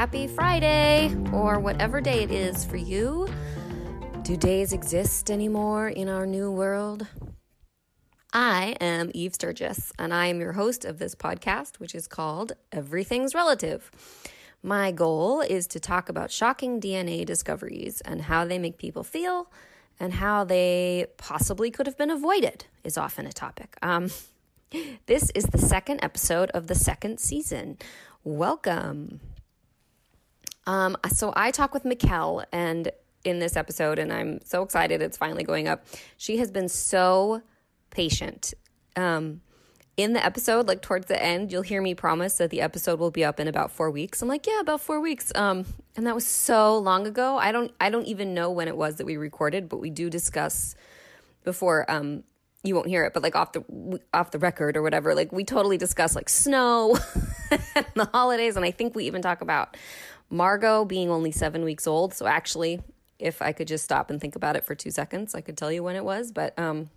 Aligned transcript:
Happy 0.00 0.26
Friday, 0.26 1.14
or 1.30 1.60
whatever 1.60 2.00
day 2.00 2.22
it 2.22 2.30
is 2.30 2.64
for 2.64 2.78
you. 2.78 3.28
Do 4.22 4.34
days 4.34 4.72
exist 4.72 5.30
anymore 5.30 5.90
in 5.90 6.08
our 6.08 6.24
new 6.24 6.50
world? 6.50 7.06
I 8.32 8.76
am 8.80 9.10
Eve 9.12 9.34
Sturges, 9.34 9.92
and 9.98 10.14
I 10.14 10.28
am 10.28 10.40
your 10.40 10.52
host 10.52 10.86
of 10.86 10.98
this 10.98 11.14
podcast, 11.14 11.80
which 11.80 11.94
is 11.94 12.06
called 12.06 12.52
Everything's 12.72 13.34
Relative. 13.34 13.90
My 14.62 14.90
goal 14.90 15.42
is 15.42 15.66
to 15.66 15.78
talk 15.78 16.08
about 16.08 16.30
shocking 16.30 16.80
DNA 16.80 17.26
discoveries 17.26 18.00
and 18.00 18.22
how 18.22 18.46
they 18.46 18.58
make 18.58 18.78
people 18.78 19.04
feel 19.04 19.52
and 20.00 20.14
how 20.14 20.44
they 20.44 21.08
possibly 21.18 21.70
could 21.70 21.86
have 21.86 21.98
been 21.98 22.10
avoided, 22.10 22.64
is 22.84 22.96
often 22.96 23.26
a 23.26 23.34
topic. 23.34 23.76
Um, 23.82 24.08
this 25.04 25.28
is 25.34 25.44
the 25.44 25.58
second 25.58 26.02
episode 26.02 26.50
of 26.52 26.68
the 26.68 26.74
second 26.74 27.20
season. 27.20 27.76
Welcome. 28.24 29.20
Um, 30.70 30.96
so 31.10 31.32
I 31.34 31.50
talk 31.50 31.74
with 31.74 31.82
Mikkel 31.82 32.44
and 32.52 32.92
in 33.24 33.40
this 33.40 33.56
episode, 33.56 33.98
and 33.98 34.12
I'm 34.12 34.40
so 34.44 34.62
excited 34.62 35.02
it's 35.02 35.16
finally 35.16 35.42
going 35.42 35.66
up. 35.66 35.84
She 36.16 36.36
has 36.36 36.52
been 36.52 36.68
so 36.68 37.42
patient. 37.90 38.54
Um, 38.94 39.40
in 39.96 40.12
the 40.12 40.24
episode, 40.24 40.68
like 40.68 40.80
towards 40.80 41.06
the 41.06 41.20
end, 41.20 41.50
you'll 41.50 41.62
hear 41.62 41.82
me 41.82 41.96
promise 41.96 42.38
that 42.38 42.50
the 42.50 42.60
episode 42.60 43.00
will 43.00 43.10
be 43.10 43.24
up 43.24 43.40
in 43.40 43.48
about 43.48 43.72
four 43.72 43.90
weeks. 43.90 44.22
I'm 44.22 44.28
like, 44.28 44.46
yeah, 44.46 44.60
about 44.60 44.80
four 44.80 45.00
weeks. 45.00 45.32
Um, 45.34 45.66
and 45.96 46.06
that 46.06 46.14
was 46.14 46.24
so 46.24 46.78
long 46.78 47.04
ago. 47.04 47.36
I 47.36 47.50
don't, 47.50 47.72
I 47.80 47.90
don't 47.90 48.06
even 48.06 48.32
know 48.32 48.52
when 48.52 48.68
it 48.68 48.76
was 48.76 48.94
that 48.96 49.06
we 49.06 49.16
recorded, 49.16 49.68
but 49.68 49.78
we 49.78 49.90
do 49.90 50.08
discuss 50.08 50.76
before. 51.42 51.90
Um, 51.90 52.22
you 52.62 52.74
won't 52.74 52.88
hear 52.88 53.04
it, 53.04 53.14
but 53.14 53.22
like 53.22 53.34
off 53.34 53.52
the 53.52 54.00
off 54.12 54.32
the 54.32 54.38
record 54.38 54.76
or 54.76 54.82
whatever. 54.82 55.14
Like 55.14 55.32
we 55.32 55.44
totally 55.44 55.78
discuss 55.78 56.14
like 56.14 56.28
snow, 56.28 56.98
and 57.50 57.86
the 57.94 58.04
holidays, 58.04 58.56
and 58.56 58.64
I 58.64 58.70
think 58.70 58.94
we 58.94 59.04
even 59.06 59.22
talk 59.22 59.40
about 59.40 59.78
Margot 60.30 60.84
being 60.84 61.10
only 61.10 61.32
seven 61.32 61.64
weeks 61.64 61.86
old. 61.86 62.14
So 62.14 62.26
actually, 62.26 62.80
if 63.18 63.42
I 63.42 63.52
could 63.52 63.68
just 63.68 63.84
stop 63.84 64.10
and 64.10 64.20
think 64.20 64.36
about 64.36 64.56
it 64.56 64.64
for 64.64 64.74
two 64.74 64.90
seconds, 64.90 65.34
I 65.34 65.40
could 65.40 65.58
tell 65.58 65.70
you 65.70 65.82
when 65.82 65.96
it 65.96 66.04
was. 66.04 66.32
But 66.32 66.58
um, 66.58 66.88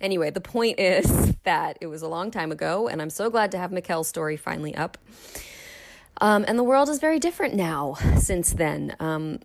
anyway, 0.00 0.30
the 0.30 0.40
point 0.40 0.78
is 0.78 1.34
that 1.44 1.78
it 1.80 1.86
was 1.86 2.02
a 2.02 2.08
long 2.08 2.30
time 2.30 2.52
ago, 2.52 2.88
and 2.88 3.00
I'm 3.00 3.10
so 3.10 3.30
glad 3.30 3.52
to 3.52 3.58
have 3.58 3.70
Mikkel's 3.70 4.08
story 4.08 4.36
finally 4.36 4.74
up. 4.74 4.98
Um, 6.20 6.44
and 6.46 6.58
the 6.58 6.64
world 6.64 6.90
is 6.90 6.98
very 6.98 7.18
different 7.18 7.54
now 7.54 7.94
since 8.18 8.52
then. 8.52 8.94
Um, 9.00 9.40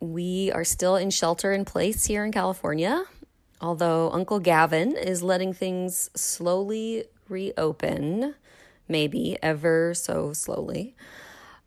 we 0.00 0.50
are 0.52 0.64
still 0.64 0.96
in 0.96 1.10
shelter 1.10 1.52
in 1.52 1.64
place 1.64 2.06
here 2.06 2.24
in 2.24 2.32
California, 2.32 3.04
although 3.60 4.10
Uncle 4.10 4.40
Gavin 4.40 4.96
is 4.96 5.22
letting 5.22 5.52
things 5.52 6.10
slowly 6.16 7.04
reopen, 7.28 8.34
maybe 8.88 9.38
ever 9.42 9.94
so 9.94 10.32
slowly. 10.32 10.96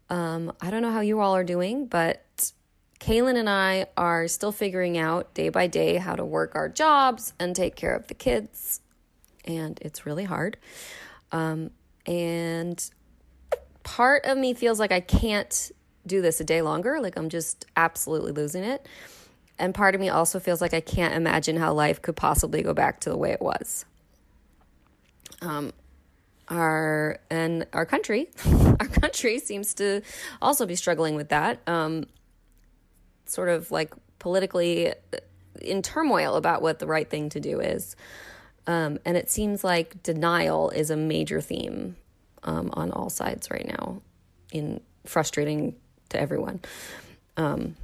Um, 0.10 0.54
I 0.62 0.70
don't 0.70 0.82
know 0.82 0.92
how 0.92 1.02
you 1.02 1.20
all 1.20 1.36
are 1.36 1.44
doing, 1.44 1.86
but 1.86 2.52
Kaylin 3.00 3.36
and 3.38 3.50
I 3.50 3.88
are 3.98 4.28
still 4.28 4.52
figuring 4.52 4.98
out 4.98 5.34
day 5.34 5.50
by 5.50 5.68
day 5.68 5.98
how 5.98 6.16
to 6.16 6.24
work 6.24 6.56
our 6.56 6.70
jobs 6.70 7.34
and 7.40 7.56
take 7.56 7.76
care 7.76 7.96
of 7.96 8.08
the 8.08 8.14
kids. 8.14 8.80
And 9.46 9.78
it's 9.82 10.06
really 10.06 10.24
hard. 10.24 10.58
Um, 11.32 11.72
and 12.06 12.90
part 13.84 14.26
of 14.26 14.38
me 14.38 14.54
feels 14.54 14.80
like 14.80 14.92
I 14.92 15.00
can't 15.00 15.72
do 16.06 16.22
this 16.22 16.40
a 16.40 16.44
day 16.44 16.62
longer. 16.62 17.00
Like 17.02 17.18
I'm 17.18 17.30
just 17.30 17.66
absolutely 17.76 18.32
losing 18.32 18.64
it. 18.64 18.88
And 19.60 19.74
part 19.74 19.96
of 19.96 20.02
me 20.02 20.10
also 20.10 20.40
feels 20.40 20.62
like 20.62 20.74
I 20.74 20.82
can't 20.82 21.14
imagine 21.14 21.58
how 21.58 21.74
life 21.74 22.02
could 22.02 22.16
possibly 22.16 22.62
go 22.62 22.74
back 22.74 23.02
to 23.02 23.10
the 23.10 23.18
way 23.18 23.32
it 23.32 23.42
was. 23.42 23.86
Um, 25.42 25.74
our 26.50 27.20
and 27.30 27.66
our 27.74 27.86
country 27.86 28.30
our 28.80 28.88
country 28.88 29.40
seems 29.40 29.74
to 29.74 30.02
also 30.42 30.66
be 30.66 30.76
struggling 30.76 31.16
with 31.16 31.30
that 31.30 31.60
um, 31.68 32.06
sort 33.26 33.50
of 33.50 33.72
like 33.72 33.94
politically 34.20 34.94
in 35.62 35.82
turmoil 35.82 36.36
about 36.36 36.62
what 36.62 36.80
the 36.80 36.88
right 36.88 37.10
thing 37.10 37.30
to 37.30 37.40
do 37.40 37.60
is. 37.60 37.96
Um, 38.66 39.00
and 39.06 39.18
it 39.18 39.30
seems 39.30 39.64
like 39.64 40.02
denial 40.04 40.70
is 40.70 40.90
a 40.90 40.96
major 40.96 41.42
theme 41.42 41.98
um, 42.44 42.70
on 42.74 42.92
all 42.92 43.10
sides 43.10 43.52
right 43.52 43.68
now 43.68 44.02
in 44.52 44.80
frustrating 45.06 45.76
to 46.10 46.20
everyone. 46.20 46.62
Um, 47.36 47.76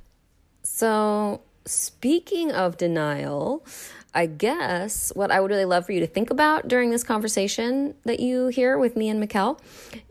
so 0.64 1.42
speaking 1.66 2.52
of 2.52 2.78
denial 2.78 3.66
I 4.14 4.26
guess 4.26 5.12
what 5.16 5.32
I 5.32 5.40
would 5.40 5.52
really 5.52 5.66
love 5.66 5.86
for 5.86 5.92
you 5.92 6.00
to 6.00 6.08
think 6.08 6.32
about 6.32 6.68
during 6.68 6.90
this 6.90 7.04
conversation 7.04 7.94
that 8.06 8.20
you 8.20 8.48
hear 8.48 8.78
with 8.78 8.96
me 8.96 9.10
and 9.10 9.22
Mikkel 9.22 9.60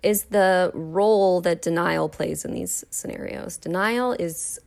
is 0.02 0.24
the 0.24 0.70
role 0.72 1.40
that 1.40 1.62
denial 1.62 2.08
plays 2.08 2.44
in 2.44 2.52
these 2.52 2.84
scenarios. 2.90 3.56
Denial 3.56 4.12
is 4.12 4.60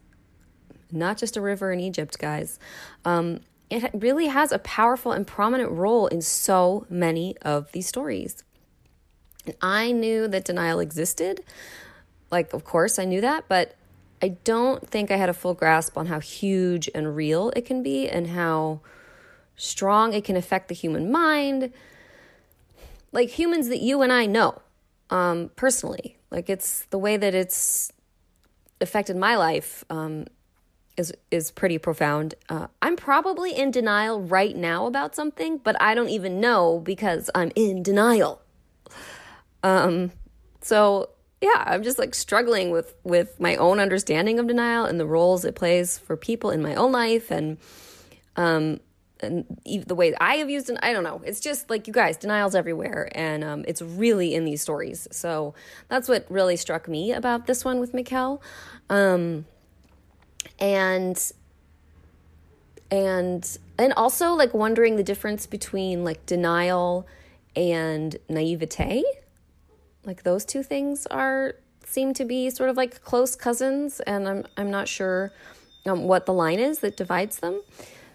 not 0.92 1.18
just 1.18 1.38
a 1.38 1.42
river 1.42 1.72
in 1.72 1.80
Egypt, 1.80 2.20
guys. 2.20 2.60
Um, 3.06 3.40
it 3.70 3.90
really 3.94 4.28
has 4.28 4.52
a 4.52 4.60
powerful 4.60 5.14
and 5.14 5.26
prominent 5.26 5.72
role 5.72 6.08
in 6.08 6.22
so 6.22 6.86
many 6.90 7.38
of 7.42 7.72
these 7.72 7.88
stories. 7.88 8.44
And 9.46 9.56
I 9.62 9.94
knew 9.94 10.28
that 10.28 10.44
denial 10.44 10.82
existed. 10.82 11.40
Like, 12.30 12.54
of 12.54 12.66
course, 12.66 13.00
I 13.00 13.06
knew 13.06 13.22
that, 13.22 13.46
but 13.48 13.76
I 14.22 14.30
don't 14.44 14.88
think 14.88 15.10
I 15.10 15.16
had 15.16 15.30
a 15.30 15.34
full 15.34 15.54
grasp 15.54 15.98
on 15.98 16.06
how 16.06 16.20
huge 16.20 16.90
and 16.94 17.16
real 17.16 17.52
it 17.56 17.66
can 17.66 17.82
be 17.82 18.08
and 18.08 18.28
how 18.28 18.82
strong 19.56 20.14
it 20.14 20.24
can 20.24 20.36
affect 20.36 20.68
the 20.68 20.76
human 20.76 21.12
mind. 21.12 21.74
Like 23.12 23.30
humans 23.30 23.68
that 23.70 23.82
you 23.82 24.02
and 24.02 24.12
I 24.12 24.26
know 24.26 24.62
um, 25.10 25.50
personally. 25.56 26.18
Like 26.30 26.50
it's 26.50 26.86
the 26.86 26.98
way 26.98 27.18
that 27.18 27.34
it's 27.34 27.92
affected 28.80 29.16
my 29.18 29.36
life 29.36 29.84
um, 29.90 30.26
is 30.98 31.14
is 31.30 31.52
pretty 31.52 31.78
profound. 31.78 32.36
Uh, 32.48 32.68
I'm 32.82 32.96
probably 32.96 33.56
in 33.56 33.72
denial 33.72 34.22
right 34.22 34.56
now 34.56 34.86
about 34.86 35.16
something, 35.16 35.58
but 35.58 35.80
I 35.82 35.94
don't 35.96 36.10
even 36.10 36.40
know 36.40 36.80
because 36.80 37.30
I'm 37.36 37.52
in 37.56 37.84
denial. 37.84 38.42
Um, 39.64 40.12
so 40.62 41.10
yeah, 41.42 41.64
I'm 41.66 41.84
just 41.84 41.98
like 41.98 42.14
struggling 42.14 42.72
with 42.72 42.94
with 43.04 43.40
my 43.40 43.56
own 43.56 43.80
understanding 43.80 44.40
of 44.40 44.48
denial 44.48 44.86
and 44.86 45.00
the 45.00 45.06
roles 45.06 45.44
it 45.44 45.56
plays 45.56 45.98
for 45.98 46.16
people 46.16 46.52
in 46.52 46.62
my 46.62 46.76
own 46.76 46.92
life 46.92 47.32
and 47.32 47.58
um 48.36 48.80
and 49.22 49.46
the 49.86 49.96
way 49.96 50.14
I 50.20 50.36
have 50.36 50.50
used 50.50 50.70
it, 50.70 50.78
I 50.82 50.94
don't 50.94 51.04
know. 51.04 51.22
It's 51.24 51.40
just 51.40 51.70
like 51.70 51.88
you 51.88 51.94
guys, 51.94 52.18
denial's 52.18 52.56
everywhere, 52.56 53.10
and 53.14 53.44
um, 53.44 53.66
it's 53.68 53.82
really 53.82 54.34
in 54.34 54.46
these 54.46 54.62
stories. 54.62 55.08
So 55.12 55.54
that's 55.90 56.08
what 56.08 56.26
really 56.30 56.56
struck 56.56 56.88
me 56.88 57.12
about 57.12 57.48
this 57.48 57.64
one 57.64 57.80
with 57.80 57.94
Mikkel, 57.94 58.42
um, 58.90 59.46
and 60.60 61.32
and 62.90 63.58
and 63.78 63.94
also 63.94 64.34
like 64.34 64.54
wondering 64.54 64.96
the 64.96 65.04
difference 65.04 65.46
between 65.46 66.04
like 66.04 66.26
denial 66.26 67.08
and 67.56 68.18
naivete. 68.30 69.04
Like 70.06 70.24
those 70.24 70.46
two 70.46 70.64
things 70.64 71.06
are 71.08 71.56
seem 71.86 72.14
to 72.14 72.26
be 72.26 72.50
sort 72.50 72.70
of 72.70 72.78
like 72.78 73.04
close 73.04 73.36
cousins, 73.36 74.00
and 74.02 74.28
I'm 74.28 74.46
I'm 74.58 74.72
not 74.72 74.88
sure 74.88 75.32
um, 75.86 76.04
what 76.04 76.26
the 76.26 76.34
line 76.34 76.60
is 76.60 76.80
that 76.80 76.98
divides 76.98 77.38
them. 77.38 77.62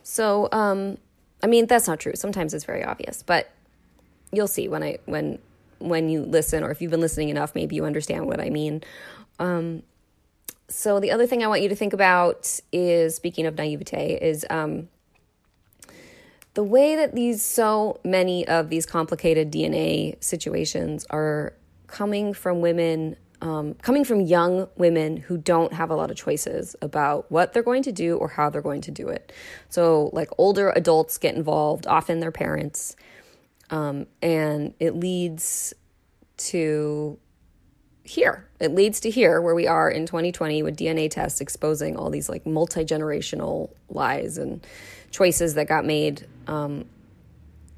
So, 0.02 0.48
um, 0.52 0.98
I 1.42 1.46
mean, 1.46 1.66
that's 1.66 1.88
not 1.88 2.00
true. 2.00 2.12
Sometimes 2.14 2.54
it's 2.54 2.64
very 2.64 2.84
obvious, 2.84 3.22
but 3.22 3.50
you'll 4.32 4.48
see 4.48 4.68
when 4.68 4.82
I 4.82 4.98
when 5.06 5.38
when 5.78 6.08
you 6.08 6.22
listen, 6.22 6.62
or 6.62 6.70
if 6.70 6.80
you've 6.80 6.90
been 6.90 7.00
listening 7.00 7.28
enough, 7.28 7.54
maybe 7.54 7.76
you 7.76 7.84
understand 7.84 8.26
what 8.26 8.40
I 8.40 8.50
mean. 8.50 8.82
Um, 9.38 9.82
so 10.68 10.98
the 10.98 11.10
other 11.10 11.26
thing 11.26 11.44
I 11.44 11.46
want 11.46 11.62
you 11.62 11.68
to 11.68 11.76
think 11.76 11.92
about 11.92 12.60
is 12.72 13.14
speaking 13.14 13.46
of 13.46 13.56
naivete 13.56 14.18
is 14.20 14.44
um, 14.50 14.88
the 16.54 16.64
way 16.64 16.96
that 16.96 17.14
these 17.14 17.42
so 17.42 18.00
many 18.02 18.46
of 18.48 18.70
these 18.70 18.86
complicated 18.86 19.52
DNA 19.52 20.22
situations 20.22 21.06
are 21.10 21.52
coming 21.86 22.34
from 22.34 22.60
women 22.60 23.16
um, 23.42 23.74
coming 23.74 24.04
from 24.04 24.22
young 24.22 24.68
women 24.76 25.18
who 25.18 25.36
don't 25.36 25.72
have 25.74 25.90
a 25.90 25.94
lot 25.94 26.10
of 26.10 26.16
choices 26.16 26.74
about 26.80 27.30
what 27.30 27.52
they're 27.52 27.62
going 27.62 27.82
to 27.82 27.92
do 27.92 28.16
or 28.16 28.28
how 28.28 28.48
they're 28.48 28.62
going 28.62 28.80
to 28.82 28.90
do 28.90 29.08
it. 29.08 29.30
So, 29.68 30.10
like 30.12 30.30
older 30.38 30.72
adults 30.74 31.18
get 31.18 31.34
involved, 31.34 31.86
often 31.86 32.20
their 32.20 32.32
parents, 32.32 32.96
um, 33.70 34.06
and 34.22 34.72
it 34.80 34.96
leads 34.96 35.74
to 36.38 37.18
here. 38.04 38.48
It 38.60 38.74
leads 38.74 39.00
to 39.00 39.10
here 39.10 39.40
where 39.40 39.54
we 39.54 39.66
are 39.66 39.90
in 39.90 40.06
2020 40.06 40.62
with 40.62 40.76
DNA 40.76 41.10
tests 41.10 41.40
exposing 41.40 41.96
all 41.96 42.08
these 42.08 42.28
like 42.28 42.46
multi 42.46 42.84
generational 42.84 43.70
lies 43.88 44.38
and 44.38 44.66
choices 45.10 45.54
that 45.54 45.68
got 45.68 45.84
made. 45.84 46.26
Um, 46.46 46.86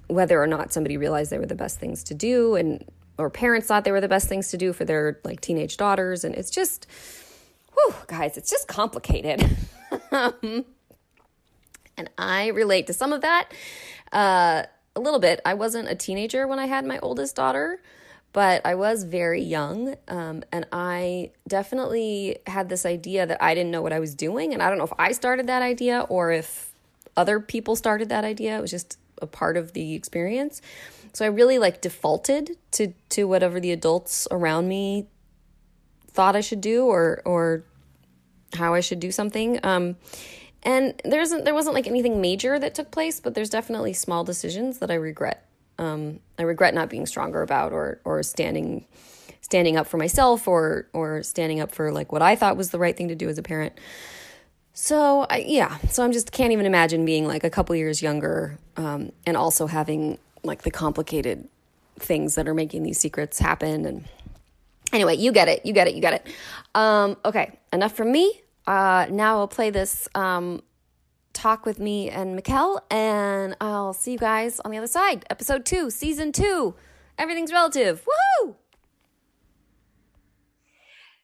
whether 0.07 0.43
or 0.43 0.47
not 0.47 0.73
somebody 0.73 0.97
realized 0.97 1.31
they 1.31 1.39
were 1.39 1.47
the 1.47 1.55
best 1.55 1.79
things 1.79 2.03
to 2.05 2.15
do 2.15 2.55
and 2.55 2.83
or 3.19 3.29
parents 3.31 3.67
thought 3.67 3.85
they 3.85 3.93
were 3.93 4.00
the 4.00 4.09
best 4.09 4.29
things 4.29 4.49
to 4.49 4.56
do 4.56 4.73
for 4.73 4.85
their 4.85 5.20
like 5.25 5.41
teenage 5.41 5.76
daughters 5.76 6.25
and 6.25 6.35
it's 6.35 6.50
just 6.50 6.87
whew, 7.75 7.94
guys 8.06 8.37
it's 8.37 8.50
just 8.50 8.69
complicated 8.69 9.56
and 10.12 10.65
i 12.17 12.49
relate 12.49 12.87
to 12.87 12.93
some 12.93 13.12
of 13.12 13.20
that 13.23 13.50
uh, 14.12 14.62
a 14.97 15.00
little 15.00 15.20
bit 15.20 15.41
i 15.44 15.55
wasn't 15.55 15.88
a 15.88 15.94
teenager 15.94 16.47
when 16.47 16.59
i 16.59 16.67
had 16.67 16.85
my 16.85 16.99
oldest 17.00 17.37
daughter 17.37 17.81
but 18.32 18.65
I 18.65 18.75
was 18.75 19.05
very 19.05 19.43
young, 19.43 19.97
um, 20.06 20.44
and 20.53 20.67
I 20.71 21.31
definitely 21.49 22.38
had 22.47 22.69
this 22.69 22.85
idea 22.85 23.26
that 23.26 23.43
I 23.43 23.55
didn't 23.55 23.71
know 23.71 23.82
what 23.82 23.93
I 23.93 24.00
was 24.00 24.14
doing, 24.14 24.53
and 24.53 24.62
I 24.62 24.69
don't 24.69 24.79
know 24.79 24.85
if 24.85 24.93
I 24.99 25.12
started 25.12 25.47
that 25.47 25.62
idea 25.62 26.06
or 26.09 26.31
if 26.31 26.73
other 27.17 27.41
people 27.41 27.75
started 27.75 28.11
that 28.11 28.25
idea. 28.25 28.59
It 28.59 28.61
was 28.61 28.71
just 28.71 28.99
a 29.21 29.26
part 29.26 29.56
of 29.56 29.73
the 29.73 29.94
experience. 29.94 30.61
So 31.19 31.25
I 31.25 31.29
really 31.31 31.59
like 31.59 31.81
defaulted 31.81 32.56
to 32.70 32.94
to 33.09 33.25
whatever 33.25 33.59
the 33.59 33.73
adults 33.73 34.29
around 34.31 34.69
me 34.69 35.09
thought 36.12 36.37
I 36.37 36.41
should 36.41 36.61
do 36.61 36.85
or 36.85 37.23
or 37.25 37.65
how 38.55 38.73
I 38.73 38.79
should 38.79 39.00
do 39.00 39.11
something. 39.11 39.59
Um, 39.65 39.97
and 40.62 40.94
there 41.05 41.20
isn't 41.20 41.44
there 41.44 41.55
wasn't 41.55 41.75
like 41.75 41.88
anything 41.88 42.20
major 42.20 42.56
that 42.61 42.76
took 42.76 42.93
place, 42.93 43.19
but 43.19 43.35
there's 43.35 43.50
definitely 43.50 43.94
small 43.94 44.23
decisions 44.23 44.79
that 44.79 44.93
I 44.93 44.94
regret. 44.94 45.44
Um, 45.76 46.20
I 46.38 46.43
regret 46.43 46.73
not 46.73 46.88
being 46.88 47.05
stronger 47.05 47.43
about 47.43 47.73
or 47.73 48.00
or 48.05 48.23
standing 48.23 48.87
standing 49.41 49.76
up 49.76 49.88
for 49.88 49.97
myself 49.97 50.47
or 50.47 50.87
or 50.93 51.25
standing 51.25 51.59
up 51.59 51.73
for 51.73 51.91
like 51.91 52.12
what 52.12 52.23
I 52.23 52.37
thought 52.37 52.56
was 52.56 52.71
the 52.71 52.79
right 52.79 52.97
thing 52.97 53.09
to 53.09 53.17
do 53.17 53.29
as 53.29 53.38
a 53.38 53.43
parent. 53.43 53.73
So 54.73 55.26
I, 55.29 55.38
yeah, 55.38 55.79
so 55.91 56.05
I'm 56.05 56.12
just 56.12 56.31
can't 56.31 56.53
even 56.53 56.64
imagine 56.64 57.05
being 57.05 57.26
like 57.26 57.43
a 57.43 57.50
couple 57.50 57.75
years 57.75 58.00
younger 58.00 58.56
um, 58.76 59.11
and 59.26 59.37
also 59.37 59.67
having 59.67 60.19
like 60.43 60.62
the 60.62 60.70
complicated 60.70 61.49
things 61.99 62.35
that 62.37 62.46
are 62.49 62.55
making 62.55 62.82
these 62.82 62.99
secrets 62.99 63.38
happen 63.38 63.85
and 63.85 64.05
anyway 64.93 65.17
you 65.17 65.32
get 65.32 65.49
it 65.49 65.64
you 65.67 65.73
get 65.73 65.88
it 65.88 65.94
you 65.94 66.00
get 66.00 66.12
it 66.14 66.26
um, 66.75 67.17
okay 67.25 67.58
enough 67.73 67.94
from 67.94 68.12
me 68.12 68.40
uh, 68.69 69.06
now 69.11 69.38
I'll 69.38 69.49
play 69.49 69.70
this 69.70 70.08
um, 70.14 70.62
talk 71.32 71.64
with 71.64 71.79
me 71.79 72.11
and 72.11 72.38
Mikkel, 72.38 72.81
and 72.90 73.56
I'll 73.61 73.94
see 73.94 74.12
you 74.12 74.19
guys 74.19 74.61
on 74.61 74.70
the 74.70 74.76
other 74.76 74.87
side. 74.87 75.25
Episode 75.31 75.64
two, 75.64 75.88
season 75.88 76.32
two. 76.32 76.75
Everything's 77.17 77.52
relative. 77.52 78.05
Woohoo! 78.05 78.56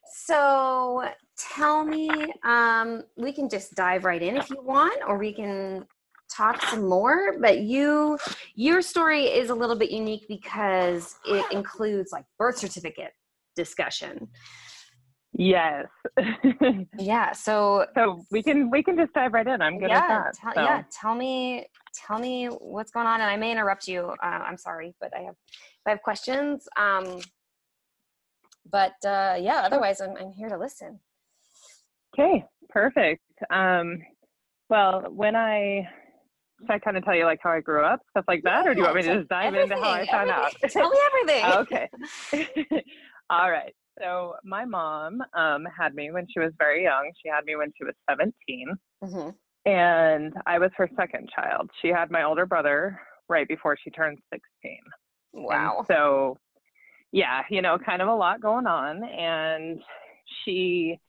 So 0.09 1.07
tell 1.37 1.85
me, 1.85 2.09
um, 2.43 3.03
we 3.15 3.31
can 3.31 3.47
just 3.47 3.75
dive 3.75 4.05
right 4.05 4.21
in 4.21 4.37
if 4.37 4.49
you 4.49 4.59
want, 4.61 4.99
or 5.07 5.19
we 5.19 5.31
can 5.31 5.85
talk 6.29 6.61
some 6.63 6.87
more. 6.87 7.37
But 7.39 7.61
you, 7.61 8.17
your 8.55 8.81
story 8.81 9.25
is 9.25 9.49
a 9.49 9.55
little 9.55 9.75
bit 9.75 9.91
unique 9.91 10.25
because 10.27 11.15
it 11.25 11.45
includes 11.51 12.11
like 12.11 12.25
birth 12.37 12.57
certificate 12.57 13.11
discussion. 13.55 14.27
Yes. 15.37 15.87
yeah. 16.97 17.33
So 17.33 17.85
so 17.93 18.23
we 18.31 18.41
can 18.41 18.69
we 18.69 18.81
can 18.81 18.95
just 18.95 19.13
dive 19.13 19.33
right 19.33 19.45
in. 19.45 19.61
I'm 19.61 19.79
good 19.79 19.89
yeah, 19.89 19.97
at 19.97 20.07
that. 20.07 20.35
So. 20.55 20.61
Yeah. 20.61 20.83
Tell 20.89 21.13
me 21.13 21.65
tell 21.93 22.19
me 22.19 22.45
what's 22.47 22.91
going 22.91 23.05
on, 23.05 23.19
and 23.19 23.29
I 23.29 23.35
may 23.35 23.51
interrupt 23.51 23.87
you. 23.87 24.13
Uh, 24.23 24.25
I'm 24.25 24.57
sorry, 24.57 24.95
but 25.01 25.11
I 25.15 25.23
have 25.23 25.35
I 25.85 25.89
have 25.89 26.01
questions. 26.01 26.67
Um, 26.77 27.19
but 28.71 28.93
uh, 29.05 29.37
yeah. 29.39 29.63
Otherwise, 29.65 29.99
I'm 29.99 30.15
I'm 30.15 30.31
here 30.31 30.47
to 30.47 30.57
listen. 30.57 30.99
Okay. 32.17 32.45
Perfect. 32.69 33.21
Um, 33.49 33.99
well, 34.69 35.03
when 35.09 35.35
I 35.35 35.87
should 36.61 36.71
I 36.71 36.79
kind 36.79 36.97
of 36.97 37.03
tell 37.03 37.15
you 37.15 37.25
like 37.25 37.39
how 37.41 37.51
I 37.51 37.59
grew 37.59 37.83
up, 37.83 38.01
stuff 38.11 38.25
like 38.27 38.43
that, 38.43 38.65
yeah, 38.65 38.71
or 38.71 38.73
do 38.73 38.79
you 38.79 38.85
want 38.85 38.95
me 38.95 39.01
to 39.03 39.15
just 39.17 39.29
dive 39.29 39.55
into 39.55 39.75
how 39.75 39.91
I 39.91 40.05
found 40.05 40.29
everything. 40.29 40.61
out? 40.63 40.69
tell 40.71 40.89
me 40.89 40.97
everything. 41.07 41.89
okay. 42.33 42.83
All 43.29 43.51
right. 43.51 43.73
So 43.99 44.35
my 44.43 44.65
mom 44.65 45.21
um, 45.37 45.65
had 45.77 45.95
me 45.95 46.11
when 46.11 46.27
she 46.31 46.39
was 46.39 46.51
very 46.57 46.83
young. 46.83 47.11
She 47.21 47.29
had 47.29 47.45
me 47.45 47.55
when 47.55 47.71
she 47.77 47.83
was 47.83 47.93
17. 48.09 48.33
Mm-hmm. 49.03 49.29
And 49.69 50.33
I 50.45 50.59
was 50.59 50.71
her 50.77 50.89
second 50.95 51.29
child. 51.33 51.69
She 51.81 51.87
had 51.87 52.11
my 52.11 52.23
older 52.23 52.45
brother 52.45 52.99
right 53.29 53.47
before 53.47 53.77
she 53.81 53.89
turned 53.89 54.19
16. 54.31 54.77
Wow. 55.33 55.77
And 55.79 55.87
so, 55.87 56.37
yeah, 57.11 57.43
you 57.49 57.61
know, 57.61 57.77
kind 57.77 58.01
of 58.01 58.07
a 58.07 58.13
lot 58.13 58.41
going 58.41 58.67
on. 58.67 59.03
And 59.03 59.81
she, 60.43 60.99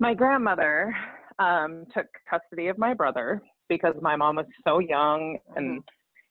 my 0.00 0.14
grandmother, 0.14 0.94
um, 1.38 1.84
took 1.94 2.06
custody 2.28 2.68
of 2.68 2.78
my 2.78 2.94
brother 2.94 3.42
because 3.68 3.94
my 4.00 4.16
mom 4.16 4.36
was 4.36 4.46
so 4.66 4.78
young 4.78 5.38
and, 5.56 5.78
mm-hmm. 5.80 5.80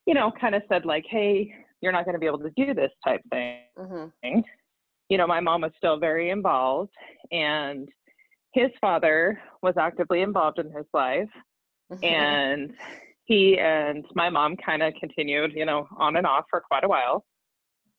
you 0.05 0.13
know, 0.13 0.31
kind 0.39 0.55
of 0.55 0.63
said, 0.69 0.85
like, 0.85 1.05
hey, 1.09 1.53
you're 1.81 1.91
not 1.91 2.05
going 2.05 2.13
to 2.13 2.19
be 2.19 2.25
able 2.25 2.39
to 2.39 2.51
do 2.55 2.73
this 2.73 2.91
type 3.03 3.21
thing. 3.31 3.59
Mm-hmm 3.77 4.39
you 5.09 5.17
know, 5.17 5.27
my 5.27 5.39
mom 5.39 5.61
was 5.61 5.71
still 5.77 5.99
very 5.99 6.29
involved, 6.29 6.93
and 7.31 7.87
his 8.53 8.71
father 8.81 9.39
was 9.61 9.75
actively 9.77 10.21
involved 10.21 10.59
in 10.59 10.71
his 10.71 10.85
life. 10.93 11.29
Mm-hmm. 11.91 12.03
And 12.03 12.73
he 13.25 13.57
and 13.59 14.05
my 14.13 14.29
mom 14.29 14.55
kind 14.57 14.83
of 14.83 14.93
continued, 14.99 15.53
you 15.55 15.65
know, 15.65 15.87
on 15.97 16.15
and 16.15 16.27
off 16.27 16.45
for 16.49 16.61
quite 16.61 16.83
a 16.83 16.87
while. 16.87 17.25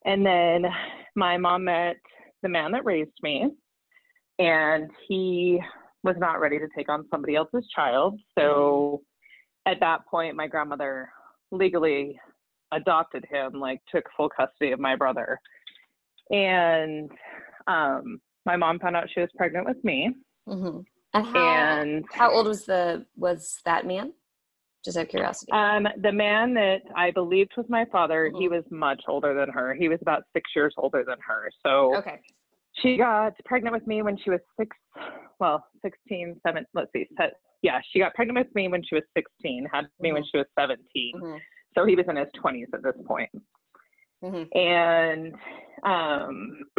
And 0.05 0.25
then 0.25 0.67
my 1.17 1.37
mom 1.37 1.65
met 1.65 1.97
the 2.43 2.49
man 2.49 2.73
that 2.73 2.85
raised 2.85 3.17
me, 3.23 3.49
and 4.39 4.91
he 5.09 5.61
was 6.03 6.17
not 6.19 6.41
ready 6.41 6.59
to 6.59 6.69
take 6.77 6.89
on 6.89 7.07
somebody 7.11 7.35
else's 7.35 7.67
child. 7.75 8.19
So 8.39 9.03
mm-hmm. 9.03 9.05
At 9.67 9.81
that 9.81 10.07
point, 10.07 10.37
my 10.37 10.47
grandmother 10.47 11.11
legally 11.51 12.19
adopted 12.73 13.25
him, 13.31 13.55
like 13.55 13.81
took 13.93 14.05
full 14.17 14.29
custody 14.29 14.73
of 14.73 14.81
my 14.81 14.97
brother 14.97 15.39
and 16.31 17.11
um, 17.67 18.21
my 18.45 18.57
mom 18.57 18.79
found 18.79 18.97
out 18.97 19.09
she 19.13 19.21
was 19.21 19.31
pregnant 19.37 19.67
with 19.67 19.83
me. 19.85 20.15
Mm-hmm. 20.49 20.81
And, 21.15 21.27
how, 21.27 21.49
and 21.49 22.05
how 22.13 22.33
old 22.33 22.47
was 22.47 22.65
the 22.67 23.07
was 23.17 23.59
that 23.65 23.87
man? 23.87 24.13
Just 24.85 24.97
out 24.97 25.05
of 25.05 25.09
curiosity. 25.09 25.51
Um, 25.53 25.89
the 26.03 26.13
man 26.13 26.55
that 26.55 26.83
I 26.95 27.11
believed 27.11 27.53
was 27.57 27.67
my 27.69 27.87
father, 27.91 28.29
mm-hmm. 28.29 28.41
he 28.41 28.49
was 28.49 28.65
much 28.71 29.03
older 29.09 29.35
than 29.35 29.49
her. 29.49 29.75
He 29.75 29.89
was 29.89 29.99
about 30.03 30.25
six 30.33 30.51
years 30.55 30.75
older 30.77 31.05
than 31.07 31.17
her. 31.27 31.51
So 31.65 31.97
okay. 31.97 32.21
She 32.83 32.99
got 32.99 33.33
pregnant 33.47 33.73
with 33.73 33.87
me 33.87 34.03
when 34.03 34.19
she 34.19 34.29
was 34.29 34.41
six, 34.61 34.77
well, 35.41 35.65
16, 35.83 36.39
seven, 36.47 36.67
let's 36.75 36.93
see, 36.93 37.07
yeah, 37.67 37.81
she 37.93 37.99
got 37.99 38.15
pregnant 38.15 38.47
with 38.47 38.55
me 38.55 38.69
when 38.69 38.83
she 38.85 38.95
was 38.95 39.03
16, 39.17 39.67
had 39.73 39.87
me 39.99 40.09
mm-hmm. 40.09 40.15
when 40.15 40.25
she 40.31 40.39
was 40.39 40.47
17. 40.57 40.79
Mm-hmm. 41.17 41.37
So 41.77 41.85
he 41.85 41.97
was 41.97 42.05
in 42.09 42.15
his 42.15 42.29
20s 42.43 42.73
at 42.73 42.85
this 42.85 42.95
point. 43.05 43.29
Mm-hmm. 44.23 44.57
And, 44.57 45.35
um, 45.83 46.61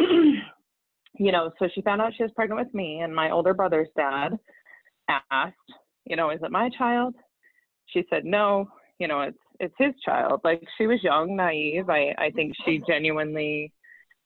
you 1.18 1.30
know, 1.30 1.50
so 1.58 1.68
she 1.74 1.82
found 1.82 2.00
out 2.00 2.14
she 2.16 2.22
was 2.22 2.32
pregnant 2.34 2.60
with 2.64 2.72
me, 2.72 3.00
and 3.00 3.14
my 3.14 3.30
older 3.30 3.52
brother's 3.52 3.88
dad 3.98 4.30
asked, 5.30 5.56
you 6.06 6.16
know, 6.16 6.30
is 6.30 6.40
it 6.42 6.50
my 6.50 6.70
child? 6.78 7.14
She 7.88 8.04
said, 8.08 8.24
no, 8.24 8.68
you 8.98 9.08
know, 9.08 9.20
it's 9.20 9.38
it's 9.60 9.74
his 9.78 9.92
child. 10.04 10.40
Like 10.42 10.62
she 10.78 10.86
was 10.86 11.02
young, 11.02 11.36
naive. 11.36 11.90
I 11.90 12.14
I 12.18 12.30
think 12.30 12.54
she 12.64 12.82
genuinely, 12.86 13.72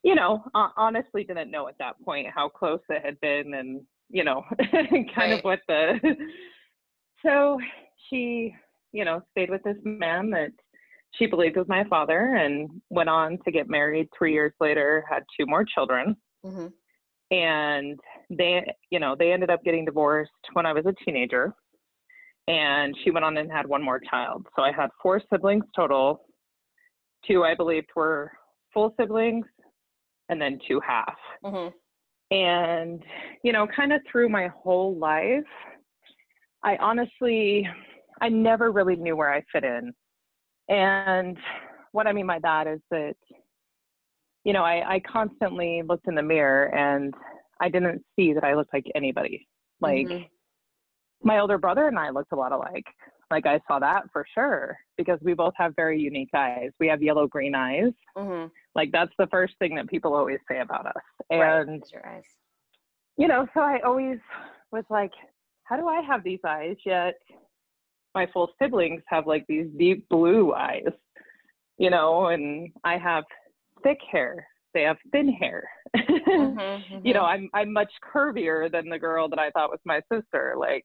you 0.02 0.14
know, 0.14 0.44
honestly 0.54 1.24
didn't 1.24 1.50
know 1.50 1.68
at 1.68 1.78
that 1.78 2.00
point 2.04 2.28
how 2.34 2.48
close 2.48 2.80
it 2.88 3.04
had 3.04 3.20
been, 3.20 3.54
and 3.54 3.82
you 4.12 4.22
know, 4.24 4.44
kind 4.72 5.12
right. 5.16 5.32
of 5.32 5.44
what 5.44 5.60
the. 5.68 5.98
So 7.24 7.56
she, 8.10 8.52
you 8.90 9.04
know, 9.04 9.22
stayed 9.30 9.48
with 9.48 9.62
this 9.62 9.76
man 9.84 10.28
that 10.30 10.50
she 11.14 11.26
believed 11.26 11.56
was 11.56 11.68
my 11.68 11.84
father 11.84 12.34
and 12.36 12.68
went 12.90 13.08
on 13.08 13.38
to 13.44 13.50
get 13.50 13.68
married 13.68 14.08
three 14.16 14.32
years 14.32 14.52
later 14.60 15.04
had 15.08 15.22
two 15.38 15.46
more 15.46 15.64
children 15.64 16.16
mm-hmm. 16.44 16.66
and 17.30 17.98
they 18.30 18.64
you 18.90 18.98
know 18.98 19.14
they 19.18 19.32
ended 19.32 19.50
up 19.50 19.62
getting 19.64 19.84
divorced 19.84 20.30
when 20.54 20.66
i 20.66 20.72
was 20.72 20.84
a 20.86 21.04
teenager 21.04 21.52
and 22.48 22.94
she 23.04 23.10
went 23.10 23.24
on 23.24 23.36
and 23.36 23.52
had 23.52 23.66
one 23.66 23.82
more 23.82 24.00
child 24.00 24.46
so 24.56 24.62
i 24.62 24.72
had 24.72 24.90
four 25.02 25.20
siblings 25.30 25.64
total 25.76 26.22
two 27.26 27.44
i 27.44 27.54
believed 27.54 27.88
were 27.94 28.32
full 28.72 28.94
siblings 28.98 29.46
and 30.28 30.40
then 30.40 30.58
two 30.66 30.80
half 30.80 31.16
mm-hmm. 31.44 31.68
And 32.32 33.02
you 33.44 33.52
know 33.52 33.66
kind 33.74 33.92
of 33.92 34.00
through 34.10 34.28
my 34.28 34.48
whole 34.48 34.96
life 34.96 35.44
i 36.64 36.76
honestly 36.76 37.68
i 38.20 38.28
never 38.28 38.72
really 38.72 38.96
knew 38.96 39.14
where 39.14 39.32
i 39.32 39.42
fit 39.52 39.64
in 39.64 39.92
and 40.68 41.36
what 41.92 42.06
I 42.06 42.12
mean 42.12 42.26
by 42.26 42.38
that 42.42 42.66
is 42.66 42.80
that, 42.90 43.14
you 44.44 44.52
know, 44.52 44.62
I, 44.64 44.94
I 44.94 45.00
constantly 45.00 45.82
looked 45.86 46.08
in 46.08 46.14
the 46.14 46.22
mirror 46.22 46.74
and 46.74 47.14
I 47.60 47.68
didn't 47.68 48.02
see 48.16 48.32
that 48.32 48.44
I 48.44 48.54
looked 48.54 48.74
like 48.74 48.86
anybody. 48.94 49.46
Like 49.80 50.06
mm-hmm. 50.06 50.24
my 51.22 51.38
older 51.38 51.58
brother 51.58 51.86
and 51.86 51.98
I 51.98 52.10
looked 52.10 52.32
a 52.32 52.36
lot 52.36 52.52
alike. 52.52 52.86
Like 53.32 53.46
I 53.46 53.60
saw 53.66 53.80
that 53.80 54.04
for 54.12 54.24
sure 54.32 54.78
because 54.96 55.18
we 55.22 55.34
both 55.34 55.54
have 55.56 55.74
very 55.74 56.00
unique 56.00 56.30
eyes. 56.34 56.70
We 56.78 56.86
have 56.86 57.02
yellow 57.02 57.26
green 57.26 57.56
eyes. 57.56 57.92
Mm-hmm. 58.16 58.46
Like 58.76 58.92
that's 58.92 59.12
the 59.18 59.26
first 59.26 59.54
thing 59.58 59.74
that 59.74 59.88
people 59.88 60.14
always 60.14 60.38
say 60.48 60.60
about 60.60 60.86
us. 60.86 61.02
And 61.30 61.40
right. 61.40 61.82
your 61.92 62.06
eyes. 62.06 62.24
You 63.18 63.26
know, 63.26 63.46
so 63.54 63.60
I 63.60 63.80
always 63.84 64.18
was 64.70 64.84
like, 64.88 65.12
how 65.64 65.76
do 65.76 65.88
I 65.88 66.02
have 66.02 66.22
these 66.22 66.40
eyes 66.46 66.76
yet 66.86 67.14
my 68.14 68.26
full 68.32 68.50
siblings 68.60 69.02
have 69.06 69.26
like 69.26 69.46
these 69.48 69.66
deep 69.78 70.08
blue 70.08 70.52
eyes, 70.54 70.92
you 71.78 71.90
know, 71.90 72.28
and 72.28 72.70
I 72.84 72.98
have 72.98 73.24
thick 73.82 73.98
hair. 74.10 74.46
They 74.74 74.82
have 74.82 74.96
thin 75.12 75.28
hair. 75.28 75.68
mm-hmm, 75.96 76.58
mm-hmm. 76.58 76.98
You 77.06 77.14
know, 77.14 77.24
I'm 77.24 77.48
I'm 77.54 77.72
much 77.72 77.92
curvier 78.14 78.70
than 78.70 78.88
the 78.88 78.98
girl 78.98 79.28
that 79.28 79.38
I 79.38 79.50
thought 79.50 79.70
was 79.70 79.80
my 79.84 80.00
sister, 80.12 80.54
like, 80.58 80.84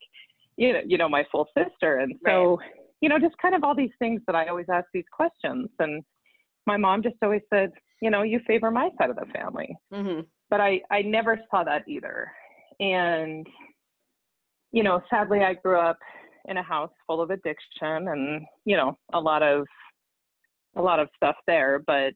you 0.57 0.73
know, 0.73 0.81
you 0.85 0.97
know, 0.97 1.07
my 1.07 1.23
full 1.31 1.47
sister. 1.57 1.97
And 1.99 2.15
so, 2.25 2.57
right. 2.57 2.69
you 3.01 3.09
know, 3.09 3.19
just 3.19 3.37
kind 3.41 3.55
of 3.55 3.63
all 3.63 3.75
these 3.75 3.91
things 3.99 4.21
that 4.27 4.35
I 4.35 4.47
always 4.47 4.65
ask 4.71 4.87
these 4.93 5.05
questions. 5.11 5.69
And 5.79 6.03
my 6.65 6.77
mom 6.77 7.03
just 7.03 7.15
always 7.21 7.43
said, 7.53 7.71
you 8.01 8.09
know, 8.09 8.23
you 8.23 8.39
favor 8.45 8.69
my 8.71 8.89
side 8.97 9.09
of 9.09 9.15
the 9.15 9.25
family. 9.33 9.75
Mm-hmm. 9.93 10.21
But 10.49 10.61
I, 10.61 10.81
I 10.91 11.01
never 11.03 11.39
saw 11.49 11.63
that 11.63 11.87
either. 11.87 12.31
And, 12.79 13.47
you 14.71 14.83
know, 14.83 15.01
sadly, 15.09 15.39
I 15.39 15.53
grew 15.53 15.79
up 15.79 15.97
in 16.45 16.57
a 16.57 16.63
house 16.63 16.91
full 17.05 17.21
of 17.21 17.29
addiction 17.29 18.07
and, 18.07 18.45
you 18.65 18.77
know, 18.77 18.97
a 19.13 19.19
lot 19.19 19.43
of, 19.43 19.65
a 20.75 20.81
lot 20.81 20.99
of 20.99 21.09
stuff 21.15 21.35
there. 21.47 21.83
But 21.85 22.13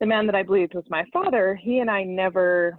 the 0.00 0.06
man 0.06 0.26
that 0.26 0.34
I 0.34 0.42
believed 0.42 0.74
was 0.74 0.84
my 0.88 1.04
father, 1.12 1.58
he 1.60 1.78
and 1.78 1.90
I 1.90 2.02
never, 2.04 2.78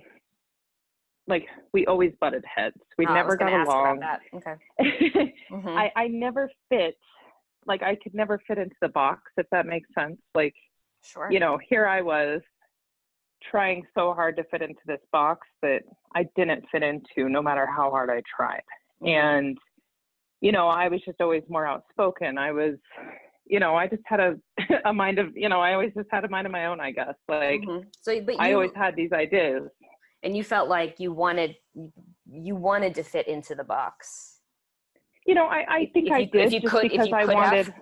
like, 1.27 1.45
we 1.73 1.85
always 1.85 2.13
butted 2.19 2.43
heads. 2.53 2.75
We 2.97 3.05
Oh, 3.05 3.13
never 3.13 3.35
got 3.35 3.51
along. 3.67 4.01
Okay. 4.33 4.55
Mhm. 5.51 5.77
I, 5.77 5.91
I 5.95 6.07
never 6.07 6.49
fit, 6.69 6.95
like, 7.65 7.83
I 7.83 7.95
could 7.95 8.13
never 8.13 8.39
fit 8.47 8.57
into 8.57 8.75
the 8.81 8.89
box, 8.89 9.21
if 9.37 9.45
that 9.51 9.65
makes 9.65 9.89
sense. 9.97 10.17
Like, 10.33 10.55
sure. 11.03 11.29
you 11.31 11.39
know, 11.39 11.59
here 11.69 11.85
I 11.85 12.01
was 12.01 12.41
trying 13.43 13.85
so 13.95 14.13
hard 14.13 14.35
to 14.37 14.43
fit 14.45 14.61
into 14.61 14.81
this 14.85 14.99
box 15.11 15.47
that 15.61 15.81
I 16.15 16.25
didn't 16.35 16.65
fit 16.71 16.81
into 16.83 17.29
no 17.29 17.41
matter 17.41 17.65
how 17.67 17.91
hard 17.91 18.09
I 18.09 18.21
tried. 18.35 18.63
Mhm. 19.01 19.09
And, 19.09 19.57
you 20.41 20.51
know, 20.51 20.67
I 20.69 20.87
was 20.87 21.01
just 21.05 21.19
always 21.21 21.43
more 21.49 21.65
outspoken. 21.67 22.37
I 22.37 22.51
was, 22.51 22.75
you 23.45 23.59
know, 23.59 23.75
I 23.75 23.87
just 23.87 24.03
had 24.05 24.19
a, 24.19 24.35
a 24.85 24.93
mind 24.93 25.19
of, 25.19 25.35
you 25.35 25.49
know, 25.49 25.59
I 25.61 25.73
always 25.73 25.93
just 25.93 26.09
had 26.11 26.23
a 26.23 26.29
mind 26.29 26.45
of 26.47 26.51
my 26.51 26.65
own, 26.67 26.79
I 26.79 26.91
guess. 26.91 27.15
Like, 27.27 27.61
Mhm. 27.61 27.85
So, 28.01 28.19
but 28.21 28.35
you, 28.35 28.39
I 28.39 28.53
always 28.53 28.71
had 28.75 28.95
these 28.95 29.11
ideas. 29.11 29.69
And 30.23 30.35
you 30.35 30.43
felt 30.43 30.69
like 30.69 30.99
you 30.99 31.13
wanted, 31.13 31.55
you 32.29 32.55
wanted 32.55 32.95
to 32.95 33.03
fit 33.03 33.27
into 33.27 33.55
the 33.55 33.63
box. 33.63 34.39
You 35.25 35.35
know, 35.35 35.47
I, 35.47 35.65
I 35.69 35.85
think 35.93 36.07
if 36.07 36.13
I 36.13 36.17
you- 36.19 36.27
did 36.27 36.45
if 36.47 36.53
you 36.53 36.59
just 36.61 36.71
could- 36.73 36.85
if 36.85 36.91
because 36.91 37.07
you 37.07 37.13
I 37.15 37.25
could 37.25 37.35
have, 37.35 37.51
wanted. 37.51 37.73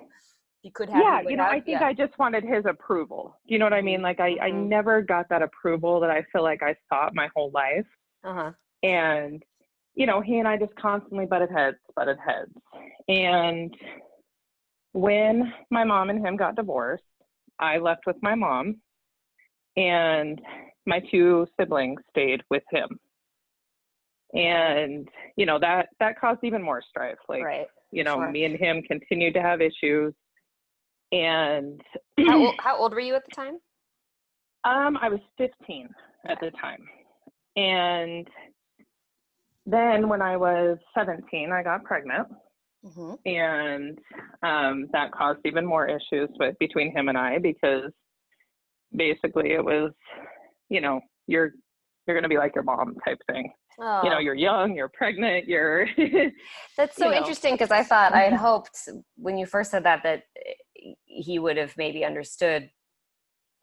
You 0.64 0.72
could 0.74 0.90
have. 0.90 1.02
yeah, 1.04 1.22
would 1.22 1.30
you 1.30 1.38
know, 1.38 1.44
I 1.44 1.60
think 1.62 1.80
yeah. 1.82 1.86
I 1.88 1.94
just 1.94 2.18
wanted 2.18 2.44
his 2.44 2.66
approval. 2.66 3.38
Do 3.48 3.54
you 3.54 3.60
know 3.60 3.66
what 3.68 3.74
I 3.74 3.82
mean? 3.84 4.02
Like 4.02 4.20
I, 4.20 4.36
I 4.42 4.50
Mhm. 4.50 4.68
never 4.68 5.02
got 5.04 5.30
that 5.30 5.44
approval 5.44 6.00
that 6.00 6.10
I 6.10 6.24
feel 6.32 6.42
like 6.42 6.64
I 6.64 6.76
sought 6.92 7.14
my 7.14 7.30
whole 7.36 7.52
life. 7.52 7.86
Uh-huh. 8.24 8.52
And, 8.82 9.44
you 9.94 10.08
know, 10.08 10.22
he 10.22 10.40
and 10.40 10.48
I 10.48 10.58
just 10.58 10.76
constantly 10.76 11.28
butted 11.28 11.52
heads, 11.52 11.78
butted 11.96 12.18
heads. 12.18 12.52
And 13.08 13.76
when 14.94 15.54
my 15.70 15.84
mom 15.84 16.10
and 16.10 16.26
him 16.26 16.36
got 16.36 16.56
divorced, 16.56 17.04
I 17.60 17.78
left 17.78 18.08
with 18.08 18.18
my 18.24 18.34
mom 18.34 18.82
and 19.78 20.42
my 20.86 21.02
two 21.12 21.48
siblings 21.60 22.00
stayed 22.10 22.42
with 22.50 22.64
him. 22.72 23.00
And, 24.34 25.08
you 25.38 25.46
know, 25.46 25.60
that 25.60 25.90
that 26.00 26.20
caused 26.20 26.44
even 26.44 26.62
more 26.62 26.82
strife. 26.90 27.18
Like, 27.30 27.44
right. 27.44 27.68
you 27.92 28.04
know, 28.04 28.16
sure. 28.16 28.32
me 28.32 28.46
and 28.46 28.58
him 28.58 28.82
continued 28.82 29.34
to 29.36 29.42
have 29.42 29.62
issues. 29.62 30.14
And 31.12 31.82
How 32.20 32.38
old, 32.40 32.56
how 32.60 32.78
old 32.78 32.94
were 32.94 33.00
you 33.00 33.16
at 33.16 33.24
the 33.26 33.36
time? 33.36 33.60
Um, 34.66 34.98
I 35.02 35.10
was 35.10 35.20
15 35.38 35.90
at 36.28 36.40
the 36.40 36.52
time. 36.60 36.84
And 37.56 38.28
then 39.66 40.10
when 40.10 40.22
I 40.22 40.38
was 40.38 40.78
17, 40.96 41.52
I 41.52 41.64
got 41.64 41.84
pregnant. 41.84 42.28
Mm-hmm. 42.86 43.14
And 43.26 44.00
um, 44.44 44.88
that 44.92 45.12
caused 45.12 45.40
even 45.46 45.66
more 45.66 45.88
issues 45.88 46.30
with 46.40 46.58
between 46.60 46.96
him 46.96 47.10
and 47.10 47.18
I 47.18 47.40
because 47.40 47.92
basically 48.96 49.52
it 49.52 49.64
was, 49.64 49.92
you 50.70 50.82
know, 50.82 51.00
you're 51.28 51.52
you're 52.08 52.16
gonna 52.16 52.30
be 52.30 52.38
like 52.38 52.54
your 52.56 52.64
mom 52.64 52.96
type 53.06 53.20
thing. 53.32 53.52
Oh, 53.80 54.04
You 54.04 54.10
know, 54.10 54.20
you're 54.20 54.36
young, 54.36 54.76
you're 54.76 54.90
pregnant, 54.90 55.48
you're 55.48 55.88
that's 56.78 56.98
so 56.98 57.06
you 57.06 57.12
know. 57.12 57.18
interesting 57.18 57.54
because 57.56 57.72
I 57.72 57.84
thought 57.84 58.14
I 58.14 58.22
had 58.24 58.34
hoped 58.50 58.78
when 59.18 59.38
you 59.38 59.46
first 59.46 59.72
said 59.72 59.84
that 59.84 60.04
that 60.04 60.24
eh, 60.38 60.94
he 61.06 61.40
would 61.40 61.58
have 61.58 61.74
maybe 61.78 62.06
understood, 62.06 62.70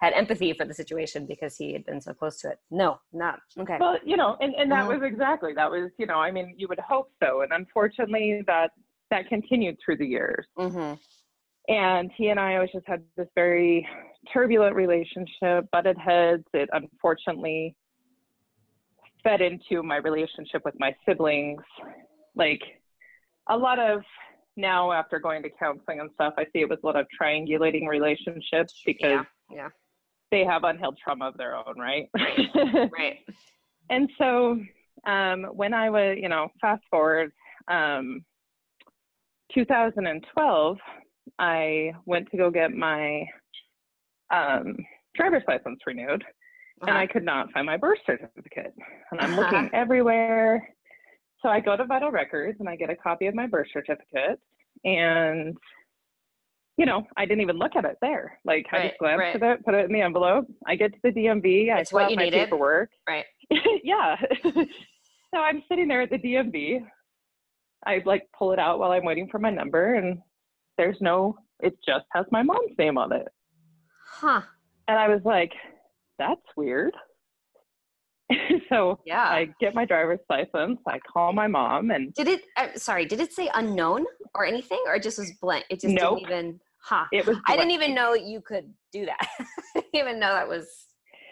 had 0.00 0.12
empathy 0.14 0.52
for 0.52 0.64
the 0.66 0.74
situation 0.74 1.26
because 1.26 1.56
he 1.56 1.72
had 1.72 1.84
been 1.86 2.00
so 2.00 2.12
close 2.12 2.40
to 2.40 2.50
it. 2.50 2.58
No, 2.70 2.98
not 3.12 3.38
okay. 3.58 3.76
well, 3.80 3.96
you 4.04 4.16
know, 4.16 4.36
and, 4.40 4.54
and 4.56 4.70
that 4.72 4.86
Mhm. 4.86 4.98
was 5.00 5.02
exactly 5.02 5.52
that 5.54 5.70
was, 5.70 5.90
you 5.98 6.06
know, 6.06 6.18
I 6.18 6.30
mean, 6.30 6.54
you 6.58 6.66
would 6.68 6.80
hope 6.80 7.10
so. 7.22 7.42
And 7.42 7.52
unfortunately 7.52 8.42
that 8.46 8.70
that 9.10 9.28
continued 9.28 9.76
through 9.84 9.98
the 9.98 10.06
years. 10.06 10.46
Mm-hmm. 10.58 10.94
and 11.68 12.10
he 12.16 12.28
and 12.28 12.40
I 12.40 12.54
always 12.56 12.72
just 12.72 12.86
had 12.88 13.02
this 13.16 13.28
very 13.34 13.86
turbulent 14.32 14.74
relationship, 14.76 15.70
butted 15.72 15.96
heads. 15.98 16.44
It 16.54 16.68
unfortunately 16.72 17.74
fed 19.22 19.40
into 19.40 19.82
my 19.82 19.96
relationship 19.96 20.62
with 20.64 20.74
my 20.78 20.94
siblings. 21.06 21.62
Like 22.34 22.60
a 23.48 23.56
lot 23.56 23.78
of 23.78 24.02
now, 24.56 24.92
after 24.92 25.18
going 25.18 25.42
to 25.44 25.50
counseling 25.58 26.00
and 26.00 26.10
stuff, 26.14 26.34
I 26.36 26.44
see 26.52 26.60
it 26.60 26.68
was 26.68 26.78
a 26.82 26.86
lot 26.86 26.96
of 26.96 27.06
triangulating 27.20 27.86
relationships 27.88 28.82
because 28.84 29.24
Yeah. 29.50 29.56
Yeah. 29.56 29.68
they 30.30 30.44
have 30.44 30.64
unhealed 30.64 30.98
trauma 31.02 31.28
of 31.28 31.36
their 31.38 31.56
own, 31.56 31.78
right? 31.78 32.08
Right. 32.92 33.18
and 33.90 34.10
so 34.18 34.60
um, 35.06 35.44
when 35.52 35.72
I 35.74 35.88
was, 35.90 36.18
you 36.20 36.28
know, 36.28 36.48
fast 36.60 36.82
forward, 36.90 37.32
um, 37.68 38.24
2012, 39.54 40.78
I 41.38 41.92
went 42.06 42.30
to 42.30 42.36
go 42.36 42.50
get 42.50 42.72
my 42.72 43.24
um, 44.32 44.76
driver's 45.14 45.42
license 45.46 45.80
renewed, 45.86 46.24
and 46.80 46.90
Uh-huh. 46.90 46.98
I 46.98 47.06
could 47.06 47.24
not 47.24 47.52
find 47.52 47.66
my 47.66 47.76
birth 47.76 47.98
certificate. 48.06 48.74
And 49.10 49.20
I'm 49.20 49.36
looking 49.40 49.70
everywhere. 49.72 50.68
So 51.42 51.48
I 51.48 51.60
go 51.60 51.76
to 51.76 51.84
Vital 51.84 52.10
Records 52.10 52.58
and 52.60 52.68
I 52.68 52.76
get 52.76 52.90
a 52.90 52.96
copy 52.96 53.26
of 53.26 53.34
my 53.34 53.46
birth 53.46 53.66
certificate. 53.72 54.38
And, 54.84 55.56
you 56.76 56.86
know, 56.86 57.04
I 57.16 57.24
didn't 57.26 57.40
even 57.42 57.56
look 57.58 57.76
at 57.76 57.84
it 57.84 57.96
there. 58.00 58.38
Like 58.44 58.66
I 58.72 58.88
just 58.88 58.98
glanced 58.98 59.18
right. 59.20 59.36
at 59.36 59.42
it, 59.42 59.64
put 59.64 59.74
it 59.74 59.84
in 59.86 59.92
the 59.92 60.00
envelope. 60.00 60.46
I 60.66 60.76
get 60.76 60.92
to 60.92 60.98
the 61.02 61.10
DMV. 61.10 61.72
I 61.72 61.80
It's 61.80 61.90
fill 61.90 62.00
what 62.00 62.10
you 62.10 62.16
my 62.16 62.24
needed. 62.24 62.44
paperwork. 62.44 62.90
Right. 63.08 63.24
yeah. 63.84 64.16
so 64.54 65.40
I'm 65.40 65.62
sitting 65.68 65.88
there 65.88 66.02
at 66.02 66.10
the 66.10 66.18
DMV. 66.18 66.84
I 67.84 68.00
like 68.06 68.28
pull 68.38 68.52
it 68.52 68.58
out 68.60 68.78
while 68.78 68.92
I'm 68.92 69.04
waiting 69.04 69.28
for 69.28 69.40
my 69.40 69.50
number, 69.50 69.94
and 69.96 70.18
there's 70.78 70.96
no. 71.00 71.36
It 71.60 71.76
just 71.84 72.04
has 72.12 72.24
my 72.30 72.42
mom's 72.42 72.76
name 72.78 72.96
on 72.96 73.12
it, 73.12 73.26
Huh. 74.22 74.42
and 74.86 74.96
I 74.98 75.08
was 75.08 75.20
like, 75.24 75.52
"That's 76.18 76.40
weird." 76.56 76.94
so 78.68 79.00
Yeah. 79.04 79.24
I 79.24 79.48
get 79.60 79.74
my 79.74 79.84
driver's 79.84 80.20
license. 80.30 80.78
I 80.86 81.00
call 81.00 81.32
my 81.32 81.48
mom, 81.48 81.90
and 81.90 82.14
Did 82.14 82.28
it? 82.28 82.42
Uh, 82.56 82.68
sorry. 82.76 83.04
Did 83.04 83.18
it 83.20 83.32
say 83.32 83.50
unknown 83.54 84.06
or 84.36 84.46
anything, 84.46 84.80
or 84.86 84.94
it 84.94 85.02
just 85.02 85.18
was 85.18 85.32
blank? 85.40 85.64
It 85.70 85.80
just 85.80 85.92
Nope. 85.94 86.20
didn't 86.20 86.30
even. 86.30 86.60
Huh. 86.84 87.04
it 87.12 87.26
was. 87.26 87.36
I 87.48 87.56
didn't 87.56 87.72
even 87.72 87.94
know 87.94 88.14
you 88.14 88.40
could 88.40 88.72
do 88.92 89.06
that. 89.06 89.18
I 89.76 89.80
didn't 89.80 89.94
even 89.94 90.18
know 90.20 90.32
that 90.34 90.48
was 90.48 90.86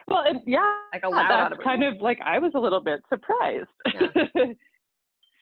Well, 0.08 0.24
it, 0.26 0.36
yeah, 0.46 0.76
like 0.92 1.02
allowed. 1.04 1.22
that's 1.22 1.32
out 1.32 1.52
of 1.52 1.58
kind 1.60 1.84
of 1.84 2.00
like 2.00 2.18
I 2.24 2.38
was 2.40 2.52
a 2.56 2.58
little 2.60 2.80
bit 2.80 3.00
surprised. 3.08 3.68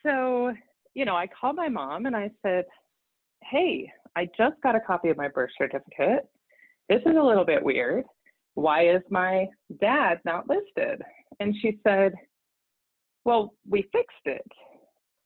so, 0.02 0.52
you 0.94 1.04
know, 1.04 1.16
I 1.16 1.26
called 1.26 1.56
my 1.56 1.68
mom 1.68 2.06
and 2.06 2.14
I 2.14 2.30
said, 2.42 2.64
Hey, 3.42 3.90
I 4.16 4.26
just 4.36 4.56
got 4.62 4.74
a 4.76 4.80
copy 4.80 5.08
of 5.08 5.16
my 5.16 5.28
birth 5.28 5.50
certificate. 5.58 6.26
This 6.88 7.00
is 7.04 7.16
a 7.16 7.22
little 7.22 7.44
bit 7.44 7.62
weird. 7.62 8.04
Why 8.54 8.88
is 8.88 9.02
my 9.10 9.46
dad 9.80 10.20
not 10.24 10.48
listed? 10.48 11.02
And 11.40 11.54
she 11.60 11.78
said, 11.86 12.12
Well, 13.24 13.54
we 13.68 13.82
fixed 13.92 14.26
it. 14.26 14.46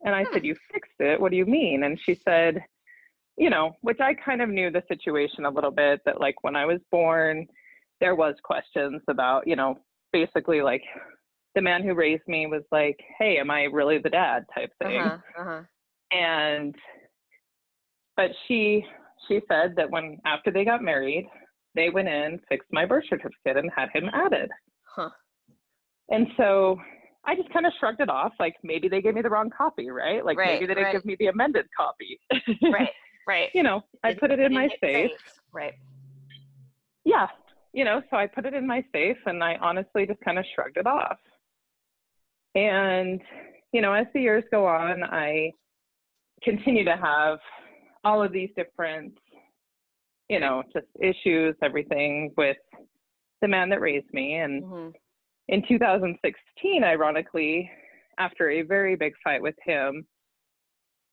And 0.04 0.14
I 0.14 0.24
Hmm. 0.24 0.32
said, 0.34 0.44
You 0.44 0.56
fixed 0.72 0.98
it? 1.00 1.20
What 1.20 1.30
do 1.30 1.36
you 1.36 1.46
mean? 1.46 1.84
And 1.84 1.98
she 2.00 2.14
said, 2.14 2.64
You 3.36 3.50
know, 3.50 3.72
which 3.80 4.00
I 4.00 4.14
kind 4.14 4.42
of 4.42 4.48
knew 4.48 4.70
the 4.70 4.82
situation 4.88 5.44
a 5.44 5.50
little 5.50 5.70
bit 5.70 6.00
that, 6.04 6.20
like, 6.20 6.42
when 6.42 6.56
I 6.56 6.66
was 6.66 6.80
born, 6.90 7.46
there 8.00 8.14
was 8.16 8.34
questions 8.42 9.00
about, 9.08 9.46
you 9.46 9.56
know, 9.56 9.78
basically 10.12 10.60
like 10.60 10.82
the 11.54 11.62
man 11.62 11.82
who 11.82 11.94
raised 11.94 12.26
me 12.26 12.46
was 12.46 12.64
like, 12.72 12.98
"Hey, 13.18 13.38
am 13.38 13.50
I 13.50 13.64
really 13.64 13.98
the 13.98 14.10
dad?" 14.10 14.44
type 14.54 14.72
thing. 14.82 15.00
Uh-huh, 15.00 15.18
uh-huh. 15.40 15.62
And 16.18 16.74
but 18.16 18.30
she 18.46 18.84
she 19.28 19.40
said 19.48 19.74
that 19.76 19.90
when 19.90 20.18
after 20.26 20.50
they 20.50 20.64
got 20.64 20.82
married, 20.82 21.28
they 21.74 21.90
went 21.90 22.08
in, 22.08 22.40
fixed 22.48 22.68
my 22.72 22.84
birth 22.84 23.04
certificate 23.08 23.56
and 23.56 23.70
had 23.74 23.88
him 23.94 24.10
added. 24.12 24.50
Huh. 24.84 25.10
And 26.10 26.26
so 26.36 26.78
I 27.24 27.34
just 27.36 27.52
kind 27.52 27.66
of 27.66 27.72
shrugged 27.80 28.00
it 28.00 28.08
off 28.10 28.32
like 28.40 28.54
maybe 28.62 28.88
they 28.88 29.00
gave 29.00 29.14
me 29.14 29.22
the 29.22 29.30
wrong 29.30 29.50
copy, 29.56 29.88
right? 29.90 30.24
Like 30.24 30.36
Right, 30.38 30.54
maybe 30.54 30.66
they 30.66 30.74
didn't 30.74 30.84
right. 30.84 30.92
give 30.92 31.04
me 31.04 31.16
the 31.18 31.26
amended 31.28 31.66
copy. 31.76 32.18
Right. 32.62 32.88
Right. 33.28 33.50
you 33.54 33.62
know, 33.62 33.82
I 34.02 34.08
Didn't- 34.08 34.20
put 34.20 34.30
it 34.32 34.40
in 34.40 34.52
my 34.52 34.62
didn't 34.66 34.80
hit 34.82 35.10
safe. 35.12 35.40
Right. 35.52 35.74
yeah 37.04 37.28
you 37.72 37.84
know 37.84 38.02
so 38.10 38.16
i 38.16 38.26
put 38.26 38.44
it 38.46 38.52
in 38.52 38.66
my 38.66 38.84
safe 38.92 39.16
and 39.26 39.42
i 39.44 39.56
honestly 39.62 40.06
just 40.06 40.20
kind 40.20 40.38
of 40.40 40.44
shrugged 40.54 40.76
it 40.76 40.86
off 40.86 41.16
and 42.54 43.20
you 43.72 43.80
know 43.80 43.92
as 43.92 44.06
the 44.12 44.20
years 44.20 44.44
go 44.50 44.66
on 44.66 45.02
i 45.04 45.50
continue 46.42 46.84
to 46.84 46.96
have 46.96 47.38
all 48.04 48.22
of 48.22 48.32
these 48.32 48.50
different 48.56 49.12
you 50.28 50.40
know 50.40 50.62
just 50.72 50.86
issues 51.00 51.54
everything 51.62 52.32
with 52.36 52.56
the 53.40 53.48
man 53.48 53.68
that 53.70 53.80
raised 53.80 54.12
me. 54.12 54.36
And 54.36 54.64
hmm 54.64 54.88
in 55.48 55.62
2016 55.68 56.84
ironically 56.84 57.70
after 58.18 58.50
a 58.50 58.62
very 58.62 58.94
big 58.94 59.12
fight 59.24 59.42
with 59.42 59.56
him 59.64 60.06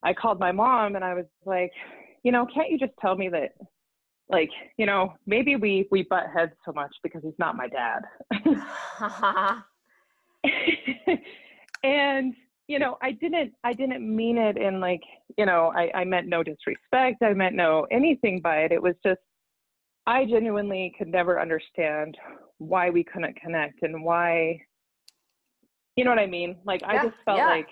i 0.04 0.14
called 0.14 0.40
my 0.40 0.52
mom 0.52 0.96
and 0.96 1.04
i 1.04 1.14
was 1.14 1.26
like 1.46 1.72
you 2.24 2.32
know 2.32 2.46
can't 2.54 2.70
you 2.70 2.78
just 2.78 2.94
tell 3.02 3.16
me 3.16 3.28
that 3.28 3.54
like 4.30 4.50
you 4.78 4.86
know 4.86 5.14
maybe 5.26 5.56
we 5.56 5.88
we 5.92 6.04
butt 6.04 6.26
heads 6.34 6.54
so 6.64 6.72
much 6.72 6.94
because 7.04 7.22
he's 7.24 7.34
not 7.40 7.58
my 7.58 7.68
dad. 7.68 8.04
And 11.84 12.34
you 12.70 12.78
know 12.78 12.98
i 13.02 13.12
didn't 13.12 13.52
i 13.64 13.74
didn't 13.74 14.16
mean 14.16 14.38
it 14.38 14.56
in 14.56 14.80
like 14.80 15.02
you 15.38 15.46
know 15.46 15.74
i 15.76 15.90
i 15.96 16.04
meant 16.06 16.28
no 16.28 16.44
disrespect 16.44 17.22
i 17.24 17.34
meant 17.34 17.56
no 17.56 17.86
anything 17.92 18.40
by 18.40 18.58
it 18.58 18.72
it 18.72 18.82
was 18.82 18.94
just 19.04 19.20
i 20.06 20.24
genuinely 20.24 20.94
could 20.98 21.08
never 21.08 21.42
understand 21.42 22.16
why 22.60 22.90
we 22.90 23.04
couldn't 23.04 23.36
connect 23.42 23.82
and 23.82 24.02
why 24.04 24.62
you 25.96 26.04
know 26.04 26.12
what 26.12 26.20
i 26.20 26.28
mean 26.28 26.56
like 26.64 26.82
yeah, 26.82 26.90
i 26.90 27.04
just 27.04 27.16
felt 27.26 27.40
yeah. 27.40 27.48
like 27.48 27.68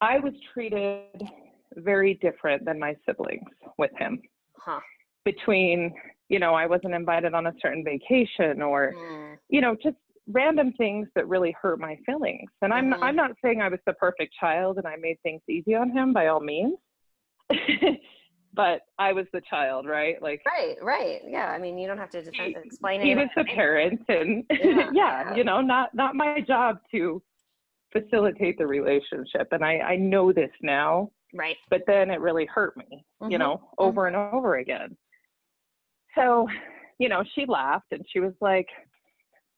i 0.00 0.18
was 0.20 0.32
treated 0.54 1.28
very 1.76 2.14
different 2.22 2.64
than 2.64 2.78
my 2.78 2.94
siblings 3.04 3.50
with 3.78 3.90
him 3.98 4.22
huh 4.58 4.80
between 5.24 5.92
you 6.28 6.38
know 6.38 6.54
i 6.54 6.66
wasn't 6.66 6.94
invited 6.94 7.34
on 7.34 7.48
a 7.48 7.52
certain 7.60 7.82
vacation 7.84 8.62
or 8.62 8.94
mm. 8.96 9.36
you 9.48 9.60
know 9.60 9.76
just 9.82 9.96
random 10.32 10.72
things 10.74 11.08
that 11.14 11.28
really 11.28 11.54
hurt 11.60 11.80
my 11.80 11.96
feelings 12.06 12.50
and 12.62 12.72
i'm 12.72 12.90
mm-hmm. 12.90 13.02
i'm 13.02 13.16
not 13.16 13.30
saying 13.42 13.60
i 13.60 13.68
was 13.68 13.80
the 13.86 13.92
perfect 13.94 14.34
child 14.38 14.78
and 14.78 14.86
i 14.86 14.96
made 14.96 15.16
things 15.22 15.40
easy 15.48 15.74
on 15.74 15.90
him 15.90 16.12
by 16.12 16.28
all 16.28 16.40
means 16.40 16.74
but 18.54 18.82
i 18.98 19.12
was 19.12 19.26
the 19.32 19.40
child 19.48 19.86
right 19.86 20.20
like 20.22 20.42
right 20.46 20.76
right 20.82 21.20
yeah 21.26 21.46
i 21.46 21.58
mean 21.58 21.78
you 21.78 21.86
don't 21.86 21.98
have 21.98 22.10
to 22.10 22.22
defend, 22.22 22.54
he, 22.56 22.62
explain 22.64 23.00
it. 23.00 23.04
he 23.04 23.14
was 23.14 23.28
the 23.36 23.44
parent 23.44 24.00
and 24.08 24.44
yeah, 24.50 24.90
yeah, 24.92 25.34
you 25.34 25.44
know 25.44 25.60
not 25.60 25.94
not 25.94 26.14
my 26.14 26.40
job 26.40 26.78
to 26.90 27.22
facilitate 27.92 28.56
the 28.58 28.66
relationship 28.66 29.48
and 29.52 29.64
i 29.64 29.78
i 29.78 29.96
know 29.96 30.32
this 30.32 30.50
now 30.62 31.10
right 31.34 31.56
but 31.70 31.82
then 31.86 32.10
it 32.10 32.20
really 32.20 32.46
hurt 32.46 32.76
me 32.76 33.04
mm-hmm. 33.22 33.32
you 33.32 33.38
know 33.38 33.60
over 33.78 34.02
mm-hmm. 34.02 34.16
and 34.16 34.34
over 34.34 34.56
again 34.58 34.96
so, 36.14 36.46
you 36.98 37.08
know, 37.08 37.22
she 37.34 37.46
laughed 37.46 37.92
and 37.92 38.04
she 38.12 38.20
was 38.20 38.32
like, 38.40 38.66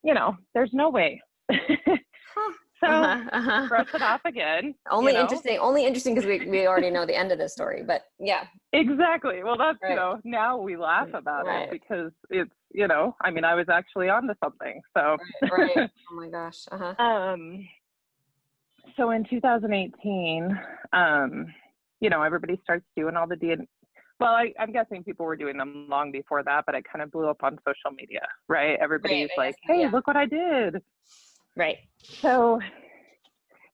you 0.02 0.14
know, 0.14 0.36
there's 0.54 0.70
no 0.72 0.90
way. 0.90 1.20
huh. 1.50 1.96
So 2.84 2.88
uh-huh, 2.88 3.28
uh-huh. 3.32 3.68
brush 3.68 3.94
it 3.94 4.02
off 4.02 4.22
again. 4.24 4.74
Only 4.90 5.12
you 5.12 5.18
know? 5.18 5.22
interesting. 5.22 5.56
Only 5.60 5.86
interesting 5.86 6.16
because 6.16 6.26
we, 6.26 6.44
we 6.50 6.66
already 6.66 6.90
know 6.90 7.06
the 7.06 7.16
end 7.16 7.30
of 7.30 7.38
the 7.38 7.48
story. 7.48 7.84
But 7.86 8.02
yeah. 8.18 8.46
Exactly. 8.72 9.44
Well, 9.44 9.56
that's 9.56 9.78
right. 9.84 9.90
you 9.90 9.94
know 9.96 10.18
now 10.24 10.58
we 10.58 10.76
laugh 10.76 11.06
about 11.14 11.46
right. 11.46 11.68
it 11.68 11.70
because 11.70 12.10
it's 12.28 12.50
you 12.74 12.88
know 12.88 13.14
I 13.20 13.30
mean 13.30 13.44
I 13.44 13.54
was 13.54 13.66
actually 13.68 14.08
onto 14.08 14.34
something. 14.42 14.80
So. 14.96 15.16
Right. 15.42 15.76
right. 15.76 15.90
Oh 16.10 16.16
my 16.16 16.28
gosh. 16.28 16.64
Uh-huh. 16.72 17.00
um. 17.00 17.68
So 18.96 19.12
in 19.12 19.24
2018, 19.30 20.58
um, 20.92 21.46
you 22.00 22.10
know 22.10 22.22
everybody 22.22 22.58
starts 22.64 22.84
doing 22.96 23.14
all 23.14 23.28
the 23.28 23.36
DNA, 23.36 23.68
well, 24.22 24.34
I, 24.34 24.52
am 24.58 24.72
guessing 24.72 25.02
people 25.02 25.26
were 25.26 25.36
doing 25.36 25.56
them 25.56 25.86
long 25.88 26.12
before 26.12 26.42
that, 26.44 26.64
but 26.64 26.74
it 26.74 26.84
kind 26.90 27.02
of 27.02 27.10
blew 27.10 27.28
up 27.28 27.42
on 27.42 27.58
social 27.66 27.94
media, 27.96 28.26
right? 28.48 28.78
Everybody's 28.80 29.30
right, 29.36 29.46
like, 29.46 29.56
hey, 29.64 29.82
yeah. 29.82 29.90
look 29.90 30.06
what 30.06 30.16
I 30.16 30.26
did. 30.26 30.82
Right. 31.56 31.78
So, 32.02 32.60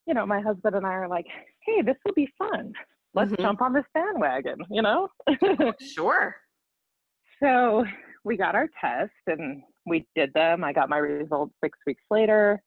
you 0.06 0.14
know, 0.14 0.26
my 0.26 0.40
husband 0.40 0.74
and 0.74 0.86
I 0.86 0.90
are 0.90 1.08
like, 1.08 1.26
hey, 1.66 1.82
this 1.82 1.96
will 2.04 2.14
be 2.14 2.28
fun. 2.38 2.72
Let's 3.14 3.30
mm-hmm. 3.30 3.42
jump 3.42 3.62
on 3.62 3.72
this 3.72 3.84
bandwagon, 3.94 4.58
you 4.70 4.82
know? 4.82 5.08
sure. 5.94 6.34
So 7.42 7.84
we 8.24 8.36
got 8.36 8.54
our 8.54 8.68
test 8.80 9.12
and 9.26 9.62
we 9.86 10.06
did 10.16 10.32
them. 10.34 10.64
I 10.64 10.72
got 10.72 10.88
my 10.88 10.98
results 10.98 11.54
six 11.62 11.78
weeks 11.86 12.02
later 12.10 12.62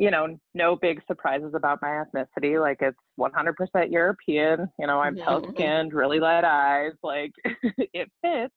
you 0.00 0.10
know, 0.10 0.40
no 0.54 0.76
big 0.76 1.02
surprises 1.06 1.52
about 1.54 1.80
my 1.82 2.02
ethnicity. 2.02 2.58
Like 2.58 2.78
it's 2.80 2.96
100% 3.18 3.92
European. 3.92 4.66
You 4.78 4.86
know, 4.86 4.98
I'm 4.98 5.14
pale 5.14 5.46
skinned, 5.52 5.92
really 5.92 6.18
light 6.18 6.42
eyes. 6.42 6.92
Like 7.02 7.32
it 7.92 8.10
fits. 8.22 8.54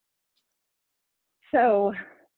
So 1.54 1.94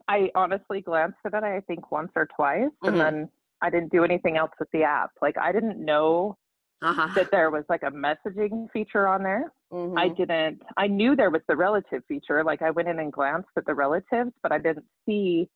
I 0.07 0.31
honestly 0.33 0.81
glanced 0.81 1.19
at 1.23 1.35
it, 1.35 1.43
I 1.43 1.61
think 1.67 1.91
once 1.91 2.11
or 2.15 2.27
twice, 2.35 2.63
mm-hmm. 2.83 2.87
and 2.87 2.99
then 2.99 3.29
I 3.61 3.69
didn't 3.69 3.91
do 3.91 4.03
anything 4.03 4.37
else 4.37 4.51
with 4.59 4.69
the 4.73 4.81
app. 4.81 5.11
Like 5.21 5.37
I 5.37 5.51
didn't 5.51 5.77
know 5.77 6.35
uh-huh. 6.81 7.09
that 7.13 7.29
there 7.29 7.51
was 7.51 7.63
like 7.69 7.83
a 7.83 7.91
messaging 7.91 8.71
feature 8.71 9.07
on 9.07 9.21
there. 9.21 9.53
Mm-hmm. 9.71 9.99
I 9.99 10.09
didn't, 10.09 10.63
I 10.77 10.87
knew 10.87 11.15
there 11.15 11.29
was 11.29 11.41
the 11.47 11.55
relative 11.55 12.01
feature. 12.07 12.43
Like 12.43 12.63
I 12.63 12.71
went 12.71 12.87
in 12.87 12.97
and 12.97 13.13
glanced 13.13 13.49
at 13.55 13.67
the 13.67 13.75
relatives, 13.75 14.31
but 14.41 14.51
I 14.51 14.57
didn't 14.57 14.85
see 15.07 15.47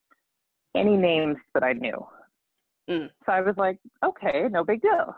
any 0.75 0.95
names 0.95 1.37
that 1.55 1.63
I 1.63 1.73
knew. 1.73 2.05
Mm. 2.89 3.09
So 3.25 3.31
I 3.31 3.41
was 3.41 3.55
like, 3.57 3.79
okay, 4.03 4.47
no 4.49 4.63
big 4.63 4.81
deal. 4.81 5.15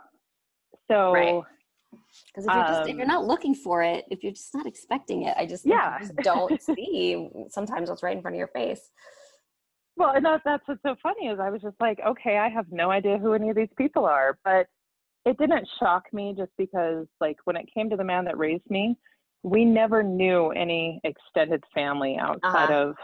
So, 0.90 1.14
right. 1.14 1.42
Because 2.28 2.46
if 2.46 2.54
you're 2.54 2.64
just 2.64 2.90
if 2.90 2.96
you're 2.96 3.04
um, 3.04 3.08
not 3.08 3.26
looking 3.26 3.54
for 3.54 3.84
it, 3.84 4.06
if 4.10 4.24
you're 4.24 4.32
just 4.32 4.54
not 4.54 4.66
expecting 4.66 5.24
it, 5.24 5.36
I 5.38 5.46
just 5.46 5.66
yeah, 5.66 6.00
just 6.00 6.16
don't 6.18 6.62
see 6.76 7.30
sometimes 7.50 7.90
what's 7.90 8.04
right 8.04 8.16
in 8.16 8.22
front 8.22 8.36
of 8.36 8.40
your 8.40 8.48
face. 8.48 8.92
Well, 9.98 10.12
and 10.16 10.26
that, 10.26 10.42
that's 10.46 10.64
what's 10.68 10.82
so 10.84 10.96
funny 11.04 11.28
is 11.28 11.40
I 11.40 11.50
was 11.50 11.62
just 11.62 11.76
like, 11.80 12.00
okay, 12.06 12.38
I 12.38 12.50
have 12.50 12.66
no 12.72 12.92
idea 12.92 13.18
who 13.18 13.34
any 13.34 13.50
of 13.50 13.56
these 13.56 13.70
people 13.78 14.06
are, 14.06 14.38
but 14.44 14.68
it 15.26 15.38
didn't 15.38 15.68
shock 15.80 16.06
me 16.14 16.34
just 16.36 16.52
because 16.58 17.06
like 17.20 17.38
when 17.44 17.56
it 17.56 17.70
came 17.74 17.90
to 17.90 17.98
the 17.98 18.04
man 18.04 18.26
that 18.26 18.38
raised 18.38 18.70
me, 18.70 18.96
we 19.44 19.66
never 19.66 20.02
knew 20.02 20.50
any 20.52 21.00
extended 21.04 21.64
family 21.74 22.18
outside 22.20 22.72
uh-huh. 22.72 22.90
of 22.90 22.96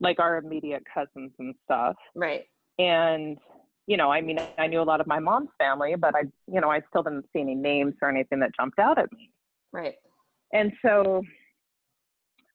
like 0.00 0.18
our 0.18 0.38
immediate 0.38 0.82
cousins 0.92 1.32
and 1.38 1.54
stuff. 1.64 1.96
Right. 2.14 2.44
And 2.78 3.38
you 3.86 3.96
know, 3.96 4.10
I 4.10 4.20
mean, 4.20 4.38
I 4.58 4.66
knew 4.66 4.80
a 4.80 4.84
lot 4.84 5.00
of 5.00 5.06
my 5.06 5.18
mom's 5.18 5.50
family, 5.58 5.94
but 5.96 6.14
I, 6.14 6.22
you 6.46 6.60
know, 6.60 6.70
I 6.70 6.80
still 6.88 7.02
didn't 7.02 7.26
see 7.32 7.40
any 7.40 7.54
names 7.54 7.94
or 8.00 8.08
anything 8.08 8.38
that 8.40 8.54
jumped 8.58 8.78
out 8.78 8.98
at 8.98 9.10
me. 9.12 9.30
Right. 9.72 9.94
And 10.52 10.72
so 10.82 11.22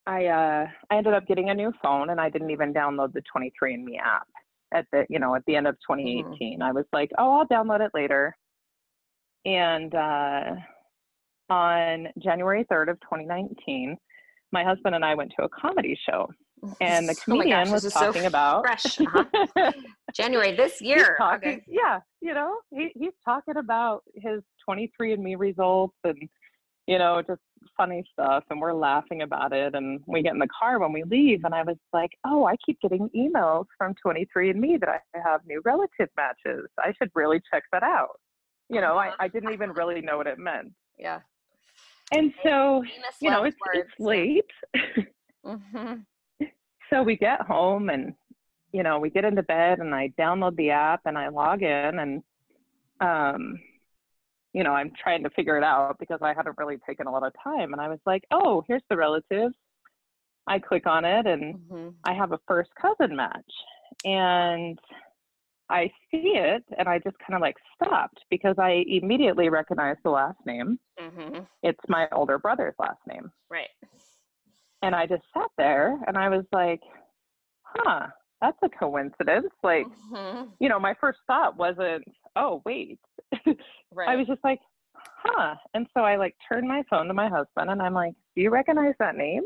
I, 0.05 0.27
uh, 0.27 0.67
I 0.89 0.97
ended 0.97 1.13
up 1.13 1.27
getting 1.27 1.49
a 1.49 1.53
new 1.53 1.73
phone 1.81 2.11
and 2.11 2.21
I 2.21 2.29
didn't 2.29 2.51
even 2.51 2.73
download 2.73 3.13
the 3.13 3.21
23andMe 3.35 3.99
app 3.99 4.27
at 4.73 4.85
the, 4.91 5.05
you 5.09 5.19
know, 5.19 5.35
at 5.35 5.43
the 5.47 5.55
end 5.55 5.67
of 5.67 5.75
2018. 5.75 6.59
Mm. 6.59 6.63
I 6.63 6.71
was 6.71 6.85
like, 6.93 7.11
oh, 7.17 7.39
I'll 7.39 7.47
download 7.47 7.81
it 7.81 7.91
later. 7.93 8.35
And, 9.45 9.93
uh, 9.93 10.55
on 11.49 12.07
January 12.19 12.65
3rd 12.65 12.91
of 12.91 12.99
2019, 13.01 13.97
my 14.51 14.63
husband 14.63 14.95
and 14.95 15.03
I 15.03 15.15
went 15.15 15.33
to 15.37 15.45
a 15.45 15.49
comedy 15.49 15.97
show 16.09 16.27
and 16.81 17.07
the 17.07 17.13
oh 17.17 17.23
comedian 17.23 17.59
oh 17.59 17.63
gosh, 17.65 17.83
was 17.83 17.93
talking 17.93 18.21
so 18.21 18.27
about 18.27 18.65
fresh 18.65 18.99
uh-huh. 18.99 19.71
January 20.13 20.55
this 20.55 20.81
year. 20.81 21.15
Talking, 21.17 21.49
okay. 21.49 21.63
Yeah, 21.67 21.99
you 22.21 22.33
know, 22.33 22.57
he, 22.71 22.91
he's 22.95 23.13
talking 23.23 23.57
about 23.57 24.03
his 24.15 24.41
23andMe 24.67 25.37
results 25.37 25.95
and 26.03 26.17
you 26.87 26.97
know 26.97 27.21
just 27.25 27.41
funny 27.75 28.03
stuff, 28.11 28.43
and 28.49 28.59
we're 28.59 28.73
laughing 28.73 29.21
about 29.21 29.53
it. 29.53 29.75
And 29.75 29.99
we 30.07 30.21
get 30.21 30.33
in 30.33 30.39
the 30.39 30.47
car 30.47 30.79
when 30.79 30.93
we 30.93 31.03
leave, 31.03 31.43
and 31.43 31.53
I 31.53 31.63
was 31.63 31.77
like, 31.93 32.11
"Oh, 32.25 32.45
I 32.45 32.55
keep 32.65 32.79
getting 32.81 33.09
emails 33.15 33.65
from 33.77 33.93
23andMe 34.05 34.79
that 34.79 34.89
I 34.89 34.99
have 35.23 35.41
new 35.45 35.61
relative 35.65 36.09
matches. 36.15 36.67
I 36.79 36.93
should 36.97 37.11
really 37.13 37.41
check 37.51 37.63
that 37.71 37.83
out." 37.83 38.19
You 38.69 38.81
know, 38.81 38.97
uh-huh. 38.97 39.11
I, 39.19 39.25
I 39.25 39.27
didn't 39.27 39.53
even 39.53 39.71
really 39.71 40.01
know 40.01 40.17
what 40.17 40.27
it 40.27 40.39
meant. 40.39 40.73
Yeah. 40.97 41.19
And 42.13 42.33
so, 42.41 42.83
you 43.19 43.29
know, 43.29 43.43
it's, 43.43 43.57
it's 43.73 43.91
late. 43.99 44.45
mm-hmm 45.45 45.95
so 46.89 47.03
we 47.03 47.15
get 47.15 47.41
home 47.41 47.89
and 47.89 48.13
you 48.71 48.83
know 48.83 48.99
we 48.99 49.09
get 49.09 49.25
into 49.25 49.43
bed 49.43 49.79
and 49.79 49.93
i 49.93 50.11
download 50.19 50.55
the 50.55 50.69
app 50.69 51.01
and 51.05 51.17
i 51.17 51.27
log 51.29 51.63
in 51.63 51.99
and 51.99 52.23
um 53.01 53.59
you 54.53 54.63
know 54.63 54.71
i'm 54.71 54.91
trying 55.01 55.23
to 55.23 55.29
figure 55.31 55.57
it 55.57 55.63
out 55.63 55.97
because 55.99 56.19
i 56.21 56.33
hadn't 56.33 56.57
really 56.57 56.77
taken 56.85 57.07
a 57.07 57.11
lot 57.11 57.25
of 57.25 57.33
time. 57.43 57.73
And 57.73 57.81
i 57.81 57.87
was 57.87 57.99
like 58.05 58.23
oh 58.31 58.63
here's 58.67 58.83
the 58.89 58.97
relatives. 58.97 59.55
I 60.49 60.59
click 60.59 60.87
on 60.87 61.03
it 61.03 61.25
and 61.25 61.55
mm-hmm. 61.55 61.89
i 62.05 62.13
have 62.13 62.31
a 62.31 62.39
first 62.47 62.71
cousin 62.79 63.15
match. 63.15 63.51
And 64.05 64.79
i 65.69 65.91
see 66.11 66.33
it 66.35 66.63
and 66.77 66.87
i 66.87 66.97
just 66.99 67.17
kind 67.19 67.35
of 67.35 67.41
like 67.41 67.57
stopped 67.75 68.19
because 68.29 68.55
i 68.57 68.85
immediately 68.87 69.49
recognized 69.49 69.99
the 70.03 70.11
last 70.11 70.39
name. 70.45 70.79
Mm-hmm. 70.99 71.41
it's 71.61 71.79
my 71.87 72.07
older 72.11 72.39
brother's 72.39 72.75
last 72.79 73.01
name. 73.07 73.31
Right 73.49 73.69
and 74.81 74.95
I 74.95 75.05
just 75.05 75.23
sat 75.33 75.49
there 75.57 75.97
and 76.07 76.17
I 76.17 76.29
was 76.29 76.45
like, 76.51 76.81
huh, 77.63 78.07
that's 78.41 78.57
a 78.63 78.69
coincidence. 78.69 79.51
Like, 79.63 79.85
mm-hmm. 80.11 80.49
you 80.59 80.69
know, 80.69 80.79
my 80.79 80.93
first 80.99 81.19
thought 81.27 81.57
wasn't, 81.57 82.03
oh, 82.35 82.61
wait. 82.65 82.99
right. 83.91 84.09
I 84.09 84.15
was 84.15 84.27
just 84.27 84.43
like, 84.43 84.59
huh. 84.93 85.55
And 85.73 85.87
so 85.95 86.03
I 86.03 86.17
like 86.17 86.35
turned 86.47 86.67
my 86.67 86.83
phone 86.89 87.07
to 87.07 87.13
my 87.13 87.29
husband 87.29 87.69
and 87.69 87.81
I'm 87.81 87.93
like, 87.93 88.13
do 88.35 88.41
you 88.41 88.49
recognize 88.49 88.93
that 88.99 89.15
name? 89.15 89.43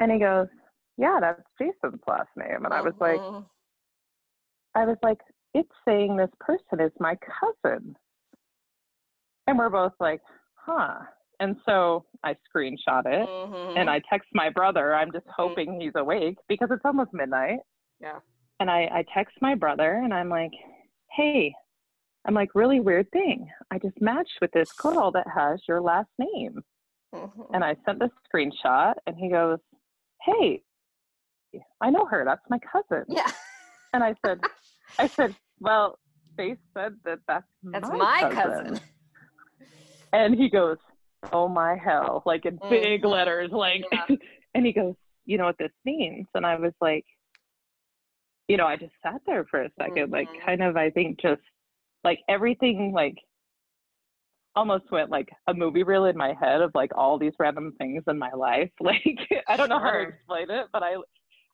And 0.00 0.10
he 0.10 0.18
goes, 0.18 0.46
yeah, 0.96 1.18
that's 1.20 1.42
Jason's 1.60 2.02
last 2.06 2.30
name. 2.36 2.64
And 2.64 2.72
I 2.72 2.80
was 2.80 2.94
like, 3.00 3.20
mm-hmm. 3.20 3.42
I 4.74 4.84
was 4.84 4.96
like, 5.02 5.18
it's 5.54 5.68
saying 5.86 6.16
this 6.16 6.30
person 6.40 6.80
is 6.80 6.92
my 6.98 7.16
cousin. 7.16 7.96
And 9.46 9.58
we're 9.58 9.70
both 9.70 9.92
like, 10.00 10.20
huh. 10.54 10.98
And 11.40 11.56
so 11.66 12.04
I 12.24 12.34
screenshot 12.34 13.06
it 13.06 13.28
mm-hmm. 13.28 13.76
and 13.76 13.88
I 13.88 14.00
text 14.10 14.28
my 14.34 14.50
brother. 14.50 14.94
I'm 14.94 15.12
just 15.12 15.26
mm-hmm. 15.26 15.42
hoping 15.42 15.80
he's 15.80 15.92
awake 15.94 16.36
because 16.48 16.68
it's 16.70 16.84
almost 16.84 17.10
midnight. 17.12 17.60
Yeah. 18.00 18.18
And 18.60 18.70
I, 18.70 18.88
I 18.92 19.04
text 19.14 19.36
my 19.40 19.54
brother 19.54 20.00
and 20.02 20.12
I'm 20.12 20.28
like, 20.28 20.50
hey, 21.16 21.54
I'm 22.26 22.34
like, 22.34 22.54
really 22.54 22.80
weird 22.80 23.10
thing. 23.12 23.48
I 23.70 23.78
just 23.78 24.00
matched 24.00 24.38
with 24.40 24.50
this 24.52 24.72
girl 24.72 25.12
that 25.12 25.26
has 25.34 25.60
your 25.68 25.80
last 25.80 26.10
name. 26.18 26.60
Mm-hmm. 27.14 27.54
And 27.54 27.64
I 27.64 27.76
sent 27.86 28.00
the 28.00 28.10
screenshot 28.28 28.94
and 29.06 29.16
he 29.16 29.30
goes, 29.30 29.58
"Hey, 30.22 30.62
I 31.80 31.88
know 31.88 32.04
her. 32.04 32.22
That's 32.26 32.42
my 32.50 32.58
cousin." 32.58 33.04
Yeah. 33.08 33.30
And 33.94 34.04
I 34.04 34.14
said, 34.26 34.40
"I 34.98 35.06
said, 35.06 35.34
well, 35.58 35.98
they 36.36 36.56
said 36.74 36.96
that 37.04 37.20
that's 37.26 37.46
That's 37.62 37.88
my, 37.88 37.96
my 37.96 38.20
cousin. 38.30 38.64
cousin. 38.66 38.80
And 40.12 40.34
he 40.34 40.48
goes, 40.48 40.78
"Oh 41.32 41.48
my 41.48 41.76
hell!" 41.76 42.22
Like 42.26 42.44
in 42.46 42.58
big 42.70 43.02
Mhm. 43.02 43.10
letters, 43.10 43.50
like. 43.50 43.84
Yeah. 43.92 44.06
and 44.54 44.64
he 44.66 44.72
goes, 44.72 44.94
"You 45.26 45.38
know 45.38 45.44
what 45.44 45.58
this 45.58 45.72
means?" 45.84 46.26
And 46.34 46.44
I 46.46 46.56
was 46.56 46.72
like, 46.80 47.04
you 48.48 48.56
know, 48.56 48.66
I 48.66 48.76
just 48.76 48.94
sat 49.02 49.20
there 49.26 49.44
for 49.44 49.62
a 49.62 49.70
2nd 49.78 50.10
like 50.10 50.28
Mhm. 50.30 50.40
kind 50.44 50.62
of, 50.62 50.76
I 50.76 50.90
think, 50.90 51.20
just 51.20 51.42
like 52.04 52.20
everything, 52.28 52.92
like 52.92 53.16
almost 54.56 54.90
went 54.90 55.10
like 55.10 55.28
a 55.46 55.54
movie 55.54 55.82
reel 55.84 56.06
in 56.06 56.16
my 56.16 56.32
head 56.40 56.62
of 56.62 56.72
like 56.74 56.90
all 56.96 57.18
these 57.18 57.34
random 57.38 57.72
things 57.78 58.02
in 58.08 58.18
my 58.18 58.32
life. 58.32 58.70
Like 58.80 59.04
I 59.48 59.56
don't 59.56 59.68
know 59.68 59.78
how 59.78 59.90
to 59.92 60.00
explain 60.00 60.50
it, 60.50 60.66
but 60.72 60.82
I. 60.82 60.96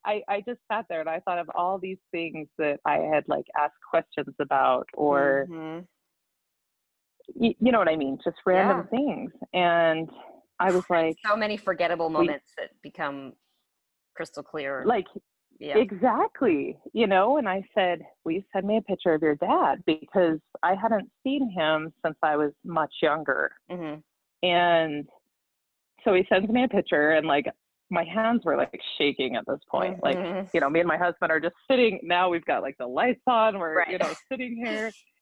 I, 0.06 0.22
I 0.28 0.42
just 0.46 0.60
sat 0.70 0.84
there 0.90 1.00
and 1.00 1.08
I 1.08 1.20
thought 1.20 1.38
of 1.38 1.48
all 1.54 1.78
these 1.78 1.96
things 2.10 2.46
that 2.58 2.78
I 2.84 2.98
had 2.98 3.24
like 3.26 3.46
asked 3.56 3.80
questions 3.88 4.34
about 4.38 4.86
or 4.92 5.46
Mhm. 5.50 5.86
Y- 7.34 7.54
you 7.60 7.72
know 7.72 7.78
what 7.78 7.88
I 7.88 7.96
mean, 7.96 8.18
just 8.22 8.36
random 8.46 8.86
things. 8.88 9.32
And 9.52 10.08
I 10.60 10.70
was 10.70 10.82
like, 10.90 11.16
so 11.24 11.36
many 11.36 11.56
forgettable 11.56 12.10
moments 12.10 12.52
that 12.58 12.70
become 12.82 13.34
crystal 14.14 14.42
clear. 14.42 14.84
like 14.86 15.06
yeah. 15.58 15.78
exactly, 15.78 16.76
you 16.92 17.06
know. 17.06 17.38
And 17.38 17.48
I 17.48 17.62
said, 17.74 18.00
"Will 18.24 18.32
you 18.32 18.42
send 18.52 18.66
me 18.66 18.76
a 18.76 18.82
picture 18.82 19.14
of 19.14 19.22
your 19.22 19.36
dad?" 19.36 19.82
Because 19.86 20.38
I 20.62 20.74
hadn't 20.74 21.10
seen 21.22 21.50
him 21.50 21.92
since 22.04 22.16
I 22.22 22.36
was 22.36 22.52
much 22.64 22.92
younger. 23.02 23.52
hmm 23.70 23.94
And 24.42 25.08
so 26.04 26.12
he 26.14 26.26
sends 26.28 26.48
me 26.50 26.64
a 26.64 26.68
picture, 26.68 27.12
and 27.12 27.26
like 27.26 27.46
my 27.90 28.04
hands 28.04 28.42
were 28.44 28.56
like 28.56 28.80
shaking 28.98 29.36
at 29.36 29.44
this 29.46 29.60
point. 29.70 30.02
Like 30.02 30.18
Mhm. 30.18 30.48
you 30.52 30.60
know, 30.60 30.70
me 30.70 30.80
and 30.80 30.88
my 30.88 30.98
husband 30.98 31.30
are 31.30 31.40
just 31.40 31.54
sitting. 31.70 32.00
Now 32.02 32.28
we've 32.28 32.44
got 32.44 32.62
like 32.62 32.76
the 32.78 32.86
lights 32.86 33.22
on. 33.26 33.58
We're 33.58 33.76
Right. 33.76 33.88
you 33.90 33.98
know 33.98 34.12
sitting 34.30 34.56
here. 34.56 34.92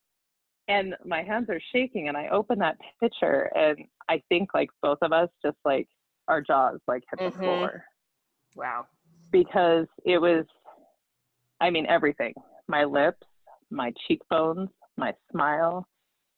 And 0.67 0.95
my 1.05 1.23
hands 1.23 1.49
are 1.49 1.59
shaking, 1.73 2.07
and 2.07 2.15
I 2.15 2.29
open 2.29 2.57
that 2.59 2.77
picture, 2.99 3.51
and 3.55 3.77
I 4.09 4.21
think 4.29 4.53
like 4.53 4.69
both 4.81 4.97
of 5.01 5.11
us 5.11 5.29
just 5.43 5.57
like 5.65 5.87
our 6.29 6.41
jaws 6.41 6.79
like 6.87 7.03
hit 7.11 7.19
the 7.33 7.37
Mhm. 7.37 7.43
floor 7.43 7.85
Wow. 8.55 8.87
because 9.31 9.87
it 10.05 10.17
was 10.19 10.45
i 11.59 11.69
mean 11.69 11.85
everything 11.87 12.33
my 12.69 12.85
lips 12.85 13.27
my 13.71 13.91
cheekbones 14.07 14.69
my 14.95 15.13
smile 15.31 15.85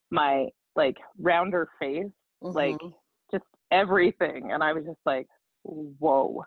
my 0.10 0.48
like 0.76 0.98
rounder 1.20 1.70
face 1.80 2.12
like 2.42 2.78
Mhm. 2.82 2.94
just 3.32 3.44
everything 3.70 4.52
and 4.54 4.64
i 4.64 4.74
was 4.74 4.86
just 4.86 5.00
like 5.06 5.28
whoa 5.64 6.44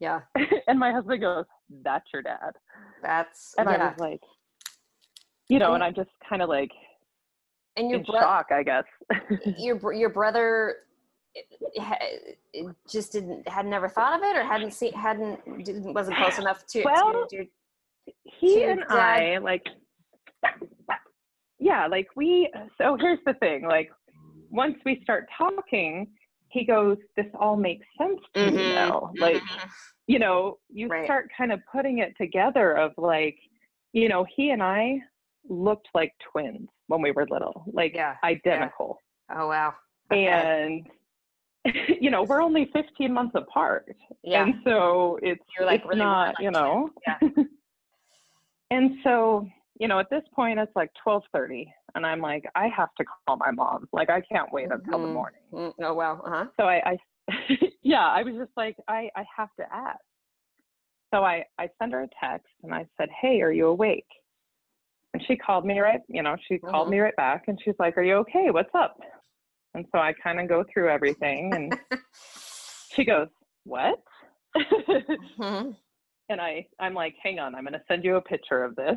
yeah, 0.00 0.20
and 0.66 0.78
my 0.78 0.92
husband 0.92 1.20
goes 1.22 1.46
that's 1.82 2.12
your 2.12 2.20
dad 2.22 2.52
that's 3.02 3.54
and 3.56 3.68
i 3.68 3.76
yeah. 3.76 3.88
was 3.90 3.98
like 3.98 4.20
you 5.48 5.58
know 5.58 5.66
And- 5.72 5.76
and 5.76 5.84
i'm 5.84 5.94
just 5.94 6.10
kind 6.28 6.42
of 6.42 6.48
like 6.50 6.70
and 7.76 7.90
your 7.90 8.00
in 8.00 8.04
bro- 8.06 8.20
shock 8.20 8.46
i 8.52 8.62
guess 8.62 8.84
your 9.58 9.92
your 9.92 10.10
brother 10.10 10.76
eh, 11.36 11.40
ha- 11.80 11.98
eh, 12.54 12.62
just 12.88 13.12
didn't 13.12 13.46
had 13.48 13.66
never 13.66 13.88
thought 13.88 14.18
of 14.18 14.22
it 14.24 14.36
or 14.36 14.42
hadn't 14.44 14.72
seen 14.72 14.92
hadn't 14.92 15.64
didn't 15.64 15.92
wasn't 15.94 16.16
close 16.16 16.38
enough 16.38 16.64
to, 16.66 16.82
Well, 16.84 17.26
to 17.28 17.44
do 17.44 17.46
he 18.24 18.60
to 18.60 18.70
and 18.70 18.80
dad- 18.80 18.90
I 18.90 19.38
like 19.38 19.64
yeah, 21.58 21.86
like 21.86 22.08
we 22.16 22.50
so 22.78 22.96
here's 23.00 23.20
the 23.24 23.34
thing, 23.34 23.62
like 23.62 23.90
once 24.50 24.76
we 24.84 25.00
start 25.02 25.26
talking, 25.36 26.08
he 26.48 26.64
goes, 26.64 26.98
This 27.16 27.26
all 27.40 27.56
makes 27.56 27.86
sense 27.98 28.20
to 28.34 28.50
me 28.50 28.64
Mhm, 28.64 28.74
now. 28.74 29.12
Like, 29.18 29.42
mhm. 29.42 29.68
you 30.06 30.18
know, 30.18 30.58
you 30.68 30.88
Right. 30.88 31.04
start 31.04 31.30
kind 31.36 31.52
of 31.52 31.60
putting 31.72 31.98
it 31.98 32.14
together 32.20 32.72
of 32.76 32.92
like, 32.98 33.38
you 33.92 34.08
know, 34.08 34.26
he 34.36 34.50
and 34.50 34.62
I 34.62 35.00
looked 35.48 35.88
like 35.94 36.12
twins 36.32 36.68
when 36.88 37.02
we 37.02 37.10
were 37.12 37.26
little, 37.30 37.64
like 37.72 37.92
Yeah, 37.94 38.16
identical. 38.24 38.98
oh 39.34 39.48
wow 39.48 39.74
Okay. 40.12 40.26
And 40.26 40.86
you 42.00 42.10
know, 42.10 42.22
we're 42.24 42.42
only 42.42 42.70
15 42.72 43.12
months 43.12 43.34
apart. 43.34 43.86
yeah 44.22 44.44
And 44.44 44.54
so 44.64 45.18
it's, 45.22 45.40
You're, 45.58 45.66
like, 45.66 45.80
it's 45.80 45.88
really 45.88 46.02
not, 46.04 46.34
you 46.40 46.50
know. 46.50 46.90
and 48.70 48.98
so, 49.02 49.46
you 49.78 49.88
know, 49.88 49.98
at 49.98 50.10
this 50.10 50.22
point 50.34 50.58
it's 50.58 50.74
like 50.76 50.90
12:30 51.06 51.66
and 51.94 52.04
I'm 52.04 52.20
like 52.20 52.44
I 52.54 52.68
have 52.68 52.90
to 52.98 53.04
call 53.04 53.36
my 53.36 53.50
mom. 53.50 53.88
Like 53.92 54.10
I 54.10 54.20
can't 54.20 54.52
wait 54.52 54.70
until 54.70 54.98
the 55.00 55.06
Mhm. 55.08 55.12
morning. 55.12 55.40
Mm, 55.52 55.72
oh 55.80 55.94
wow 55.94 56.20
uh-huh 56.24 56.46
So 56.58 56.64
I, 56.66 56.92
I 56.92 56.98
yeah, 57.82 58.06
I 58.06 58.22
was 58.22 58.34
just 58.34 58.52
like 58.56 58.76
I 58.88 59.10
I 59.16 59.24
have 59.36 59.48
to 59.58 59.72
ask. 59.74 60.00
So 61.12 61.24
I 61.24 61.44
I 61.58 61.68
sent 61.78 61.92
her 61.92 62.02
a 62.02 62.08
text 62.20 62.52
and 62.62 62.74
I 62.74 62.86
said, 62.98 63.08
"Hey, 63.20 63.40
are 63.40 63.52
you 63.52 63.68
awake?" 63.68 64.06
And 65.14 65.22
she 65.26 65.36
called 65.36 65.64
me 65.64 65.78
right, 65.78 66.00
you 66.08 66.22
know, 66.22 66.36
she 66.48 66.58
called 66.58 66.88
Mhm. 66.88 66.90
me 66.90 66.98
right 66.98 67.14
back 67.16 67.44
and 67.46 67.58
she's 67.64 67.76
like, 67.78 67.96
"Are 67.96 68.02
you 68.02 68.16
okay? 68.16 68.50
What's 68.50 68.74
up?" 68.74 68.98
And 69.74 69.86
so 69.92 69.98
I 69.98 70.12
kind 70.12 70.40
of 70.40 70.48
go 70.48 70.64
through 70.72 70.90
everything 70.90 71.54
and 71.54 71.78
she 72.94 73.04
goes, 73.04 73.28
"What?" 73.64 74.02
Mhm. 74.56 75.76
and 76.28 76.40
I 76.40 76.66
I'm 76.80 76.94
like, 76.94 77.14
"Hang 77.22 77.38
on, 77.38 77.54
I'm 77.54 77.62
going 77.62 77.74
to 77.74 77.82
send 77.86 78.04
you 78.04 78.16
a 78.16 78.20
picture 78.22 78.64
of 78.64 78.74
this. 78.74 78.96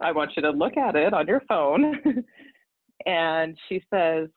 I 0.00 0.12
want 0.12 0.32
you 0.36 0.42
to 0.42 0.50
look 0.50 0.78
at 0.78 0.96
it 0.96 1.12
on 1.12 1.26
your 1.26 1.42
phone." 1.48 2.02
and 3.06 3.58
she 3.68 3.82
says 3.92 4.28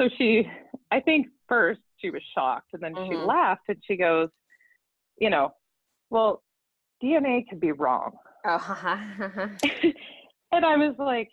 so 0.00 0.08
she 0.18 0.46
I 0.90 1.00
think 1.00 1.28
first 1.48 1.80
she 1.98 2.10
was 2.10 2.22
shocked 2.34 2.68
and 2.74 2.82
then 2.82 2.94
she 3.08 3.16
Mhm. 3.16 3.26
laughed 3.26 3.62
and 3.68 3.82
she 3.86 3.96
goes, 3.96 4.28
"You 5.18 5.30
know, 5.30 5.54
well, 6.10 6.42
DNA 7.02 7.48
could 7.48 7.60
be 7.60 7.72
wrong." 7.72 8.12
Oh 8.44 8.54
uh-huh. 8.54 9.48
and 10.52 10.64
I 10.64 10.76
was 10.76 10.94
like, 10.98 11.30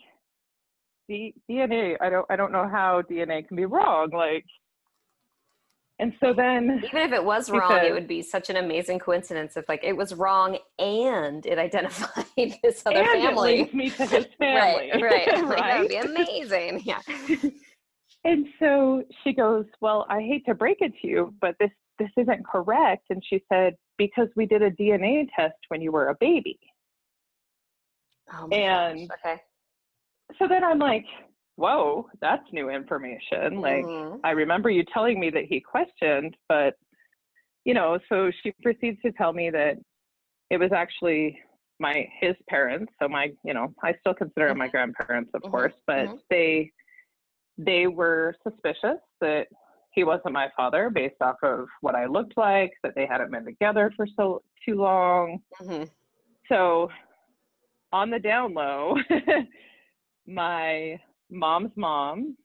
"D- 1.07 1.33
DNA, 1.49 1.95
I 2.01 2.09
don't 2.09 2.25
I 2.29 2.35
don't 2.35 2.51
know 2.51 2.67
how 2.67 3.01
DNA 3.01 3.47
can 3.47 3.57
be 3.57 3.65
wrong." 3.65 4.09
Like 4.11 4.45
and 5.99 6.13
so 6.21 6.33
then 6.33 6.81
even 6.85 7.01
if 7.01 7.11
it 7.11 7.23
was 7.23 7.49
wrong 7.49 7.77
it 7.83 7.91
would 7.91 8.07
be 8.07 8.21
such 8.21 8.49
an 8.49 8.55
amazing 8.55 8.99
coincidence 8.99 9.57
if 9.57 9.67
like 9.67 9.83
it 9.83 9.91
was 9.91 10.13
wrong 10.15 10.57
and 10.77 11.45
it 11.45 11.57
identified 11.57 12.25
this 12.63 12.83
other 12.85 12.95
and 12.95 13.05
it 13.05 13.21
family 13.21 13.57
links 13.57 13.73
me 13.73 13.89
to 13.89 14.05
his 14.05 14.25
family. 14.39 14.91
right 14.93 15.01
right 15.01 15.27
I'm 15.33 15.49
like, 15.49 15.57
that 15.57 15.79
would 15.81 15.89
be 15.89 15.97
amazing 15.97 16.81
yeah 16.85 17.01
And 18.23 18.47
so 18.59 19.03
she 19.23 19.33
goes, 19.33 19.65
"Well, 19.81 20.05
I 20.09 20.21
hate 20.21 20.45
to 20.45 20.53
break 20.53 20.77
it 20.81 20.93
to 21.01 21.07
you, 21.07 21.33
but 21.39 21.55
this 21.59 21.71
this 21.97 22.09
isn't 22.17 22.45
correct." 22.45 23.05
And 23.09 23.23
she 23.25 23.41
said, 23.51 23.75
"Because 23.97 24.27
we 24.35 24.45
did 24.45 24.61
a 24.61 24.71
DNA 24.71 25.27
test 25.35 25.55
when 25.69 25.81
you 25.81 25.91
were 25.91 26.09
a 26.09 26.15
baby." 26.19 26.59
Oh 28.33 28.47
And- 28.51 29.09
gosh. 29.09 29.17
okay 29.19 29.41
So 30.37 30.47
then 30.47 30.63
I'm 30.63 30.77
like, 30.79 31.05
"Whoa, 31.55 32.07
that's 32.21 32.43
new 32.53 32.69
information." 32.69 33.61
Like 33.61 33.83
Mhm. 33.85 34.19
I 34.23 34.31
remember 34.31 34.69
you 34.69 34.83
telling 34.93 35.19
me 35.19 35.29
that 35.31 35.45
he 35.45 35.59
questioned, 35.59 36.37
but 36.47 36.75
you 37.65 37.73
know, 37.73 37.99
so 38.09 38.31
she 38.41 38.51
proceeds 38.63 39.01
to 39.01 39.11
tell 39.13 39.33
me 39.33 39.49
that 39.49 39.77
it 40.49 40.57
was 40.57 40.71
actually 40.71 41.39
my 41.79 42.07
his 42.19 42.35
parents. 42.47 42.91
So 43.01 43.07
my, 43.07 43.31
you 43.43 43.53
know, 43.53 43.73
I 43.83 43.93
still 44.01 44.13
consider 44.13 44.47
them 44.49 44.57
my 44.59 44.67
grandparents, 44.67 45.31
of 45.33 45.41
Mhm, 45.43 45.51
course, 45.51 45.73
but 45.87 46.07
mhm. 46.09 46.21
they 46.29 46.71
they 47.57 47.87
were 47.87 48.35
suspicious 48.43 48.99
that 49.19 49.47
he 49.91 50.03
wasn't 50.03 50.33
my 50.33 50.49
father 50.55 50.89
based 50.89 51.21
off 51.21 51.35
of 51.43 51.67
what 51.81 51.95
I 51.95 52.05
looked 52.05 52.37
like, 52.37 52.71
that 52.83 52.93
they 52.95 53.05
hadn't 53.05 53.31
been 53.31 53.43
together 53.45 53.91
for 53.95 54.05
so 54.15 54.41
too 54.65 54.75
long. 54.75 55.41
Mhm. 55.59 55.89
So 56.47 56.89
on 57.91 58.09
the 58.09 58.19
down 58.19 58.53
low, 58.53 58.95
my 60.27 60.99
mom's 61.29 61.71
mom, 61.75 62.35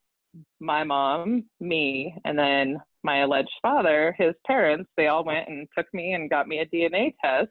my 0.61 0.85
mom, 0.85 1.45
me, 1.61 2.15
and 2.25 2.39
then 2.39 2.79
my 3.03 3.23
alleged 3.23 3.51
father, 3.63 4.15
his 4.19 4.35
parents, 4.47 4.91
they 4.97 5.09
all 5.09 5.25
went 5.25 5.49
and 5.49 5.69
took 5.77 5.87
me 5.93 6.15
and 6.15 6.31
got 6.31 6.49
me 6.49 6.61
a 6.61 6.67
DNA 6.67 7.15
test 7.23 7.51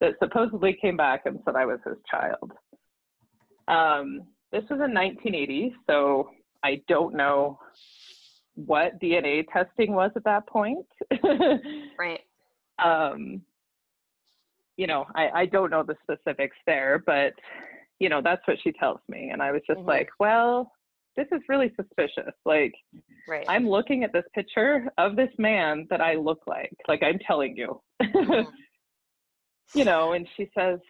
that 0.00 0.14
supposedly 0.18 0.76
came 0.80 0.96
back 0.96 1.22
and 1.26 1.38
said 1.44 1.54
I 1.54 1.64
was 1.64 1.78
his 1.86 1.98
child. 2.10 2.52
Um, 3.68 4.22
this 4.50 4.62
was 4.62 4.80
in 4.80 4.92
1980, 4.92 5.74
so 5.88 6.30
I 6.64 6.82
don't 6.88 7.14
know 7.14 7.58
what 8.54 9.00
DNA 9.00 9.44
testing 9.52 9.92
was 9.92 10.10
at 10.16 10.24
that 10.24 10.46
point. 10.46 10.86
right 11.98 12.20
um, 12.82 13.42
you 14.76 14.86
know, 14.86 15.06
I, 15.14 15.28
I 15.30 15.46
don't 15.46 15.70
know 15.70 15.82
the 15.82 15.96
specifics 16.02 16.56
there, 16.66 17.02
but 17.06 17.32
you 17.98 18.08
know, 18.08 18.20
that's 18.22 18.46
what 18.48 18.58
she 18.62 18.72
tells 18.72 19.00
me. 19.08 19.30
And 19.30 19.40
I 19.42 19.52
was 19.52 19.62
just 19.66 19.78
Mhm. 19.80 19.86
like, 19.86 20.08
well, 20.18 20.72
this 21.16 21.26
is 21.30 21.40
really 21.48 21.72
suspicious. 21.76 22.32
Like, 22.44 22.74
right 23.28 23.44
I'm 23.48 23.68
looking 23.68 24.02
at 24.02 24.12
this 24.12 24.24
picture 24.34 24.90
of 24.98 25.14
this 25.16 25.30
man 25.38 25.86
that 25.90 26.00
I 26.00 26.14
look 26.16 26.40
like. 26.46 26.74
Like, 26.88 27.02
I'm 27.02 27.18
telling 27.20 27.56
you, 27.56 27.80
Mhm. 28.02 28.46
you 29.74 29.84
know, 29.84 30.12
and 30.12 30.26
she 30.36 30.50
says, 30.56 30.80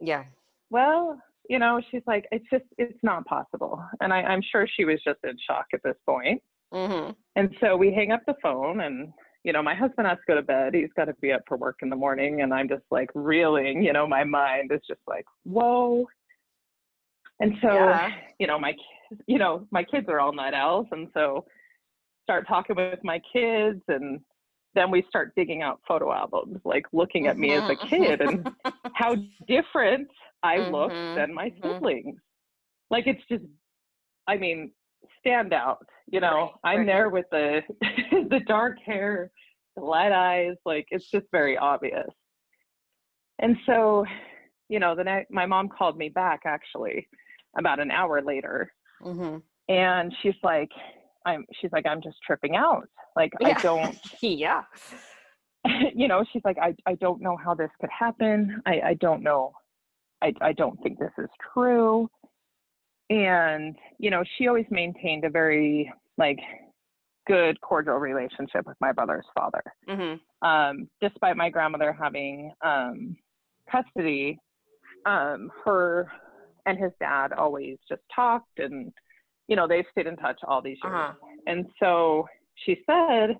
yeah 0.00 0.24
well, 0.70 1.20
you 1.48 1.58
know, 1.58 1.80
she's 1.90 2.02
like, 2.06 2.26
it's 2.30 2.46
just, 2.50 2.64
it's 2.78 2.98
not 3.02 3.24
possible. 3.26 3.84
And 4.00 4.12
I, 4.12 4.22
I'm 4.22 4.40
sure 4.52 4.66
she 4.68 4.84
was 4.84 5.00
just 5.04 5.18
in 5.24 5.36
shock 5.46 5.66
at 5.74 5.82
this 5.82 5.96
point. 6.06 6.40
hmm 6.72 7.10
And 7.36 7.54
so 7.60 7.76
we 7.76 7.92
hang 7.92 8.12
up 8.12 8.22
the 8.26 8.36
phone 8.42 8.80
and, 8.80 9.12
you 9.44 9.52
know, 9.52 9.62
my 9.62 9.74
husband 9.74 10.06
has 10.06 10.18
to 10.18 10.24
go 10.28 10.34
to 10.34 10.42
bed. 10.42 10.74
He's 10.74 10.92
got 10.96 11.06
to 11.06 11.14
be 11.20 11.32
up 11.32 11.42
for 11.48 11.56
work 11.56 11.78
in 11.82 11.88
the 11.88 11.96
morning. 11.96 12.42
And 12.42 12.52
I'm 12.52 12.68
just 12.68 12.84
like 12.90 13.08
reeling, 13.14 13.82
you 13.82 13.92
know, 13.92 14.06
my 14.06 14.24
mind 14.24 14.70
is 14.72 14.80
just 14.86 15.00
like, 15.06 15.24
whoa. 15.44 16.06
And 17.40 17.54
so, 17.62 17.72
yeah. 17.72 18.12
you 18.38 18.46
know, 18.46 18.58
my, 18.58 18.74
you 19.26 19.38
know, 19.38 19.66
my 19.70 19.82
kids 19.82 20.06
are 20.08 20.20
all 20.20 20.32
night 20.32 20.52
owls. 20.52 20.86
And 20.92 21.08
so 21.14 21.46
start 22.24 22.46
talking 22.46 22.76
with 22.76 22.98
my 23.02 23.20
kids 23.32 23.80
and 23.88 24.20
then 24.74 24.90
we 24.90 25.04
start 25.08 25.32
digging 25.36 25.62
out 25.62 25.80
photo 25.88 26.12
albums, 26.12 26.60
like 26.64 26.84
looking 26.92 27.26
at 27.26 27.38
me 27.38 27.52
as 27.52 27.68
a 27.68 27.76
kid 27.76 28.20
and 28.20 28.48
how 28.94 29.16
different 29.48 30.08
I 30.42 30.58
mm-hmm. 30.58 30.74
look 30.74 30.90
than 30.90 31.34
my 31.34 31.48
mm-hmm. 31.48 31.74
siblings. 31.74 32.20
Like 32.90 33.06
it's 33.06 33.22
just, 33.28 33.44
I 34.28 34.36
mean, 34.36 34.70
stand 35.18 35.52
out. 35.52 35.86
You 36.06 36.20
know, 36.20 36.50
right, 36.64 36.72
I'm 36.72 36.78
right. 36.80 36.86
there 36.86 37.08
with 37.08 37.26
the 37.30 37.60
the 38.30 38.40
dark 38.46 38.78
hair, 38.84 39.30
the 39.76 39.82
light 39.82 40.12
eyes. 40.12 40.56
Like 40.64 40.86
it's 40.90 41.10
just 41.10 41.26
very 41.32 41.56
obvious. 41.56 42.08
And 43.38 43.56
so, 43.64 44.04
you 44.68 44.80
know, 44.80 44.94
the 44.94 45.04
night 45.04 45.26
my 45.30 45.46
mom 45.46 45.68
called 45.68 45.96
me 45.96 46.08
back 46.08 46.40
actually 46.44 47.08
about 47.58 47.80
an 47.80 47.90
hour 47.90 48.22
later, 48.22 48.72
mm-hmm. 49.02 49.38
and 49.72 50.14
she's 50.22 50.34
like, 50.42 50.70
I'm. 51.24 51.44
She's 51.60 51.72
like, 51.72 51.86
I'm 51.86 52.02
just 52.02 52.16
tripping 52.26 52.56
out. 52.56 52.88
Like 53.16 53.32
yeah. 53.40 53.54
I 53.56 53.62
don't. 53.62 53.98
yeah. 54.22 54.62
You 55.94 56.08
know, 56.08 56.24
she's 56.32 56.40
like, 56.42 56.56
I 56.56 56.74
I 56.86 56.94
don't 56.94 57.20
know 57.20 57.36
how 57.36 57.54
this 57.54 57.68
could 57.82 57.90
happen. 57.90 58.62
I 58.64 58.80
I 58.80 58.94
don't 58.94 59.22
know. 59.22 59.52
I 60.22 60.32
I 60.40 60.54
don't 60.54 60.82
think 60.82 60.98
this 60.98 61.12
is 61.18 61.28
true 61.52 62.08
and 63.10 63.76
you 63.98 64.08
know 64.10 64.22
she 64.38 64.46
always 64.46 64.66
maintained 64.70 65.24
a 65.24 65.30
very 65.30 65.92
like 66.16 66.38
good 67.26 67.60
cordial 67.60 67.96
relationship 67.96 68.66
with 68.66 68.76
my 68.80 68.92
brother's 68.92 69.26
father 69.34 69.62
mm-hmm. 69.88 70.48
um, 70.48 70.88
despite 71.02 71.36
my 71.36 71.50
grandmother 71.50 71.92
having 71.92 72.52
um, 72.64 73.16
custody 73.70 74.38
um, 75.06 75.50
her 75.64 76.10
and 76.66 76.78
his 76.78 76.92
dad 77.00 77.32
always 77.32 77.76
just 77.88 78.02
talked 78.14 78.58
and 78.58 78.92
you 79.48 79.56
know 79.56 79.66
they've 79.66 79.84
stayed 79.90 80.06
in 80.06 80.16
touch 80.16 80.38
all 80.46 80.62
these 80.62 80.78
years 80.82 80.94
uh-huh. 80.94 81.12
and 81.46 81.66
so 81.80 82.26
she 82.64 82.78
said 82.86 83.36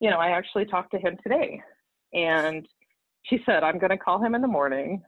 you 0.00 0.10
know 0.10 0.18
i 0.18 0.30
actually 0.30 0.64
talked 0.64 0.90
to 0.90 0.98
him 0.98 1.16
today 1.22 1.60
and 2.14 2.66
she 3.24 3.40
said 3.44 3.62
i'm 3.62 3.78
going 3.78 3.90
to 3.90 3.98
call 3.98 4.22
him 4.22 4.34
in 4.34 4.40
the 4.40 4.48
morning 4.48 5.02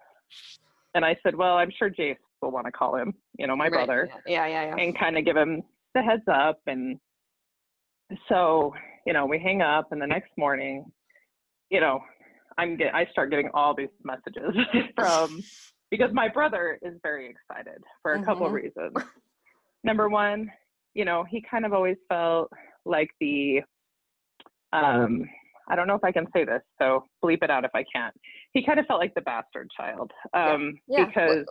and 0.94 1.04
i 1.04 1.16
said 1.22 1.34
well 1.34 1.56
i'm 1.56 1.70
sure 1.78 1.90
jace 1.90 2.16
will 2.44 2.52
want 2.52 2.66
to 2.66 2.72
call 2.72 2.96
him, 2.96 3.14
you 3.38 3.46
know, 3.46 3.56
my 3.56 3.64
right. 3.64 3.72
brother. 3.72 4.08
Yeah, 4.26 4.46
yeah, 4.46 4.76
yeah. 4.76 4.76
And 4.76 4.98
kind 4.98 5.18
of 5.18 5.24
give 5.24 5.36
him 5.36 5.62
the 5.94 6.02
heads 6.02 6.22
up. 6.30 6.60
And 6.66 6.98
so, 8.28 8.72
you 9.06 9.12
know, 9.12 9.26
we 9.26 9.38
hang 9.38 9.62
up 9.62 9.88
and 9.90 10.00
the 10.00 10.06
next 10.06 10.30
morning, 10.36 10.84
you 11.70 11.80
know, 11.80 12.00
I'm 12.58 12.76
get 12.76 12.94
I 12.94 13.06
start 13.06 13.30
getting 13.30 13.50
all 13.52 13.74
these 13.74 13.88
messages 14.04 14.54
from 14.94 15.42
because 15.90 16.10
my 16.12 16.28
brother 16.28 16.78
is 16.82 16.94
very 17.02 17.28
excited 17.28 17.82
for 18.02 18.12
a 18.12 18.16
mm-hmm. 18.16 18.24
couple 18.24 18.46
of 18.46 18.52
reasons. 18.52 18.92
Number 19.82 20.08
one, 20.08 20.50
you 20.94 21.04
know, 21.04 21.24
he 21.28 21.42
kind 21.50 21.64
of 21.64 21.72
always 21.72 21.96
felt 22.08 22.50
like 22.84 23.08
the 23.20 23.60
um 24.72 25.24
I 25.68 25.76
don't 25.76 25.86
know 25.86 25.94
if 25.94 26.04
I 26.04 26.12
can 26.12 26.26
say 26.34 26.44
this, 26.44 26.60
so 26.80 27.04
bleep 27.24 27.42
it 27.42 27.50
out 27.50 27.64
if 27.64 27.70
I 27.74 27.84
can't. 27.94 28.14
He 28.52 28.64
kind 28.64 28.78
of 28.78 28.86
felt 28.86 29.00
like 29.00 29.14
the 29.14 29.22
bastard 29.22 29.70
child 29.76 30.10
um, 30.34 30.78
yeah. 30.86 31.00
Yeah. 31.00 31.06
because 31.06 31.46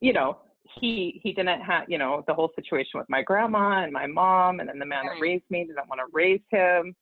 you 0.00 0.12
know, 0.12 0.38
he 0.80 1.20
he 1.22 1.32
didn't 1.32 1.60
have 1.60 1.84
you 1.88 1.98
know 1.98 2.24
the 2.26 2.34
whole 2.34 2.50
situation 2.54 2.92
with 2.94 3.08
my 3.08 3.22
grandma 3.22 3.82
and 3.82 3.92
my 3.92 4.06
mom 4.06 4.60
and 4.60 4.68
then 4.68 4.78
the 4.78 4.86
man 4.86 5.06
right. 5.06 5.14
that 5.14 5.20
raised 5.20 5.44
me 5.50 5.64
didn't 5.64 5.88
want 5.88 6.00
to 6.00 6.06
raise 6.12 6.40
him 6.50 6.94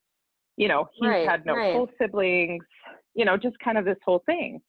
you 0.56 0.68
know 0.68 0.88
he 0.94 1.06
right, 1.06 1.28
had 1.28 1.44
no 1.46 1.54
right. 1.54 1.72
full 1.72 1.88
siblings 2.00 2.64
you 3.14 3.24
know 3.24 3.36
just 3.36 3.56
kind 3.60 3.78
of 3.78 3.84
this 3.84 3.98
whole 4.04 4.22
thing 4.26 4.60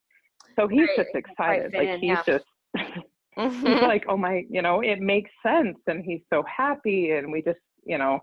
so 0.58 0.68
he's 0.68 0.88
just 0.96 1.10
excited 1.16 1.74
like 1.74 2.00
he's 2.00 2.10
yeah. 2.10 2.24
just 2.26 2.46
mm-hmm. 2.78 3.66
he's 3.66 3.82
like 3.82 4.06
oh 4.08 4.18
my 4.18 4.44
you 4.50 4.62
know 4.62 4.82
it 4.82 5.00
makes 5.00 5.32
sense 5.42 5.78
and 5.88 6.04
he's 6.04 6.22
so 6.32 6.44
happy 6.44 7.12
and 7.12 7.32
we 7.32 7.42
just 7.42 7.60
you 7.86 7.98
know 7.98 8.20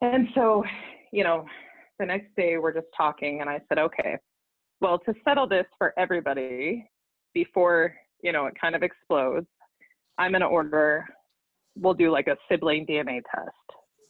and 0.00 0.28
so 0.34 0.64
you 1.12 1.22
know 1.22 1.44
the 1.98 2.06
next 2.06 2.34
day 2.36 2.56
we're 2.56 2.72
just 2.72 2.86
talking 2.96 3.40
and 3.40 3.50
i 3.50 3.60
said 3.68 3.78
okay 3.78 4.16
well 4.80 4.98
to 4.98 5.14
settle 5.22 5.46
this 5.46 5.66
for 5.78 5.92
everybody 5.98 6.88
before 7.34 7.94
you 8.24 8.32
know, 8.32 8.46
it 8.46 8.54
kind 8.60 8.74
of 8.74 8.82
explodes, 8.82 9.46
I'm 10.18 10.32
going 10.32 10.40
to 10.40 10.46
order, 10.46 11.04
we'll 11.76 11.94
do 11.94 12.10
like 12.10 12.26
a 12.26 12.36
sibling 12.50 12.86
DNA 12.86 13.20
test. 13.32 13.50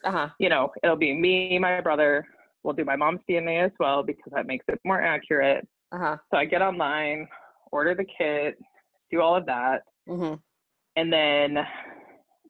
Uh-huh. 0.04 0.28
You 0.38 0.48
know, 0.48 0.70
it'll 0.82 0.96
be 0.96 1.12
me, 1.12 1.58
my 1.58 1.80
brother. 1.80 2.24
We'll 2.62 2.74
do 2.74 2.84
my 2.84 2.96
mom's 2.96 3.20
DNA 3.28 3.64
as 3.64 3.72
well 3.80 4.02
because 4.02 4.32
that 4.34 4.46
makes 4.46 4.64
it 4.68 4.78
more 4.84 5.02
accurate. 5.02 5.66
Uh-huh. 5.92 6.16
So 6.30 6.38
I 6.38 6.44
get 6.44 6.62
online, 6.62 7.26
order 7.72 7.94
the 7.94 8.04
kit, 8.04 8.56
do 9.10 9.20
all 9.20 9.36
of 9.36 9.46
that. 9.46 9.82
Mm-hmm. 10.08 10.34
And 10.96 11.12
then 11.12 11.64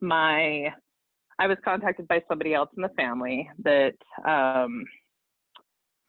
my, 0.02 0.68
I 1.38 1.46
was 1.46 1.56
contacted 1.64 2.06
by 2.08 2.22
somebody 2.28 2.54
else 2.54 2.68
in 2.76 2.82
the 2.82 2.90
family 2.90 3.48
that 3.64 3.94
um, 4.28 4.84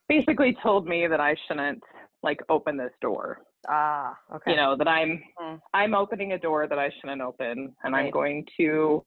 basically 0.09 0.57
told 0.61 0.85
me 0.85 1.07
that 1.07 1.21
I 1.21 1.35
shouldn't 1.47 1.81
like 2.23 2.41
open 2.49 2.75
this 2.75 2.91
door. 3.01 3.39
Ah, 3.67 4.17
okay. 4.35 4.51
You 4.51 4.57
know, 4.57 4.75
that 4.77 4.87
I'm 4.87 5.21
mm. 5.41 5.59
I'm 5.73 5.93
opening 5.93 6.33
a 6.33 6.37
door 6.37 6.67
that 6.67 6.79
I 6.79 6.91
shouldn't 6.99 7.21
open 7.21 7.73
and 7.83 7.93
right. 7.93 8.05
I'm 8.05 8.11
going 8.11 8.45
to 8.57 9.03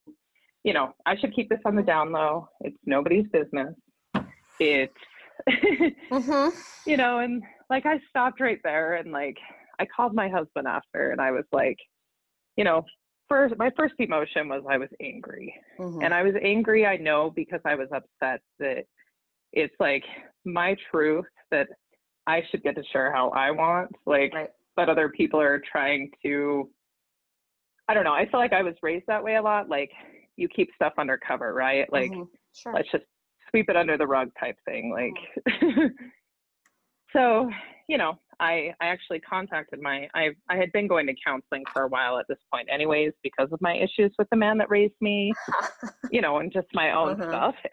you 0.64 0.72
know, 0.72 0.92
I 1.06 1.16
should 1.16 1.34
keep 1.34 1.48
this 1.48 1.60
on 1.64 1.76
the 1.76 1.82
down 1.82 2.12
low. 2.12 2.48
It's 2.60 2.76
nobody's 2.84 3.26
business. 3.32 3.74
It's 4.60 4.92
mm-hmm. 6.10 6.58
you 6.90 6.96
know, 6.96 7.20
and 7.20 7.42
like 7.70 7.86
I 7.86 8.00
stopped 8.08 8.40
right 8.40 8.58
there 8.64 8.96
and 8.96 9.12
like 9.12 9.36
I 9.78 9.86
called 9.86 10.14
my 10.14 10.28
husband 10.28 10.66
after 10.66 11.10
and 11.10 11.20
I 11.20 11.30
was 11.30 11.44
like, 11.52 11.78
you 12.56 12.64
know, 12.64 12.84
first 13.28 13.54
my 13.56 13.70
first 13.76 13.94
emotion 13.98 14.48
was 14.48 14.62
I 14.68 14.78
was 14.78 14.88
angry. 15.00 15.54
Mm-hmm. 15.78 16.02
And 16.02 16.12
I 16.12 16.22
was 16.22 16.34
angry, 16.42 16.86
I 16.86 16.96
know, 16.96 17.32
because 17.34 17.60
I 17.64 17.74
was 17.74 17.88
upset 17.92 18.40
that 18.58 18.84
it's 19.52 19.74
like 19.78 20.04
my 20.44 20.76
truth 20.90 21.26
that 21.50 21.68
I 22.28 22.42
should 22.50 22.62
get 22.62 22.76
to 22.76 22.82
share 22.92 23.12
how 23.12 23.30
I 23.30 23.50
want, 23.50 23.90
like, 24.06 24.32
right. 24.34 24.50
but 24.76 24.88
other 24.88 25.08
people 25.08 25.40
are 25.40 25.60
trying 25.70 26.10
to. 26.24 26.70
I 27.88 27.94
don't 27.94 28.04
know. 28.04 28.12
I 28.12 28.28
feel 28.30 28.38
like 28.38 28.52
I 28.52 28.62
was 28.62 28.74
raised 28.82 29.06
that 29.08 29.24
way 29.24 29.36
a 29.36 29.42
lot. 29.42 29.68
Like, 29.68 29.90
you 30.36 30.46
keep 30.46 30.68
stuff 30.74 30.92
undercover, 30.98 31.54
right? 31.54 31.90
Like, 31.90 32.10
mm-hmm. 32.10 32.24
sure. 32.54 32.74
let's 32.74 32.90
just 32.92 33.04
sweep 33.50 33.70
it 33.70 33.76
under 33.76 33.96
the 33.96 34.06
rug 34.06 34.28
type 34.38 34.56
thing. 34.66 34.92
Like, 34.92 35.54
mm-hmm. 35.62 35.86
so 37.12 37.50
you 37.88 37.96
know, 37.96 38.18
I 38.38 38.74
I 38.80 38.86
actually 38.86 39.20
contacted 39.20 39.80
my 39.80 40.08
I 40.14 40.28
I 40.48 40.56
had 40.56 40.70
been 40.72 40.86
going 40.86 41.06
to 41.06 41.14
counseling 41.26 41.64
for 41.72 41.82
a 41.82 41.88
while 41.88 42.18
at 42.18 42.26
this 42.28 42.38
point, 42.52 42.68
anyways, 42.70 43.12
because 43.22 43.48
of 43.50 43.60
my 43.60 43.74
issues 43.74 44.14
with 44.18 44.28
the 44.30 44.36
man 44.36 44.58
that 44.58 44.70
raised 44.70 45.00
me, 45.00 45.32
you 46.12 46.20
know, 46.20 46.38
and 46.38 46.52
just 46.52 46.68
my 46.74 46.92
own 46.92 47.16
mm-hmm. 47.16 47.30
stuff. 47.30 47.54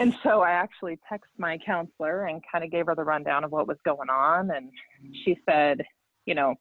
And 0.00 0.14
so 0.22 0.40
I 0.40 0.52
actually 0.52 0.98
texted 1.12 1.36
my 1.36 1.58
counselor 1.58 2.24
and 2.24 2.40
kind 2.50 2.64
of 2.64 2.70
gave 2.70 2.86
her 2.86 2.94
the 2.94 3.04
rundown 3.04 3.44
of 3.44 3.52
what 3.52 3.68
was 3.68 3.76
going 3.84 4.08
on. 4.08 4.50
And 4.50 4.70
she 5.24 5.36
said, 5.46 5.82
you 6.24 6.34
know, 6.34 6.54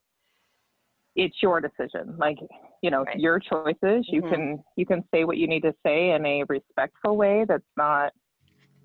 it's 1.15 1.37
your 1.41 1.61
decision. 1.61 2.17
Like, 2.17 2.37
you 2.83 2.91
know, 2.91 3.03
right. 3.03 3.17
your 3.17 3.39
choices. 3.39 4.05
You 4.09 4.21
mm-hmm. 4.21 4.29
can 4.29 4.63
you 4.75 4.85
can 4.85 5.05
say 5.13 5.23
what 5.23 5.37
you 5.37 5.47
need 5.47 5.61
to 5.61 5.73
say 5.85 6.11
in 6.11 6.25
a 6.25 6.43
respectful 6.49 7.15
way 7.15 7.45
that's 7.47 7.63
not, 7.77 8.11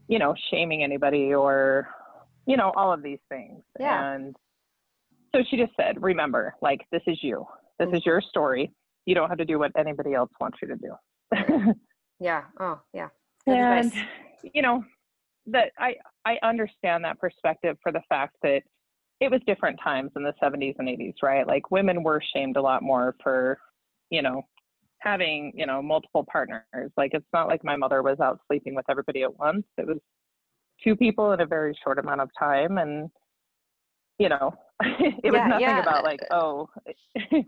you 0.06 0.20
know, 0.20 0.36
shaming 0.52 0.84
anybody 0.84 1.34
or, 1.34 1.88
you 2.46 2.56
know, 2.56 2.72
all 2.76 2.92
of 2.92 3.02
these 3.02 3.20
things. 3.28 3.60
Yeah. 3.80 4.12
And 4.12 4.36
so 5.34 5.42
she 5.50 5.56
just 5.56 5.72
said, 5.76 6.00
remember, 6.00 6.54
like 6.62 6.82
this 6.92 7.02
is 7.08 7.18
you. 7.22 7.44
This 7.80 7.88
mm-hmm. 7.88 7.96
is 7.96 8.06
your 8.06 8.20
story. 8.20 8.70
You 9.04 9.16
don't 9.16 9.28
have 9.28 9.38
to 9.38 9.44
do 9.44 9.58
what 9.58 9.72
anybody 9.76 10.14
else 10.14 10.30
wants 10.40 10.58
you 10.62 10.68
to 10.68 10.76
do. 10.76 11.74
yeah. 12.20 12.42
Oh, 12.60 12.80
yeah. 12.92 13.08
Good 13.46 13.56
and 13.56 13.86
advice 13.86 14.04
you 14.52 14.62
know, 14.62 14.84
that 15.46 15.72
I 15.78 15.94
I 16.24 16.38
understand 16.42 17.04
that 17.04 17.18
perspective 17.18 17.76
for 17.82 17.92
the 17.92 18.02
fact 18.08 18.36
that 18.42 18.62
it 19.20 19.30
was 19.30 19.40
different 19.46 19.78
times 19.82 20.10
in 20.16 20.22
the 20.22 20.34
70s 20.42 20.74
and 20.78 20.88
80s, 20.88 21.14
right? 21.22 21.46
Like 21.46 21.70
women 21.70 22.02
were 22.02 22.22
shamed 22.34 22.56
a 22.56 22.62
lot 22.62 22.82
more 22.82 23.14
for, 23.22 23.58
you 24.10 24.22
know, 24.22 24.42
having, 24.98 25.52
you 25.54 25.66
know, 25.66 25.80
multiple 25.80 26.26
partners. 26.30 26.90
Like 26.96 27.12
it's 27.14 27.26
not 27.32 27.46
like 27.46 27.62
my 27.62 27.76
mother 27.76 28.02
was 28.02 28.18
out 28.20 28.40
sleeping 28.48 28.74
with 28.74 28.84
everybody 28.90 29.22
at 29.22 29.38
once. 29.38 29.64
It 29.78 29.86
was 29.86 29.98
two 30.82 30.96
people 30.96 31.32
in 31.32 31.40
a 31.40 31.46
very 31.46 31.78
short 31.84 31.98
amount 31.98 32.20
of 32.20 32.30
time 32.38 32.78
and 32.78 33.10
you 34.18 34.28
know, 34.28 34.54
it 34.82 35.32
was 35.32 35.42
nothing 35.48 35.60
yeah. 35.60 35.82
about 35.82 36.04
like, 36.04 36.20
oh 36.30 36.68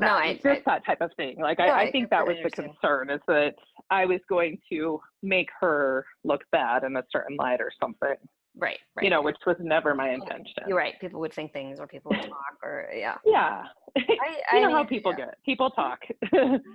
no, 0.00 0.14
I, 0.14 0.34
just 0.34 0.46
I, 0.46 0.62
that 0.66 0.86
type 0.86 1.00
of 1.00 1.10
thing. 1.16 1.40
Like 1.40 1.58
no, 1.58 1.66
I, 1.66 1.82
I, 1.82 1.90
think 1.90 2.10
that 2.10 2.26
was 2.26 2.36
the 2.42 2.50
concern 2.50 3.10
is 3.10 3.20
that 3.26 3.54
I 3.90 4.04
was 4.06 4.20
going 4.28 4.58
to 4.70 5.00
make 5.22 5.48
her 5.60 6.04
look 6.24 6.42
bad 6.52 6.84
in 6.84 6.96
a 6.96 7.02
certain 7.10 7.36
light 7.36 7.60
or 7.60 7.70
something. 7.80 8.14
Right, 8.58 8.78
right. 8.96 9.04
You 9.04 9.10
know, 9.10 9.20
which 9.20 9.36
was 9.46 9.56
never 9.60 9.94
my 9.94 10.10
intention. 10.10 10.64
You're 10.66 10.78
right. 10.78 10.94
People 11.00 11.20
would 11.20 11.34
think 11.34 11.52
things 11.52 11.78
or 11.78 11.86
people 11.86 12.10
would 12.10 12.22
talk 12.22 12.56
or 12.62 12.88
yeah. 12.94 13.16
Yeah. 13.24 13.64
I, 13.96 14.02
you 14.54 14.62
know 14.62 14.70
how 14.70 14.84
people 14.84 15.12
yeah. 15.12 15.26
get. 15.26 15.38
People 15.44 15.70
talk. 15.70 16.00
Mm-hmm. 16.24 16.56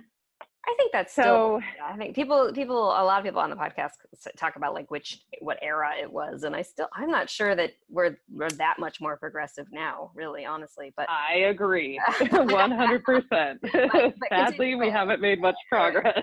I 0.64 0.74
think 0.76 0.92
that's 0.92 1.12
So- 1.12 1.22
still. 1.22 1.60
yeah, 1.76 1.92
I 1.92 1.96
think 1.96 2.14
people, 2.14 2.52
people, 2.54 2.76
a 2.90 3.02
lot 3.04 3.18
of 3.18 3.24
people 3.24 3.40
on 3.40 3.50
the 3.50 3.56
podcast 3.56 3.90
talk 4.36 4.54
about 4.56 4.74
like 4.74 4.90
which, 4.90 5.20
what 5.40 5.58
era 5.60 5.92
it 6.00 6.10
was, 6.12 6.44
and 6.44 6.54
I 6.54 6.62
still, 6.62 6.88
I'm 6.94 7.10
not 7.10 7.28
sure 7.28 7.54
that 7.56 7.72
we're 7.90 8.16
we're 8.32 8.48
that 8.50 8.78
much 8.78 9.00
more 9.00 9.16
progressive 9.16 9.66
now, 9.72 10.12
really, 10.14 10.44
honestly. 10.44 10.92
But 10.96 11.08
I 11.10 11.36
agree, 11.48 12.00
one 12.30 12.70
hundred 12.70 13.02
percent. 13.04 13.58
but 13.62 14.14
Sadly, 14.28 14.76
we 14.76 14.88
haven't 14.88 15.20
made 15.20 15.40
much 15.40 15.56
progress. 15.68 16.22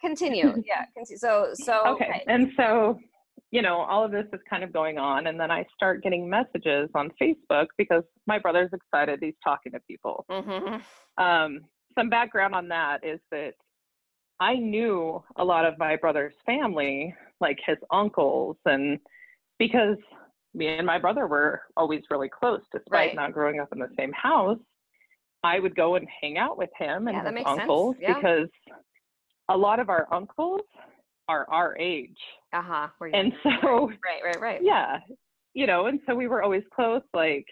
continue, 0.00 0.62
yeah. 0.66 0.84
Continue. 0.94 1.18
So, 1.18 1.48
so 1.54 1.82
okay. 1.94 2.22
And 2.26 2.52
so, 2.56 2.98
you 3.50 3.62
know, 3.62 3.78
all 3.78 4.04
of 4.04 4.12
this 4.12 4.26
is 4.32 4.40
kind 4.48 4.62
of 4.62 4.72
going 4.72 4.98
on. 4.98 5.26
And 5.26 5.38
then 5.40 5.50
I 5.50 5.64
start 5.74 6.02
getting 6.02 6.28
messages 6.28 6.88
on 6.94 7.10
Facebook 7.20 7.66
because 7.78 8.04
my 8.26 8.38
brother's 8.38 8.70
excited. 8.72 9.18
He's 9.22 9.34
talking 9.42 9.72
to 9.72 9.80
people. 9.88 10.24
hmm 10.30 10.76
Um, 11.22 11.60
some 11.98 12.08
background 12.08 12.54
on 12.54 12.68
that 12.68 13.04
is 13.04 13.20
that 13.30 13.54
I 14.40 14.54
knew 14.54 15.22
a 15.36 15.44
lot 15.44 15.64
of 15.64 15.78
my 15.78 15.96
brother's 15.96 16.34
family, 16.46 17.14
like 17.40 17.58
his 17.66 17.76
uncles, 17.90 18.56
and 18.64 18.98
because 19.58 19.96
me 20.54 20.66
and 20.68 20.86
my 20.86 20.98
brother 20.98 21.26
were 21.26 21.62
always 21.76 22.02
really 22.10 22.28
close 22.28 22.60
despite 22.72 22.90
Right. 22.90 23.14
not 23.14 23.32
growing 23.32 23.60
up 23.60 23.68
in 23.72 23.78
the 23.78 23.90
same 23.98 24.12
house, 24.12 24.58
I 25.42 25.58
would 25.60 25.74
go 25.76 25.94
and 25.96 26.06
hang 26.20 26.38
out 26.38 26.56
with 26.58 26.70
him 26.78 27.08
and 27.08 27.16
Yeah, 27.16 27.30
his 27.30 27.46
uncles 27.46 27.96
Yeah. 28.00 28.14
because 28.14 28.48
a 29.48 29.56
lot 29.56 29.78
of 29.80 29.88
our 29.88 30.06
uncles 30.12 30.62
are 31.28 31.48
our 31.50 31.76
age. 31.78 32.18
Uh 32.52 32.62
huh. 32.62 32.88
And 33.12 33.32
so, 33.42 33.88
right, 34.04 34.22
right, 34.24 34.40
right. 34.40 34.60
yeah, 34.62 34.98
you 35.54 35.66
know, 35.66 35.86
and 35.86 36.00
so 36.06 36.14
we 36.14 36.26
were 36.28 36.42
always 36.42 36.64
close. 36.74 37.02
Like, 37.14 37.46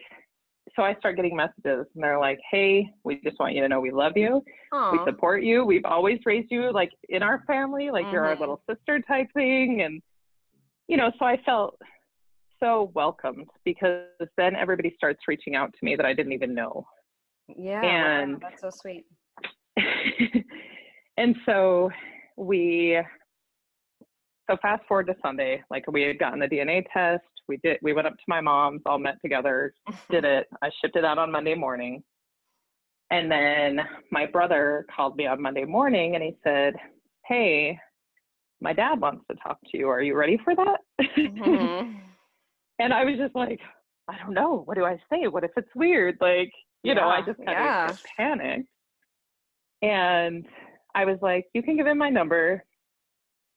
so 0.79 0.85
I 0.85 0.95
start 1.01 1.17
getting 1.17 1.35
messages 1.35 1.87
and 1.93 2.05
they're 2.05 2.21
like, 2.21 2.39
hey, 2.53 2.89
we 3.03 3.21
just 3.25 3.41
want 3.41 3.55
you 3.57 3.63
to 3.63 3.69
know 3.69 3.81
we 3.81 3.91
love 3.91 4.13
you. 4.17 4.45
We 4.93 5.01
support 5.05 5.43
you. 5.43 5.65
We've 5.65 5.85
always 5.85 6.21
raised 6.25 6.53
you 6.53 6.73
like 6.73 6.93
in 7.09 7.21
our 7.25 7.43
family, 7.49 7.91
like 7.91 8.07
you're 8.13 8.25
our 8.25 8.37
Mhm. 8.37 8.41
little 8.41 8.63
sister 8.71 9.01
type 9.01 9.27
thing. 9.35 9.83
And, 9.83 10.01
you 10.87 10.97
know, 10.97 11.11
so 11.19 11.25
I 11.25 11.37
felt 11.39 11.81
so 12.61 12.93
welcomed 12.95 13.49
because 13.65 14.07
then 14.37 14.55
everybody 14.55 14.95
starts 14.95 15.27
reaching 15.27 15.57
out 15.57 15.73
to 15.73 15.79
me 15.85 15.97
that 15.97 16.07
I 16.07 16.13
didn't 16.15 16.33
even 16.33 16.55
know. 16.55 16.87
Yeah, 17.57 17.83
wow, 17.83 18.23
and- 18.23 18.41
that's 18.41 18.61
so 18.61 18.71
sweet. 18.71 19.05
and 21.17 21.37
so 21.45 21.91
we 22.37 23.01
so 24.49 24.57
fast 24.63 24.85
forward 24.87 25.07
to 25.09 25.15
sunday 25.23 25.63
like 25.71 25.85
we 25.91 26.03
had 26.03 26.19
gotten 26.19 26.39
the 26.39 26.47
dna 26.49 26.85
test 26.93 27.23
we 27.49 27.57
did 27.59 27.79
we 27.83 27.93
went 27.93 28.07
up 28.07 28.15
to 28.15 28.25
my 28.29 28.41
mom's 28.41 28.83
all 28.87 28.99
met 28.99 29.21
together 29.23 29.75
did 30.11 30.25
it. 30.25 30.47
I 30.63 30.71
shipped 30.81 30.97
it 30.97 31.05
out 31.05 31.19
on 31.19 31.33
monday 31.33 31.55
morning. 31.55 32.03
And 33.11 33.31
then 33.31 33.81
my 34.13 34.27
brother 34.27 34.87
called 34.95 35.17
me 35.17 35.27
on 35.27 35.41
monday 35.41 35.65
morning 35.65 36.15
and 36.15 36.23
he 36.23 36.37
said 36.45 36.75
hey 37.27 37.79
my 38.61 38.73
dad 38.73 39.01
wants 39.01 39.25
to 39.31 39.37
talk 39.37 39.59
to 39.71 39.79
you. 39.79 39.89
Are 39.89 40.03
you 40.03 40.17
ready 40.17 40.39
for 40.43 40.55
that? 40.55 40.81
Mhm. 41.17 42.01
and 42.79 42.93
i 42.93 43.05
was 43.05 43.17
just 43.17 43.35
like 43.35 43.61
i 44.09 44.17
don't 44.19 44.35
know. 44.35 44.63
What 44.65 44.77
do 44.77 44.85
i 44.85 44.97
say? 45.11 45.27
What 45.29 45.45
if 45.45 45.51
it's 45.57 45.75
weird? 45.75 46.19
Like 46.21 46.53
you 46.83 46.95
know 46.95 47.09
i 47.09 47.21
just 47.21 47.39
kind 47.39 47.51
yeah. 47.51 47.91
of 47.91 47.99
panicked. 48.17 48.69
And 49.83 50.47
i 50.95 51.05
was 51.05 51.19
like 51.23 51.47
you 51.55 51.63
can 51.63 51.77
give 51.77 51.87
him 51.87 51.99
my 51.99 52.11
number 52.11 52.65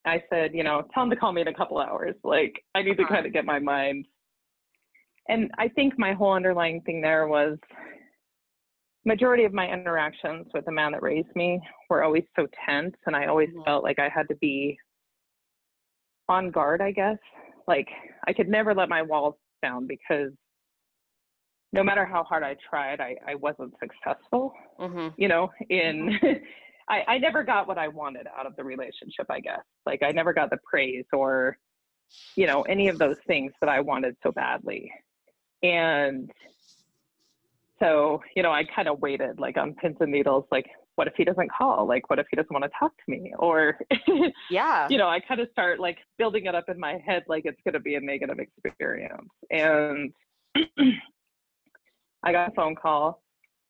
i 0.05 0.21
said 0.29 0.53
you 0.53 0.63
know 0.63 0.83
tell 0.93 1.03
him 1.03 1.09
to 1.09 1.15
call 1.15 1.31
me 1.31 1.41
in 1.41 1.47
a 1.47 1.53
couple 1.53 1.77
hours 1.77 2.15
like 2.23 2.53
i 2.75 2.81
need 2.81 2.97
to 2.97 3.05
kind 3.05 3.25
of 3.25 3.33
get 3.33 3.45
my 3.45 3.59
mind 3.59 4.05
and 5.29 5.49
i 5.57 5.67
think 5.67 5.97
my 5.97 6.13
whole 6.13 6.33
underlying 6.33 6.81
thing 6.81 7.01
there 7.01 7.27
was 7.27 7.57
majority 9.05 9.43
of 9.45 9.53
my 9.53 9.67
interactions 9.71 10.45
with 10.53 10.65
the 10.65 10.71
man 10.71 10.91
that 10.91 11.01
raised 11.01 11.35
me 11.35 11.59
were 11.89 12.03
always 12.03 12.23
so 12.35 12.47
tense 12.65 12.95
and 13.05 13.15
i 13.15 13.25
always 13.25 13.49
Mhm. 13.49 13.65
felt 13.65 13.83
like 13.83 13.99
i 13.99 14.09
had 14.09 14.27
to 14.27 14.35
be 14.35 14.77
on 16.29 16.51
guard 16.51 16.81
i 16.81 16.91
guess 16.91 17.17
like 17.67 17.87
i 18.27 18.33
could 18.33 18.47
never 18.47 18.73
let 18.73 18.89
my 18.89 19.01
walls 19.01 19.35
down 19.61 19.85
because 19.87 20.31
no 21.73 21.83
matter 21.83 22.05
how 22.05 22.23
hard 22.23 22.43
i 22.43 22.55
tried 22.67 22.99
i, 23.01 23.15
I 23.27 23.35
wasn't 23.35 23.73
successful 23.79 24.53
Mhm. 24.79 25.13
you 25.17 25.27
know 25.27 25.51
in 25.69 26.19
I, 26.91 27.03
I 27.07 27.17
never 27.17 27.43
got 27.43 27.67
what 27.67 27.77
i 27.77 27.87
wanted 27.87 28.27
out 28.37 28.45
of 28.45 28.55
the 28.57 28.63
relationship 28.63 29.25
i 29.29 29.39
guess. 29.39 29.63
Like 29.85 30.03
i 30.03 30.11
never 30.11 30.33
got 30.33 30.49
the 30.49 30.57
praise 30.69 31.05
or 31.13 31.57
you 32.35 32.45
know 32.45 32.61
any 32.63 32.89
of 32.89 32.99
those 32.99 33.15
things 33.25 33.53
that 33.61 33.69
i 33.69 33.79
wanted 33.79 34.15
so 34.21 34.31
badly. 34.31 34.91
And 35.63 36.29
so 37.79 38.21
you 38.35 38.43
know 38.43 38.51
i 38.51 38.63
kind 38.75 38.87
of 38.87 38.99
waited 38.99 39.39
like 39.39 39.57
on 39.57 39.73
pins 39.75 39.97
and 40.01 40.11
needles 40.11 40.45
like 40.51 40.65
what 40.95 41.07
if 41.07 41.13
he 41.15 41.23
doesn't 41.23 41.49
call? 41.57 41.87
Like 41.87 42.09
what 42.09 42.19
if 42.19 42.27
he 42.29 42.35
doesn't 42.35 42.51
want 42.51 42.65
to 42.65 42.69
talk 42.77 42.91
to 42.91 43.03
me? 43.11 43.33
Or 43.39 43.79
Yeah. 44.51 44.87
you 44.89 44.97
know 44.97 45.07
i 45.07 45.19
kind 45.21 45.39
of 45.39 45.47
start 45.51 45.79
like 45.79 45.97
building 46.17 46.45
it 46.45 46.53
up 46.55 46.65
in 46.67 46.77
my 46.79 46.99
head 47.07 47.23
like 47.27 47.43
it's 47.45 47.61
going 47.63 47.73
to 47.73 47.79
be 47.79 47.95
a 47.95 48.01
negative 48.01 48.37
experience. 48.39 49.29
And 49.49 50.11
i 52.23 52.31
got 52.33 52.49
a 52.49 52.55
phone 52.55 52.75
call 52.75 53.23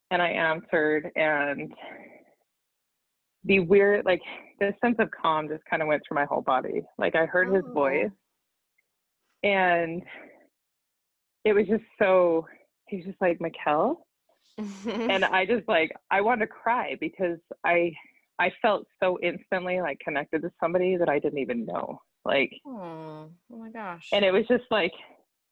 and 0.10 0.22
i 0.22 0.30
answered 0.30 1.12
and 1.16 1.72
the 3.46 3.60
weird 3.60 4.06
like 4.06 4.22
the 4.60 4.74
sense 4.84 4.96
of 5.00 5.10
calm 5.12 5.48
just 5.48 5.64
kind 5.70 5.82
of 5.82 5.88
went 5.88 6.02
through 6.08 6.16
my 6.16 6.26
whole 6.26 6.42
body 6.42 6.82
like 6.98 7.16
i 7.16 7.26
heard 7.26 7.52
his 7.54 7.64
Oh. 7.68 7.74
voice 7.74 8.10
and 9.44 10.04
it 11.46 11.54
was 11.54 11.66
just 11.68 11.84
so 12.00 12.46
he 12.88 12.98
was 12.98 13.06
just 13.06 13.22
like 13.22 13.40
Mikkel 13.40 13.96
and 14.86 15.26
I 15.26 15.46
just 15.46 15.68
like 15.68 15.92
I 16.12 16.22
wanted 16.22 16.42
to 16.46 16.48
cry 16.52 16.96
because 17.00 17.40
I 17.66 17.92
I 18.38 18.52
felt 18.62 18.86
so 19.02 19.18
instantly 19.24 19.82
like 19.82 19.98
connected 20.00 20.42
to 20.44 20.52
somebody 20.60 20.98
that 20.98 21.10
I 21.10 21.20
didn't 21.20 21.40
even 21.40 21.66
know. 21.66 22.00
Like 22.26 22.52
oh, 22.68 23.30
oh 23.52 23.58
my 23.58 23.70
gosh. 23.72 24.08
and 24.12 24.24
it 24.24 24.32
was 24.32 24.46
just 24.48 24.66
like 24.70 24.92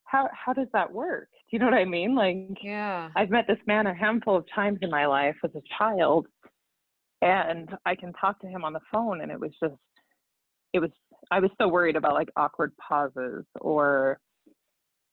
how 0.03 0.29
how 0.33 0.53
does 0.53 0.67
that 0.73 0.91
work? 0.91 1.29
Do 1.31 1.55
you 1.55 1.59
know 1.59 1.65
what 1.65 1.73
I 1.73 1.85
mean? 1.85 2.13
Like 2.13 2.57
yeah. 2.61 3.09
I've 3.15 3.29
met 3.31 3.45
this 3.47 3.57
man 3.65 3.87
a 3.87 3.95
handful 3.95 4.35
of 4.35 4.45
times 4.53 4.79
in 4.81 4.91
my 4.91 5.05
life 5.07 5.35
as 5.43 5.51
a 5.55 5.61
child 5.77 6.27
and 7.21 7.69
I 7.85 7.95
can 7.95 8.13
talk 8.13 8.39
to 8.41 8.47
him 8.47 8.63
on 8.63 8.73
the 8.73 8.79
phone 8.91 9.21
and 9.21 9.31
it 9.31 9.39
was 9.39 9.51
just 9.61 9.75
it 10.73 10.79
was 10.79 10.91
I 11.31 11.39
was 11.39 11.51
so 11.59 11.67
worried 11.67 11.95
about 11.95 12.13
like 12.13 12.29
awkward 12.35 12.71
pauses 12.77 13.45
or 13.61 14.19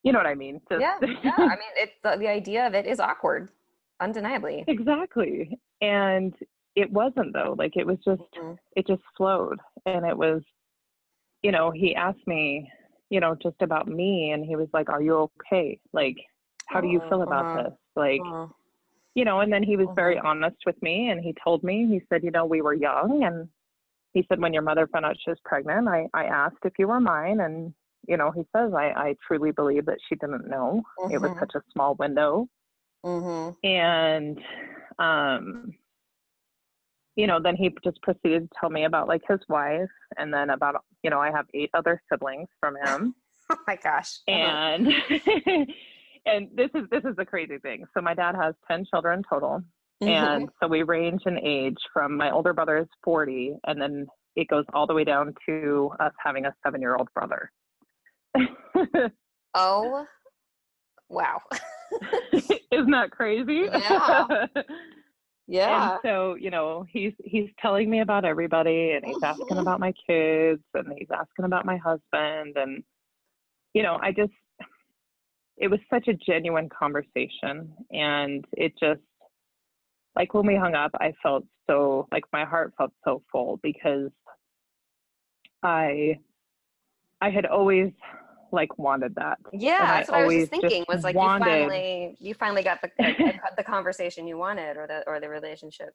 you 0.03 0.13
know 0.13 0.19
what 0.19 0.27
I 0.27 0.35
mean? 0.35 0.61
Just 0.71 0.81
yeah. 0.83 0.99
Yeah. 1.25 1.33
I 1.37 1.57
mean, 1.57 1.73
it 1.77 1.91
the, 2.05 2.17
the 2.19 2.29
idea 2.29 2.67
of 2.67 2.75
it 2.75 2.87
is 2.87 3.01
awkward, 3.01 3.51
undeniably. 4.01 4.65
exactly. 4.69 5.59
And 5.81 6.33
it 6.77 6.91
wasn't 6.93 7.33
though. 7.33 7.55
Like 7.59 7.77
it 7.77 7.87
was 7.87 7.99
just 8.05 8.23
Mhm. 8.41 8.57
it 8.77 8.87
just 8.87 9.03
flowed 9.17 9.59
and 9.87 10.05
it 10.07 10.17
was 10.17 10.43
you 11.43 11.51
know 11.53 11.71
he 11.71 11.95
asked 11.95 12.27
me 12.27 12.71
you 13.11 13.21
know 13.21 13.35
just 13.43 13.61
about 13.63 13.89
me 13.89 14.33
and 14.33 14.45
he 14.45 14.57
was 14.57 14.69
like 14.73 14.89
are 14.91 15.03
you 15.03 15.29
okay 15.41 15.79
like 15.93 16.17
how 16.67 16.81
do 16.81 16.89
you 16.89 17.01
feel 17.09 17.23
about 17.23 17.47
Uh-huh. 17.47 17.63
this 17.65 17.73
like 17.95 18.21
Oh. 18.25 18.51
You 19.17 19.25
know 19.25 19.41
and 19.41 19.53
then 19.53 19.65
he 19.65 19.77
was 19.77 19.91
very 19.97 20.19
Mhm. 20.19 20.25
honest 20.25 20.57
with 20.67 20.81
me 20.83 21.11
and 21.11 21.23
he 21.23 21.35
told 21.45 21.65
me 21.65 21.87
he 21.89 22.01
said 22.09 22.23
you 22.25 22.31
know 22.33 22.47
we 22.47 22.63
were 22.63 22.75
young 22.75 23.25
and 23.25 23.49
he 24.15 24.25
said 24.29 24.41
when 24.41 24.53
your 24.55 24.63
mother 24.63 24.87
found 24.89 25.05
out 25.07 25.17
she 25.23 25.31
was 25.31 25.41
pregnant 25.45 25.89
i 25.89 26.07
i 26.15 26.25
asked 26.25 26.65
if 26.65 26.75
you 26.79 26.89
were 26.89 27.01
mine 27.01 27.41
and 27.41 27.75
you 28.09 28.17
know 28.17 28.31
he 28.33 28.43
says 28.57 28.73
i 28.75 28.87
i 29.07 29.15
truly 29.27 29.53
believe 29.53 29.87
that 29.87 29.99
she 30.09 30.17
didn't 30.17 30.49
know 30.49 30.83
it 31.11 31.21
was 31.21 31.31
Mhm. 31.31 31.41
such 31.41 31.55
a 31.57 31.63
small 31.73 31.95
window 31.97 32.49
Mhm. 33.05 33.57
and 33.65 34.39
um 34.99 35.73
you 37.17 37.27
know 37.27 37.41
then 37.43 37.57
he 37.57 37.71
just 37.85 38.01
proceeded 38.03 38.43
to 38.43 38.49
tell 38.61 38.71
me 38.71 38.85
about 38.85 39.09
like 39.09 39.23
his 39.29 39.41
wife 39.49 39.89
and 40.19 40.33
then 40.33 40.51
about 40.51 40.85
you 41.03 41.11
know 41.11 41.21
i 41.21 41.31
have 41.31 41.47
eight 41.55 41.71
other 41.75 42.01
siblings 42.11 42.49
from 42.61 42.77
him 42.77 43.15
Oh 43.51 43.57
my 43.67 43.77
gosh. 43.77 44.21
Uh-huh. 44.33 44.57
and 44.77 44.89
and 46.27 46.49
this 46.55 46.71
is 46.75 46.83
this 46.91 47.05
is 47.05 47.17
the 47.17 47.25
crazy 47.25 47.59
thing 47.59 47.85
so 47.95 48.01
my 48.03 48.15
dad 48.15 48.35
has 48.35 48.55
10 48.69 48.85
children 48.93 49.23
total 49.29 49.63
Mhm. 50.03 50.09
and 50.09 50.49
so 50.61 50.69
we 50.69 50.83
range 50.83 51.23
in 51.27 51.39
age 51.39 51.79
from 51.93 52.17
my 52.17 52.31
older 52.31 52.53
brother 52.53 52.77
is 52.77 52.89
40 53.03 53.57
and 53.67 53.81
then 53.81 54.07
it 54.35 54.49
goes 54.49 54.65
all 54.75 54.87
the 54.87 54.93
way 54.93 55.05
down 55.05 55.33
to 55.49 55.91
us 56.01 56.13
having 56.23 56.45
a 56.45 56.55
seven 56.63 56.81
year 56.81 56.97
old 56.97 57.09
brother 57.15 57.51
oh, 59.55 60.07
wow. 61.09 61.41
isn't 62.71 62.91
that 62.91 63.11
crazy 63.11 63.65
Yeah. 63.73 64.27
yeah. 65.47 65.93
And 65.93 66.01
so, 66.05 66.35
you 66.35 66.51
know, 66.51 66.85
he's 66.91 67.15
he's 67.25 67.49
telling 67.61 67.89
me 67.89 68.01
about 68.01 68.25
everybody 68.27 68.93
and 68.93 69.05
he's 69.05 69.17
asking 69.23 69.57
Mhm. 69.57 69.61
about 69.61 69.81
my 69.81 69.93
kids 70.07 70.63
and 70.75 70.93
he's 70.99 71.09
asking 71.11 71.47
about 71.47 71.65
my 71.65 71.79
husband 71.79 72.57
and 72.57 72.83
you 73.73 73.83
know, 73.83 73.99
I 74.03 74.13
just 74.13 74.33
it 75.57 75.69
was 75.69 75.81
such 75.89 76.09
a 76.09 76.15
genuine 76.15 76.69
conversation 76.69 77.73
and 77.91 78.45
it 78.53 78.73
just 78.79 79.01
like 80.17 80.33
when 80.33 80.47
we 80.47 80.57
hung 80.57 80.75
up, 80.75 80.91
I 80.95 81.13
felt 81.23 81.45
so 81.69 82.09
like 82.11 82.25
my 82.33 82.45
heart 82.45 82.73
felt 82.79 82.93
so 83.05 83.23
full 83.31 83.61
because 83.63 84.11
I 85.63 86.19
I 87.21 87.31
had 87.31 87.47
always 87.47 87.93
like 88.53 88.79
wanted 88.79 89.15
that. 89.17 89.39
Yeah, 89.53 89.79
that's 89.79 90.11
what 90.11 90.21
I 90.21 90.25
was 90.27 90.35
just 90.35 90.35
always 90.35 90.49
just 90.49 90.51
thinking. 90.51 90.85
Was 90.89 91.05
like 91.05 91.15
wanted- 91.15 91.45
you 91.45 91.51
finally 91.51 92.17
you 92.19 92.35
finally 92.35 92.63
got 92.63 92.81
the 92.81 92.91
the, 92.99 93.35
the 93.59 93.65
conversation 93.65 94.27
you 94.27 94.39
wanted, 94.39 94.77
or 94.77 94.87
the 94.87 95.05
or 95.07 95.21
the 95.21 95.29
relationship. 95.29 95.91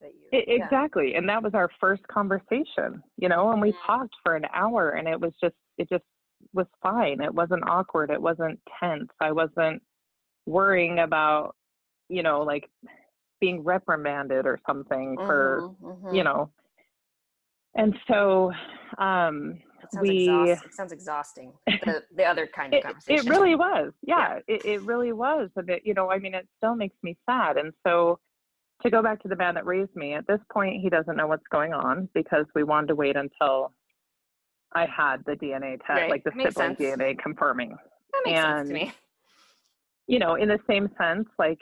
that 0.00 0.12
you 0.12 0.38
it, 0.38 0.44
exactly, 0.48 1.12
yeah. 1.12 1.18
and 1.18 1.28
that 1.28 1.42
was 1.42 1.54
our 1.54 1.70
first 1.80 2.06
conversation, 2.08 3.02
you 3.16 3.28
know, 3.28 3.52
and 3.52 3.60
we 3.60 3.70
mm-hmm. 3.72 3.86
talked 3.86 4.14
for 4.24 4.36
an 4.36 4.44
hour, 4.54 4.90
and 4.90 5.08
it 5.08 5.18
was 5.18 5.32
just 5.42 5.56
it 5.78 5.88
just 5.88 6.04
was 6.52 6.66
fine. 6.82 7.20
It 7.20 7.34
wasn't 7.34 7.68
awkward. 7.68 8.10
It 8.10 8.20
wasn't 8.20 8.60
tense. 8.80 9.10
I 9.20 9.32
wasn't 9.32 9.82
worrying 10.46 11.00
about, 11.00 11.54
you 12.08 12.22
know, 12.22 12.42
like 12.42 12.68
being 13.40 13.62
reprimanded 13.62 14.46
or 14.46 14.58
something 14.66 15.16
mm-hmm, 15.16 15.26
for, 15.26 15.70
mm-hmm. 15.82 16.14
you 16.14 16.24
know. 16.24 16.50
And 17.74 17.94
so, 18.08 18.52
um, 18.98 19.60
it 19.92 20.00
we 20.00 20.28
exhaust, 20.28 20.64
it 20.64 20.74
sounds 20.74 20.92
exhausting 20.92 21.52
the, 21.66 22.02
the 22.16 22.24
other 22.24 22.48
kind 22.54 22.74
of 22.74 22.82
conversation 22.82 23.26
it, 23.26 23.30
really 23.30 23.54
was 23.54 23.92
yeah, 24.06 24.38
yeah. 24.48 24.54
It, 24.54 24.64
it 24.64 24.82
really 24.82 25.12
was 25.12 25.50
and 25.56 25.68
it, 25.70 25.82
you 25.84 25.94
know 25.94 26.10
i 26.10 26.18
mean 26.18 26.34
it 26.34 26.46
still 26.58 26.74
makes 26.74 26.96
me 27.02 27.16
sad 27.28 27.56
and 27.56 27.72
so 27.86 28.18
to 28.82 28.90
go 28.90 29.02
back 29.02 29.20
to 29.22 29.28
the 29.28 29.36
man 29.36 29.54
that 29.54 29.66
raised 29.66 29.94
me 29.94 30.14
at 30.14 30.26
this 30.26 30.40
point 30.52 30.80
he 30.80 30.88
doesn't 30.88 31.16
know 31.16 31.26
what's 31.26 31.46
going 31.50 31.72
on 31.72 32.08
because 32.14 32.46
we 32.54 32.62
wanted 32.62 32.88
to 32.88 32.94
wait 32.94 33.16
until 33.16 33.72
i 34.74 34.86
had 34.86 35.16
the 35.26 35.32
dna 35.32 35.78
test 35.86 36.00
right. 36.00 36.10
like 36.10 36.24
the 36.24 36.32
sibling 36.36 36.76
dna 36.76 37.18
confirming 37.18 37.70
that 38.12 38.22
makes 38.24 38.38
and, 38.38 38.58
sense 38.58 38.68
to 38.68 38.74
me 38.74 38.92
you 40.06 40.18
know 40.18 40.34
in 40.34 40.48
the 40.48 40.58
same 40.68 40.88
sense 41.00 41.28
like 41.38 41.60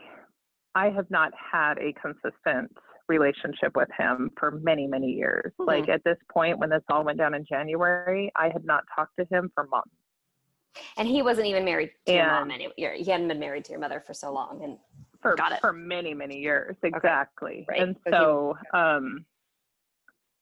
i 0.75 0.89
have 0.89 1.11
not 1.11 1.33
had 1.53 1.79
a 1.79 1.93
consistent 2.01 2.71
relationship 3.09 3.75
with 3.75 3.89
him 3.99 4.31
for 4.39 4.51
many, 4.51 4.87
many 4.87 5.09
years. 5.09 5.53
Mm-hmm. 5.59 5.69
Like 5.69 5.89
at 5.89 6.05
this 6.05 6.19
point, 6.33 6.59
when 6.59 6.71
this 6.71 6.83
all 6.91 7.05
went 7.05 7.19
down 7.19 7.35
in 7.35 7.45
January, 7.49 8.31
I 8.37 8.51
had 8.51 8.65
not 8.65 8.85
talked 8.95 9.17
to 9.19 9.27
him 9.35 9.51
for 9.55 9.67
months. 9.67 9.91
And 10.97 11.09
he 11.09 11.23
wasn't 11.23 11.47
even 11.47 11.65
married 11.65 11.91
to 12.07 12.13
and, 12.13 12.17
your 12.17 12.27
mom. 12.27 12.51
Anyway. 12.51 12.73
He 12.77 13.11
hadn't 13.11 13.29
been 13.29 13.41
married 13.41 13.65
to 13.65 13.73
your 13.73 13.81
mother 13.81 14.03
for 14.07 14.15
so 14.15 14.33
long, 14.33 14.61
and 14.63 14.77
for 15.21 15.35
got 15.35 15.53
it. 15.53 15.61
for 15.61 15.73
many, 15.73 16.15
many 16.15 16.39
years, 16.39 16.77
exactly. 16.83 17.67
Okay. 17.69 17.81
Right. 17.81 17.81
And 17.81 17.97
so, 18.09 18.57
um, 18.75 19.25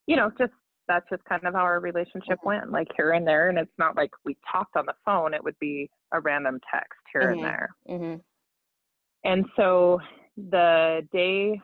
you 0.07 0.17
know, 0.17 0.31
just 0.37 0.53
that's 0.89 1.09
just 1.11 1.25
kind 1.25 1.45
of 1.45 1.55
how 1.55 1.61
our 1.61 1.81
relationship 1.81 2.39
mm-hmm. 2.39 2.49
went, 2.49 2.73
like 2.73 2.89
here 2.97 3.13
and 3.13 3.27
there. 3.27 3.49
And 3.49 3.59
it's 3.59 3.71
not 3.79 3.97
like 3.97 4.11
we 4.25 4.37
talked 4.51 4.77
on 4.77 4.87
the 4.87 4.95
phone; 5.05 5.35
it 5.35 5.43
would 5.43 5.59
be 5.59 5.91
a 6.13 6.21
random 6.21 6.61
text 6.73 7.01
here 7.13 7.23
mm-hmm. 7.23 7.33
and 7.33 7.45
there. 7.45 7.69
Mm-hmm. 7.89 8.21
And 9.25 9.45
so 9.57 10.01
the 10.37 11.07
day 11.13 11.61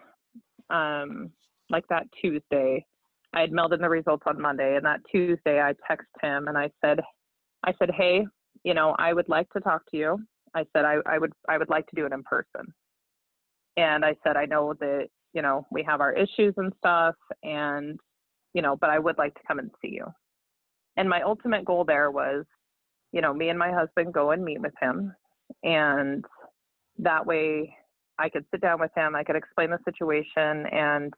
um, 0.71 1.31
like 1.71 1.87
that 1.89 2.07
Tuesday. 2.21 2.85
I 3.35 3.41
had 3.41 3.53
mailed 3.53 3.73
in 3.73 3.81
the 3.81 3.89
results 3.89 4.25
on 4.27 4.41
Monday, 4.41 4.77
and 4.77 4.85
that 4.85 5.01
Tuesday 5.11 5.61
I 5.61 5.73
texted 5.91 6.21
him 6.21 6.49
and 6.49 6.59
I 6.59 6.71
said, 6.85 7.01
I 7.65 7.73
said, 7.79 7.91
hey, 7.97 8.27
you 8.63 8.75
know, 8.75 8.95
I 8.99 9.15
would 9.15 9.29
like 9.29 9.49
to 9.51 9.61
talk 9.61 9.83
to 9.91 9.97
you. 9.97 10.19
I 10.55 10.67
said 10.73 10.85
I, 10.85 10.97
I 11.07 11.19
would 11.19 11.33
I 11.49 11.57
would 11.57 11.71
like 11.71 11.87
to 11.89 11.97
do 11.97 12.05
it 12.05 12.13
in 12.13 12.23
person. 12.25 12.73
And 13.77 14.05
I 14.05 14.15
said 14.23 14.37
I 14.37 14.45
know 14.45 14.75
that 14.81 15.09
you 15.33 15.41
know 15.41 15.67
we 15.71 15.83
have 15.83 16.01
our 16.03 16.13
issues 16.13 16.53
and 16.59 16.73
stuff, 16.79 17.15
and 17.43 17.99
you 18.55 18.63
know, 18.63 18.77
but 18.77 18.91
I 18.91 18.99
would 18.99 19.19
like 19.19 19.35
to 19.35 19.41
come 19.47 19.59
and 19.59 19.71
see 19.81 19.91
you. 19.93 20.07
And 20.97 21.09
my 21.09 21.23
ultimate 21.23 21.65
goal 21.65 21.85
there 21.85 22.11
was, 22.11 22.45
you 23.13 23.21
know, 23.21 23.33
me 23.33 23.49
and 23.49 23.59
my 23.59 23.73
husband 23.73 24.13
go 24.13 24.31
and 24.31 24.45
meet 24.45 24.61
with 24.61 24.75
him, 24.81 25.15
and 25.63 26.25
that 26.99 27.27
way 27.27 27.75
I 28.19 28.29
could 28.29 28.45
sit 28.51 28.61
down 28.61 28.81
with 28.81 28.91
him, 28.97 29.17
I 29.17 29.25
could 29.25 29.37
explain 29.37 29.71
the 29.71 29.79
situation 29.85 30.67
and 30.71 31.13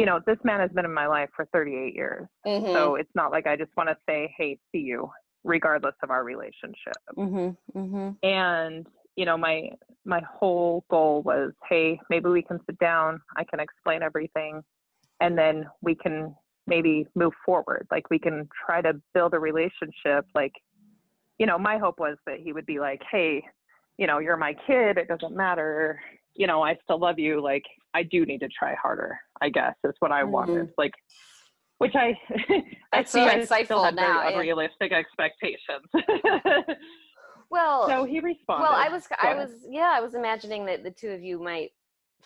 you 0.00 0.06
know, 0.06 0.18
this 0.26 0.38
man 0.44 0.60
has 0.60 0.70
been 0.70 0.86
in 0.86 0.94
my 0.94 1.06
life 1.06 1.28
for 1.36 1.44
38 1.52 1.94
years. 1.94 2.26
Mm-hmm. 2.46 2.72
So 2.72 2.94
it's 2.94 3.10
not 3.14 3.30
like 3.30 3.46
I 3.46 3.54
just 3.54 3.70
want 3.76 3.90
to 3.90 3.96
say, 4.08 4.34
"Hey, 4.34 4.56
see 4.72 4.78
you," 4.78 5.10
regardless 5.44 5.94
of 6.02 6.10
our 6.10 6.24
relationship. 6.24 6.96
Mm-hmm. 7.18 7.78
Mm-hmm. 7.78 8.26
And 8.26 8.86
you 9.16 9.26
know, 9.26 9.36
my 9.36 9.68
my 10.06 10.22
whole 10.22 10.86
goal 10.90 11.20
was, 11.20 11.52
"Hey, 11.68 12.00
maybe 12.08 12.30
we 12.30 12.40
can 12.40 12.60
sit 12.64 12.78
down. 12.78 13.20
I 13.36 13.44
can 13.44 13.60
explain 13.60 14.02
everything, 14.02 14.62
and 15.20 15.36
then 15.36 15.66
we 15.82 15.94
can 15.94 16.34
maybe 16.70 17.06
move 17.14 17.34
forward. 17.44 17.86
Like 17.90 18.08
we 18.08 18.18
can 18.18 18.48
try 18.64 18.80
to 18.80 18.94
build 19.12 19.34
a 19.34 19.38
relationship. 19.38 20.24
Like, 20.34 20.52
you 21.38 21.44
know, 21.44 21.58
my 21.58 21.76
hope 21.76 21.98
was 21.98 22.16
that 22.26 22.38
he 22.40 22.54
would 22.54 22.66
be 22.66 22.80
like, 22.80 23.02
"Hey, 23.10 23.44
you 23.98 24.06
know, 24.06 24.18
you're 24.18 24.38
my 24.38 24.54
kid. 24.66 24.96
It 24.96 25.08
doesn't 25.08 25.36
matter 25.36 26.00
you 26.34 26.46
know, 26.46 26.62
I 26.62 26.76
still 26.84 26.98
love 26.98 27.18
you. 27.18 27.42
Like, 27.42 27.64
I 27.94 28.02
do 28.02 28.24
need 28.24 28.38
to 28.40 28.48
try 28.48 28.74
harder, 28.74 29.18
I 29.40 29.48
guess, 29.48 29.74
is 29.84 29.94
what 29.98 30.12
I 30.12 30.22
mm-hmm. 30.22 30.32
wanted. 30.32 30.70
Like, 30.78 30.92
which 31.78 31.94
I, 31.94 32.18
I 32.92 33.04
see 33.04 33.20
I 33.20 33.44
still 33.64 33.84
had 33.84 33.94
now, 33.94 34.20
very 34.20 34.34
unrealistic 34.34 34.92
expectations. 34.92 35.86
well, 37.50 37.88
so 37.88 38.04
he 38.04 38.20
responded. 38.20 38.62
Well, 38.62 38.74
I 38.74 38.88
was, 38.88 39.06
I 39.20 39.34
was, 39.34 39.50
yeah, 39.68 39.92
I 39.94 40.00
was 40.00 40.14
imagining 40.14 40.66
that 40.66 40.82
the 40.82 40.90
two 40.90 41.10
of 41.10 41.22
you 41.22 41.42
might 41.42 41.70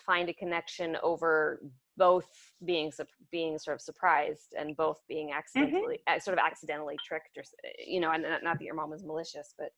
find 0.05 0.29
a 0.29 0.33
connection 0.33 0.97
over 1.01 1.61
both 1.97 2.27
being 2.65 2.91
being 3.31 3.57
sort 3.57 3.75
of 3.75 3.81
surprised 3.81 4.53
and 4.57 4.75
both 4.75 4.97
being 5.07 5.27
mm-hmm. 5.29 5.37
accidentally 5.37 5.99
mm-hmm. 6.07 6.19
sort 6.19 6.37
of 6.37 6.43
accidentally 6.45 6.95
tricked 7.05 7.37
or 7.37 7.43
you 7.85 7.99
know 7.99 8.11
and 8.11 8.23
not 8.23 8.57
that 8.59 8.61
your 8.61 8.75
mom 8.75 8.89
was 8.89 9.03
malicious 9.03 9.53
but 9.57 9.69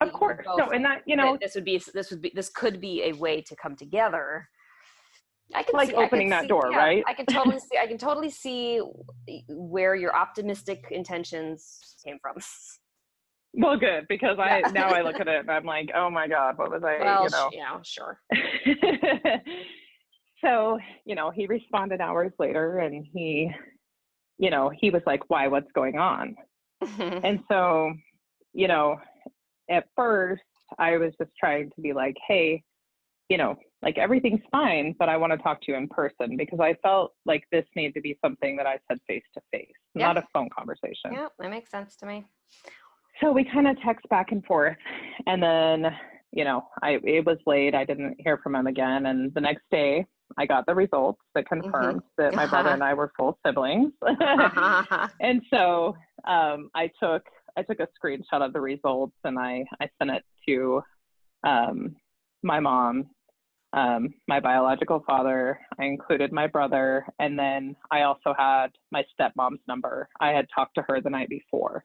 of 0.00 0.12
course 0.12 0.44
no 0.56 0.70
and 0.70 0.84
that 0.84 1.02
you 1.06 1.16
know 1.16 1.38
this 1.40 1.54
would 1.54 1.64
be 1.64 1.80
this 1.94 2.10
would 2.10 2.20
be 2.20 2.32
this 2.34 2.48
could 2.50 2.80
be 2.80 3.04
a 3.04 3.12
way 3.12 3.40
to 3.40 3.56
come 3.56 3.76
together 3.76 4.48
I 5.54 5.62
can 5.62 5.74
like 5.74 5.90
see, 5.90 5.94
opening 5.94 6.28
that 6.30 6.42
see, 6.42 6.48
door, 6.48 6.68
yeah, 6.72 6.76
right? 6.76 7.04
I 7.06 7.14
can 7.14 7.24
totally 7.26 7.60
see. 7.60 7.78
I 7.80 7.86
can 7.86 7.98
totally 7.98 8.30
see 8.30 8.82
where 9.48 9.94
your 9.94 10.12
optimistic 10.12 10.86
intentions 10.90 11.78
came 12.04 12.18
from. 12.20 12.36
Well, 13.58 13.78
good 13.78 14.04
because 14.06 14.38
I 14.38 14.58
yeah. 14.58 14.70
now 14.72 14.88
I 14.90 15.00
look 15.00 15.18
at 15.18 15.28
it 15.28 15.40
and 15.40 15.50
I'm 15.50 15.64
like, 15.64 15.90
oh 15.94 16.10
my 16.10 16.28
god, 16.28 16.58
what 16.58 16.70
was 16.70 16.82
I? 16.84 16.98
Well, 17.00 17.24
you 17.24 17.30
know, 17.30 17.48
yeah, 17.52 17.78
sure. 17.82 18.20
so 20.44 20.78
you 21.04 21.14
know, 21.14 21.30
he 21.30 21.46
responded 21.46 22.00
hours 22.00 22.32
later, 22.38 22.78
and 22.78 23.06
he, 23.12 23.50
you 24.38 24.50
know, 24.50 24.70
he 24.78 24.90
was 24.90 25.02
like, 25.06 25.28
why? 25.28 25.48
What's 25.48 25.70
going 25.72 25.98
on? 25.98 26.36
Mm-hmm. 26.84 27.24
and 27.24 27.40
so, 27.50 27.92
you 28.52 28.68
know, 28.68 28.96
at 29.70 29.84
first 29.96 30.42
I 30.78 30.98
was 30.98 31.12
just 31.18 31.30
trying 31.38 31.70
to 31.74 31.80
be 31.80 31.92
like, 31.92 32.16
hey, 32.28 32.62
you 33.28 33.38
know, 33.38 33.56
like 33.82 33.98
everything's 33.98 34.42
fine, 34.50 34.94
but 34.98 35.08
I 35.08 35.16
want 35.16 35.32
to 35.32 35.38
talk 35.38 35.60
to 35.62 35.72
you 35.72 35.78
in 35.78 35.88
person 35.88 36.36
because 36.36 36.60
I 36.60 36.74
felt 36.82 37.12
like 37.24 37.44
this 37.50 37.64
needed 37.74 37.94
to 37.94 38.00
be 38.00 38.18
something 38.24 38.56
that 38.56 38.66
I 38.66 38.78
said 38.88 38.98
face 39.06 39.22
to 39.34 39.40
face, 39.52 39.70
not 39.94 40.16
a 40.16 40.24
phone 40.32 40.48
conversation. 40.56 41.12
Yeah, 41.12 41.28
that 41.38 41.50
makes 41.50 41.70
sense 41.70 41.96
to 41.96 42.06
me. 42.06 42.24
So 43.20 43.32
we 43.32 43.44
kind 43.44 43.66
of 43.66 43.76
text 43.82 44.08
back 44.08 44.32
and 44.32 44.44
forth, 44.44 44.76
and 45.26 45.42
then 45.42 45.86
you 46.32 46.44
know, 46.44 46.66
I 46.82 46.98
it 47.02 47.24
was 47.24 47.38
late. 47.46 47.74
I 47.74 47.84
didn't 47.84 48.16
hear 48.18 48.38
from 48.38 48.54
him 48.54 48.66
again, 48.66 49.06
and 49.06 49.32
the 49.34 49.40
next 49.40 49.64
day 49.70 50.06
I 50.38 50.46
got 50.46 50.66
the 50.66 50.74
results 50.74 51.20
that 51.34 51.44
mm-hmm. 51.44 51.62
confirmed 51.62 52.02
mm-hmm. 52.02 52.22
that 52.22 52.34
my 52.34 52.46
brother 52.46 52.70
and 52.70 52.82
I 52.82 52.94
were 52.94 53.12
full 53.16 53.38
siblings. 53.46 53.92
and 55.20 55.42
so 55.52 55.96
um, 56.26 56.70
I 56.74 56.90
took 57.02 57.22
I 57.56 57.62
took 57.62 57.80
a 57.80 57.88
screenshot 57.98 58.44
of 58.44 58.52
the 58.52 58.60
results 58.60 59.16
and 59.24 59.38
I, 59.38 59.64
I 59.80 59.88
sent 59.98 60.10
it 60.10 60.24
to 60.46 60.82
um, 61.42 61.96
my 62.42 62.60
mom, 62.60 63.06
um, 63.72 64.12
my 64.28 64.40
biological 64.40 65.02
father. 65.06 65.58
I 65.78 65.84
included 65.84 66.32
my 66.32 66.46
brother, 66.46 67.06
and 67.18 67.38
then 67.38 67.74
I 67.90 68.02
also 68.02 68.34
had 68.36 68.68
my 68.90 69.04
stepmom's 69.18 69.60
number. 69.66 70.08
I 70.20 70.30
had 70.30 70.46
talked 70.54 70.74
to 70.74 70.84
her 70.88 71.00
the 71.00 71.10
night 71.10 71.30
before. 71.30 71.84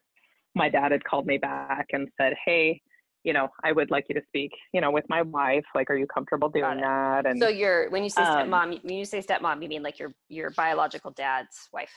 My 0.56 0.68
dad 0.68 0.92
had 0.92 1.06
called 1.06 1.26
me 1.26 1.38
back 1.38 1.88
and 1.94 2.10
said, 2.20 2.34
"Hey, 2.46 2.82
you 3.24 3.34
know, 3.34 3.50
I 3.64 3.72
would 3.72 3.92
like 3.92 4.06
you 4.10 4.16
to 4.16 4.22
speak, 4.28 4.52
you 4.74 4.82
know, 4.82 4.92
with 4.92 5.06
my 5.10 5.22
wife. 5.22 5.66
Like, 5.76 5.90
are 5.90 5.98
you 5.98 6.08
comfortable 6.08 6.50
doing 6.50 6.82
that?" 6.82 7.26
And 7.26 7.40
so 7.40 7.48
you're 7.48 7.90
when 7.90 8.04
you 8.04 8.10
say 8.10 8.24
um, 8.24 8.50
stepmom, 8.50 8.84
when 8.84 8.96
you 8.96 9.06
say 9.06 9.20
stepmom, 9.22 9.62
you 9.62 9.70
mean 9.70 9.84
like 9.84 10.00
your 10.00 10.14
your 10.30 10.50
biological 10.52 11.12
dad's 11.12 11.70
wife? 11.72 11.94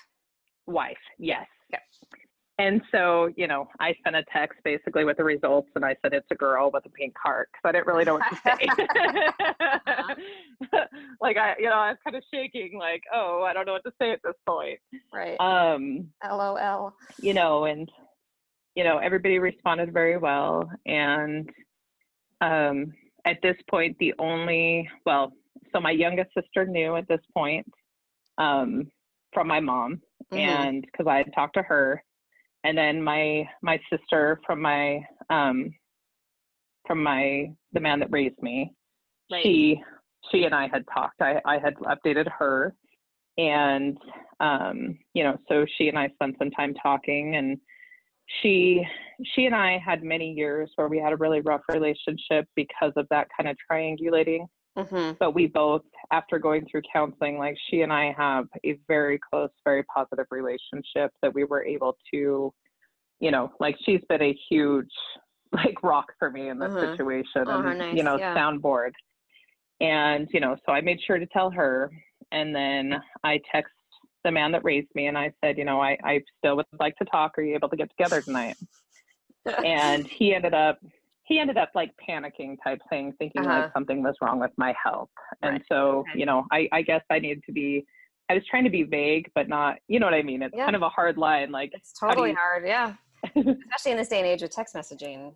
Wife, 0.66 0.96
yes. 1.18 1.46
Okay. 1.72 2.24
And 2.58 2.82
so, 2.92 3.30
you 3.36 3.48
know, 3.48 3.66
I 3.80 3.94
sent 4.04 4.14
a 4.14 4.22
text 4.32 4.60
basically 4.64 5.04
with 5.04 5.16
the 5.16 5.24
results 5.24 5.70
and 5.74 5.84
I 5.84 5.96
said 6.00 6.12
it's 6.12 6.26
a 6.30 6.36
girl 6.36 6.70
with 6.72 6.86
a 6.86 6.88
pink 6.88 7.14
heart 7.20 7.48
because 7.52 7.68
I 7.68 7.72
didn't 7.72 7.88
really 7.88 8.04
know 8.04 8.14
what 8.14 8.30
to 8.30 8.36
say. 8.44 8.68
uh-huh. 9.88 10.84
like 11.20 11.36
I, 11.36 11.54
you 11.58 11.68
know, 11.68 11.74
I 11.74 11.90
was 11.90 11.98
kind 12.04 12.14
of 12.14 12.22
shaking 12.32 12.78
like, 12.78 13.02
oh, 13.12 13.42
I 13.42 13.52
don't 13.52 13.66
know 13.66 13.72
what 13.72 13.82
to 13.84 13.92
say 14.00 14.12
at 14.12 14.20
this 14.22 14.36
point. 14.46 14.78
Right. 15.12 15.36
Um 15.40 16.10
LOL. 16.24 16.94
You 17.20 17.34
know, 17.34 17.64
and 17.64 17.90
you 18.74 18.84
know, 18.84 18.98
everybody 18.98 19.38
responded 19.38 19.92
very 19.92 20.16
well 20.16 20.68
and 20.86 21.48
um 22.40 22.92
at 23.24 23.38
this 23.42 23.56
point 23.70 23.96
the 23.98 24.12
only 24.18 24.88
well, 25.06 25.32
so 25.72 25.80
my 25.80 25.90
youngest 25.90 26.30
sister 26.34 26.66
knew 26.66 26.96
at 26.96 27.08
this 27.08 27.20
point 27.32 27.66
um 28.38 28.86
from 29.32 29.46
my 29.46 29.60
mom 29.60 30.00
mm-hmm. 30.32 30.38
and 30.38 30.82
because 30.82 31.06
I 31.06 31.18
had 31.18 31.32
talked 31.34 31.54
to 31.54 31.62
her 31.62 32.02
and 32.64 32.76
then 32.76 33.00
my 33.00 33.48
my 33.62 33.78
sister 33.90 34.40
from 34.44 34.60
my 34.60 35.00
um 35.30 35.70
from 36.86 37.02
my 37.02 37.50
the 37.72 37.80
man 37.80 38.00
that 38.00 38.10
raised 38.10 38.40
me 38.42 38.72
right. 39.30 39.42
she 39.42 39.80
she 40.30 40.44
and 40.44 40.54
i 40.54 40.66
had 40.66 40.84
talked 40.92 41.20
i 41.20 41.40
i 41.44 41.58
had 41.58 41.74
updated 41.76 42.26
her 42.30 42.74
and 43.38 43.96
um 44.40 44.98
you 45.12 45.22
know 45.22 45.36
so 45.48 45.64
she 45.76 45.88
and 45.88 45.98
i 45.98 46.08
spent 46.08 46.36
some 46.38 46.50
time 46.50 46.74
talking 46.82 47.36
and 47.36 47.58
she 48.42 48.84
she 49.34 49.46
and 49.46 49.54
i 49.54 49.78
had 49.78 50.02
many 50.02 50.32
years 50.32 50.70
where 50.76 50.88
we 50.88 50.98
had 50.98 51.12
a 51.12 51.16
really 51.16 51.40
rough 51.40 51.62
relationship 51.70 52.46
because 52.56 52.92
of 52.96 53.06
that 53.10 53.28
kind 53.36 53.48
of 53.48 53.56
triangulating 53.70 54.46
Mm-hmm. 54.76 55.12
But 55.20 55.34
we 55.34 55.46
both, 55.46 55.82
after 56.10 56.38
going 56.38 56.66
through 56.68 56.82
counseling, 56.92 57.38
like 57.38 57.56
she 57.70 57.82
and 57.82 57.92
I 57.92 58.12
have 58.16 58.46
a 58.64 58.78
very 58.88 59.20
close, 59.30 59.50
very 59.64 59.84
positive 59.84 60.26
relationship 60.30 61.12
that 61.22 61.32
we 61.32 61.44
were 61.44 61.64
able 61.64 61.96
to, 62.12 62.52
you 63.20 63.30
know, 63.30 63.52
like 63.60 63.76
she's 63.84 64.00
been 64.08 64.22
a 64.22 64.36
huge 64.48 64.90
like 65.52 65.80
rock 65.82 66.06
for 66.18 66.30
me 66.30 66.48
in 66.48 66.58
this 66.58 66.70
mm-hmm. 66.70 66.90
situation 66.90 67.44
oh, 67.46 67.60
and 67.60 67.78
nice. 67.78 67.96
you 67.96 68.02
know 68.02 68.18
yeah. 68.18 68.34
soundboard 68.34 68.90
and 69.80 70.26
you 70.32 70.40
know 70.40 70.56
so 70.66 70.72
i 70.72 70.80
made 70.80 70.98
sure 71.06 71.18
to 71.18 71.26
tell 71.26 71.48
her 71.48 71.92
and 72.32 72.52
then 72.54 73.00
i 73.22 73.38
text 73.52 73.72
the 74.24 74.30
man 74.30 74.52
that 74.52 74.64
raised 74.64 74.88
me 74.94 75.06
and 75.06 75.16
i 75.16 75.32
said 75.42 75.58
you 75.58 75.64
know 75.64 75.80
i, 75.80 75.96
I 76.02 76.22
still 76.38 76.56
would 76.56 76.66
like 76.80 76.96
to 76.96 77.04
talk 77.04 77.38
are 77.38 77.42
you 77.42 77.54
able 77.54 77.68
to 77.68 77.76
get 77.76 77.90
together 77.90 78.20
tonight 78.20 78.56
and 79.64 80.06
he 80.06 80.34
ended 80.34 80.54
up 80.54 80.78
he 81.24 81.38
ended 81.38 81.56
up 81.56 81.70
like 81.74 81.90
panicking 82.08 82.56
type 82.62 82.80
thing, 82.90 83.14
thinking 83.18 83.46
uh-huh. 83.46 83.60
like 83.62 83.72
something 83.72 84.02
was 84.02 84.14
wrong 84.20 84.38
with 84.38 84.50
my 84.56 84.74
health. 84.82 85.08
And 85.42 85.54
right. 85.54 85.62
so, 85.70 86.00
okay. 86.00 86.18
you 86.18 86.26
know, 86.26 86.46
I, 86.52 86.68
I 86.70 86.82
guess 86.82 87.02
I 87.10 87.18
needed 87.18 87.42
to 87.46 87.52
be, 87.52 87.86
I 88.28 88.34
was 88.34 88.42
trying 88.48 88.64
to 88.64 88.70
be 88.70 88.82
vague, 88.82 89.30
but 89.34 89.48
not, 89.48 89.78
you 89.88 90.00
know 90.00 90.06
what 90.06 90.14
I 90.14 90.22
mean? 90.22 90.42
It's 90.42 90.54
yeah. 90.54 90.64
kind 90.64 90.76
of 90.76 90.82
a 90.82 90.88
hard 90.88 91.16
line. 91.16 91.50
Like, 91.50 91.70
it's 91.72 91.92
totally 91.98 92.30
you... 92.30 92.36
hard. 92.36 92.66
Yeah. 92.66 92.94
Especially 93.24 93.92
in 93.92 93.96
this 93.96 94.08
day 94.08 94.18
and 94.18 94.26
age 94.26 94.42
with 94.42 94.50
text 94.50 94.74
messaging. 94.74 95.32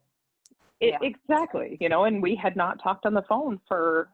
It, 0.80 0.94
yeah. 1.00 1.08
Exactly. 1.08 1.78
You 1.80 1.88
know, 1.88 2.04
and 2.04 2.22
we 2.22 2.34
had 2.34 2.54
not 2.54 2.82
talked 2.82 3.06
on 3.06 3.14
the 3.14 3.22
phone 3.22 3.58
for 3.66 4.10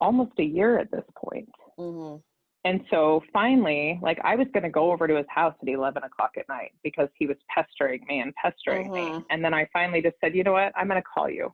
almost 0.00 0.32
a 0.38 0.44
year 0.44 0.78
at 0.78 0.90
this 0.90 1.04
point. 1.16 1.48
Mm-hmm. 1.78 2.16
And 2.68 2.82
so 2.90 3.22
finally, 3.32 3.98
like 4.02 4.18
I 4.22 4.36
was 4.36 4.46
going 4.52 4.64
to 4.64 4.68
go 4.68 4.92
over 4.92 5.08
to 5.08 5.16
his 5.16 5.24
house 5.30 5.54
at 5.62 5.68
11 5.68 6.02
o'clock 6.02 6.32
at 6.36 6.46
night 6.50 6.72
because 6.84 7.08
he 7.14 7.26
was 7.26 7.38
pestering 7.48 8.04
me 8.06 8.20
and 8.20 8.34
pestering 8.34 8.90
mm-hmm. 8.90 9.16
me. 9.16 9.24
And 9.30 9.42
then 9.42 9.54
I 9.54 9.66
finally 9.72 10.02
just 10.02 10.16
said, 10.22 10.34
you 10.34 10.44
know 10.44 10.52
what? 10.52 10.74
I'm 10.76 10.86
going 10.86 11.00
to 11.00 11.08
call 11.14 11.30
you. 11.30 11.50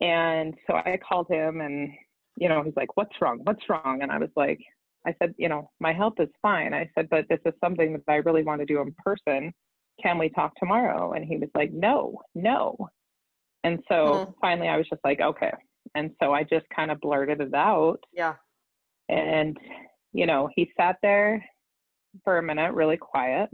And 0.00 0.54
so 0.66 0.76
I 0.76 0.98
called 1.06 1.26
him 1.28 1.60
and, 1.60 1.90
you 2.38 2.48
know, 2.48 2.62
he's 2.62 2.72
like, 2.74 2.96
what's 2.96 3.12
wrong? 3.20 3.40
What's 3.42 3.68
wrong? 3.68 3.98
And 4.00 4.10
I 4.10 4.16
was 4.16 4.30
like, 4.34 4.60
I 5.06 5.14
said, 5.20 5.34
you 5.36 5.50
know, 5.50 5.70
my 5.78 5.92
health 5.92 6.14
is 6.18 6.30
fine. 6.40 6.72
I 6.72 6.88
said, 6.94 7.10
but 7.10 7.26
this 7.28 7.40
is 7.44 7.52
something 7.62 7.92
that 7.92 8.10
I 8.10 8.16
really 8.16 8.44
want 8.44 8.62
to 8.62 8.66
do 8.66 8.80
in 8.80 8.94
person. 9.04 9.52
Can 10.02 10.16
we 10.16 10.30
talk 10.30 10.54
tomorrow? 10.56 11.12
And 11.12 11.22
he 11.22 11.36
was 11.36 11.50
like, 11.54 11.70
no, 11.70 12.18
no. 12.34 12.78
And 13.62 13.78
so 13.90 13.94
mm-hmm. 13.94 14.30
finally 14.40 14.68
I 14.68 14.78
was 14.78 14.88
just 14.88 15.04
like, 15.04 15.20
okay. 15.20 15.52
And 15.94 16.12
so 16.18 16.32
I 16.32 16.44
just 16.44 16.64
kind 16.74 16.90
of 16.90 16.98
blurted 16.98 17.42
it 17.42 17.52
out. 17.52 17.98
Yeah 18.10 18.36
and, 19.08 19.56
you 20.12 20.26
know, 20.26 20.48
he 20.54 20.70
sat 20.76 20.96
there 21.02 21.44
for 22.24 22.38
a 22.38 22.42
minute, 22.42 22.72
really 22.74 22.96
quiet. 22.96 23.50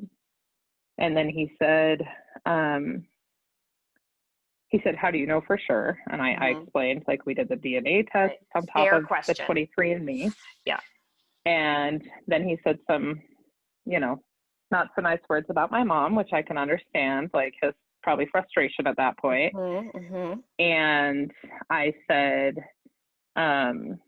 And 0.98 1.16
then 1.16 1.28
he 1.28 1.52
said, 1.58 2.06
um, 2.46 3.04
he 4.68 4.80
said, 4.84 4.96
How 4.96 5.10
do 5.10 5.18
you 5.18 5.26
know 5.26 5.40
for 5.46 5.58
sure? 5.58 5.98
And 6.10 6.20
I, 6.20 6.30
mm-hmm. 6.30 6.42
I 6.42 6.48
explained, 6.48 7.04
like, 7.08 7.24
we 7.24 7.34
did 7.34 7.48
the 7.48 7.56
DNA 7.56 8.06
test 8.10 8.32
right. 8.32 8.38
on 8.54 8.66
top 8.66 8.88
Fair 8.88 8.98
of 8.98 9.06
question. 9.06 9.34
the 9.46 9.66
23andMe. 9.78 10.32
Yeah. 10.64 10.80
And 11.46 12.02
then 12.26 12.46
he 12.46 12.58
said 12.62 12.78
some, 12.90 13.20
you 13.86 14.00
know, 14.00 14.20
not 14.70 14.88
so 14.94 15.02
nice 15.02 15.20
words 15.30 15.46
about 15.48 15.70
my 15.70 15.82
mom, 15.82 16.14
which 16.14 16.32
I 16.32 16.42
can 16.42 16.58
understand, 16.58 17.30
like 17.32 17.54
his 17.62 17.72
probably 18.02 18.26
frustration 18.30 18.86
at 18.86 18.96
that 18.96 19.16
point. 19.18 19.54
Mm-hmm. 19.54 19.98
mm-hmm. 19.98 20.40
And 20.62 21.32
I 21.70 21.94
said, 22.10 22.56
um, 23.36 23.98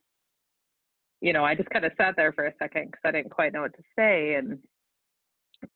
you 1.20 1.32
know, 1.32 1.44
I 1.44 1.54
just 1.54 1.70
kind 1.70 1.84
of 1.84 1.92
sat 1.96 2.14
there 2.16 2.32
for 2.32 2.46
a 2.46 2.54
second 2.58 2.86
because 2.86 3.02
I 3.04 3.10
didn't 3.10 3.30
quite 3.30 3.52
know 3.52 3.62
what 3.62 3.76
to 3.76 3.82
say. 3.96 4.34
And 4.34 4.58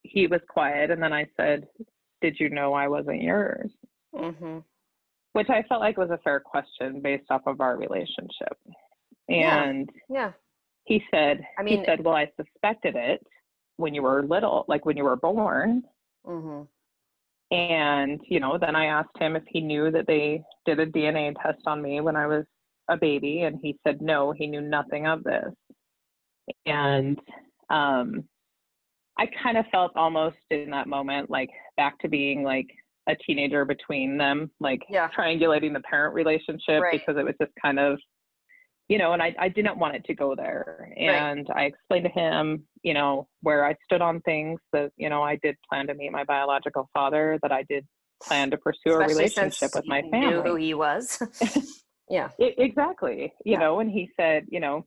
he 0.03 0.27
was 0.27 0.41
quiet. 0.49 0.91
And 0.91 1.01
then 1.01 1.13
I 1.13 1.25
said, 1.37 1.67
Did 2.21 2.37
you 2.39 2.49
know 2.49 2.73
I 2.73 2.87
wasn't 2.87 3.21
yours? 3.21 3.71
Mm-hmm. 4.13 4.59
Which 5.33 5.49
I 5.49 5.63
felt 5.63 5.81
like 5.81 5.97
was 5.97 6.09
a 6.11 6.19
fair 6.23 6.39
question 6.39 7.01
based 7.01 7.25
off 7.29 7.41
of 7.45 7.61
our 7.61 7.77
relationship. 7.77 8.57
And 9.29 9.89
yeah. 10.09 10.15
yeah. 10.15 10.31
he 10.85 11.03
said, 11.11 11.41
I 11.59 11.63
mean, 11.63 11.79
he 11.79 11.85
said, 11.85 12.03
Well, 12.03 12.15
I 12.15 12.31
suspected 12.37 12.95
it 12.95 13.25
when 13.77 13.93
you 13.93 14.01
were 14.01 14.23
little, 14.23 14.65
like 14.67 14.85
when 14.85 14.97
you 14.97 15.03
were 15.03 15.17
born. 15.17 15.83
Mm-hmm. 16.25 16.63
And, 17.55 18.19
you 18.27 18.39
know, 18.39 18.57
then 18.57 18.75
I 18.75 18.85
asked 18.85 19.17
him 19.19 19.35
if 19.35 19.43
he 19.47 19.61
knew 19.61 19.91
that 19.91 20.07
they 20.07 20.43
did 20.65 20.79
a 20.79 20.87
DNA 20.87 21.35
test 21.41 21.61
on 21.67 21.81
me 21.81 22.01
when 22.01 22.15
I 22.15 22.25
was 22.25 22.45
a 22.89 22.97
baby 22.97 23.41
and 23.41 23.59
he 23.61 23.77
said 23.85 24.01
no 24.01 24.31
he 24.31 24.47
knew 24.47 24.61
nothing 24.61 25.07
of 25.07 25.23
this 25.23 25.53
and 26.65 27.19
um 27.69 28.23
i 29.17 29.27
kind 29.41 29.57
of 29.57 29.65
felt 29.71 29.91
almost 29.95 30.37
in 30.51 30.69
that 30.69 30.87
moment 30.87 31.29
like 31.29 31.49
back 31.77 31.97
to 31.99 32.07
being 32.07 32.43
like 32.43 32.67
a 33.07 33.15
teenager 33.25 33.65
between 33.65 34.17
them 34.17 34.49
like 34.59 34.81
yeah. 34.89 35.09
triangulating 35.17 35.73
the 35.73 35.81
parent 35.81 36.13
relationship 36.13 36.81
right. 36.81 36.91
because 36.99 37.19
it 37.19 37.25
was 37.25 37.35
just 37.39 37.51
kind 37.61 37.79
of 37.79 37.99
you 38.87 38.97
know 38.97 39.13
and 39.13 39.21
I, 39.21 39.35
I 39.39 39.49
didn't 39.49 39.77
want 39.77 39.95
it 39.95 40.05
to 40.05 40.15
go 40.15 40.35
there 40.35 40.91
and 40.97 41.47
right. 41.49 41.57
i 41.57 41.63
explained 41.65 42.05
to 42.05 42.11
him 42.11 42.63
you 42.83 42.93
know 42.93 43.27
where 43.41 43.65
i 43.65 43.75
stood 43.83 44.01
on 44.01 44.21
things 44.21 44.59
that 44.73 44.91
you 44.97 45.09
know 45.09 45.23
i 45.23 45.37
did 45.41 45.55
plan 45.67 45.87
to 45.87 45.95
meet 45.95 46.11
my 46.11 46.23
biological 46.23 46.89
father 46.93 47.39
that 47.41 47.51
i 47.51 47.63
did 47.69 47.85
plan 48.23 48.49
to 48.51 48.57
pursue 48.57 48.79
Especially 48.91 49.13
a 49.13 49.17
relationship 49.17 49.71
with 49.75 49.85
my 49.87 50.01
family 50.11 50.27
knew 50.27 50.41
who 50.41 50.55
he 50.55 50.73
was 50.73 51.19
Yeah. 52.09 52.29
It, 52.37 52.55
exactly. 52.57 53.33
You 53.43 53.53
yeah. 53.53 53.59
know, 53.59 53.79
and 53.79 53.89
he 53.89 54.09
said, 54.17 54.45
you 54.49 54.59
know, 54.59 54.85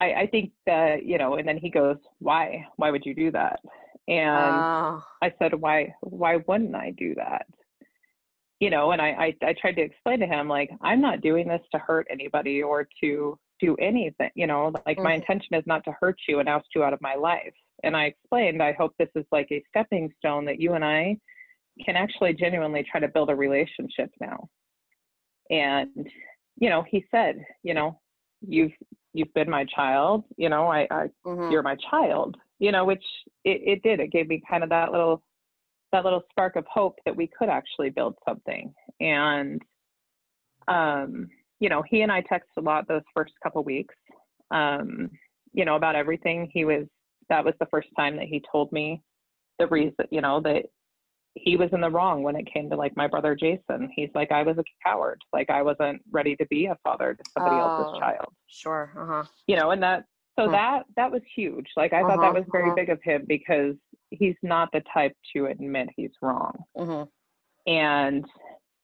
I, 0.00 0.12
I 0.14 0.26
think 0.26 0.52
that, 0.66 1.04
you 1.04 1.18
know, 1.18 1.34
and 1.34 1.46
then 1.46 1.58
he 1.58 1.70
goes, 1.70 1.96
why? 2.18 2.66
Why 2.76 2.90
would 2.90 3.04
you 3.04 3.14
do 3.14 3.30
that? 3.32 3.60
And 4.08 4.30
uh. 4.30 5.00
I 5.22 5.32
said, 5.38 5.54
why, 5.54 5.94
why 6.00 6.38
wouldn't 6.48 6.74
I 6.74 6.92
do 6.96 7.14
that? 7.16 7.46
You 8.58 8.70
know, 8.70 8.92
and 8.92 9.02
I, 9.02 9.08
I, 9.42 9.46
I 9.46 9.54
tried 9.60 9.76
to 9.76 9.82
explain 9.82 10.20
to 10.20 10.26
him, 10.26 10.48
like, 10.48 10.70
I'm 10.82 11.00
not 11.00 11.20
doing 11.20 11.48
this 11.48 11.62
to 11.72 11.78
hurt 11.78 12.06
anybody 12.10 12.62
or 12.62 12.86
to 13.02 13.38
do 13.60 13.76
anything, 13.80 14.30
you 14.34 14.46
know, 14.46 14.72
like 14.86 14.96
mm-hmm. 14.96 15.04
my 15.04 15.14
intention 15.14 15.54
is 15.54 15.64
not 15.66 15.84
to 15.84 15.94
hurt 16.00 16.16
you 16.28 16.40
and 16.40 16.48
oust 16.48 16.66
you 16.74 16.82
out 16.82 16.92
of 16.92 17.00
my 17.00 17.14
life. 17.14 17.54
And 17.84 17.96
I 17.96 18.04
explained, 18.04 18.62
I 18.62 18.72
hope 18.72 18.92
this 18.98 19.08
is 19.14 19.24
like 19.30 19.48
a 19.52 19.62
stepping 19.68 20.12
stone 20.18 20.44
that 20.46 20.60
you 20.60 20.74
and 20.74 20.84
I 20.84 21.16
can 21.84 21.96
actually 21.96 22.34
genuinely 22.34 22.84
try 22.88 23.00
to 23.00 23.08
build 23.08 23.30
a 23.30 23.34
relationship 23.34 24.10
now 24.20 24.48
and 25.52 26.08
you 26.58 26.68
know 26.68 26.84
he 26.90 27.04
said 27.10 27.44
you 27.62 27.74
know 27.74 28.00
you've 28.40 28.72
you've 29.12 29.32
been 29.34 29.50
my 29.50 29.64
child. 29.66 30.24
You 30.36 30.48
know 30.48 30.66
i, 30.66 30.88
I 30.90 31.06
mm-hmm. 31.24 31.52
you're 31.52 31.62
my 31.62 31.76
child 31.90 32.36
you 32.62 32.70
know 32.70 32.84
which 32.84 33.02
it, 33.44 33.60
it 33.64 33.82
did. 33.82 33.98
It 33.98 34.12
gave 34.12 34.28
me 34.28 34.40
kind 34.48 34.62
of 34.62 34.70
that 34.70 34.92
little 34.92 35.22
that 35.90 36.04
little 36.04 36.22
spark 36.30 36.54
of 36.54 36.64
hope 36.72 36.96
that 37.04 37.14
we 37.14 37.28
could 37.38 37.48
actually 37.48 37.90
build 37.90 38.14
something. 38.26 38.72
And 39.00 39.60
um 40.68 41.28
you 41.58 41.68
know 41.68 41.82
he 41.88 42.02
and 42.02 42.12
i 42.12 42.22
texted 42.22 42.56
a 42.58 42.60
lot 42.60 42.86
those 42.86 43.02
first 43.14 43.32
couple 43.42 43.64
weeks. 43.64 43.94
Um 44.52 45.10
you 45.52 45.64
know 45.64 45.74
about 45.74 45.96
everything. 45.96 46.48
He 46.52 46.64
was 46.64 46.86
that 47.28 47.44
was 47.44 47.54
the 47.58 47.66
first 47.66 47.88
time 47.98 48.16
that 48.16 48.26
he 48.26 48.42
told 48.50 48.70
me 48.70 49.02
the 49.58 49.66
reason 49.66 50.06
you 50.10 50.20
know 50.20 50.40
that 50.42 50.66
he 51.34 51.56
was 51.56 51.70
in 51.72 51.80
the 51.80 51.90
wrong 51.90 52.22
when 52.22 52.36
it 52.36 52.46
came 52.52 52.68
to 52.70 52.76
like 52.76 52.96
my 52.96 53.06
brother 53.06 53.34
Jason. 53.34 53.90
He's 53.94 54.10
like, 54.14 54.30
I 54.30 54.42
was 54.42 54.58
a 54.58 54.64
coward. 54.84 55.20
Like 55.32 55.50
I 55.50 55.62
wasn't 55.62 56.02
ready 56.10 56.36
to 56.36 56.46
be 56.46 56.66
a 56.66 56.76
father 56.82 57.14
to 57.14 57.24
somebody 57.32 57.56
oh, 57.56 57.84
else's 57.84 57.98
child. 57.98 58.28
Sure. 58.48 58.92
Uh-huh. 58.96 59.24
You 59.46 59.56
know, 59.56 59.70
and 59.70 59.82
that 59.82 60.04
so 60.38 60.44
uh-huh. 60.44 60.52
that 60.52 60.82
that 60.96 61.12
was 61.12 61.22
huge. 61.34 61.66
Like 61.76 61.92
I 61.92 62.00
uh-huh. 62.00 62.08
thought 62.08 62.20
that 62.20 62.28
uh-huh, 62.28 62.40
was 62.40 62.48
very 62.52 62.66
uh-huh. 62.66 62.74
big 62.74 62.90
of 62.90 63.02
him 63.02 63.24
because 63.26 63.74
he's 64.10 64.36
not 64.42 64.68
the 64.72 64.82
type 64.92 65.12
to 65.34 65.46
admit 65.46 65.88
he's 65.96 66.10
wrong. 66.20 66.56
Uh-huh. 66.78 67.06
And 67.66 68.24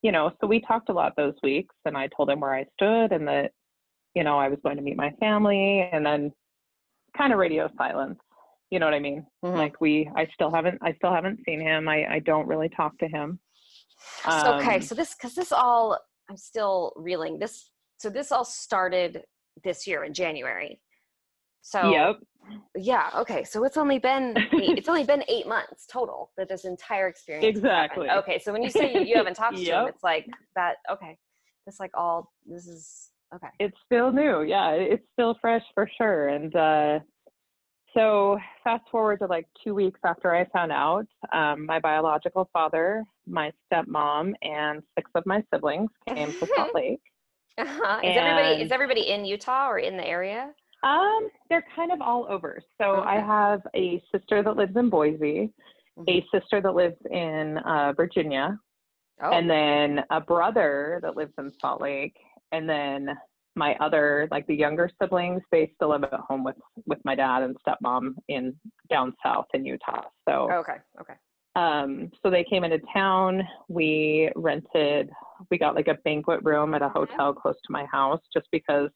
you 0.03 0.13
know, 0.13 0.31
so 0.41 0.47
we 0.47 0.61
talked 0.61 0.89
a 0.89 0.93
lot 0.93 1.15
those 1.17 1.35
weeks, 1.43 1.75
and 1.85 1.97
I 1.97 2.09
told 2.17 2.31
him 2.31 2.41
where 2.41 2.55
I 2.55 2.65
stood 2.75 3.13
and 3.13 3.27
that 3.29 3.53
you 4.15 4.25
know 4.25 4.39
I 4.39 4.49
was 4.49 4.59
going 4.63 4.77
to 4.77 4.83
meet 4.83 4.97
my 4.97 5.11
family, 5.21 5.89
and 5.93 6.05
then 6.05 6.33
kind 7.17 7.33
of 7.33 7.39
radio 7.39 7.69
silence 7.77 8.19
you 8.71 8.79
know 8.79 8.87
what 8.87 8.95
I 8.95 9.01
mean? 9.01 9.27
Mm-hmm. 9.45 9.57
Like 9.57 9.81
we, 9.81 10.11
I 10.17 10.29
still 10.35 10.53
haven't, 10.53 10.79
I 10.83 10.93
still 10.95 11.13
haven't 11.13 11.41
seen 11.45 11.61
him. 11.61 11.89
I, 11.89 12.07
I 12.07 12.19
don't 12.21 12.47
really 12.47 12.69
talk 12.69 12.99
to 12.99 13.09
him. 13.09 13.39
Um, 14.25 14.61
okay, 14.61 14.81
so 14.81 14.95
this, 14.95 15.15
because 15.15 15.35
this 15.35 15.53
all, 15.53 15.99
I'm 16.31 16.37
still 16.37 16.93
reeling. 16.97 17.39
This, 17.39 17.71
so 17.99 18.11
this 18.11 18.31
all 18.31 18.45
started 18.45 19.23
this 19.65 19.87
year 19.87 20.05
in 20.05 20.15
January. 20.15 20.81
So 21.63 21.91
yep. 21.91 22.17
Yeah. 22.77 23.11
Okay. 23.17 23.45
So 23.45 23.65
it's 23.65 23.77
only 23.77 23.99
been 23.99 24.37
eight, 24.39 24.79
it's 24.79 24.89
only 24.89 25.05
been 25.05 25.23
eight 25.29 25.47
months 25.47 25.87
total 25.87 26.33
that 26.37 26.49
this 26.49 26.65
entire 26.65 27.09
experience. 27.09 27.45
Exactly. 27.45 28.09
Okay. 28.09 28.39
So 28.39 28.53
when 28.53 28.63
you 28.63 28.71
say 28.71 28.93
you, 28.93 29.01
you 29.01 29.17
haven't 29.17 29.35
talked 29.35 29.59
yep. 29.59 29.67
to 29.75 29.81
him, 29.81 29.89
it's 29.89 30.03
like 30.03 30.27
that. 30.55 30.77
Okay. 30.91 31.19
It's 31.67 31.79
like 31.79 31.91
all 31.95 32.33
this 32.47 32.67
is 32.67 33.11
okay. 33.35 33.49
It's 33.59 33.77
still 33.85 34.13
new. 34.13 34.43
Yeah. 34.43 34.71
It's 34.71 35.05
still 35.13 35.37
fresh 35.41 35.63
for 35.75 35.89
sure. 35.99 36.29
And 36.29 36.55
uh, 36.57 37.01
so 37.95 38.39
fast 38.65 38.85
forward 38.91 39.19
to 39.21 39.27
like 39.27 39.47
two 39.65 39.75
weeks 39.75 40.01
after 40.05 40.35
I 40.35 40.45
found 40.47 40.73
out, 40.73 41.07
um, 41.33 41.67
my 41.67 41.79
biological 41.79 42.49
father, 42.53 43.05
my 43.27 43.53
stepmom, 43.71 44.33
and 44.43 44.83
six 44.97 45.11
of 45.15 45.25
my 45.27 45.43
siblings 45.53 45.91
came 46.09 46.33
to 46.33 46.49
Salt 46.57 46.71
Lake. 46.75 47.01
Uh-huh. 47.59 48.01
Is 48.05 48.17
everybody 48.17 48.63
is 48.63 48.73
everybody 48.73 49.09
in 49.09 49.25
Utah 49.25 49.69
or 49.69 49.79
in 49.79 49.97
the 49.97 50.07
area? 50.07 50.51
Um, 50.85 51.29
they're 51.49 51.65
kind 51.75 51.91
of 51.91 52.01
all 52.01 52.27
over. 52.29 52.61
So 52.81 52.97
okay. 52.97 53.09
I 53.09 53.21
have 53.21 53.63
a 53.75 54.03
sister 54.13 54.43
that 54.43 54.57
lives 54.57 54.77
in 54.77 54.91
Boise, 54.91 55.53
mm-hmm. 55.99 56.09
a 56.09 56.25
sister 56.33 56.61
that 56.61 56.75
lives 56.75 56.97
in 57.11 57.59
uh, 57.59 57.95
Virginia, 57.97 58.59
oh. 59.23 59.31
and 59.31 59.51
then 59.51 60.05
a 60.11 60.21
brother 60.21 61.01
that 61.03 61.17
lives 61.17 61.33
in 61.39 61.51
Salt 61.61 61.83
Lake, 61.83 62.17
and 62.53 62.69
then 62.69 63.09
my 63.59 63.75
other 63.81 64.29
like 64.31 64.47
the 64.47 64.55
younger 64.55 64.89
siblings 65.01 65.43
they 65.51 65.71
still 65.75 65.91
live 65.91 66.05
at 66.05 66.13
home 66.29 66.45
with 66.45 66.57
with 66.87 66.99
my 67.05 67.15
dad 67.15 67.43
and 67.43 67.57
stepmom 67.67 68.15
in 68.29 68.55
down 68.89 69.13
south 69.23 69.47
in 69.55 69.65
utah 69.67 70.03
so. 70.29 70.49
Okay 70.53 70.77
okay. 71.01 71.15
Um 71.57 72.11
so 72.23 72.31
they 72.31 72.45
came 72.51 72.63
into 72.65 72.81
town. 72.93 73.43
We 73.69 74.31
rented 74.37 75.11
we 75.51 75.59
got 75.59 75.75
like 75.75 75.89
a 75.89 75.95
banquet 76.05 76.41
room 76.45 76.75
at 76.75 76.83
a 76.83 76.89
Mm-hmm. 76.89 76.99
hotel 76.99 77.35
close 77.35 77.57
to 77.67 77.73
my 77.73 77.85
house 77.93 78.21
just 78.33 78.47
because 78.53 78.91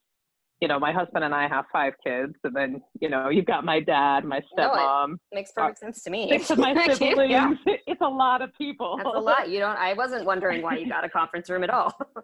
you 0.60 0.68
know 0.68 0.78
my 0.78 0.92
husband 0.92 1.24
and 1.24 1.34
i 1.34 1.48
have 1.48 1.64
five 1.72 1.92
kids 2.06 2.34
and 2.44 2.54
then 2.54 2.80
you 3.00 3.08
know 3.08 3.28
you've 3.30 3.46
got 3.54 3.64
my 3.64 3.80
dad 3.80 4.24
my 4.24 4.40
No, 4.56 4.68
stepmom. 4.70 5.16
Makes 5.32 5.50
perfect 5.52 5.78
sense 5.80 6.02
to 6.04 6.10
me. 6.10 6.28
six 6.30 6.50
of 6.50 6.58
my 6.66 6.72
siblings. 6.86 7.30
Yeah, 7.32 7.52
it's 7.66 8.00
a 8.00 8.08
lot 8.08 8.42
of 8.42 8.50
people. 8.54 8.96
That's 8.96 9.08
a 9.12 9.20
lot. 9.20 9.48
You 9.50 9.58
don't 9.58 9.76
i 9.76 9.92
wasn't 9.94 10.24
wondering 10.24 10.62
why 10.62 10.76
you 10.76 10.88
got 10.88 11.04
a 11.04 11.08
conference 11.08 11.50
room 11.50 11.64
at 11.64 11.70
all 11.70 11.92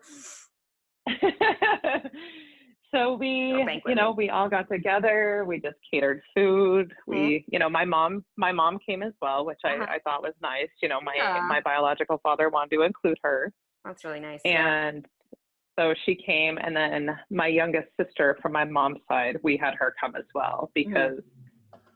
so 2.94 3.14
we 3.16 3.28
you 3.86 3.94
know 3.94 4.12
we 4.12 4.30
all 4.30 4.48
got 4.48 4.68
together 4.70 5.44
we 5.46 5.60
just 5.60 5.76
catered 5.92 6.22
food 6.34 6.92
we 7.06 7.44
you 7.50 7.58
know 7.58 7.68
my 7.68 7.84
mom 7.84 8.24
my 8.36 8.50
mom 8.52 8.78
came 8.86 9.02
as 9.02 9.12
well 9.20 9.44
which 9.44 9.58
Uh-huh. 9.64 9.84
I, 9.88 9.94
I 9.96 9.98
thought 10.00 10.22
was 10.22 10.34
nice 10.42 10.68
you 10.82 10.88
know 10.88 11.00
my 11.02 11.14
Yeah. 11.16 11.40
my 11.48 11.60
biological 11.60 12.18
father 12.22 12.48
wanted 12.48 12.74
to 12.76 12.82
include 12.82 13.18
her 13.22 13.52
that's 13.84 14.04
really 14.04 14.20
nice 14.20 14.40
yeah. 14.44 14.86
and 14.88 15.06
so 15.78 15.94
she 16.04 16.14
came 16.14 16.58
and 16.58 16.74
then 16.74 17.10
my 17.30 17.46
youngest 17.46 17.88
sister 18.00 18.36
from 18.42 18.52
my 18.52 18.64
mom's 18.64 18.98
side 19.08 19.36
we 19.42 19.56
had 19.56 19.74
her 19.74 19.94
come 20.00 20.16
as 20.16 20.24
well 20.34 20.70
Mm-hmm. 20.76 20.92
because 20.92 21.18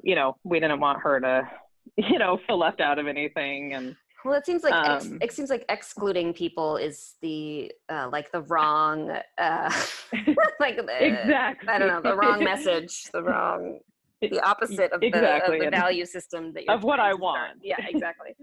you 0.03 0.15
know 0.15 0.37
we 0.45 0.61
didn't 0.61 0.81
want 0.81 1.01
her 1.01 1.21
to 1.21 1.49
you 1.97 2.19
know 2.19 2.39
feel 2.47 2.59
left 2.59 2.81
out 2.81 2.99
of 2.99 3.07
anything 3.07 3.73
and 3.75 3.97
Well, 4.25 4.35
it 4.35 4.47
seems 4.47 4.62
like 4.62 4.75
ex- 4.75 5.05
Um, 5.05 5.18
it 5.20 5.33
seems 5.33 5.51
like 5.51 5.64
excluding 5.68 6.33
people 6.33 6.77
is 6.77 7.14
the 7.23 7.73
uh, 7.89 8.09
like 8.12 8.31
the 8.33 8.43
wrong 8.43 9.11
uh, 9.39 9.73
like 10.61 10.77
the, 10.77 10.87
exactly 11.01 11.68
I 11.68 11.79
don't 11.79 11.89
know 11.89 12.01
the 12.01 12.16
wrong 12.16 12.43
message, 12.53 13.05
the 13.12 13.23
wrong 13.23 13.81
the 14.20 14.41
opposite 14.41 14.93
of 14.93 15.01
the, 15.01 15.45
of 15.45 15.59
the 15.59 15.68
value 15.70 16.07
system 16.07 16.53
that 16.55 16.64
you're 16.64 16.75
of 16.75 16.85
what 16.85 17.01
I 17.01 17.14
want. 17.14 17.59
Yeah, 17.62 17.77
exactly. 17.81 18.37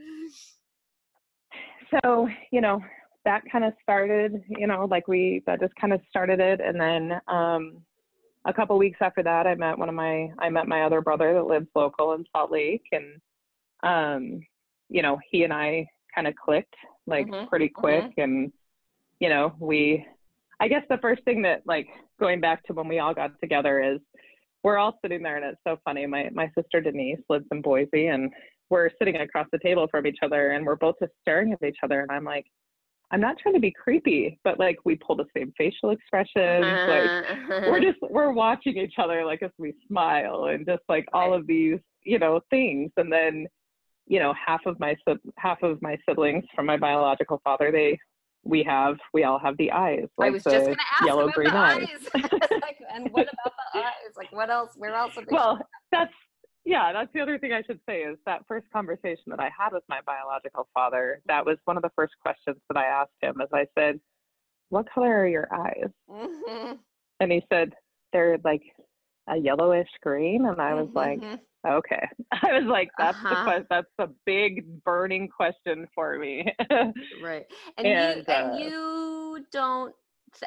so 2.03 2.27
you 2.51 2.61
know 2.61 2.82
that 3.25 3.43
kind 3.51 3.65
of 3.65 3.73
started 3.82 4.43
you 4.47 4.67
know 4.67 4.88
like 4.89 5.07
we 5.07 5.41
that 5.45 5.59
just 5.59 5.75
kind 5.75 5.93
of 5.93 6.01
started 6.09 6.39
it 6.39 6.61
and 6.61 6.80
then 6.80 7.19
um 7.27 7.82
a 8.45 8.53
couple 8.53 8.77
weeks 8.77 8.99
after 9.01 9.21
that 9.21 9.45
i 9.45 9.55
met 9.55 9.77
one 9.77 9.89
of 9.89 9.95
my 9.95 10.30
i 10.39 10.49
met 10.49 10.67
my 10.67 10.84
other 10.84 11.01
brother 11.01 11.34
that 11.34 11.45
lives 11.45 11.67
local 11.75 12.13
in 12.13 12.23
salt 12.32 12.51
lake 12.51 12.84
and 12.91 13.05
um 13.84 14.39
you 14.89 15.01
know 15.01 15.17
he 15.29 15.43
and 15.43 15.53
i 15.53 15.87
kind 16.13 16.27
of 16.27 16.33
clicked 16.35 16.75
like 17.07 17.27
Mhm, 17.27 17.47
pretty 17.49 17.69
quick. 17.69 18.03
And 18.17 18.51
you 19.19 19.29
know 19.29 19.53
we 19.59 20.05
i 20.59 20.67
guess 20.67 20.83
the 20.89 20.97
first 20.99 21.23
thing 21.23 21.41
that 21.43 21.61
like 21.65 21.87
going 22.19 22.39
back 22.39 22.63
to 22.65 22.73
when 22.73 22.87
we 22.87 22.99
all 22.99 23.13
got 23.13 23.31
together 23.39 23.81
is 23.81 23.99
we're 24.63 24.77
all 24.77 24.97
sitting 25.01 25.23
there 25.23 25.37
and 25.37 25.45
it's 25.45 25.61
so 25.65 25.77
funny. 25.85 26.05
My 26.05 26.29
my 26.33 26.51
sister 26.57 26.81
denise 26.81 27.19
lives 27.29 27.45
in 27.51 27.61
boise 27.61 28.07
and 28.07 28.31
we're 28.69 28.89
sitting 28.99 29.15
across 29.17 29.47
the 29.51 29.59
table 29.59 29.87
from 29.89 30.05
each 30.05 30.19
other 30.21 30.51
and 30.51 30.65
we're 30.65 30.75
both 30.75 30.95
just 31.01 31.13
staring 31.21 31.53
at 31.53 31.63
each 31.63 31.77
other 31.81 32.01
and 32.01 32.11
i'm 32.11 32.23
like 32.23 32.45
i'm 33.11 33.19
not 33.19 33.37
trying 33.39 33.55
to 33.55 33.59
be 33.59 33.71
creepy 33.71 34.39
but 34.43 34.59
like 34.59 34.77
we 34.85 34.95
pull 34.95 35.15
the 35.15 35.25
same 35.35 35.51
facial 35.57 35.89
expressions 35.89 36.63
like 36.87 37.09
we're 37.67 37.79
just 37.79 37.97
we're 38.11 38.31
watching 38.31 38.77
each 38.77 38.95
other 38.99 39.25
like 39.25 39.41
as 39.41 39.49
we 39.57 39.73
smile 39.87 40.45
and 40.45 40.65
just 40.67 40.83
like 40.87 41.05
all 41.13 41.33
of 41.33 41.47
these 41.47 41.79
you 42.03 42.19
know 42.19 42.39
things. 42.49 42.91
And 42.97 43.11
then 43.11 43.47
you 44.10 44.20
know 44.20 44.34
half 44.45 44.60
of 44.66 44.78
my 44.80 44.95
half 45.38 45.64
of 45.64 45.82
my 45.82 45.97
siblings 46.07 46.43
from 46.53 46.66
my 46.66 46.76
biological 46.76 47.39
father 47.43 47.72
they 47.72 47.97
we 48.43 48.64
have 48.64 48.97
we 49.14 49.24
all 49.24 49.39
have 49.39 49.55
the 49.57 49.72
eyes 49.72 50.07
I 50.20 50.24
like 50.24 50.34
was 50.34 50.43
the 50.43 50.51
just 50.51 50.66
gonna 50.66 50.78
ask 50.97 51.05
yellow 51.05 51.24
about 51.24 51.36
green 51.36 51.51
the 51.51 51.57
eyes, 51.57 52.10
like, 52.16 52.78
and 52.93 53.10
what 53.12 53.24
about 53.24 53.53
the 53.74 53.80
eyes? 53.80 54.14
Like, 54.16 54.32
what 54.32 54.49
else? 54.49 54.72
Where 54.76 54.95
else? 54.95 55.14
Well 55.30 55.60
that's 55.91 56.14
yeah 56.66 56.91
that's 56.91 57.12
the 57.14 57.22
other 57.22 57.39
thing 57.39 57.53
i 57.53 57.62
should 57.64 57.80
say 57.88 58.01
is 58.01 58.18
that 58.26 58.41
first 58.47 58.66
conversation 58.72 59.24
that 59.28 59.39
i 59.39 59.49
had 59.57 59.72
with 59.72 59.84
my 59.88 59.99
biological 60.05 60.68
father 60.74 61.22
that 61.26 61.45
was 61.45 61.57
one 61.64 61.78
of 61.78 61.84
the 61.84 61.89
first 61.95 62.14
questions 62.22 62.57
that 62.70 62.78
i 62.78 62.86
asked 62.86 63.12
him 63.22 63.36
as 63.41 63.47
i 63.53 63.66
said 63.78 63.97
what 64.68 64.86
color 64.93 65.22
are 65.22 65.28
your 65.28 65.47
eyes 65.53 65.89
Mhm, 66.12 66.78
and 67.22 67.32
he 67.32 67.41
said 67.51 67.74
they're 68.12 68.38
like 68.43 68.62
a 69.30 69.38
yellowish 69.38 69.89
green 70.01 70.45
and 70.45 70.59
i 70.61 70.73
was 70.73 70.89
like 70.95 71.19
mhm. 71.19 71.39
okay 71.67 72.07
i 72.43 72.53
was 72.53 72.65
like 72.65 72.89
that's 72.97 73.17
Uh-huh. 73.23 73.45
the 73.45 73.65
that's 73.69 73.88
a 73.99 74.07
big 74.25 74.84
burning 74.84 75.27
question 75.27 75.88
for 75.93 76.17
me 76.19 76.45
right 77.23 77.45
and, 77.77 77.88
And, 77.88 78.17
you 78.17 78.34
and 78.34 78.51
uh, 78.51 78.57
you 78.57 79.45
don't 79.51 79.93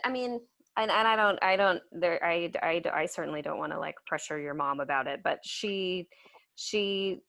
i 0.04 0.10
mean 0.10 0.40
and, 0.78 0.90
and 0.90 1.08
i 1.08 1.16
don't 1.16 1.38
i 1.42 1.56
don't 1.56 1.80
there 1.92 2.22
i 2.24 2.50
i, 2.62 2.82
I 2.92 3.06
certainly 3.06 3.42
don't 3.42 3.58
want 3.58 3.72
to 3.72 3.78
like 3.78 3.94
pressure 4.06 4.38
your 4.38 4.54
mom 4.54 4.80
about 4.80 5.06
it 5.06 5.20
but 5.22 5.38
she 5.44 6.08
she 6.56 7.20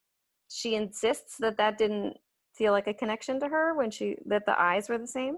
she 0.49 0.75
insists 0.75 1.35
that 1.39 1.57
that 1.57 1.77
didn't 1.77 2.15
feel 2.55 2.71
like 2.71 2.87
a 2.87 2.93
connection 2.93 3.39
to 3.39 3.47
her 3.47 3.75
when 3.75 3.89
she 3.91 4.15
that 4.27 4.45
the 4.45 4.59
eyes 4.61 4.87
were 4.89 4.97
the 4.97 5.07
same 5.07 5.37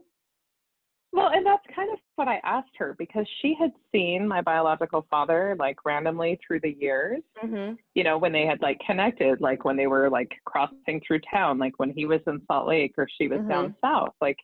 well 1.16 1.30
and 1.34 1.45
that's 1.45 1.63
kind 1.76 1.91
of 1.91 1.99
what 2.16 2.28
i 2.28 2.39
asked 2.43 2.72
her 2.78 2.95
because 2.97 3.26
she 3.41 3.55
had 3.59 3.72
seen 3.91 4.28
my 4.28 4.41
biological 4.41 5.05
father 5.09 5.55
like 5.59 5.78
randomly 5.86 6.39
through 6.45 6.59
the 6.61 6.76
years. 6.80 7.22
Mm-hmm. 7.43 7.76
you 7.93 8.03
know 8.03 8.18
when 8.18 8.32
they 8.32 8.45
had 8.45 8.61
like 8.61 8.80
connected 8.86 9.41
like 9.41 9.66
when 9.66 9.78
they 9.78 9.88
were 9.88 10.09
like 10.09 10.32
crossing 10.45 11.01
through 11.05 11.22
town 11.32 11.57
like 11.57 11.74
when 11.78 11.91
he 11.91 12.05
was 12.05 12.22
in 12.28 12.41
salt 12.47 12.68
lake 12.68 12.93
or 12.97 13.07
she 13.18 13.28
was 13.28 13.41
down 13.47 13.76
south 13.82 14.13
like 14.22 14.38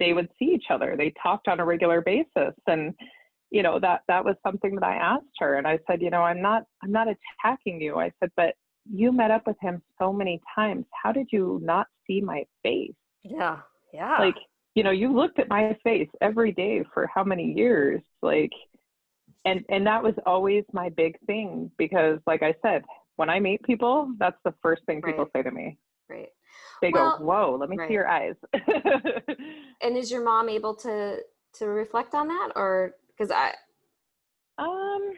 they 0.00 0.14
would 0.14 0.28
see 0.38 0.46
each 0.46 0.64
other. 0.70 0.96
They 0.96 1.12
talked 1.22 1.46
on 1.46 1.60
a 1.60 1.64
regular 1.64 2.00
basis. 2.00 2.54
And 2.66 2.92
you 3.52 3.62
know 3.62 3.78
that 3.80 4.02
that 4.06 4.24
was 4.24 4.36
something 4.44 4.76
that 4.76 4.84
i 4.84 4.94
asked 4.94 5.24
her. 5.38 5.56
And 5.56 5.66
i 5.66 5.78
said 5.86 6.00
you 6.00 6.10
know 6.10 6.22
i'm 6.22 6.40
not 6.40 6.64
i'm 6.82 6.90
not 6.90 7.08
attacking 7.08 7.80
you. 7.80 7.98
I 7.98 8.10
said 8.18 8.30
but 8.36 8.54
you 8.90 9.12
met 9.12 9.30
up 9.30 9.46
with 9.46 9.56
him 9.60 9.82
so 10.00 10.12
many 10.12 10.40
times. 10.54 10.86
How 11.02 11.12
did 11.12 11.26
you 11.30 11.60
not 11.62 11.86
see 12.06 12.20
my 12.20 12.44
face? 12.62 12.94
Yeah. 13.22 13.58
Yeah. 13.92 14.16
Like 14.18 14.36
you 14.80 14.84
know 14.84 14.90
you 14.90 15.12
looked 15.14 15.38
at 15.38 15.46
my 15.50 15.76
face 15.84 16.08
every 16.22 16.52
day 16.52 16.82
for 16.94 17.06
how 17.14 17.22
many 17.22 17.52
years 17.52 18.00
like 18.22 18.50
and 19.44 19.62
and 19.68 19.86
that 19.86 20.02
was 20.02 20.14
always 20.24 20.64
my 20.72 20.88
big 20.88 21.18
thing 21.26 21.70
because 21.76 22.18
like 22.26 22.42
i 22.42 22.54
said 22.62 22.82
when 23.16 23.28
i 23.28 23.38
meet 23.38 23.62
people 23.62 24.10
that's 24.18 24.38
the 24.42 24.54
first 24.62 24.80
thing 24.86 25.02
people 25.02 25.24
Right. 25.24 25.32
say 25.36 25.42
to 25.42 25.50
me 25.50 25.76
Right. 26.08 26.30
they 26.80 26.92
Well, 26.92 27.18
go 27.18 27.26
whoa 27.26 27.56
let 27.60 27.68
me 27.68 27.76
right. 27.76 27.88
see 27.88 27.92
your 27.92 28.08
eyes 28.08 28.36
and 29.82 29.98
is 29.98 30.10
your 30.10 30.24
mom 30.24 30.48
able 30.48 30.74
to 30.76 31.18
to 31.58 31.66
reflect 31.66 32.14
on 32.14 32.28
that 32.28 32.52
or 32.56 32.94
because 33.08 33.30
i 33.30 33.52
um 34.56 35.10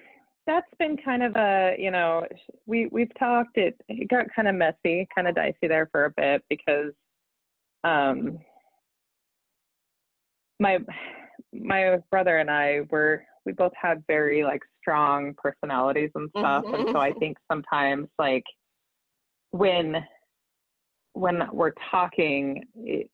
that's 0.45 0.75
been 0.81 0.97
kind 0.97 1.23
of 1.23 1.37
a 1.37 1.77
you 1.79 1.93
know 1.93 2.27
we 2.67 2.89
we've 2.91 3.17
talked 3.17 3.59
it 3.59 3.81
it 3.89 4.09
got 4.09 4.27
kind 4.35 4.49
of 4.49 4.57
messy 4.57 5.07
kind 5.15 5.29
of 5.29 5.37
dicey 5.37 5.69
there 5.69 5.89
for 5.93 6.07
a 6.07 6.11
bit 6.17 6.43
because 6.51 6.93
um 7.85 8.41
my 10.63 10.79
my 11.53 11.99
brother 12.11 12.39
and 12.39 12.51
I 12.51 12.81
were 12.91 13.25
we 13.45 13.53
both 13.53 13.73
had 13.81 14.03
very 14.07 14.45
like 14.45 14.63
strong 14.81 15.35
personalities 15.37 16.11
and 16.15 16.31
stuff. 16.31 16.65
And 16.67 16.89
so 16.93 16.99
I 16.99 17.13
think 17.13 17.37
sometimes 17.51 18.09
like 18.19 18.45
when 19.51 19.97
when 21.15 21.43
we're 21.53 21.73
talking 21.91 22.65
it, 22.77 23.11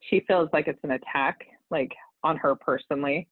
she 0.00 0.20
feels 0.26 0.48
like 0.52 0.66
it's 0.66 0.82
an 0.82 0.90
attack 0.90 1.38
like 1.70 1.92
on 2.24 2.36
her 2.36 2.54
personally. 2.56 3.28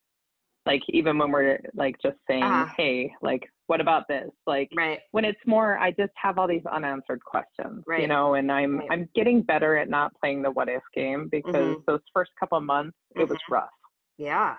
Like 0.65 0.83
even 0.89 1.19
when 1.19 1.33
we're 1.33 1.59
like 1.75 1.97
just 2.03 2.17
saying 2.29 2.45
Ah. 2.45 2.73
hey 2.77 3.13
like 3.21 3.51
what 3.69 3.81
about 3.81 4.09
this? 4.09 4.31
Like 4.47 4.71
right. 4.77 4.99
when 5.13 5.25
it's 5.25 5.39
more 5.47 5.79
i 5.79 5.91
just 5.93 6.13
have 6.21 6.39
all 6.39 6.49
these 6.49 6.65
unanswered 6.73 7.23
questions 7.25 7.85
you 8.01 8.09
know 8.09 8.35
and 8.35 8.51
i'm 8.51 8.79
Right. 8.79 8.89
i'm 8.91 9.09
getting 9.15 9.43
better 9.43 9.77
at 9.77 9.89
not 9.89 10.13
playing 10.21 10.43
the 10.43 10.51
what 10.51 10.69
if 10.69 10.83
game 10.95 11.29
because 11.31 11.77
Mhm. 11.77 11.85
those 11.87 12.01
first 12.13 12.33
couple 12.41 12.59
of 12.59 12.65
months 12.65 12.97
it 13.15 13.29
was 13.29 13.39
Mhm. 13.39 13.53
rough. 13.53 13.71
Yeah. 14.17 14.57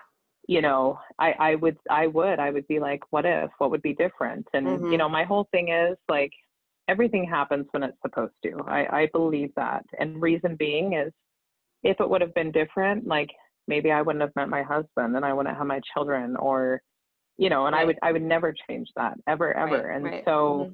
You 0.48 0.62
know 0.62 0.98
i 1.18 1.32
i 1.48 1.54
would 1.56 1.76
i 1.90 2.06
would 2.06 2.38
i 2.38 2.50
would 2.50 2.66
be 2.68 2.78
like 2.80 3.02
what 3.10 3.26
if? 3.26 3.50
What 3.58 3.70
would 3.72 3.82
be 3.82 3.94
different? 3.94 4.46
And 4.54 4.66
Mhm. 4.66 4.92
you 4.92 4.98
know 4.98 5.08
my 5.08 5.24
whole 5.24 5.44
thing 5.52 5.68
is 5.68 5.96
like 6.08 6.32
everything 6.88 7.24
happens 7.24 7.66
when 7.72 7.82
it's 7.82 8.00
supposed 8.02 8.34
to. 8.44 8.50
I 8.66 9.02
i 9.02 9.06
believe 9.06 9.52
that. 9.56 9.84
And 9.98 10.20
reason 10.22 10.56
being 10.56 10.94
is 10.94 11.12
if 11.82 12.00
it 12.00 12.08
would 12.10 12.20
have 12.20 12.34
been 12.34 12.52
different 12.52 13.06
like 13.06 13.30
maybe 13.68 13.90
i 13.92 14.02
wouldn't 14.02 14.22
have 14.22 14.34
met 14.36 14.48
my 14.48 14.62
husband 14.62 15.16
and 15.16 15.24
i 15.24 15.32
wouldn't 15.32 15.56
have 15.56 15.66
my 15.66 15.80
children 15.92 16.36
or 16.36 16.80
you 17.40 17.48
know 17.48 17.66
and 17.66 17.74
i 17.74 17.84
would 17.84 17.98
i 18.02 18.12
would 18.12 18.22
never 18.22 18.54
change 18.68 18.86
that 18.96 19.14
ever 19.26 19.56
ever. 19.56 19.86
Right, 19.88 19.96
and 19.96 20.04
right. 20.04 20.24
so 20.26 20.70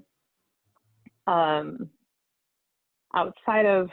Mhm. 1.29 1.33
um 1.33 1.91
outside 3.15 3.67
of 3.67 3.89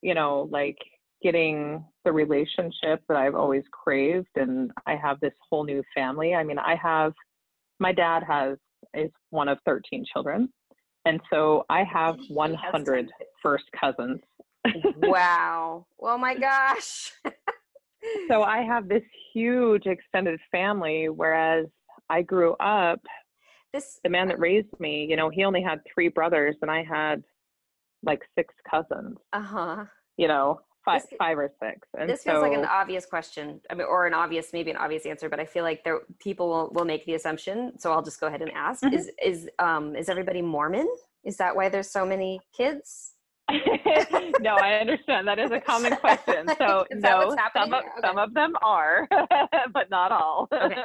you 0.00 0.14
know 0.14 0.48
like 0.50 0.78
getting 1.22 1.84
the 2.04 2.12
relationship 2.12 3.02
that 3.08 3.16
i've 3.16 3.34
always 3.34 3.64
craved 3.72 4.28
and 4.36 4.70
i 4.86 4.94
have 4.94 5.18
this 5.20 5.32
whole 5.50 5.64
new 5.64 5.82
family 5.94 6.34
i 6.34 6.44
mean 6.44 6.58
i 6.58 6.76
have 6.76 7.12
my 7.80 7.92
dad 7.92 8.22
has 8.22 8.56
is 8.94 9.10
one 9.30 9.48
of 9.48 9.58
13 9.64 10.04
children. 10.12 10.48
And 11.06 11.20
so 11.30 11.64
i 11.68 11.82
have 11.82 12.16
He 12.20 12.32
100 12.32 13.10
first 13.42 13.64
cousins. 13.78 14.20
Wow. 14.96 15.86
Oh 16.00 16.16
my 16.16 16.34
gosh. 16.48 17.12
So 18.28 18.42
I 18.42 18.62
have 18.62 18.88
this 18.88 19.02
huge 19.32 19.86
extended 19.86 20.38
family, 20.52 21.08
whereas 21.08 21.66
I 22.10 22.22
grew 22.22 22.54
up. 22.54 23.00
This 23.72 23.98
the 24.04 24.10
man 24.10 24.28
that 24.28 24.38
raised 24.38 24.78
me, 24.78 25.06
you 25.08 25.16
know, 25.16 25.28
he 25.30 25.44
only 25.44 25.62
had 25.62 25.80
three 25.92 26.08
brothers, 26.08 26.56
and 26.62 26.70
I 26.70 26.82
had 26.84 27.22
like 28.02 28.22
six 28.36 28.54
cousins. 28.70 29.16
Uh 29.32 29.40
huh. 29.40 29.84
You 30.16 30.28
know, 30.28 30.60
five, 30.84 31.02
This- 31.02 31.18
five 31.18 31.38
or 31.38 31.50
six. 31.60 31.88
And 31.98 32.08
this 32.08 32.22
so, 32.22 32.30
feels 32.32 32.42
like 32.42 32.52
an 32.52 32.64
obvious 32.66 33.06
question 33.06 33.60
I 33.70 33.74
mean, 33.74 33.86
or 33.88 34.06
an 34.06 34.14
obvious 34.14 34.52
maybe 34.52 34.70
an 34.70 34.76
obvious 34.76 35.06
answer 35.06 35.28
but 35.28 35.40
i 35.40 35.44
feel 35.46 35.64
like 35.64 35.82
there 35.82 36.00
people 36.20 36.48
will, 36.48 36.70
will 36.72 36.84
make 36.84 37.04
the 37.06 37.14
assumption 37.14 37.72
so 37.78 37.90
i'll 37.92 38.02
just 38.02 38.20
go 38.20 38.26
ahead 38.26 38.42
and 38.42 38.50
ask 38.52 38.82
Mhm. 38.82 38.92
is 38.92 39.10
is 39.24 39.48
um 39.58 39.96
is 39.96 40.08
everybody 40.08 40.42
mormon 40.42 40.88
is 41.24 41.36
that 41.38 41.56
why 41.56 41.68
there's 41.70 41.90
so 41.90 42.04
many 42.04 42.40
kids 42.56 43.12
no, 44.40 44.54
I 44.56 44.78
understand 44.80 45.28
that 45.28 45.38
is 45.38 45.50
a 45.50 45.60
common 45.60 45.94
question. 45.96 46.46
So 46.58 46.86
no, 46.94 47.36
some 47.54 47.74
of, 47.74 47.82
here? 47.82 47.92
some 48.02 48.16
of 48.16 48.32
them 48.32 48.54
are, 48.62 49.06
but 49.74 49.90
not 49.90 50.10
all. 50.12 50.48
Okay. 50.50 50.82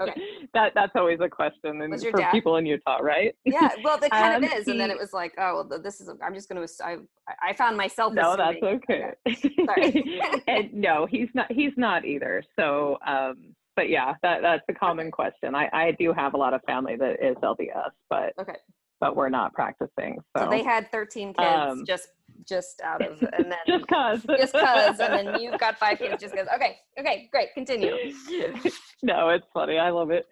Okay. 0.00 0.20
That 0.54 0.72
that's 0.74 0.92
always 0.96 1.20
a 1.20 1.28
question 1.28 1.82
and 1.82 2.00
for 2.00 2.12
dad- 2.12 2.32
people 2.32 2.56
in 2.56 2.64
Utah, 2.64 2.98
right? 2.98 3.34
yeah 3.44 3.68
well 3.84 3.98
it 4.02 4.10
kind 4.10 4.34
Um, 4.44 4.44
of 4.44 4.52
is 4.52 4.66
and 4.66 4.80
then 4.80 4.90
it 4.90 4.98
was 4.98 5.12
like 5.12 5.34
oh 5.38 5.66
well 5.68 5.80
this 5.80 6.00
is 6.00 6.08
i'm 6.22 6.34
just 6.34 6.48
going 6.48 6.66
to 6.66 6.84
I, 6.84 6.96
I 7.42 7.52
found 7.52 7.76
myself 7.76 8.14
no, 8.14 8.34
that's 8.36 8.56
assuming- 8.56 8.80
okay. 8.90 9.12
Sorry. 9.66 10.20
and 10.48 10.72
no, 10.72 11.06
he's 11.06 11.28
not. 11.34 11.52
He's 11.52 11.72
not 11.76 12.04
either. 12.06 12.42
So, 12.58 12.98
um, 13.06 13.54
but 13.76 13.90
yeah, 13.90 14.14
that 14.22 14.40
that's 14.42 14.64
a 14.70 14.74
common 14.74 15.10
question. 15.10 15.54
I 15.54 15.68
I 15.72 15.92
do 15.98 16.12
have 16.14 16.32
a 16.34 16.36
lot 16.38 16.54
of 16.54 16.62
family 16.66 16.96
that 16.96 17.22
is 17.22 17.36
LDS, 17.36 17.90
but 18.08 18.32
okay 18.40 18.56
but 19.00 19.16
we're 19.16 19.28
not 19.28 19.52
practicing. 19.54 20.18
So, 20.36 20.44
so 20.44 20.50
they 20.50 20.64
had 20.64 20.90
13 20.90 21.34
kids 21.34 21.38
um, 21.38 21.84
just 21.86 22.08
just 22.46 22.80
out 22.82 23.02
of 23.02 23.18
and 23.32 23.50
then 23.50 23.58
just 23.66 23.86
cause, 23.88 24.24
just 24.36 24.52
cuz 24.54 25.00
and 25.00 25.14
then 25.14 25.34
you've 25.40 25.58
got 25.58 25.78
five 25.78 25.98
kids 25.98 26.20
just 26.20 26.34
because 26.34 26.48
okay 26.54 26.78
okay 26.98 27.28
great 27.32 27.52
continue 27.54 27.92
no, 29.02 29.28
it's 29.30 29.46
funny. 29.54 29.78
I 29.78 29.90
love 29.90 30.10
it. 30.10 30.26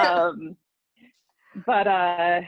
um, 0.00 0.56
but 1.66 1.86
uh, 1.86 2.40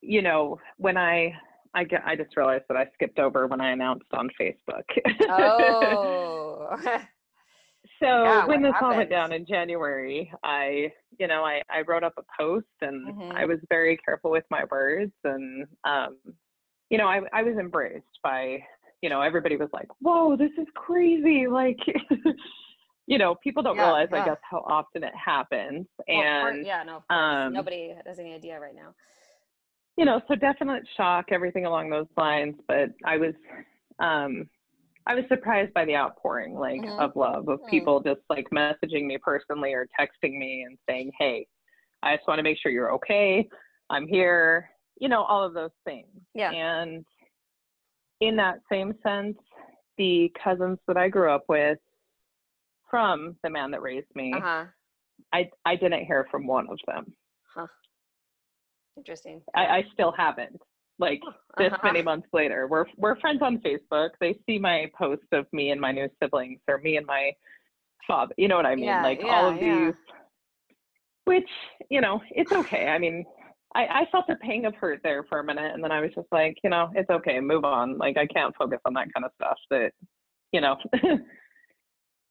you 0.00 0.22
know, 0.22 0.58
when 0.76 0.96
I 0.96 1.32
I 1.74 1.84
get, 1.84 2.02
I 2.06 2.16
just 2.16 2.36
realized 2.36 2.64
that 2.68 2.76
I 2.76 2.86
skipped 2.94 3.18
over 3.18 3.46
when 3.46 3.60
I 3.60 3.70
announced 3.72 4.06
on 4.12 4.28
Facebook. 4.40 4.84
oh 5.30 6.76
so 8.02 8.06
Yeah, 8.24 8.46
when 8.46 8.62
this 8.62 8.72
all 8.80 8.96
went 8.96 9.10
down 9.10 9.32
in 9.32 9.46
January, 9.46 10.32
I 10.44 10.92
you 11.18 11.26
know 11.26 11.44
I 11.44 11.62
I 11.70 11.82
wrote 11.86 12.04
up 12.04 12.14
a 12.18 12.22
post 12.40 12.66
and 12.82 13.06
Mhm. 13.14 13.36
I 13.36 13.44
was 13.46 13.58
very 13.68 13.96
careful 13.98 14.30
with 14.30 14.44
my 14.50 14.64
words 14.70 15.12
and 15.24 15.66
um, 15.84 16.16
you 16.90 16.98
know 16.98 17.06
I 17.06 17.20
I 17.32 17.42
was 17.42 17.56
embraced 17.58 18.18
by 18.22 18.58
you 19.02 19.10
know 19.10 19.20
everybody 19.20 19.56
was 19.56 19.68
like 19.72 19.88
whoa 20.00 20.36
this 20.36 20.50
is 20.58 20.66
crazy 20.74 21.46
like. 21.50 21.78
You 23.10 23.16
know, 23.16 23.36
people 23.42 23.62
don't 23.62 23.76
Yeah, 23.76 23.84
realize, 23.84 24.08
I 24.12 24.20
guess, 24.20 24.36
how 24.42 24.58
often 24.68 25.02
it 25.02 25.14
happens. 25.14 25.86
Well, 26.12 26.24
And 26.26 26.66
yeah, 26.66 26.82
no, 26.82 27.02
um, 27.08 27.54
nobody 27.54 27.94
has 28.04 28.18
any 28.18 28.34
idea 28.34 28.60
right 28.60 28.74
now. 28.74 28.94
you 29.96 30.04
know, 30.04 30.20
so 30.28 30.34
definite 30.34 30.86
shock, 30.96 31.26
everything 31.32 31.64
along 31.64 31.88
those 31.90 32.06
lines. 32.18 32.54
But 32.68 32.90
I 33.06 33.16
was, 33.16 33.34
um, 33.98 34.48
I 35.06 35.14
was 35.14 35.24
surprised 35.28 35.72
by 35.72 35.86
the 35.86 35.96
outpouring, 35.96 36.54
like 36.54 36.82
Mhm. 36.82 36.98
of 36.98 37.16
love, 37.16 37.48
of 37.48 37.60
Mm. 37.60 37.70
people 37.70 38.00
just 38.00 38.20
like 38.28 38.46
messaging 38.50 39.06
me 39.06 39.16
personally 39.18 39.72
or 39.72 39.88
texting 39.98 40.36
me 40.38 40.64
and 40.68 40.78
saying, 40.88 41.10
"Hey, 41.18 41.46
I 42.02 42.16
just 42.16 42.28
want 42.28 42.38
to 42.38 42.42
make 42.42 42.58
sure 42.58 42.70
you're 42.70 42.92
okay. 42.92 43.48
I'm 43.88 44.06
here." 44.06 44.68
You 45.00 45.08
know, 45.08 45.22
all 45.22 45.44
of 45.44 45.54
those 45.54 45.70
things. 45.84 46.06
Yeah. 46.34 46.50
And 46.52 47.04
in 48.20 48.36
that 48.36 48.60
same 48.70 48.94
sense, 49.02 49.36
the 49.96 50.32
cousins 50.42 50.78
that 50.88 50.96
I 50.96 51.08
grew 51.08 51.30
up 51.32 51.44
with 51.48 51.78
from 52.90 53.36
the 53.42 53.50
man 53.50 53.70
that 53.72 53.82
raised 53.82 54.14
me, 54.14 54.32
Uh 54.34 54.40
huh. 54.40 54.64
I 55.32 55.50
I 55.64 55.76
didn't 55.76 56.04
hear 56.04 56.26
from 56.30 56.46
one 56.46 56.68
of 56.70 56.78
them. 56.86 57.12
Huh. 57.54 57.66
Interesting. 58.96 59.42
I, 59.54 59.66
I 59.66 59.84
still 59.92 60.12
haven't. 60.16 60.60
Like 61.00 61.20
this 61.56 61.72
Uh-huh. 61.72 61.80
many 61.84 62.02
months 62.02 62.26
later. 62.32 62.66
We're 62.66 62.86
we're 62.96 63.18
friends 63.20 63.40
on 63.42 63.58
Facebook. 63.58 64.10
They 64.20 64.36
see 64.46 64.58
my 64.58 64.90
post 64.98 65.22
of 65.32 65.46
me 65.52 65.70
and 65.70 65.80
my 65.80 65.92
new 65.92 66.08
siblings 66.20 66.60
or 66.66 66.78
me 66.78 66.96
and 66.96 67.06
my 67.06 67.32
father. 68.06 68.34
You 68.36 68.48
know 68.48 68.56
what 68.56 68.66
I 68.66 68.74
mean? 68.74 68.86
Yeah, 68.86 69.02
like 69.02 69.20
yeah, 69.22 69.26
all 69.28 69.48
of 69.50 69.62
yeah. 69.62 69.86
these 69.86 69.94
which, 71.24 71.48
you 71.90 72.00
know, 72.00 72.22
it's 72.30 72.50
okay. 72.52 72.86
I 72.86 72.98
mean, 72.98 73.26
I, 73.74 73.86
I 73.86 74.06
felt 74.10 74.26
the 74.26 74.36
pang 74.36 74.64
of 74.64 74.74
hurt 74.74 75.00
there 75.02 75.24
for 75.28 75.40
a 75.40 75.44
minute 75.44 75.74
and 75.74 75.84
then 75.84 75.92
I 75.92 76.00
was 76.00 76.10
just 76.14 76.28
like, 76.32 76.56
you 76.64 76.70
know, 76.70 76.90
it's 76.94 77.10
okay, 77.10 77.38
move 77.40 77.64
on. 77.64 77.98
Like 77.98 78.16
I 78.16 78.26
can't 78.26 78.54
focus 78.56 78.78
on 78.84 78.94
that 78.94 79.12
kind 79.12 79.24
of 79.24 79.32
stuff 79.36 79.58
that 79.70 79.92
you 80.52 80.60
know. 80.60 80.76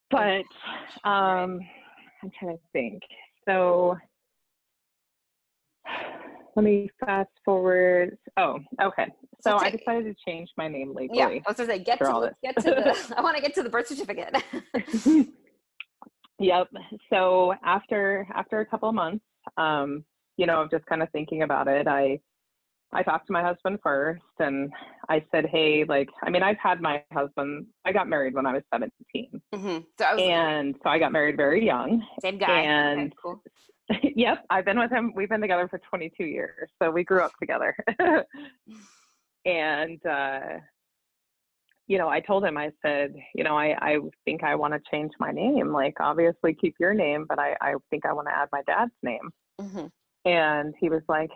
but 0.09 0.43
um 1.07 1.59
I'm 2.23 2.31
trying 2.39 2.57
to 2.57 2.63
think. 2.73 3.03
So 3.47 3.97
let 6.55 6.63
me 6.63 6.89
fast 6.99 7.29
forward. 7.45 8.17
Oh, 8.37 8.59
okay. 8.81 9.05
So 9.41 9.51
So 9.51 9.57
I 9.57 9.69
decided 9.69 10.05
to 10.05 10.15
change 10.27 10.49
my 10.57 10.67
name 10.67 10.93
legally. 10.95 11.19
Yeah, 11.19 11.27
I 11.27 11.43
was 11.47 11.57
gonna 11.57 11.69
say 11.69 11.79
get 11.79 11.99
to 11.99 12.17
let's 12.17 12.39
get 12.43 12.55
to 12.57 12.63
the. 12.63 13.15
I 13.17 13.21
want 13.21 13.35
to 13.35 13.41
get 13.43 13.53
to 13.55 13.63
the 13.63 13.69
birth 13.69 13.87
certificate. 13.87 14.35
yep. 16.39 16.67
So 17.11 17.53
after 17.63 18.27
after 18.33 18.59
a 18.61 18.65
couple 18.65 18.89
of 18.89 18.95
months, 18.95 19.23
um, 19.57 20.03
you 20.37 20.45
know, 20.45 20.61
of 20.61 20.71
just 20.71 20.85
kind 20.85 21.01
of 21.03 21.09
thinking 21.11 21.41
about 21.43 21.67
it, 21.67 21.87
I 21.87 22.19
I 22.93 23.03
talked 23.03 23.27
to 23.27 23.33
my 23.33 23.41
husband 23.43 23.79
first 23.83 24.21
and 24.39 24.71
I 25.09 25.23
said, 25.31 25.45
Hey, 25.45 25.83
like 25.83 26.09
I 26.23 26.29
mean, 26.29 26.43
I've 26.43 26.57
had 26.57 26.79
my 26.81 27.03
husband 27.11 27.67
I 27.85 27.91
got 27.91 28.07
married 28.07 28.33
when 28.33 28.45
I 28.45 28.53
was 28.53 28.63
17. 28.73 29.41
hmm 29.53 29.77
So 29.99 30.05
I 30.05 30.13
was 30.13 30.21
And 30.23 30.75
so 30.83 30.89
I 30.89 30.99
got 30.99 31.11
married 31.11 31.35
very 31.37 31.65
young. 31.65 32.01
same 32.21 32.37
guy. 32.37 32.59
okay, 32.59 32.67
and- 32.67 33.13
cool. 33.21 33.41
yep, 34.03 34.43
I've 34.49 34.65
been 34.65 34.77
with 34.77 34.91
him. 34.91 35.13
We've 35.15 35.29
been 35.29 35.39
together 35.39 35.65
for 35.69 35.79
22 35.89 36.25
years, 36.25 36.69
so 36.81 36.91
we 36.91 37.05
grew 37.05 37.21
up 37.23 37.31
together. 37.39 37.73
and 39.45 40.05
uh, 40.05 40.39
you 41.87 41.97
know, 41.97 42.09
I 42.09 42.19
told 42.19 42.43
him, 42.43 42.57
I 42.57 42.71
said, 42.81 43.15
you 43.33 43.45
know, 43.45 43.57
I 43.57 43.77
I 43.81 43.97
think 44.25 44.43
I 44.43 44.55
want 44.55 44.73
to 44.73 44.81
change 44.91 45.11
my 45.21 45.31
name. 45.31 45.71
Like, 45.71 45.95
obviously, 46.01 46.53
keep 46.53 46.75
your 46.81 46.93
name, 46.93 47.25
but 47.29 47.39
I 47.39 47.55
I 47.61 47.75
think 47.89 48.05
I 48.05 48.11
want 48.11 48.27
to 48.27 48.35
add 48.37 48.49
my 48.51 48.61
dad's 48.67 48.91
name. 49.03 49.29
hmm 49.59 49.85
And 50.27 50.73
he 50.79 50.89
was 50.89 51.01
like, 51.07 51.29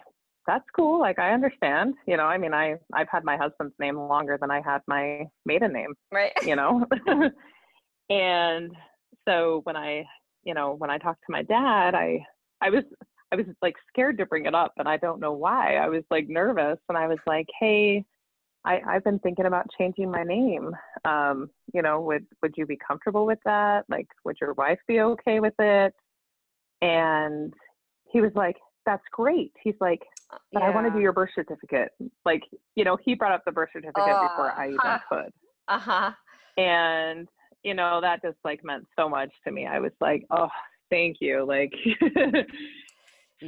that's 0.47 0.65
cool. 0.75 0.99
Like, 0.99 1.19
I 1.19 1.31
understand. 1.33 1.93
You 2.07 2.17
know, 2.17 2.25
I 2.25 2.37
mean, 2.37 2.53
I 2.53 2.75
I've 2.93 3.07
had 3.09 3.23
my 3.23 3.37
husband's 3.37 3.75
name 3.79 3.97
longer 3.97 4.37
than 4.41 4.51
I 4.51 4.61
had 4.61 4.81
my 4.87 5.27
maiden 5.45 5.71
name 5.73 5.93
Right. 6.11 6.33
you 6.45 6.55
know 6.55 6.85
and 8.09 8.71
so 9.27 9.61
when 9.63 9.75
i 9.75 10.03
you 10.43 10.53
know 10.53 10.73
when 10.73 10.89
i 10.89 10.97
talked 10.97 11.21
to 11.25 11.31
my 11.31 11.43
dad 11.43 11.95
i 11.95 12.19
i 12.59 12.69
was 12.69 12.83
i 13.31 13.35
was 13.35 13.45
like 13.61 13.75
scared 13.87 14.17
to 14.17 14.25
bring 14.25 14.45
it 14.45 14.55
up 14.55 14.73
and 14.77 14.87
i 14.87 14.97
don't 14.97 15.19
know 15.19 15.31
why 15.33 15.75
i 15.75 15.87
was 15.87 16.03
like 16.11 16.27
nervous 16.27 16.77
and 16.89 16.97
i 16.97 17.07
was 17.07 17.19
like 17.27 17.47
hey 17.59 18.03
i 18.65 18.81
i've 18.87 19.03
been 19.03 19.19
thinking 19.19 19.45
about 19.45 19.65
changing 19.77 20.09
my 20.11 20.23
name 20.23 20.71
um 21.05 21.49
you 21.73 21.81
know 21.81 22.01
would 22.01 22.25
would 22.41 22.53
you 22.57 22.65
be 22.65 22.77
comfortable 22.85 23.25
with 23.25 23.39
that 23.45 23.85
like 23.89 24.07
would 24.25 24.37
your 24.41 24.53
wife 24.53 24.79
be 24.87 24.99
okay 25.01 25.39
with 25.39 25.53
it 25.59 25.93
and 26.81 27.53
he 28.11 28.19
was 28.21 28.31
like 28.35 28.57
that's 28.85 29.03
great. 29.11 29.51
He's 29.63 29.75
like 29.81 30.01
but 30.53 30.63
i 30.63 30.69
want 30.69 30.85
to 30.87 30.91
do 30.91 30.99
your 30.99 31.11
birth 31.13 31.29
certificate. 31.35 31.89
Like 32.25 32.41
you 32.75 32.83
know 32.85 32.97
he 33.03 33.15
brought 33.15 33.31
up 33.33 33.43
the 33.45 33.51
birth 33.51 33.69
certificate 33.73 34.05
before 34.21 34.51
i 34.57 34.67
even 34.69 34.79
Uh-huh. 34.85 34.97
could. 35.23 35.33
Uh 35.67 35.79
huh. 35.79 36.11
and 36.57 37.27
you 37.63 37.73
know 37.73 37.99
that 38.01 38.21
just 38.21 38.37
like 38.43 38.63
meant 38.63 38.85
so 38.97 39.07
much 39.09 39.29
to 39.45 39.51
me. 39.51 39.65
I 39.67 39.79
was 39.79 39.91
like 40.01 40.25
oh 40.31 40.47
thank 40.89 41.17
you. 41.19 41.45
Like 41.45 41.71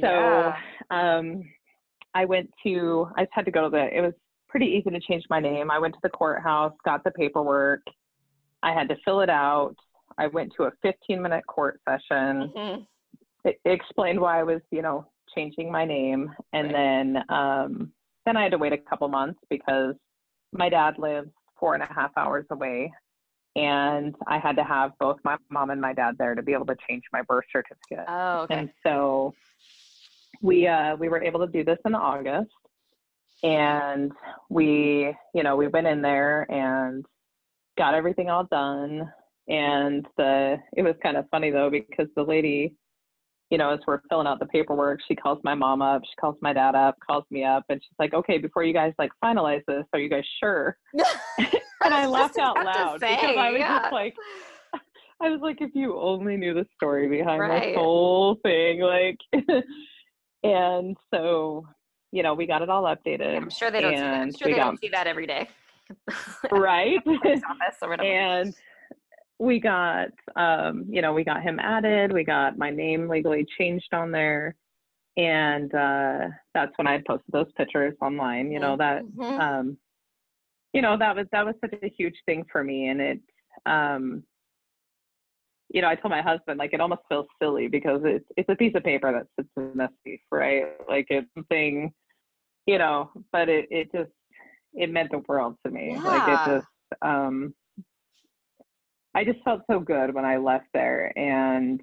Yeah. 0.00 0.56
um 0.90 1.42
i 2.14 2.24
went 2.24 2.50
to 2.64 3.08
i 3.16 3.22
just 3.22 3.32
had 3.34 3.44
to 3.44 3.50
go 3.50 3.62
to 3.64 3.70
the 3.70 3.96
it 3.96 4.00
was 4.00 4.12
pretty 4.48 4.66
easy 4.66 4.90
to 4.90 5.00
change 5.00 5.24
my 5.30 5.40
name. 5.40 5.70
I 5.70 5.78
went 5.78 5.94
to 5.94 6.00
the 6.02 6.10
courthouse 6.10 6.72
got 6.84 7.02
the 7.04 7.10
paperwork. 7.10 7.80
I 8.62 8.72
had 8.72 8.88
to 8.88 8.96
fill 9.04 9.20
it 9.20 9.28
out. 9.30 9.74
I 10.16 10.28
went 10.28 10.52
to 10.56 10.64
a 10.64 10.70
15 10.82 11.20
minute 11.20 11.44
court 11.46 11.80
session. 11.88 12.52
Mhm. 12.56 12.86
it 13.44 13.58
explained 13.64 14.20
why 14.20 14.38
i 14.40 14.42
was 14.42 14.60
you 14.70 14.80
know 14.82 15.06
changing 15.34 15.70
my 15.70 15.84
name. 15.84 16.30
And 16.52 16.66
Right. 16.68 16.72
then 16.72 17.24
um 17.28 17.92
then 18.26 18.36
i 18.36 18.42
had 18.42 18.52
to 18.52 18.58
wait 18.58 18.72
a 18.72 18.78
couple 18.78 19.06
months 19.08 19.38
because 19.50 19.94
my 20.52 20.68
dad 20.68 20.98
lives 20.98 21.28
four 21.58 21.74
and 21.74 21.82
a 21.82 21.92
half 21.92 22.10
hours 22.16 22.46
away. 22.50 22.92
And 23.56 24.14
i 24.26 24.38
had 24.38 24.56
to 24.56 24.64
have 24.64 24.92
both 24.98 25.18
my 25.24 25.36
mom 25.50 25.70
and 25.70 25.80
my 25.80 25.92
dad 25.92 26.16
there 26.18 26.34
to 26.34 26.42
be 26.42 26.52
able 26.52 26.66
to 26.66 26.76
change 26.88 27.02
my 27.12 27.22
birth 27.22 27.44
certificate. 27.52 28.04
Oh, 28.08 28.40
okay. 28.42 28.54
and 28.58 28.70
so 28.84 29.34
we 30.42 30.66
uh 30.66 30.96
we 30.96 31.08
were 31.08 31.22
able 31.22 31.40
to 31.46 31.52
do 31.52 31.64
this 31.64 31.78
in 31.84 31.94
august. 31.94 32.50
And 33.42 34.12
we 34.48 35.14
you 35.34 35.42
know 35.42 35.56
we 35.56 35.68
went 35.68 35.86
in 35.86 36.02
there 36.02 36.50
and 36.50 37.04
got 37.76 37.94
everything 37.94 38.30
all 38.30 38.44
done. 38.44 39.12
And 39.48 40.06
the 40.16 40.56
it 40.76 40.82
was 40.82 40.94
kind 41.02 41.16
of 41.16 41.28
funny 41.30 41.50
though 41.50 41.70
because 41.70 42.08
the 42.16 42.22
lady 42.22 42.74
you 43.54 43.58
know 43.58 43.70
as 43.70 43.78
we're 43.86 44.00
filling 44.08 44.26
out 44.26 44.40
the 44.40 44.46
paperwork 44.46 44.98
she 45.06 45.14
calls 45.14 45.38
my 45.44 45.54
mom 45.54 45.80
up 45.80 46.02
she 46.04 46.16
calls 46.20 46.34
my 46.40 46.52
dad 46.52 46.74
up 46.74 46.96
calls 47.08 47.22
me 47.30 47.44
up 47.44 47.64
and 47.68 47.80
she's 47.80 47.94
like 48.00 48.12
okay 48.12 48.36
before 48.36 48.64
you 48.64 48.74
guys 48.74 48.92
like 48.98 49.12
finalize 49.22 49.62
this 49.68 49.84
are 49.92 50.00
you 50.00 50.10
guys 50.10 50.24
sure 50.42 50.76
and 51.38 51.94
i 51.94 52.04
laughed 52.04 52.36
out 52.36 52.56
loud 52.56 52.98
say, 52.98 53.14
because 53.14 53.36
i 53.36 53.52
was 53.52 53.60
yeah. 53.60 53.78
just 53.78 53.92
like 53.92 54.14
I 55.22 55.30
was 55.30 55.40
like, 55.40 55.60
if 55.60 55.70
you 55.74 55.96
only 55.96 56.36
knew 56.36 56.54
the 56.54 56.66
story 56.74 57.08
behind 57.08 57.40
right. 57.40 57.68
this 57.68 57.76
whole 57.76 58.34
thing, 58.42 58.80
like, 58.80 59.16
and 60.42 60.96
so, 61.14 61.64
you 62.10 62.24
know, 62.24 62.34
we 62.34 62.46
got 62.46 62.62
it 62.62 62.68
all 62.68 62.82
updated. 62.82 63.32
Yeah, 63.32 63.36
I'm 63.36 63.48
sure 63.48 63.70
they 63.70 63.80
don't. 63.80 63.94
See 63.94 64.00
that. 64.00 64.12
I'm 64.12 64.34
sure 64.34 64.48
they 64.48 64.54
got, 64.54 64.64
don't 64.64 64.80
see 64.80 64.88
that 64.88 65.06
every 65.06 65.28
day. 65.28 65.48
right. 66.50 66.98
and 67.06 68.54
we 69.38 69.60
got, 69.60 70.08
um, 70.36 70.86
you 70.88 71.02
know, 71.02 71.12
we 71.12 71.24
got 71.24 71.42
him 71.42 71.58
added. 71.58 72.12
We 72.12 72.24
got 72.24 72.56
my 72.56 72.70
name 72.70 73.08
legally 73.08 73.46
changed 73.58 73.92
on 73.92 74.10
there, 74.10 74.54
and 75.16 75.74
uh, 75.74 76.28
that's 76.54 76.72
when 76.76 76.86
I 76.86 77.02
posted 77.06 77.32
those 77.32 77.50
pictures 77.56 77.94
online. 78.00 78.50
You 78.50 78.60
know 78.60 78.76
that. 78.76 79.02
Mm-hmm. 79.04 79.40
Um, 79.40 79.78
you 80.74 80.82
know 80.82 80.98
that 80.98 81.16
was 81.16 81.26
that 81.32 81.46
was 81.46 81.54
such 81.62 81.72
a 81.82 81.88
huge 81.96 82.16
thing 82.26 82.44
for 82.52 82.62
me 82.62 82.88
and 82.88 83.00
it 83.00 83.20
um 83.64 84.22
you 85.70 85.80
know 85.80 85.88
i 85.88 85.94
told 85.94 86.10
my 86.10 86.20
husband 86.20 86.58
like 86.58 86.74
it 86.74 86.80
almost 86.80 87.02
feels 87.08 87.26
silly 87.40 87.68
because 87.68 88.02
it's 88.04 88.26
it's 88.36 88.48
a 88.50 88.56
piece 88.56 88.74
of 88.74 88.82
paper 88.82 89.10
that 89.12 89.26
sits 89.36 89.48
in 89.56 89.80
a 89.80 89.88
safe 90.04 90.20
right 90.30 90.64
like 90.88 91.06
it's 91.08 91.28
something 91.34 91.90
you 92.66 92.76
know 92.76 93.10
but 93.32 93.48
it 93.48 93.66
it 93.70 93.90
just 93.92 94.10
it 94.74 94.90
meant 94.90 95.10
the 95.12 95.22
world 95.28 95.56
to 95.64 95.72
me 95.72 95.92
yeah. 95.92 96.02
like 96.02 96.28
it 96.28 96.56
just 96.56 96.66
um 97.02 97.54
i 99.14 99.24
just 99.24 99.38
felt 99.44 99.62
so 99.70 99.80
good 99.80 100.14
when 100.14 100.24
i 100.24 100.36
left 100.36 100.66
there 100.72 101.16
and 101.18 101.80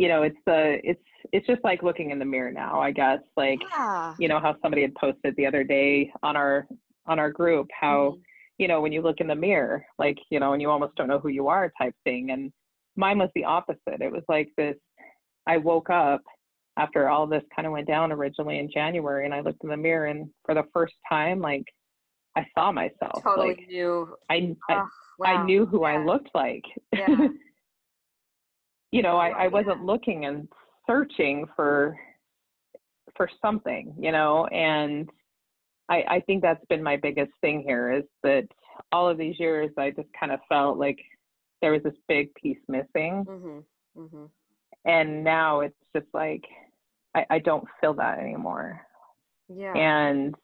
you 0.00 0.08
know 0.08 0.22
it's 0.22 0.38
the 0.46 0.78
it's 0.82 1.02
it's 1.32 1.46
just 1.46 1.62
like 1.62 1.82
looking 1.82 2.10
in 2.10 2.18
the 2.18 2.24
mirror 2.24 2.50
now 2.50 2.80
i 2.80 2.90
guess 2.90 3.18
like 3.36 3.58
yeah. 3.70 4.14
you 4.18 4.28
know 4.28 4.40
how 4.40 4.56
somebody 4.62 4.80
had 4.80 4.94
posted 4.94 5.34
the 5.36 5.46
other 5.46 5.62
day 5.62 6.10
on 6.22 6.36
our 6.36 6.66
on 7.06 7.18
our 7.18 7.30
group 7.30 7.68
how 7.78 8.12
mm-hmm. 8.12 8.20
you 8.56 8.66
know 8.66 8.80
when 8.80 8.92
you 8.92 9.02
look 9.02 9.20
in 9.20 9.26
the 9.26 9.34
mirror 9.34 9.84
like 9.98 10.16
you 10.30 10.40
know 10.40 10.54
and 10.54 10.62
you 10.62 10.70
almost 10.70 10.94
don't 10.96 11.08
know 11.08 11.18
who 11.18 11.28
you 11.28 11.48
are 11.48 11.70
type 11.78 11.94
thing 12.04 12.30
and 12.30 12.50
mine 12.96 13.18
was 13.18 13.28
the 13.34 13.44
opposite 13.44 14.00
it 14.00 14.10
was 14.10 14.22
like 14.26 14.48
this 14.56 14.76
i 15.46 15.58
woke 15.58 15.90
up 15.90 16.22
after 16.78 17.10
all 17.10 17.26
this 17.26 17.42
kind 17.54 17.66
of 17.66 17.72
went 17.72 17.86
down 17.86 18.10
originally 18.10 18.58
in 18.58 18.70
january 18.72 19.26
and 19.26 19.34
i 19.34 19.40
looked 19.40 19.62
in 19.64 19.70
the 19.70 19.76
mirror 19.76 20.06
and 20.06 20.30
for 20.46 20.54
the 20.54 20.64
first 20.72 20.94
time 21.10 21.40
like 21.40 21.64
i 22.36 22.46
saw 22.54 22.70
myself 22.72 23.22
totally 23.22 23.48
like 23.48 23.68
knew 23.68 24.14
i 24.28 24.34
I, 24.68 24.74
oh, 24.74 24.88
wow. 25.18 25.26
I 25.26 25.44
knew 25.44 25.66
who 25.66 25.82
yeah. 25.82 25.94
i 25.94 26.04
looked 26.04 26.30
like 26.34 26.64
yeah. 26.92 27.06
you 28.92 29.02
know, 29.02 29.16
I, 29.16 29.44
I 29.44 29.48
wasn't 29.48 29.84
looking 29.84 30.24
and 30.26 30.48
searching 30.86 31.46
for 31.54 31.96
for 33.16 33.28
something, 33.42 33.94
you 33.98 34.12
know, 34.12 34.46
and 34.46 35.08
I, 35.88 36.04
I 36.08 36.20
think 36.20 36.42
that's 36.42 36.64
been 36.68 36.82
my 36.82 36.96
biggest 36.96 37.32
thing 37.40 37.62
here 37.66 37.92
is 37.92 38.04
that 38.22 38.46
all 38.92 39.08
of 39.08 39.18
these 39.18 39.38
years 39.38 39.70
I 39.76 39.90
just 39.90 40.08
kind 40.18 40.32
of 40.32 40.40
felt 40.48 40.78
like 40.78 40.98
there 41.60 41.72
was 41.72 41.82
this 41.82 41.94
big 42.08 42.32
piece 42.34 42.58
missing. 42.68 43.24
Mm-hmm. 43.28 44.00
Mm-hmm. 44.00 44.24
And 44.86 45.22
now 45.22 45.60
it's 45.60 45.74
just 45.94 46.06
like 46.14 46.44
I, 47.14 47.26
I 47.30 47.38
don't 47.40 47.66
feel 47.80 47.94
that 47.94 48.18
anymore. 48.18 48.80
Yeah. 49.48 49.74
And 49.74 50.34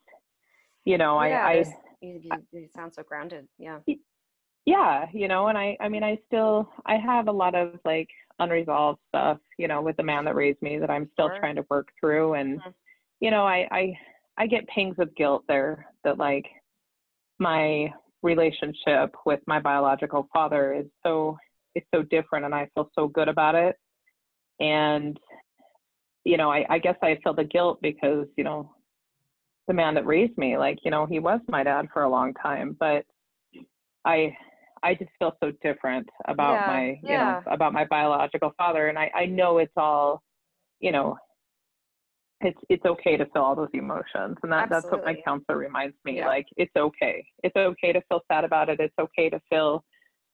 you 0.87 0.97
know, 0.97 1.21
yeah, 1.23 1.45
I, 1.45 1.51
I 1.51 1.63
you, 2.01 2.21
you, 2.23 2.31
you 2.51 2.67
sound 2.75 2.93
so 2.93 3.03
grounded. 3.03 3.47
Yeah. 3.57 3.79
Yeah, 4.65 5.05
you 5.13 5.27
know, 5.27 5.47
and 5.47 5.57
I 5.57 5.77
I 5.79 5.87
mean 5.87 6.03
I 6.03 6.19
still 6.27 6.69
I 6.85 6.97
have 6.97 7.27
a 7.27 7.31
lot 7.31 7.55
of 7.55 7.79
like 7.85 8.09
unresolved 8.39 8.99
stuff, 9.09 9.39
you 9.57 9.67
know, 9.67 9.81
with 9.81 9.97
the 9.97 10.03
man 10.03 10.25
that 10.25 10.35
raised 10.35 10.61
me 10.61 10.77
that 10.77 10.89
I'm 10.89 11.09
still 11.13 11.29
sure. 11.29 11.39
trying 11.39 11.55
to 11.55 11.65
work 11.69 11.89
through. 11.99 12.35
And, 12.35 12.59
mm-hmm. 12.59 12.69
you 13.19 13.31
know, 13.31 13.45
I, 13.45 13.67
I, 13.71 13.97
I 14.37 14.47
get 14.47 14.67
pangs 14.67 14.95
of 14.99 15.15
guilt 15.15 15.43
there 15.47 15.87
that 16.03 16.17
like 16.17 16.45
my 17.39 17.91
relationship 18.21 19.15
with 19.25 19.39
my 19.47 19.59
biological 19.59 20.27
father 20.33 20.73
is 20.73 20.85
so, 21.05 21.37
it's 21.75 21.87
so 21.93 22.03
different 22.03 22.45
and 22.45 22.53
I 22.53 22.69
feel 22.73 22.89
so 22.95 23.07
good 23.07 23.27
about 23.27 23.55
it. 23.55 23.75
And, 24.59 25.19
you 26.23 26.37
know, 26.37 26.51
I, 26.51 26.65
I 26.69 26.79
guess 26.79 26.97
I 27.01 27.17
feel 27.23 27.33
the 27.33 27.43
guilt 27.43 27.79
because, 27.81 28.27
you 28.35 28.43
know, 28.43 28.71
the 29.67 29.73
man 29.73 29.93
that 29.95 30.05
raised 30.05 30.37
me, 30.37 30.57
like, 30.57 30.79
you 30.83 30.91
know, 30.91 31.05
he 31.05 31.19
was 31.19 31.41
my 31.47 31.63
dad 31.63 31.87
for 31.93 32.03
a 32.03 32.09
long 32.09 32.33
time, 32.33 32.75
but 32.79 33.05
I, 34.05 34.35
I 34.83 34.93
just 34.93 35.11
feel 35.19 35.35
so 35.43 35.51
different 35.61 36.07
about 36.27 36.53
yeah, 36.53 36.67
my, 36.67 36.85
you 36.85 36.99
yeah. 37.03 37.41
know, 37.45 37.51
about 37.51 37.73
my 37.73 37.85
biological 37.85 38.53
father. 38.57 38.87
And 38.87 38.97
I, 38.97 39.11
I 39.13 39.25
know 39.25 39.57
it's 39.57 39.73
all, 39.75 40.23
you 40.79 40.91
know, 40.91 41.17
it's, 42.39 42.59
it's 42.69 42.85
okay 42.85 43.17
to 43.17 43.25
feel 43.25 43.41
all 43.41 43.55
those 43.55 43.67
emotions. 43.73 44.37
And 44.43 44.51
that, 44.51 44.69
that's 44.69 44.85
what 44.85 45.03
my 45.03 45.15
counselor 45.25 45.57
reminds 45.57 45.95
me. 46.05 46.17
Yeah. 46.17 46.27
Like, 46.27 46.45
it's 46.55 46.75
okay. 46.77 47.25
It's 47.43 47.55
okay 47.55 47.91
to 47.91 48.01
feel 48.07 48.21
sad 48.31 48.45
about 48.45 48.69
it. 48.69 48.79
It's 48.79 48.93
okay 48.99 49.29
to 49.31 49.41
feel, 49.49 49.83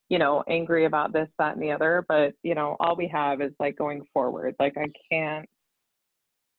you 0.09 0.19
know, 0.19 0.43
angry 0.49 0.85
about 0.85 1.13
this, 1.13 1.29
that, 1.39 1.53
and 1.55 1.63
the 1.63 1.71
other. 1.71 2.05
But, 2.07 2.33
you 2.43 2.53
know, 2.53 2.75
all 2.81 2.95
we 2.95 3.07
have 3.07 3.41
is 3.41 3.53
like 3.59 3.77
going 3.77 4.05
forward. 4.13 4.53
Like, 4.59 4.75
I 4.77 4.87
can't, 5.09 5.49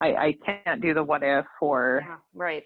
I, 0.00 0.14
I 0.14 0.36
can't 0.44 0.80
do 0.80 0.94
the 0.94 1.02
what 1.02 1.22
if 1.22 1.46
or, 1.60 2.02
yeah, 2.06 2.16
right. 2.34 2.64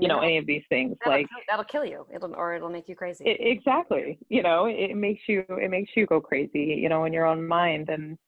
You 0.00 0.08
know 0.08 0.18
any 0.20 0.38
of 0.38 0.46
these 0.46 0.64
things 0.68 0.96
that'll, 1.04 1.20
like 1.20 1.28
that'll 1.48 1.64
kill 1.64 1.84
you. 1.84 2.04
It'll 2.12 2.34
or 2.34 2.54
it'll 2.54 2.68
make 2.68 2.88
you 2.88 2.96
crazy. 2.96 3.24
It, 3.24 3.38
exactly. 3.40 4.18
You 4.28 4.42
know 4.42 4.66
it 4.66 4.96
makes 4.96 5.22
you 5.28 5.44
it 5.48 5.70
makes 5.70 5.92
you 5.94 6.06
go 6.06 6.20
crazy 6.20 6.78
you 6.82 6.88
know 6.88 7.04
in 7.04 7.12
your 7.12 7.26
own 7.26 7.46
mind. 7.46 7.90
And 7.90 8.18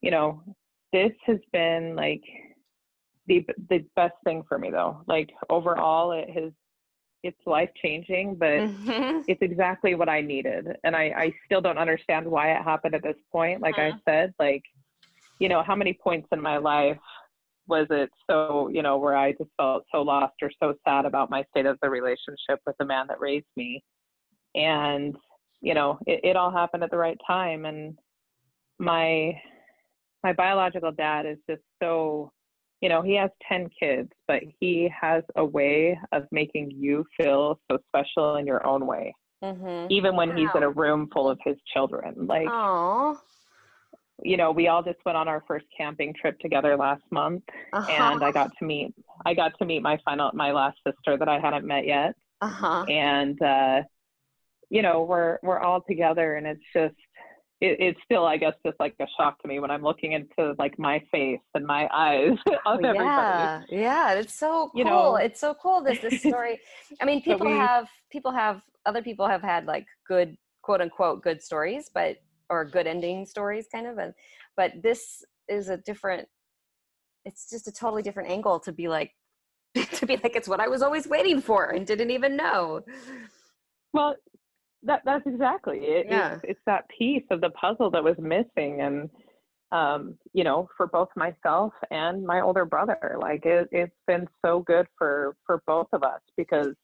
you 0.00 0.10
know 0.10 0.42
this 0.92 1.12
has 1.26 1.36
been 1.52 1.94
like 1.94 2.22
the 3.26 3.44
the 3.68 3.84
best 3.96 4.14
thing 4.24 4.44
for 4.48 4.58
me 4.58 4.70
though. 4.70 5.02
Like 5.06 5.30
overall 5.50 6.12
it 6.12 6.30
has 6.30 6.52
it's 7.22 7.36
life 7.44 7.68
changing 7.82 8.34
but 8.34 8.46
mm-hmm. 8.46 9.20
it's 9.28 9.42
exactly 9.42 9.94
what 9.94 10.08
i 10.08 10.22
needed. 10.22 10.68
And 10.84 10.96
i 10.96 11.12
i 11.16 11.32
still 11.44 11.60
don't 11.60 11.76
understand 11.76 12.26
why 12.26 12.52
it 12.52 12.62
happened 12.62 12.94
at 12.94 13.02
this 13.02 13.18
point. 13.30 13.60
Like 13.60 13.76
mm-hmm. 13.76 13.96
i 13.96 14.10
said 14.10 14.32
like 14.38 14.62
you 15.38 15.50
know 15.50 15.62
how 15.62 15.74
many 15.76 15.92
points 15.92 16.28
in 16.32 16.40
my 16.40 16.56
life 16.56 16.96
was 17.70 17.86
it. 17.90 18.10
So 18.28 18.68
you 18.72 18.82
know 18.82 18.98
where 18.98 19.16
i 19.16 19.32
just 19.32 19.50
felt 19.56 19.84
so 19.92 20.02
lost 20.02 20.34
or 20.42 20.50
so 20.62 20.74
sad 20.86 21.06
about 21.06 21.30
my 21.30 21.44
state 21.50 21.66
of 21.66 21.78
the 21.82 21.88
relationship 21.88 22.60
with 22.66 22.76
the 22.78 22.84
man 22.84 23.06
that 23.08 23.20
raised 23.20 23.46
me. 23.56 23.82
And 24.54 25.16
you 25.60 25.74
know 25.74 25.98
it, 26.06 26.20
it 26.24 26.36
all 26.36 26.50
happened 26.50 26.84
at 26.84 26.90
the 26.90 26.98
right 26.98 27.18
time. 27.26 27.64
And 27.64 27.96
my 28.78 29.32
my 30.22 30.32
biological 30.32 30.92
dad 30.92 31.26
is 31.26 31.38
just 31.48 31.62
so 31.82 32.32
you 32.80 32.88
know 32.88 33.02
he 33.02 33.14
has 33.14 33.30
10 33.48 33.68
kids 33.78 34.10
but 34.26 34.42
he 34.58 34.90
has 34.98 35.22
a 35.36 35.44
way 35.44 35.98
of 36.12 36.24
making 36.32 36.70
you 36.70 37.04
feel 37.16 37.58
so 37.70 37.78
special 37.88 38.36
in 38.36 38.46
your 38.46 38.66
own 38.66 38.86
way. 38.86 39.14
Mm-hmm. 39.42 39.90
even 39.90 40.16
when 40.16 40.28
wow. 40.28 40.36
he's 40.36 40.50
in 40.54 40.64
a 40.64 40.70
room 40.70 41.08
full 41.14 41.30
of 41.30 41.38
his 41.42 41.56
children. 41.72 42.26
Like 42.26 42.46
Aww 42.46 43.16
you 44.22 44.36
know, 44.36 44.50
we 44.50 44.68
all 44.68 44.82
just 44.82 44.98
went 45.04 45.16
on 45.16 45.28
our 45.28 45.42
first 45.46 45.66
camping 45.76 46.14
trip 46.14 46.38
together 46.40 46.76
last 46.76 47.02
month, 47.10 47.42
uh-huh. 47.72 47.90
and 47.90 48.24
I 48.24 48.32
got 48.32 48.50
to 48.58 48.64
meet 48.64 48.94
I 49.26 49.34
got 49.34 49.52
to 49.58 49.64
meet 49.64 49.82
my 49.82 49.98
final 50.04 50.30
my 50.34 50.52
last 50.52 50.78
sister 50.86 51.16
that 51.16 51.28
I 51.28 51.38
hadn't 51.38 51.66
met 51.66 51.86
yet, 51.86 52.14
uh-huh. 52.40 52.84
and 52.88 53.40
uh, 53.42 53.82
you 54.70 54.82
know, 54.82 55.02
we're 55.02 55.38
we're 55.42 55.58
all 55.58 55.82
together, 55.82 56.36
and 56.36 56.46
it's 56.46 56.64
just 56.72 56.94
it, 57.60 57.76
it's 57.80 58.00
still 58.04 58.24
I 58.24 58.36
guess 58.36 58.54
just 58.64 58.78
like 58.80 58.94
a 59.00 59.06
shock 59.16 59.40
to 59.42 59.48
me 59.48 59.60
when 59.60 59.70
I'm 59.70 59.82
looking 59.82 60.12
into 60.12 60.54
like 60.58 60.78
my 60.78 61.02
face 61.10 61.40
and 61.54 61.66
my 61.66 61.88
eyes 61.92 62.38
of 62.66 62.84
everybody. 62.84 62.96
Yeah, 62.96 63.62
yeah, 63.70 64.12
it's 64.14 64.34
so 64.34 64.70
cool. 64.70 64.78
You 64.78 64.84
know, 64.84 65.16
it's 65.16 65.40
so 65.40 65.54
cool. 65.54 65.82
This 65.82 65.98
this 65.98 66.20
story. 66.26 66.60
I 67.00 67.04
mean, 67.04 67.22
people 67.22 67.46
we, 67.46 67.52
have 67.52 67.88
people 68.10 68.32
have 68.32 68.62
other 68.86 69.02
people 69.02 69.26
have 69.26 69.42
had 69.42 69.66
like 69.66 69.86
good 70.06 70.36
quote 70.62 70.80
unquote 70.80 71.22
good 71.22 71.42
stories, 71.42 71.90
but 71.92 72.16
or 72.50 72.64
good 72.64 72.86
ending 72.86 73.24
stories 73.24 73.66
kind 73.72 73.86
of 73.86 73.98
and 73.98 74.12
but 74.56 74.72
this 74.82 75.24
is 75.48 75.68
a 75.68 75.76
different 75.78 76.28
it's 77.24 77.48
just 77.48 77.68
a 77.68 77.72
totally 77.72 78.02
different 78.02 78.30
angle 78.30 78.60
to 78.60 78.72
be 78.72 78.88
like 78.88 79.12
to 79.92 80.04
be 80.04 80.16
like 80.16 80.36
it's 80.36 80.48
what 80.48 80.60
i 80.60 80.68
was 80.68 80.82
always 80.82 81.06
waiting 81.06 81.40
for 81.40 81.70
and 81.70 81.86
didn't 81.86 82.10
even 82.10 82.36
know 82.36 82.82
well 83.92 84.14
that 84.82 85.00
that's 85.04 85.26
exactly 85.26 85.78
it 85.78 86.06
yeah. 86.08 86.34
it's, 86.34 86.42
it's 86.44 86.60
that 86.66 86.84
piece 86.88 87.24
of 87.30 87.40
the 87.40 87.50
puzzle 87.50 87.90
that 87.90 88.02
was 88.02 88.16
missing 88.18 88.80
and 88.80 89.08
um, 89.72 90.16
you 90.32 90.44
know, 90.44 90.68
for 90.76 90.86
both 90.86 91.08
myself 91.16 91.72
and 91.90 92.24
my 92.24 92.40
older 92.40 92.64
brother. 92.64 93.16
Like 93.20 93.46
it, 93.46 93.68
it's 93.70 93.94
been 94.06 94.26
so 94.44 94.60
good 94.60 94.86
for 94.98 95.36
for 95.46 95.62
both 95.66 95.86
of 95.92 96.02
us 96.02 96.20
because 96.36 96.74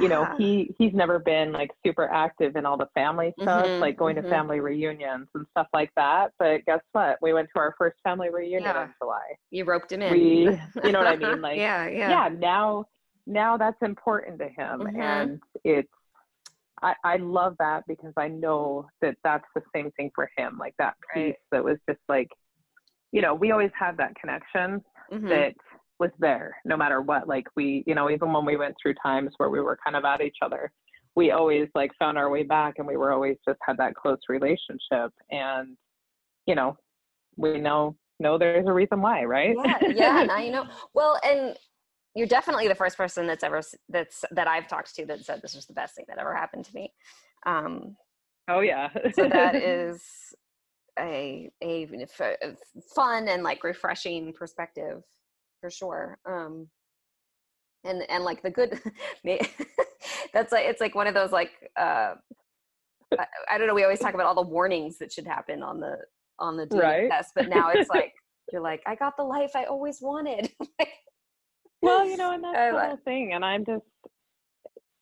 you 0.00 0.08
know 0.08 0.26
he 0.38 0.74
he's 0.78 0.92
never 0.92 1.18
been 1.18 1.52
like 1.52 1.70
super 1.84 2.08
active 2.12 2.56
in 2.56 2.66
all 2.66 2.76
the 2.76 2.88
family 2.94 3.32
stuff 3.40 3.66
mm-hmm, 3.66 3.80
like 3.80 3.96
going 3.96 4.16
mm-hmm. 4.16 4.24
to 4.24 4.30
family 4.30 4.60
reunions 4.60 5.28
and 5.34 5.46
stuff 5.52 5.66
like 5.72 5.90
that 5.96 6.32
but 6.38 6.64
guess 6.66 6.80
what 6.92 7.18
we 7.22 7.32
went 7.32 7.48
to 7.54 7.60
our 7.60 7.74
first 7.78 7.96
family 8.02 8.28
reunion 8.30 8.62
yeah. 8.62 8.84
in 8.84 8.94
july 9.00 9.22
you 9.50 9.64
roped 9.64 9.92
him 9.92 10.02
in 10.02 10.12
we 10.12 10.20
you 10.84 10.92
know 10.92 10.98
what 10.98 11.06
i 11.06 11.16
mean 11.16 11.40
like 11.40 11.56
yeah 11.56 11.86
yeah 11.88 12.08
yeah 12.08 12.28
now 12.38 12.84
now 13.26 13.56
that's 13.56 13.80
important 13.82 14.38
to 14.38 14.46
him 14.46 14.80
mm-hmm. 14.80 15.00
and 15.00 15.40
it's 15.64 15.88
I, 16.82 16.94
I 17.02 17.16
love 17.16 17.56
that 17.60 17.84
because 17.88 18.12
I 18.16 18.28
know 18.28 18.86
that 19.00 19.16
that's 19.24 19.46
the 19.54 19.62
same 19.74 19.90
thing 19.92 20.10
for 20.14 20.28
him. 20.36 20.58
Like 20.58 20.74
that 20.78 20.94
piece 21.14 21.28
right. 21.28 21.36
that 21.50 21.64
was 21.64 21.78
just 21.88 22.00
like, 22.10 22.28
you 23.10 23.22
know, 23.22 23.34
we 23.34 23.52
always 23.52 23.70
have 23.78 23.96
that 23.96 24.14
connection 24.16 24.84
mm-hmm. 25.10 25.28
that 25.28 25.54
was 26.00 26.10
there 26.18 26.56
no 26.64 26.76
matter 26.76 27.00
what. 27.00 27.28
Like 27.28 27.46
we, 27.56 27.84
you 27.86 27.94
know, 27.94 28.10
even 28.10 28.32
when 28.32 28.44
we 28.44 28.56
went 28.56 28.74
through 28.80 28.94
times 29.02 29.32
where 29.36 29.50
we 29.50 29.60
were 29.60 29.78
kind 29.84 29.96
of 29.96 30.04
at 30.04 30.20
each 30.20 30.38
other, 30.42 30.72
we 31.16 31.30
always 31.30 31.68
like 31.74 31.92
found 31.98 32.18
our 32.18 32.30
way 32.30 32.42
back 32.42 32.74
and 32.78 32.86
we 32.86 32.96
were 32.96 33.12
always 33.12 33.36
just 33.46 33.58
had 33.66 33.76
that 33.78 33.94
close 33.94 34.18
relationship. 34.28 35.12
And 35.30 35.76
you 36.46 36.54
know 36.54 36.76
we 37.36 37.58
know 37.60 37.96
know 38.20 38.38
there's 38.38 38.66
a 38.66 38.72
reason 38.72 39.00
why 39.00 39.24
right? 39.24 39.56
Yeah 39.64 39.78
yeah 39.94 40.24
now 40.24 40.38
you 40.38 40.50
know 40.50 40.66
well 40.94 41.18
and 41.24 41.56
you're 42.14 42.26
definitely 42.26 42.68
the 42.68 42.74
first 42.74 42.96
person 42.96 43.26
that's 43.26 43.42
ever 43.42 43.60
that's 43.88 44.24
that 44.30 44.46
i've 44.46 44.68
talked 44.68 44.94
to 44.94 45.04
that 45.06 45.24
said 45.24 45.42
this 45.42 45.54
was 45.54 45.66
the 45.66 45.72
best 45.72 45.96
thing 45.96 46.04
that 46.08 46.18
ever 46.18 46.34
happened 46.34 46.64
to 46.64 46.74
me. 46.74 46.92
Um 47.46 47.96
oh 48.48 48.60
yeah. 48.60 48.88
so 49.14 49.28
that 49.28 49.54
is 49.56 50.02
a 50.98 51.50
a 51.60 51.88
fun 52.94 53.28
and 53.28 53.42
like 53.42 53.64
refreshing 53.64 54.32
perspective 54.32 55.02
for 55.64 55.70
sure 55.70 56.18
um 56.26 56.68
and 57.84 58.02
and 58.10 58.22
like 58.22 58.42
the 58.42 58.50
good 58.50 58.78
that's 60.34 60.52
like 60.52 60.66
it's 60.66 60.80
like 60.80 60.94
one 60.94 61.06
of 61.06 61.14
those 61.14 61.32
like 61.32 61.52
uh 61.80 62.12
I, 63.18 63.26
I, 63.52 63.56
don't 63.56 63.66
know 63.66 63.74
we 63.74 63.82
always 63.82 64.00
talk 64.00 64.12
about 64.12 64.26
all 64.26 64.34
the 64.34 64.42
warnings 64.42 64.98
that 64.98 65.10
should 65.10 65.26
happen 65.26 65.62
on 65.62 65.80
the 65.80 65.96
on 66.38 66.58
the 66.58 66.66
DNA, 66.66 66.82
right. 66.82 67.10
test 67.10 67.32
but 67.34 67.48
now 67.48 67.70
it's 67.70 67.88
like 67.88 68.12
you're 68.52 68.60
like 68.60 68.82
i 68.86 68.94
got 68.94 69.16
the 69.16 69.22
life 69.22 69.52
i 69.54 69.64
always 69.64 70.02
wanted 70.02 70.52
well 71.80 72.04
you 72.04 72.18
know 72.18 72.32
and 72.32 72.44
that's 72.44 72.58
I, 72.58 72.70
the 72.70 72.80
whole 72.80 72.98
thing 73.02 73.32
and 73.32 73.42
i'm 73.42 73.64
just 73.64 73.86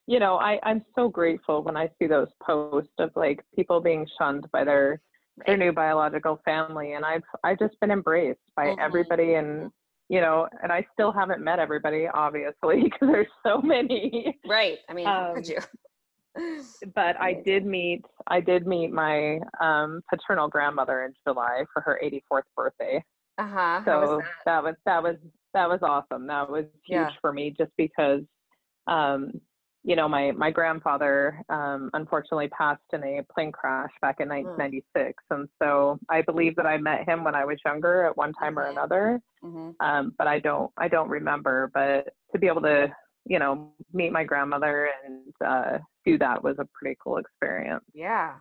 you 0.06 0.20
know 0.20 0.36
i 0.36 0.60
i'm 0.62 0.84
so 0.94 1.08
grateful 1.08 1.64
when 1.64 1.76
i 1.76 1.88
see 1.98 2.06
those 2.06 2.28
posts 2.40 2.92
of 2.98 3.10
like 3.16 3.42
people 3.56 3.80
being 3.80 4.06
shunned 4.16 4.46
by 4.52 4.62
their 4.62 5.00
their 5.44 5.56
new 5.56 5.72
biological 5.72 6.40
family 6.44 6.92
and 6.92 7.04
i've 7.04 7.24
i've 7.42 7.58
just 7.58 7.74
been 7.80 7.90
embraced 7.90 8.38
by 8.54 8.66
mm-hmm. 8.66 8.80
everybody 8.80 9.34
and 9.34 9.46
mm-hmm 9.46 9.66
you 10.12 10.20
know, 10.20 10.46
and 10.62 10.70
I 10.70 10.86
still 10.92 11.10
haven't 11.10 11.42
met 11.42 11.58
everybody, 11.58 12.06
obviously, 12.06 12.82
because 12.84 13.08
there's 13.08 13.26
so 13.42 13.62
many. 13.62 14.38
Right. 14.46 14.76
I 14.86 14.92
mean, 14.92 15.06
um, 15.06 15.34
could 15.34 15.48
you? 15.48 15.58
but 16.94 17.18
I 17.18 17.40
did 17.44 17.64
meet 17.64 18.04
I 18.26 18.40
did 18.40 18.66
meet 18.66 18.92
my 18.92 19.38
um, 19.60 20.02
paternal 20.10 20.48
grandmother 20.48 21.04
in 21.04 21.14
July 21.26 21.64
for 21.72 21.80
her 21.80 21.98
84th 22.04 22.42
birthday. 22.54 23.02
Uh 23.38 23.46
huh. 23.46 23.80
So 23.86 24.18
that? 24.18 24.26
that? 24.44 24.62
was 24.62 24.74
that 24.84 25.02
was 25.02 25.16
that 25.54 25.68
was 25.68 25.80
awesome. 25.82 26.26
That 26.26 26.50
was 26.50 26.66
huge 26.86 26.98
yeah. 26.98 27.10
for 27.22 27.32
me, 27.32 27.54
just 27.56 27.72
because 27.78 28.20
um, 28.88 29.40
you 29.84 29.96
know, 29.96 30.08
my 30.08 30.30
my 30.32 30.50
grandfather 30.50 31.42
um, 31.48 31.90
unfortunately 31.92 32.48
passed 32.48 32.80
in 32.92 33.02
a 33.02 33.22
plane 33.32 33.50
crash 33.50 33.90
back 34.00 34.20
in 34.20 34.28
1996, 34.28 35.22
mm. 35.30 35.36
and 35.36 35.48
so 35.60 35.98
I 36.08 36.22
believe 36.22 36.54
that 36.56 36.66
I 36.66 36.76
met 36.78 37.08
him 37.08 37.24
when 37.24 37.34
I 37.34 37.44
was 37.44 37.58
younger 37.64 38.04
at 38.04 38.16
one 38.16 38.32
time 38.34 38.54
mm-hmm. 38.54 38.58
or 38.58 38.70
another, 38.70 39.20
mm-hmm. 39.44 39.70
um, 39.84 40.14
but 40.18 40.28
I 40.28 40.38
don't 40.38 40.70
I 40.76 40.88
don't 40.88 41.08
remember. 41.08 41.70
But 41.74 42.08
to 42.32 42.38
be 42.38 42.46
able 42.46 42.62
to 42.62 42.94
you 43.26 43.38
know 43.38 43.72
meet 43.92 44.12
my 44.12 44.22
grandmother 44.22 44.88
and 45.04 45.32
uh, 45.44 45.78
do 46.04 46.16
that 46.18 46.44
was 46.44 46.56
a 46.60 46.68
pretty 46.72 46.96
cool 47.02 47.18
experience. 47.18 47.84
Yeah, 47.92 48.34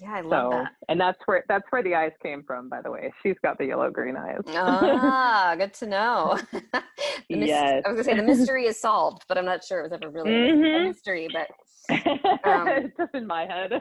yeah, 0.00 0.14
I 0.14 0.20
love 0.20 0.52
so, 0.52 0.58
that. 0.58 0.72
And 0.88 1.00
that's 1.00 1.18
where 1.26 1.44
that's 1.48 1.64
where 1.70 1.82
the 1.82 1.94
eyes 1.94 2.12
came 2.22 2.42
from, 2.42 2.68
by 2.68 2.82
the 2.82 2.90
way. 2.90 3.12
She's 3.22 3.36
got 3.42 3.58
the 3.58 3.66
yellow 3.66 3.90
green 3.90 4.16
eyes. 4.16 4.40
ah, 4.48 5.54
good 5.56 5.74
to 5.74 5.86
know. 5.86 6.38
yes. 7.28 7.82
I 7.84 7.88
was 7.88 7.96
gonna 7.96 8.04
say 8.04 8.16
the 8.16 8.22
mystery 8.22 8.66
is 8.66 8.80
solved, 8.80 9.24
but 9.28 9.38
I'm 9.38 9.44
not 9.44 9.64
sure 9.64 9.80
it 9.80 9.84
was 9.84 9.92
ever 9.92 10.10
really 10.10 10.30
mm-hmm. 10.30 10.84
a 10.84 10.88
mystery, 10.88 11.28
but 11.32 11.48
um, 12.44 12.92
just 12.98 13.14
in 13.14 13.26
my 13.26 13.46
head. 13.46 13.80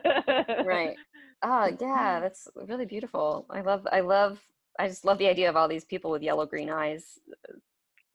right. 0.65 0.95
Oh 1.43 1.69
yeah, 1.79 2.19
that's 2.19 2.47
really 2.55 2.85
beautiful. 2.85 3.45
I 3.49 3.61
love 3.61 3.87
I 3.91 4.01
love 4.01 4.39
I 4.79 4.87
just 4.87 5.05
love 5.05 5.17
the 5.17 5.27
idea 5.27 5.49
of 5.49 5.55
all 5.55 5.67
these 5.67 5.85
people 5.85 6.11
with 6.11 6.21
yellow 6.21 6.45
green 6.45 6.69
eyes 6.69 7.19
uh, 7.49 7.53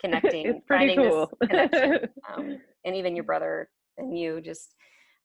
connecting, 0.00 0.46
it's 0.46 0.66
pretty 0.66 0.96
cool. 0.96 1.30
connection. 1.42 2.08
Um, 2.34 2.58
and 2.84 2.96
even 2.96 3.14
your 3.14 3.24
brother 3.24 3.68
and 3.98 4.18
you 4.18 4.40
just 4.40 4.74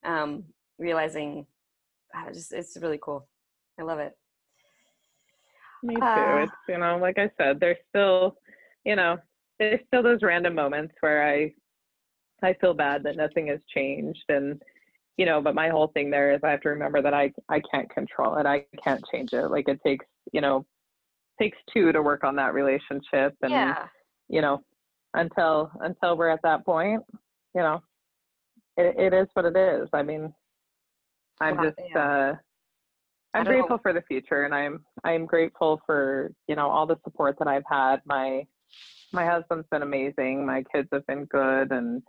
um, 0.06 0.44
realizing 0.78 1.46
I 2.16 2.32
just 2.32 2.54
it's 2.54 2.78
really 2.82 3.00
cool. 3.02 3.28
I 3.80 3.84
love 3.84 4.00
it. 4.00 4.14
Me 5.84 5.96
too. 5.96 6.02
Uh, 6.02 6.44
it's 6.44 6.52
you 6.68 6.78
know, 6.78 6.98
like 6.98 7.20
I 7.20 7.30
said, 7.38 7.60
there's 7.60 7.78
still, 7.90 8.38
you 8.86 8.96
know, 8.96 9.18
there's 9.60 9.82
still 9.88 10.04
those 10.04 10.22
random 10.22 10.56
moments 10.56 10.94
where 11.02 11.28
I 11.28 11.54
I 12.44 12.54
feel 12.60 12.74
bad 12.74 13.04
that 13.04 13.18
nothing 13.18 13.48
has 13.48 13.60
changed 13.74 14.24
and 14.30 14.62
you 15.18 15.26
know, 15.26 15.42
but 15.42 15.56
my 15.56 15.70
whole 15.70 15.88
thing 15.88 16.10
there 16.10 16.34
is 16.34 16.42
I 16.44 16.52
have 16.52 16.62
to 16.62 16.70
remember 16.70 17.02
that 17.02 17.14
I 17.14 17.32
I 17.50 17.62
can't 17.72 17.90
control 17.90 18.38
it. 18.38 18.46
I 18.46 18.66
can't 18.84 19.04
change 19.12 19.34
it. 19.34 19.48
Like 19.48 19.68
it 19.68 19.80
takes, 19.86 20.06
you 20.34 20.42
know, 20.42 20.66
takes 21.40 21.58
two 21.74 21.92
to 21.92 22.02
work 22.02 22.24
on 22.24 22.36
that 22.38 22.54
relationship 22.54 23.36
and 23.42 23.52
yeah. 23.52 23.88
you 24.28 24.42
know, 24.42 24.64
until 25.14 25.72
until 25.82 26.18
we're 26.18 26.30
at 26.30 26.42
that 26.44 26.66
point, 26.66 27.04
you 27.54 27.62
know, 27.62 27.82
it, 28.78 28.96
it 28.98 29.14
is 29.14 29.28
what 29.34 29.46
it 29.46 29.56
is. 29.56 29.88
I 29.94 30.04
mean, 30.04 30.34
I'm 31.42 31.58
just 31.58 31.80
uh, 31.96 32.34
I'm 33.34 33.44
grateful 33.44 33.78
know. 33.78 33.80
for 33.82 33.94
the 33.94 34.02
future, 34.04 34.44
and 34.44 34.54
I'm 34.54 34.86
I'm 35.04 35.26
grateful 35.26 35.82
for 35.86 36.32
you 36.48 36.56
know 36.56 36.70
all 36.70 36.86
the 36.86 36.98
support 37.04 37.38
that 37.40 37.48
I've 37.48 37.64
had. 37.70 37.98
My 38.06 38.46
my 39.12 39.26
husband's 39.26 39.68
been 39.72 39.82
amazing. 39.82 40.46
My 40.46 40.64
kids 40.74 40.88
have 40.94 41.06
been 41.08 41.26
good, 41.26 41.72
and 41.72 42.02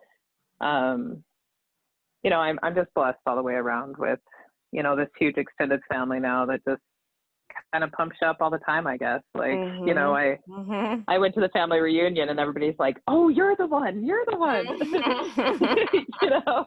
um, 0.61 1.25
you 2.23 2.31
know 2.31 2.39
I'm 2.39 2.59
I'm 2.63 2.75
just 2.75 2.95
blessed 2.95 3.19
all 3.27 3.37
the 3.37 3.43
way 3.43 3.55
around 3.55 3.97
with 3.99 4.21
you 4.73 4.83
know 4.83 4.95
this 4.95 5.09
huge 5.19 5.37
extended 5.37 5.81
family 5.91 6.21
now 6.21 6.47
that 6.47 6.61
just 6.67 6.83
kind 7.73 7.85
of 7.85 7.93
pumped 7.93 8.23
up 8.23 8.39
all 8.41 8.51
the 8.51 8.59
time, 8.59 8.87
I 8.87 8.97
guess. 8.97 9.23
Like, 9.35 9.51
mm-hmm. 9.51 9.89
you 9.89 9.95
know, 9.95 10.13
mm-hmm. 10.13 10.51
I 10.51 10.61
mm-hmm. 10.61 11.01
I 11.09 11.19
went 11.19 11.35
to 11.35 11.41
the 11.41 11.49
family 11.51 11.81
reunion 11.81 12.29
and 12.29 12.39
everybody's 12.39 12.77
like, 12.79 12.97
"Oh, 13.09 13.29
you're 13.29 13.57
the 13.57 13.67
one. 13.67 14.05
You're 14.05 14.25
the 14.27 14.37
one." 14.37 14.67
you 16.23 16.31
know, 16.31 16.65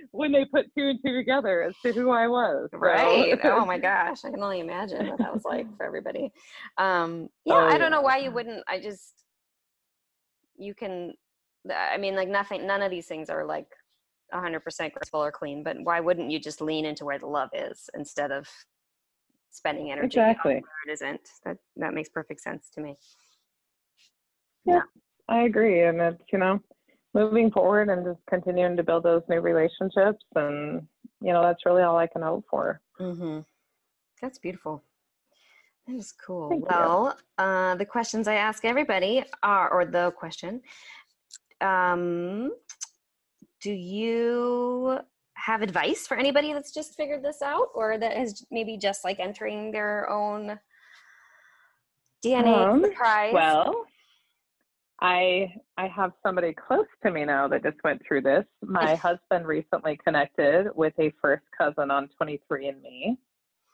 when 0.12 0.32
they 0.32 0.44
put 0.44 0.66
two 0.76 0.88
and 0.88 0.98
two 1.04 1.14
together 1.14 1.62
as 1.62 1.74
to 1.84 1.92
who 1.92 2.10
I 2.10 2.26
was. 2.26 2.68
So. 2.70 2.78
Right. 2.78 3.38
oh 3.44 3.66
my 3.66 3.78
gosh, 3.90 4.24
I 4.24 4.30
can 4.30 4.42
only 4.42 4.60
imagine 4.60 5.08
what 5.08 5.18
that 5.18 5.34
was 5.34 5.44
like 5.44 5.66
for 5.76 5.84
everybody. 5.84 6.32
Um, 6.78 7.28
yeah, 7.44 7.54
oh, 7.54 7.66
I 7.66 7.78
don't 7.78 7.90
know 7.90 8.02
why 8.02 8.18
you 8.18 8.30
wouldn't. 8.30 8.62
I 8.68 8.80
just 8.80 9.12
you 10.58 10.74
can. 10.74 11.12
I 11.74 11.96
mean, 11.96 12.14
like 12.14 12.28
nothing. 12.28 12.66
None 12.66 12.82
of 12.82 12.90
these 12.90 13.06
things 13.06 13.28
are 13.28 13.44
like 13.44 13.66
100% 14.32 14.62
graceful 14.92 15.22
or 15.22 15.32
clean, 15.32 15.62
but 15.62 15.76
why 15.82 16.00
wouldn't 16.00 16.30
you 16.30 16.38
just 16.38 16.60
lean 16.60 16.84
into 16.84 17.04
where 17.04 17.18
the 17.18 17.26
love 17.26 17.50
is 17.52 17.90
instead 17.94 18.30
of 18.30 18.48
spending 19.56 19.90
energy 19.90 20.06
exactly. 20.06 20.54
where 20.54 20.62
it 20.86 20.92
isn't. 20.92 21.28
That 21.44 21.58
that 21.76 21.94
makes 21.94 22.08
perfect 22.08 22.40
sense 22.40 22.68
to 22.74 22.80
me. 22.80 22.96
Yeah, 24.64 24.74
yeah, 24.74 24.82
I 25.28 25.42
agree, 25.42 25.82
and 25.82 26.00
it's 26.00 26.22
you 26.32 26.38
know 26.38 26.60
moving 27.14 27.50
forward 27.50 27.88
and 27.88 28.04
just 28.04 28.20
continuing 28.28 28.76
to 28.76 28.82
build 28.82 29.02
those 29.02 29.22
new 29.28 29.40
relationships, 29.40 30.24
and 30.34 30.86
you 31.20 31.32
know 31.32 31.42
that's 31.42 31.64
really 31.64 31.82
all 31.82 31.96
I 31.96 32.06
can 32.06 32.22
hope 32.22 32.44
for. 32.50 32.80
Mm-hmm. 33.00 33.40
That's 34.20 34.38
beautiful. 34.38 34.82
That 35.86 35.96
is 35.96 36.12
cool. 36.12 36.48
Thank 36.48 36.68
well, 36.68 37.16
uh, 37.38 37.76
the 37.76 37.86
questions 37.86 38.26
I 38.26 38.34
ask 38.34 38.64
everybody 38.64 39.22
are, 39.42 39.72
or 39.72 39.84
the 39.84 40.10
question, 40.18 40.60
um, 41.60 42.50
do 43.62 43.72
you 43.72 44.98
have 45.46 45.62
advice 45.62 46.08
for 46.08 46.16
anybody 46.16 46.52
that's 46.52 46.72
just 46.72 46.96
figured 46.96 47.22
this 47.22 47.40
out 47.40 47.68
or 47.72 47.98
that 47.98 48.20
is 48.20 48.44
maybe 48.50 48.76
just 48.76 49.04
like 49.04 49.20
entering 49.20 49.70
their 49.70 50.10
own 50.10 50.58
DNA 52.24 52.66
um, 52.68 52.82
surprise? 52.82 53.32
Well, 53.32 53.86
I 55.00 55.54
I 55.78 55.86
have 55.86 56.10
somebody 56.24 56.52
close 56.52 56.88
to 57.04 57.12
me 57.12 57.24
now 57.24 57.46
that 57.46 57.62
just 57.62 57.76
went 57.84 58.02
through 58.06 58.22
this. 58.22 58.44
My 58.60 58.94
husband 59.06 59.46
recently 59.46 59.96
connected 60.04 60.66
with 60.74 60.94
a 60.98 61.12
first 61.22 61.44
cousin 61.56 61.92
on 61.92 62.08
23andMe 62.20 63.16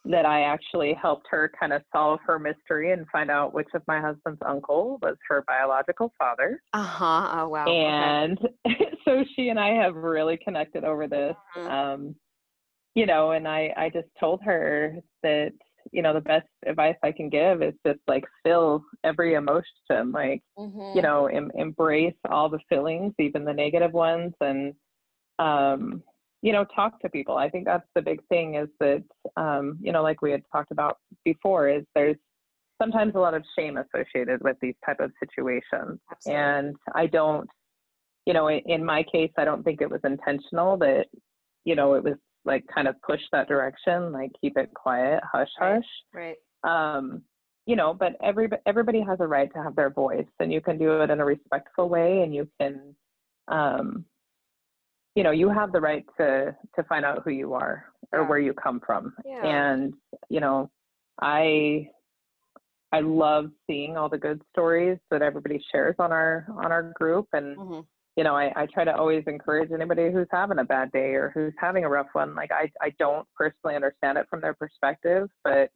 that 0.04 0.26
I 0.26 0.42
actually 0.42 0.94
helped 1.00 1.26
her 1.30 1.50
kind 1.58 1.72
of 1.72 1.82
solve 1.92 2.18
her 2.26 2.38
mystery 2.38 2.92
and 2.92 3.06
find 3.12 3.30
out 3.30 3.54
which 3.54 3.68
of 3.74 3.82
my 3.86 4.00
husband's 4.00 4.40
uncle 4.46 4.98
was 5.00 5.16
her 5.28 5.44
biological 5.46 6.12
father. 6.18 6.60
Uh 6.72 6.82
huh. 6.82 7.30
Oh 7.32 7.48
wow. 7.48 7.66
And 7.66 8.38
okay. 8.66 8.90
so 9.04 9.24
she 9.36 9.48
and 9.48 9.60
I 9.60 9.70
have 9.70 9.94
really 9.94 10.36
connected 10.36 10.84
over 10.84 11.06
this. 11.06 11.36
Mm-hmm. 11.56 11.70
Um, 11.70 12.14
you 12.94 13.06
know, 13.06 13.32
and 13.32 13.46
I 13.46 13.72
I 13.76 13.90
just 13.90 14.08
told 14.18 14.40
her 14.42 14.96
that 15.22 15.52
you 15.92 16.02
know 16.02 16.14
the 16.14 16.20
best 16.20 16.48
advice 16.66 16.96
I 17.02 17.12
can 17.12 17.28
give 17.28 17.62
is 17.62 17.74
just 17.86 18.00
like 18.08 18.24
feel 18.42 18.84
every 19.04 19.34
emotion, 19.34 20.10
like 20.12 20.42
mm-hmm. 20.58 20.96
you 20.96 21.02
know, 21.02 21.26
em- 21.26 21.52
embrace 21.54 22.14
all 22.28 22.48
the 22.48 22.60
feelings, 22.68 23.14
even 23.20 23.44
the 23.44 23.52
negative 23.52 23.92
ones, 23.92 24.32
and 24.40 24.74
um 25.38 26.02
you 26.42 26.52
know 26.52 26.64
talk 26.74 27.00
to 27.00 27.08
people 27.08 27.36
i 27.36 27.48
think 27.48 27.64
that's 27.64 27.86
the 27.94 28.02
big 28.02 28.20
thing 28.28 28.56
is 28.56 28.68
that 28.80 29.02
um, 29.36 29.78
you 29.80 29.92
know 29.92 30.02
like 30.02 30.20
we 30.20 30.30
had 30.30 30.42
talked 30.52 30.72
about 30.72 30.98
before 31.24 31.68
is 31.68 31.84
there's 31.94 32.16
sometimes 32.80 33.14
a 33.14 33.18
lot 33.18 33.34
of 33.34 33.44
shame 33.56 33.78
associated 33.78 34.42
with 34.42 34.56
these 34.60 34.74
type 34.84 35.00
of 35.00 35.10
situations 35.20 35.98
Absolutely. 36.10 36.42
and 36.42 36.76
i 36.94 37.06
don't 37.06 37.48
you 38.26 38.34
know 38.34 38.48
in, 38.48 38.60
in 38.66 38.84
my 38.84 39.04
case 39.04 39.30
i 39.38 39.44
don't 39.44 39.62
think 39.62 39.80
it 39.80 39.90
was 39.90 40.00
intentional 40.04 40.76
that 40.76 41.06
you 41.64 41.76
know 41.76 41.94
it 41.94 42.02
was 42.02 42.16
like 42.44 42.64
kind 42.74 42.88
of 42.88 42.96
push 43.06 43.20
that 43.30 43.48
direction 43.48 44.12
like 44.12 44.30
keep 44.40 44.56
it 44.56 44.68
quiet 44.74 45.20
hush 45.30 45.48
hush 45.58 45.84
right, 46.12 46.36
right. 46.64 46.96
um 46.96 47.22
you 47.66 47.76
know 47.76 47.94
but 47.94 48.14
every 48.22 48.48
everybody 48.66 49.00
has 49.00 49.18
a 49.20 49.26
right 49.26 49.52
to 49.54 49.62
have 49.62 49.76
their 49.76 49.90
voice 49.90 50.26
and 50.40 50.52
you 50.52 50.60
can 50.60 50.76
do 50.76 51.00
it 51.00 51.10
in 51.10 51.20
a 51.20 51.24
respectful 51.24 51.88
way 51.88 52.22
and 52.22 52.34
you 52.34 52.48
can 52.60 52.94
um 53.46 54.04
you 55.14 55.22
know, 55.22 55.30
you 55.30 55.48
have 55.50 55.72
the 55.72 55.80
right 55.80 56.04
to 56.18 56.56
to 56.76 56.82
find 56.84 57.04
out 57.04 57.22
who 57.24 57.30
you 57.30 57.54
are 57.54 57.84
or 58.12 58.20
yeah. 58.20 58.28
where 58.28 58.38
you 58.38 58.54
come 58.54 58.80
from. 58.84 59.14
Yeah. 59.24 59.44
And, 59.44 59.94
you 60.28 60.40
know, 60.40 60.70
I 61.20 61.88
I 62.92 63.00
love 63.00 63.50
seeing 63.66 63.96
all 63.96 64.08
the 64.08 64.18
good 64.18 64.42
stories 64.52 64.98
that 65.10 65.22
everybody 65.22 65.62
shares 65.70 65.96
on 65.98 66.12
our 66.12 66.46
on 66.50 66.72
our 66.72 66.92
group 66.94 67.28
and 67.32 67.56
mm-hmm. 67.56 67.80
you 68.16 68.24
know, 68.24 68.36
I, 68.36 68.52
I 68.56 68.66
try 68.66 68.84
to 68.84 68.94
always 68.94 69.24
encourage 69.26 69.70
anybody 69.72 70.10
who's 70.12 70.28
having 70.30 70.58
a 70.58 70.64
bad 70.64 70.92
day 70.92 71.14
or 71.14 71.30
who's 71.34 71.54
having 71.58 71.84
a 71.84 71.88
rough 71.88 72.08
one. 72.12 72.34
Like 72.34 72.50
I, 72.52 72.70
I 72.80 72.94
don't 72.98 73.26
personally 73.36 73.76
understand 73.76 74.18
it 74.18 74.26
from 74.28 74.40
their 74.40 74.54
perspective, 74.54 75.28
but 75.44 75.70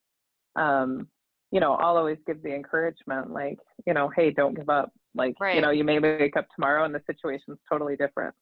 um, 0.57 1.09
you 1.53 1.61
know, 1.61 1.75
I'll 1.75 1.97
always 1.97 2.19
give 2.27 2.43
the 2.43 2.55
encouragement 2.55 3.31
like, 3.31 3.59
you 3.87 3.95
know, 3.95 4.11
hey, 4.15 4.31
don't 4.31 4.55
give 4.55 4.69
up. 4.69 4.93
Like, 5.15 5.35
right. 5.41 5.55
you 5.55 5.63
know, 5.63 5.71
you 5.71 5.85
may 5.85 5.99
wake 5.99 6.37
up 6.37 6.47
tomorrow 6.55 6.85
and 6.85 6.95
the 6.95 7.03
situation's 7.07 7.59
totally 7.71 7.97
different. 7.97 8.35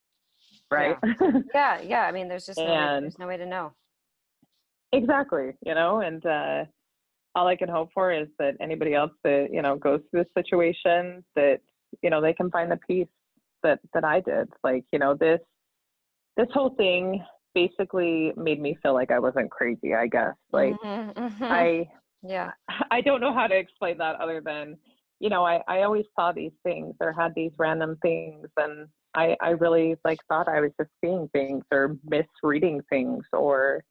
Right. 0.71 0.97
Yeah. 1.05 1.31
yeah, 1.55 1.81
yeah. 1.81 2.01
I 2.03 2.13
mean 2.13 2.29
there's 2.29 2.47
just 2.47 2.59
no, 2.59 2.65
way, 2.65 3.01
there's 3.01 3.19
no 3.19 3.27
way 3.27 3.37
to 3.37 3.47
know. 3.47 3.73
Exactly. 4.93 5.53
You 5.65 5.75
know, 5.75 6.01
and 6.01 6.25
uh 6.25 6.65
all 7.35 7.49
I 7.49 7.57
can 7.57 7.69
hope 7.69 7.91
for 7.93 8.13
is 8.13 8.29
that 8.39 8.55
anybody 8.61 8.95
else 8.95 9.11
that, 9.25 9.49
you 9.53 9.61
know, 9.61 9.77
goes 9.77 10.01
through 10.11 10.23
this 10.23 10.45
situation 10.45 11.25
that, 11.35 11.59
you 12.01 12.11
know, 12.11 12.21
they 12.21 12.33
can 12.33 12.51
find 12.51 12.71
the 12.71 12.79
peace 12.87 13.09
that 13.63 13.81
that 13.93 14.05
I 14.05 14.21
did. 14.21 14.49
Like, 14.63 14.85
you 14.93 14.99
know, 14.99 15.15
this 15.15 15.41
this 16.37 16.49
whole 16.53 16.75
thing 16.77 17.25
basically 17.55 18.33
made 18.37 18.61
me 18.61 18.77
feel 18.83 18.95
like 18.95 19.11
I 19.11 19.19
wasn't 19.19 19.51
crazy, 19.51 19.95
I 19.95 20.07
guess. 20.07 20.35
Like 20.53 20.75
mm-hmm, 20.75 21.19
mm-hmm. 21.19 21.45
I 21.45 21.89
yeah. 22.23 22.51
I 22.91 23.01
don't 23.01 23.21
know 23.21 23.35
how 23.35 23.47
to 23.47 23.57
explain 23.57 23.99
that 23.99 24.17
other 24.21 24.41
than, 24.45 24.77
you 25.21 25.29
know, 25.29 25.45
I, 25.45 25.63
I 25.69 25.83
always 25.83 26.07
saw 26.19 26.33
these 26.33 26.53
things 26.65 26.95
or 27.01 27.13
had 27.13 27.33
these 27.35 27.53
random 27.59 27.97
things 28.03 28.49
and 28.57 28.89
I, 29.15 29.37
I 29.41 29.51
really 29.51 29.97
like 30.05 30.19
thought 30.29 30.49
I 30.49 30.61
was 30.61 30.73
just 30.79 30.91
seeing 31.03 31.29
things 31.33 31.65
or 31.73 31.97
misreading 32.05 32.83
things 32.91 33.25
or 33.33 33.85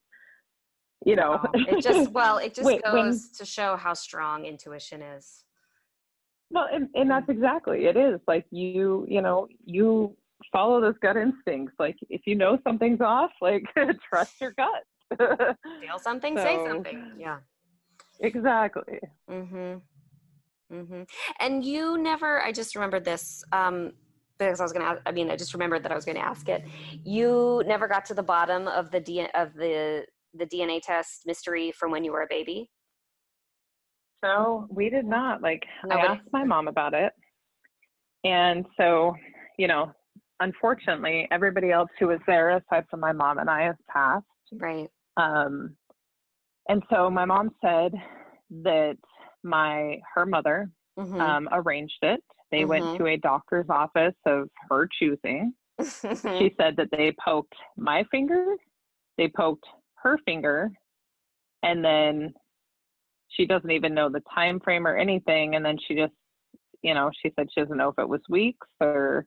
you 1.06 1.16
know. 1.16 1.40
It 1.54 1.82
just 1.82 2.12
well 2.12 2.38
it 2.38 2.54
just 2.54 2.70
goes 2.84 2.94
when, 2.94 3.20
to 3.38 3.46
show 3.46 3.76
how 3.76 3.94
strong 3.94 4.46
intuition 4.46 5.02
is. 5.02 5.46
Well 6.50 6.68
and, 6.72 6.90
and 6.96 7.10
that's 7.10 7.30
exactly 7.30 7.86
it 7.86 7.98
is. 7.98 8.20
Like 8.28 8.46
you 8.52 9.06
you 9.08 9.22
know 9.22 9.48
you 9.66 10.16
follow 10.52 10.82
those 10.82 10.96
gut 11.02 11.18
instincts. 11.18 11.76
Like 11.80 11.96
if 12.10 12.22
you 12.26 12.36
know 12.36 12.58
something's 12.64 13.02
off 13.02 13.32
like 13.42 13.64
trust 14.10 14.34
your 14.42 14.52
gut. 14.52 14.84
Feel 15.82 16.00
something 16.00 16.36
so, 16.38 16.44
say 16.44 16.60
something. 16.68 17.12
Yeah. 17.18 17.38
Exactly. 18.20 19.00
Mm 19.30 19.52
mhm 19.52 19.82
Mm 20.72 20.88
mhm 20.88 21.10
and 21.40 21.64
you 21.64 21.98
never 21.98 22.42
i 22.42 22.52
just 22.52 22.76
remembered 22.76 23.06
this 23.06 23.44
um 23.52 23.92
because 24.40 24.60
I 24.60 24.64
was 24.64 24.74
going 24.74 24.86
to, 24.86 25.02
I 25.06 25.12
mean, 25.12 25.30
I 25.30 25.36
just 25.36 25.54
remembered 25.54 25.84
that 25.84 25.92
I 25.92 25.96
was 25.96 26.06
going 26.06 26.18
to 26.18 26.26
ask 26.26 26.50
it. 26.50 26.64
You 27.04 27.64
never 27.66 27.88
got 27.88 28.06
to 28.06 28.14
the 28.14 28.24
bottom 28.24 28.68
of 28.68 28.92
the 28.92 29.00
D, 29.00 29.26
of 29.34 29.54
the 29.54 30.06
the 30.36 30.46
DNA 30.46 30.82
test 30.82 31.24
mystery 31.26 31.72
from 31.72 31.92
when 31.92 32.04
you 32.04 32.12
were 32.12 32.24
a 32.24 32.28
baby? 32.28 32.70
No, 34.24 34.68
we 34.70 34.90
did 34.90 35.06
not. 35.06 35.42
Like. 35.42 35.64
I 35.90 35.96
asked 35.96 36.28
my 36.32 36.44
mom 36.44 36.68
about 36.68 36.94
it. 36.94 37.14
And 38.24 38.66
so, 38.80 39.14
you 39.60 39.68
know, 39.68 39.92
unfortunately, 40.40 41.28
everybody 41.32 41.72
else 41.72 41.90
who 42.00 42.08
was 42.08 42.20
there 42.26 42.58
aside 42.58 42.86
from 42.90 43.00
my 43.00 43.12
mom 43.12 43.38
and 43.38 43.50
I 43.50 43.64
has 43.64 43.76
passed. 43.90 44.26
Right. 44.54 44.88
Um 45.18 45.76
and 46.70 46.82
so 46.90 47.10
my 47.10 47.26
mom 47.26 47.52
said 47.64 47.92
that 48.64 48.96
my 49.44 50.00
her 50.16 50.26
mother 50.26 50.70
mm-hmm. 50.98 51.20
um, 51.20 51.50
arranged 51.52 52.00
it. 52.02 52.24
They 52.54 52.60
mm-hmm. 52.60 52.70
went 52.70 52.98
to 53.00 53.08
a 53.08 53.18
doctor's 53.18 53.66
office 53.68 54.14
of 54.28 54.48
her 54.70 54.88
choosing. 55.00 55.54
she 55.82 56.54
said 56.58 56.78
that 56.78 56.90
they 56.92 57.16
poked 57.26 57.56
my 57.76 58.04
finger, 58.12 58.46
they 59.18 59.28
poked 59.28 59.66
her 59.96 60.20
finger 60.24 60.72
and 61.64 61.84
then 61.84 62.32
she 63.30 63.48
doesn't 63.48 63.72
even 63.72 63.96
know 63.96 64.10
the 64.10 64.22
time 64.34 64.60
frame 64.60 64.86
or 64.86 64.96
anything 64.96 65.56
and 65.56 65.66
then 65.66 65.78
she 65.88 65.96
just 65.96 66.14
you 66.82 66.94
know 66.94 67.10
she 67.22 67.32
said 67.36 67.48
she 67.54 67.62
doesn't 67.62 67.78
know 67.78 67.90
if 67.90 67.98
it 67.98 68.08
was 68.08 68.22
weeks 68.30 68.68
or 68.82 69.26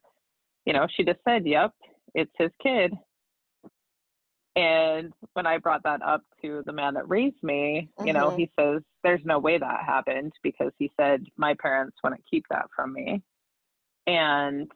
you 0.66 0.72
know 0.72 0.86
she 0.94 1.02
just 1.02 1.18
said 1.26 1.46
yep 1.46 1.72
it's 2.14 2.30
his 2.38 2.50
kid 2.62 2.92
and 4.56 5.12
when 5.34 5.46
i 5.46 5.58
brought 5.58 5.82
that 5.82 6.02
up 6.02 6.22
to 6.42 6.62
the 6.66 6.72
man 6.72 6.94
that 6.94 7.08
raised 7.08 7.42
me 7.42 7.88
you 8.00 8.06
mm-hmm. 8.06 8.16
know 8.16 8.30
he 8.30 8.50
says 8.58 8.82
there's 9.04 9.24
no 9.24 9.38
way 9.38 9.58
that 9.58 9.84
happened 9.84 10.32
because 10.42 10.72
he 10.78 10.90
said 10.98 11.24
my 11.36 11.54
parents 11.54 11.96
wouldn't 12.02 12.24
keep 12.28 12.44
that 12.50 12.66
from 12.74 12.92
me 12.92 13.22
and 14.06 14.70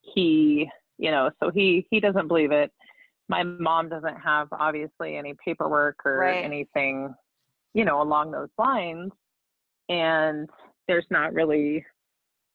he 0.00 0.68
you 0.98 1.10
know 1.10 1.30
so 1.42 1.50
he 1.50 1.86
he 1.90 2.00
doesn't 2.00 2.28
believe 2.28 2.52
it 2.52 2.72
my 3.28 3.42
mom 3.42 3.88
doesn't 3.88 4.16
have 4.16 4.48
obviously 4.52 5.16
any 5.16 5.34
paperwork 5.44 5.98
or 6.04 6.18
right. 6.18 6.44
anything, 6.44 7.14
you 7.74 7.84
know, 7.84 8.02
along 8.02 8.30
those 8.30 8.48
lines. 8.56 9.12
And 9.88 10.48
there's 10.86 11.06
not 11.10 11.34
really, 11.34 11.84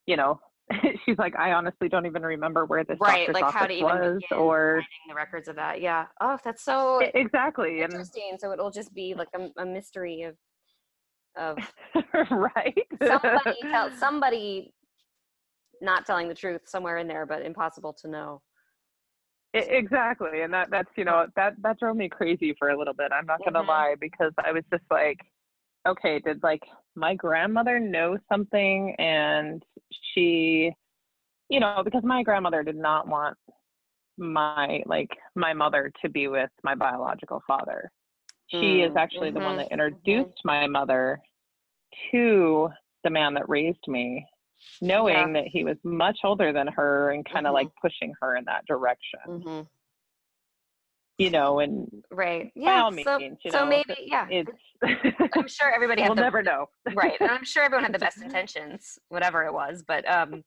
you 0.08 0.18
know, 0.18 0.40
she's 1.06 1.18
like, 1.18 1.36
I 1.36 1.54
honestly 1.54 1.90
don't 1.90 2.06
even 2.06 2.24
remember 2.24 2.66
where 2.66 2.84
this 2.84 2.98
right, 3.00 3.28
doctor's 3.28 3.42
like 3.42 3.54
how 3.54 3.66
to 3.66 3.74
even 3.74 3.86
was 3.86 4.22
or 4.32 4.82
the 5.08 5.16
records 5.16 5.48
of 5.48 5.56
that. 5.56 5.82
Yeah. 5.82 6.06
Oh, 6.22 6.38
that's 6.44 6.64
so 6.64 7.00
exactly 7.14 7.82
interesting. 7.82 8.30
And 8.32 8.40
so 8.40 8.52
it'll 8.52 8.72
just 8.72 8.94
be 8.94 9.14
like 9.14 9.30
a, 9.36 9.50
a 9.62 9.66
mystery 9.66 10.24
of 10.24 10.36
of 11.36 11.58
right. 12.32 12.78
somebody 13.02 13.58
tell 13.62 13.92
somebody 13.98 14.74
not 15.82 16.06
telling 16.06 16.28
the 16.28 16.36
truth 16.36 16.62
somewhere 16.66 16.98
in 16.98 17.08
there, 17.08 17.26
but 17.26 17.42
impossible 17.42 17.94
to 18.02 18.08
know. 18.08 18.42
Exactly, 19.56 20.42
and 20.42 20.52
that 20.52 20.72
that's 20.72 20.90
you 20.96 21.06
know 21.06 21.28
that 21.36 21.54
that 21.62 21.78
drove 21.78 21.96
me 21.96 22.10
crazy 22.10 22.56
for 22.58 22.70
a 22.70 22.78
little 22.78 22.94
bit. 22.94 23.12
I'm 23.12 23.28
not 23.28 23.40
gonna 23.46 23.60
mm-hmm. 23.60 23.70
lie 23.70 23.96
because 24.02 24.32
I 24.44 24.52
was 24.52 24.64
just 24.72 24.84
like, 24.90 25.20
okay, 25.88 26.20
did 26.20 26.42
like 26.44 26.64
my 26.96 27.16
grandmother 27.16 27.80
know 27.80 28.18
something, 28.32 28.96
and 29.00 29.64
she, 30.14 30.72
you 31.50 31.60
know, 31.60 31.82
because 31.84 32.04
my 32.04 32.24
grandmother 32.24 32.64
did 32.64 32.76
not 32.76 33.08
want 33.08 33.38
my 34.18 34.82
like 34.86 35.10
my 35.36 35.54
mother 35.54 35.92
to 36.02 36.10
be 36.10 36.28
with 36.28 36.50
my 36.64 36.76
biological 36.76 37.42
father. 37.48 37.92
She 38.48 38.58
mm-hmm. 38.58 38.92
is 38.92 38.96
actually 38.98 39.30
mm-hmm. 39.30 39.40
the 39.40 39.46
one 39.46 39.58
that 39.58 39.66
mm-hmm. 39.66 39.74
introduced 39.74 40.30
mm-hmm. 40.30 40.48
my 40.48 40.68
mother 40.68 41.20
to 42.12 42.70
the 43.04 43.10
man 43.10 43.34
that 43.34 43.50
raised 43.50 43.88
me 43.88 44.26
knowing 44.82 45.14
yeah. 45.14 45.34
that 45.34 45.48
he 45.48 45.64
was 45.64 45.78
much 45.84 46.20
older 46.24 46.54
than 46.54 46.68
her 46.68 47.12
and 47.12 47.26
kind 47.26 47.46
of 47.46 47.54
mm-hmm. 47.54 47.66
like 47.66 47.68
pushing 47.82 48.14
her 48.22 48.36
in 48.36 48.46
that 48.46 48.66
direction. 48.66 49.68
You 51.24 51.30
know, 51.30 51.60
and 51.60 51.88
right, 52.12 52.52
yeah. 52.56 52.90
Means, 52.90 53.06
so, 53.06 53.18
you 53.18 53.38
so 53.50 53.66
maybe, 53.66 53.96
yeah. 54.02 54.28
It's, 54.30 54.52
I'm 55.36 55.48
sure 55.48 55.72
everybody. 55.74 56.02
Had 56.02 56.10
we'll 56.10 56.16
the, 56.16 56.22
never 56.22 56.44
know, 56.44 56.68
right? 56.94 57.14
And 57.22 57.32
I'm 57.32 57.46
sure 57.46 57.64
everyone 57.64 57.84
had 57.84 57.94
the 57.94 58.00
best 58.00 58.18
intentions, 58.22 59.00
whatever 59.10 59.46
it 59.46 59.54
was. 59.54 59.84
But 59.88 60.10
um, 60.10 60.44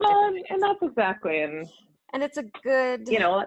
well, 0.00 0.34
and 0.50 0.62
that's 0.62 0.82
exactly, 0.82 1.40
and 1.40 1.66
and 2.12 2.22
it's 2.22 2.36
a 2.36 2.44
good, 2.62 3.08
you 3.08 3.18
know, 3.18 3.46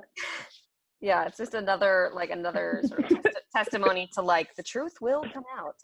yeah, 1.02 1.26
it's 1.26 1.38
just 1.38 1.54
another 1.54 2.10
like 2.16 2.32
another 2.32 2.82
sort 2.86 3.04
of 3.04 3.10
testi- 3.10 3.32
testimony 3.56 4.10
to 4.14 4.24
like 4.24 4.56
the 4.56 4.64
truth 4.64 4.96
will 5.02 5.24
come 5.32 5.44
out 5.56 5.76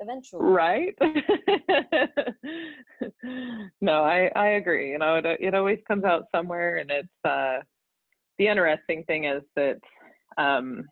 eventually. 0.00 0.42
Right. 0.42 0.94
no, 3.80 4.02
I, 4.02 4.30
I 4.34 4.48
agree. 4.48 4.90
You 4.90 4.98
know, 4.98 5.14
it, 5.16 5.26
it 5.40 5.54
always 5.54 5.78
comes 5.86 6.04
out 6.04 6.24
somewhere 6.34 6.78
and 6.78 6.90
it's, 6.90 7.08
uh, 7.24 7.60
the 8.38 8.48
interesting 8.48 9.04
thing 9.04 9.26
is 9.26 9.42
that, 9.56 9.78
um, 10.38 10.84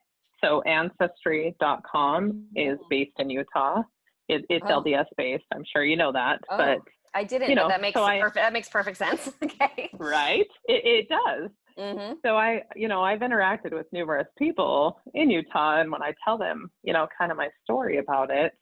so 0.43 0.63
ancestry.com 0.63 2.47
is 2.55 2.79
mm-hmm. 2.79 2.83
based 2.91 3.13
in 3.19 3.31
Utah. 3.31 3.83
It, 4.29 4.45
it's 4.49 4.65
oh. 4.69 4.83
LDS 4.83 5.07
based. 5.17 5.45
I'm 5.55 5.65
sure 5.73 5.85
you 5.85 5.97
know 5.97 6.13
that, 6.13 6.41
oh, 6.51 6.57
but 6.57 6.79
I 7.15 7.25
didn't. 7.25 7.49
You 7.49 7.57
know, 7.57 7.69
that 7.69 7.81
makes 7.81 7.95
so 7.95 8.05
I, 8.05 8.23
that 8.35 8.53
makes 8.53 8.69
perfect 8.69 8.99
sense. 8.99 9.31
okay. 9.43 9.91
Right. 9.95 10.47
It, 10.67 10.83
it 10.85 11.09
does. 11.09 11.51
Mm-hmm. 11.79 12.15
So 12.25 12.37
I, 12.37 12.63
you 12.75 12.89
know, 12.89 13.03
I've 13.03 13.21
interacted 13.21 13.73
with 13.73 13.87
numerous 13.93 14.27
people 14.37 15.01
in 15.15 15.31
Utah, 15.31 15.81
and 15.81 15.91
when 15.91 16.03
I 16.03 16.13
tell 16.25 16.37
them, 16.37 16.71
you 16.83 16.93
know, 16.93 17.07
kind 17.17 17.31
of 17.31 17.39
my 17.39 17.49
story 17.63 17.99
about 17.99 18.31
it, 18.31 18.53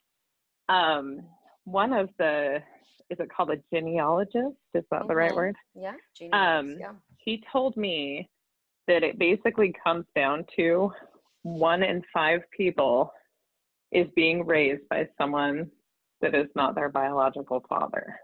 um, 0.69 1.21
one 1.65 1.93
of 1.93 2.11
the 2.19 2.59
is 3.09 3.19
it 3.21 3.31
called 3.35 3.51
a 3.51 3.57
genealogist? 3.73 4.57
Is 4.75 4.85
that 4.91 5.01
mm-hmm. 5.01 5.09
the 5.09 5.17
right 5.17 5.31
mm-hmm. 5.31 5.37
word? 5.37 5.57
Yeah. 5.75 5.95
Um, 6.33 6.77
yeah. 6.79 6.93
He 7.19 7.43
told 7.53 7.77
me 7.77 8.29
that 8.87 9.03
it 9.03 9.19
basically 9.19 9.75
comes 9.83 10.07
down 10.15 10.45
to 10.57 10.93
one 11.43 11.83
in 11.83 12.03
five 12.13 12.41
people 12.57 13.13
is 13.93 14.09
being 14.17 14.45
raised 14.45 14.89
by 14.91 15.09
someone 15.19 15.71
that 16.21 16.35
is 16.35 16.49
not 16.55 16.75
their 16.75 16.89
biological 16.89 17.65
father. 17.69 18.17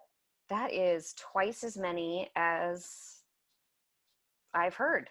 That 0.48 0.72
is 0.72 1.14
twice 1.14 1.64
as 1.64 1.76
many 1.76 2.30
as 2.36 3.22
I've 4.54 4.74
heard. 4.74 5.08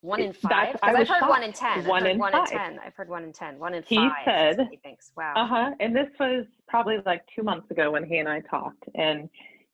One 0.00 0.20
in 0.20 0.32
five? 0.32 0.76
I've 0.82 0.96
heard 0.96 1.06
shocked. 1.06 1.28
one 1.28 1.42
in 1.44 1.52
ten. 1.52 1.84
One, 1.84 2.06
in, 2.06 2.18
one 2.18 2.34
in 2.34 2.44
ten. 2.46 2.78
I've 2.84 2.94
heard 2.94 3.08
one 3.08 3.22
in 3.22 3.32
ten. 3.32 3.58
One 3.58 3.74
in 3.74 3.84
he 3.86 3.96
five. 3.96 4.12
He 4.18 4.30
said. 4.30 4.68
He 4.70 4.76
thinks. 4.78 5.12
Wow. 5.16 5.34
Uh 5.36 5.46
huh. 5.46 5.70
And 5.78 5.94
this 5.94 6.08
was 6.18 6.44
probably 6.66 6.96
like 7.06 7.22
two 7.34 7.44
months 7.44 7.70
ago 7.70 7.92
when 7.92 8.04
he 8.04 8.18
and 8.18 8.28
I 8.28 8.40
talked, 8.40 8.82
and 8.96 9.28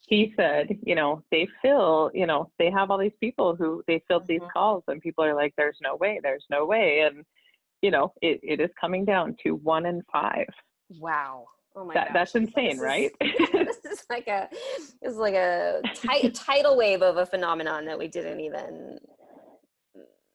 he 0.07 0.33
said, 0.37 0.79
you 0.83 0.95
know, 0.95 1.23
they 1.31 1.49
fill, 1.61 2.11
you 2.15 2.27
know, 2.27 2.51
they 2.59 2.71
have 2.71 2.91
all 2.91 2.99
these 2.99 3.13
people 3.21 3.55
who 3.55 3.83
they 3.87 4.03
filled 4.09 4.23
mm-hmm. 4.23 4.45
these 4.45 4.51
calls 4.53 4.85
and 4.89 5.01
people 5.01 5.25
are 5.25 5.35
like, 5.35 5.55
there's 5.57 5.79
no 5.83 5.97
way, 5.97 6.21
there's 6.23 6.47
no 6.51 6.65
way. 6.65 7.01
And, 7.01 7.25
you 7.83 7.91
know, 7.91 8.13
it, 8.23 8.41
it 8.43 8.61
is 8.61 8.71
coming 8.81 9.05
down 9.05 9.37
to 9.45 9.55
one 9.57 9.87
in 9.87 10.03
five. 10.11 10.47
Wow. 10.99 11.47
Oh 11.77 11.85
my 11.85 11.95
that, 11.95 12.11
That's 12.13 12.35
insane, 12.35 12.71
this 12.71 12.81
right? 12.81 13.11
Is, 13.21 13.49
this 13.53 13.85
is 13.85 14.07
like 14.11 14.27
a, 14.27 14.49
it's 15.03 15.17
like 15.17 15.35
a 15.35 15.83
t- 15.95 16.31
tidal 16.31 16.77
wave 16.77 17.03
of 17.03 17.19
a 17.19 17.27
phenomenon 17.27 17.85
that 17.85 17.99
we 17.99 18.09
didn't 18.09 18.41
even 18.41 18.99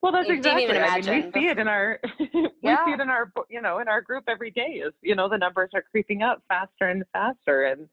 well, 0.03 0.11
that's 0.11 0.29
exactly. 0.29 0.67
I 0.77 0.99
mean, 0.99 1.31
we 1.33 1.41
see 1.41 1.47
it 1.47 1.57
in 1.57 1.69
our 1.69 1.97
we 2.19 2.49
yeah. 2.61 2.83
see 2.85 2.91
it 2.91 2.99
in 2.99 3.09
our 3.09 3.31
you 3.49 3.61
know 3.61 3.79
in 3.79 3.87
our 3.87 4.01
group 4.01 4.25
every 4.27 4.51
day. 4.51 4.81
Is 4.85 4.91
you 5.01 5.15
know 5.15 5.29
the 5.29 5.37
numbers 5.37 5.69
are 5.73 5.81
creeping 5.81 6.21
up 6.21 6.43
faster 6.49 6.89
and 6.89 7.05
faster, 7.13 7.63
and 7.63 7.87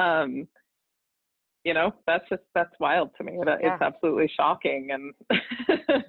um, 0.00 0.48
you 1.66 1.74
know 1.74 1.92
that's 2.06 2.26
just 2.28 2.42
that's 2.54 2.70
wild 2.78 3.10
to 3.18 3.24
me. 3.24 3.38
That 3.44 3.58
yeah. 3.60 3.74
it's 3.74 3.82
absolutely 3.82 4.30
shocking 4.36 4.90
and 4.92 5.12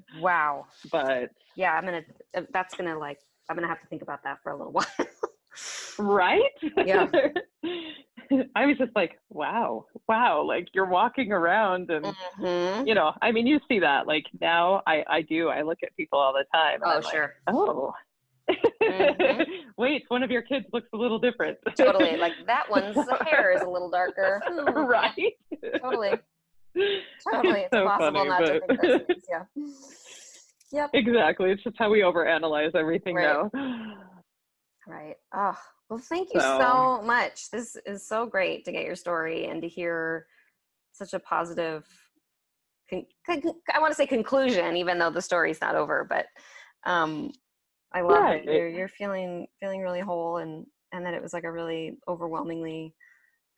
wow. 0.21 0.67
But 0.91 1.31
yeah, 1.55 1.71
I'm 1.71 1.83
gonna 1.83 2.03
uh, 2.35 2.41
that's 2.53 2.75
gonna 2.75 2.97
like 2.97 3.17
I'm 3.49 3.55
gonna 3.55 3.67
have 3.67 3.81
to 3.81 3.87
think 3.87 4.03
about 4.03 4.23
that 4.23 4.37
for 4.43 4.51
a 4.51 4.55
little 4.55 4.71
while. 4.73 4.85
right? 5.97 6.41
Yeah. 6.85 7.07
I 8.55 8.65
was 8.65 8.77
just 8.77 8.91
like, 8.93 9.17
wow, 9.29 9.85
wow, 10.07 10.43
like 10.43 10.67
you're 10.73 10.85
walking 10.85 11.31
around 11.31 11.89
and 11.89 12.05
mm-hmm. 12.05 12.85
you 12.85 12.93
know, 12.93 13.13
I 13.23 13.31
mean 13.31 13.47
you 13.47 13.59
see 13.67 13.79
that 13.79 14.05
like 14.05 14.25
now 14.39 14.83
I 14.85 15.03
I 15.09 15.21
do 15.23 15.49
I 15.49 15.63
look 15.63 15.79
at 15.81 15.95
people 15.97 16.19
all 16.19 16.33
the 16.33 16.45
time. 16.53 16.81
Oh, 16.85 17.01
sure. 17.01 17.33
Like, 17.47 17.55
oh. 17.55 17.93
Mm-hmm. 18.49 19.41
Wait, 19.77 20.03
one 20.07 20.23
of 20.23 20.31
your 20.31 20.41
kids 20.41 20.65
looks 20.73 20.87
a 20.93 20.97
little 20.97 21.19
different. 21.19 21.57
totally. 21.77 22.17
Like 22.17 22.33
that 22.47 22.69
one's 22.69 22.95
hair 23.25 23.51
is 23.51 23.61
a 23.61 23.69
little 23.69 23.89
darker. 23.89 24.41
Hmm. 24.45 24.69
Right? 24.69 25.33
Totally. 25.81 26.13
Totally. 27.31 27.61
It's, 27.61 27.69
it's 27.71 27.73
so 27.73 27.85
possible 27.85 28.25
funny, 28.25 28.29
not 28.29 28.39
but... 28.39 28.47
to 28.47 28.59
think 28.59 29.07
those 29.07 29.17
Yeah. 29.29 29.43
Yep. 30.71 30.89
Exactly. 30.93 31.51
It's 31.51 31.63
just 31.63 31.77
how 31.79 31.89
we 31.89 31.99
overanalyze 32.01 32.75
everything 32.75 33.15
right. 33.15 33.49
now. 33.53 33.95
Right. 34.85 35.15
Oh, 35.33 35.57
well, 35.89 35.99
thank 35.99 36.33
you 36.33 36.39
so, 36.39 36.59
so 36.59 37.05
much. 37.05 37.49
This 37.51 37.77
is 37.85 38.07
so 38.07 38.25
great 38.25 38.65
to 38.65 38.71
get 38.71 38.85
your 38.85 38.95
story 38.95 39.45
and 39.45 39.61
to 39.61 39.67
hear 39.67 40.27
such 40.91 41.13
a 41.13 41.19
positive 41.19 41.85
con- 42.89 43.05
I 43.27 43.79
want 43.79 43.91
to 43.91 43.95
say 43.95 44.07
conclusion, 44.07 44.75
even 44.77 44.97
though 44.99 45.09
the 45.09 45.21
story's 45.21 45.61
not 45.61 45.75
over, 45.75 46.05
but 46.09 46.27
um, 46.89 47.31
I 47.97 48.01
love 48.01 48.23
yeah, 48.23 48.37
that 48.37 48.45
you're, 48.45 48.67
you're 48.67 48.87
feeling 48.87 49.47
feeling 49.59 49.81
really 49.81 50.01
whole 50.01 50.37
and 50.37 50.65
and 50.91 51.05
that 51.05 51.15
it 51.15 51.21
was 51.21 51.33
like 51.33 51.45
a 51.45 51.51
really 51.51 51.97
overwhelmingly 52.07 52.93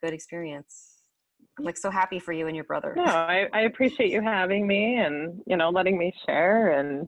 good 0.01 0.13
experience. 0.13 1.01
I'm 1.57 1.65
like 1.65 1.77
so 1.77 1.91
happy 1.91 2.19
for 2.19 2.31
you 2.31 2.47
and 2.47 2.55
your 2.55 2.63
brother. 2.63 2.93
No, 2.95 3.03
I, 3.03 3.47
I 3.53 3.61
appreciate 3.61 4.11
you 4.11 4.21
having 4.21 4.65
me 4.65 4.95
and 4.95 5.41
you 5.45 5.57
know 5.57 5.69
letting 5.69 5.97
me 5.97 6.13
share 6.25 6.79
and 6.79 7.07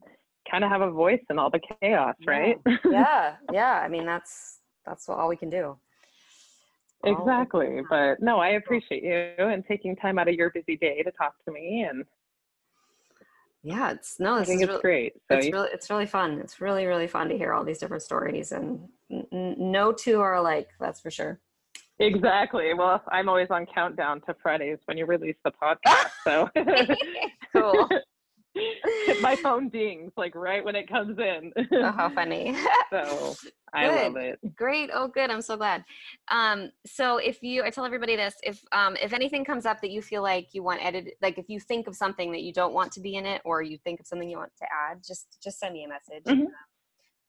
kind 0.50 0.66
of 0.66 0.70
have 0.70 0.82
a 0.82 0.92
voice 0.92 1.22
in 1.30 1.40
all 1.40 1.50
the 1.50 1.62
chaos, 1.82 2.16
right? 2.28 2.58
Yeah, 2.66 2.78
yeah. 2.92 3.36
yeah. 3.54 3.82
I 3.82 3.88
mean 3.88 4.06
that's 4.06 4.60
that's 4.86 5.08
all 5.08 5.30
we 5.30 5.38
can 5.38 5.50
do. 5.50 5.78
Exactly. 7.06 7.80
But 7.90 8.22
no, 8.22 8.40
I 8.40 8.50
appreciate 8.50 9.04
you 9.04 9.46
and 9.46 9.64
taking 9.66 9.96
time 9.96 10.20
out 10.20 10.28
of 10.28 10.36
your 10.36 10.52
busy 10.52 10.76
day 10.76 11.02
to 11.02 11.12
talk 11.12 11.34
to 11.46 11.52
me 11.52 11.88
and 11.90 12.04
yeah, 13.64 13.92
it's 13.92 14.20
no, 14.20 14.36
I 14.36 14.44
think 14.44 14.62
it's 14.62 14.70
really, 14.70 14.82
great. 14.82 15.14
So 15.30 15.38
it's 15.38 15.52
really, 15.52 15.70
it's 15.72 15.90
really 15.90 16.06
fun. 16.06 16.40
It's 16.40 16.60
really, 16.60 16.86
really 16.86 17.08
fun 17.08 17.30
to 17.30 17.38
hear 17.38 17.54
all 17.54 17.64
these 17.64 17.80
different 17.80 18.04
stories, 18.04 18.52
and 18.52 18.88
n- 19.12 19.56
no 19.58 19.92
two 19.92 20.20
are 20.20 20.36
alike. 20.36 20.70
That's 20.80 21.00
for 21.00 21.12
sure. 21.12 21.40
Exactly. 22.00 22.74
Well, 22.74 23.04
I'm 23.10 23.30
always 23.30 23.52
on 23.52 23.68
countdown 23.68 24.22
to 24.22 24.36
Fridays 24.42 24.80
when 24.86 24.98
you 24.98 25.06
release 25.06 25.36
the 25.46 25.52
podcast. 25.52 26.10
So 26.24 26.50
cool. 27.54 27.90
my 29.22 29.36
phone 29.44 29.70
dings 29.70 30.12
like 30.18 30.36
right 30.36 30.64
when 30.64 30.76
it 30.76 30.88
comes 30.88 31.18
in. 31.20 31.52
oh, 31.72 31.92
how 31.92 32.10
funny. 32.16 32.56
so 32.92 33.36
I 33.74 33.88
good. 33.88 33.96
love 33.96 34.16
it. 34.18 34.40
Great. 34.56 34.90
Oh, 34.94 35.08
good. 35.08 35.30
I'm 35.30 35.42
so 35.42 35.56
glad. 35.56 35.84
Um, 36.30 36.70
so 36.86 37.18
if 37.18 37.42
you, 37.42 37.64
I 37.64 37.70
tell 37.70 37.86
everybody 37.86 38.16
this, 38.16 38.36
if, 38.44 38.62
um, 38.72 38.98
if 39.02 39.14
anything 39.14 39.46
comes 39.46 39.66
up 39.66 39.80
that 39.82 39.92
you 39.92 40.02
feel 40.02 40.22
like 40.22 40.50
you 40.54 40.64
want 40.64 40.84
edited, 40.84 41.14
like 41.22 41.38
if 41.38 41.46
you 41.48 41.60
think 41.60 41.88
of 41.88 41.96
something 41.96 42.32
that 42.34 42.42
you 42.42 42.52
don't 42.52 42.74
want 42.74 42.92
to 42.94 43.00
be 43.02 43.16
in 43.16 43.26
it, 43.26 43.42
or 43.46 43.62
you 43.62 43.78
think 43.84 44.00
of 44.00 44.08
something 44.08 44.30
you 44.30 44.38
want 44.38 44.52
to 44.58 44.66
add, 44.66 44.98
just, 45.06 45.38
just 45.42 45.60
send 45.60 45.74
me 45.74 45.86
a 45.86 45.88
message. 45.88 46.24
Mm-hmm. 46.26 46.42
Um, 46.42 46.48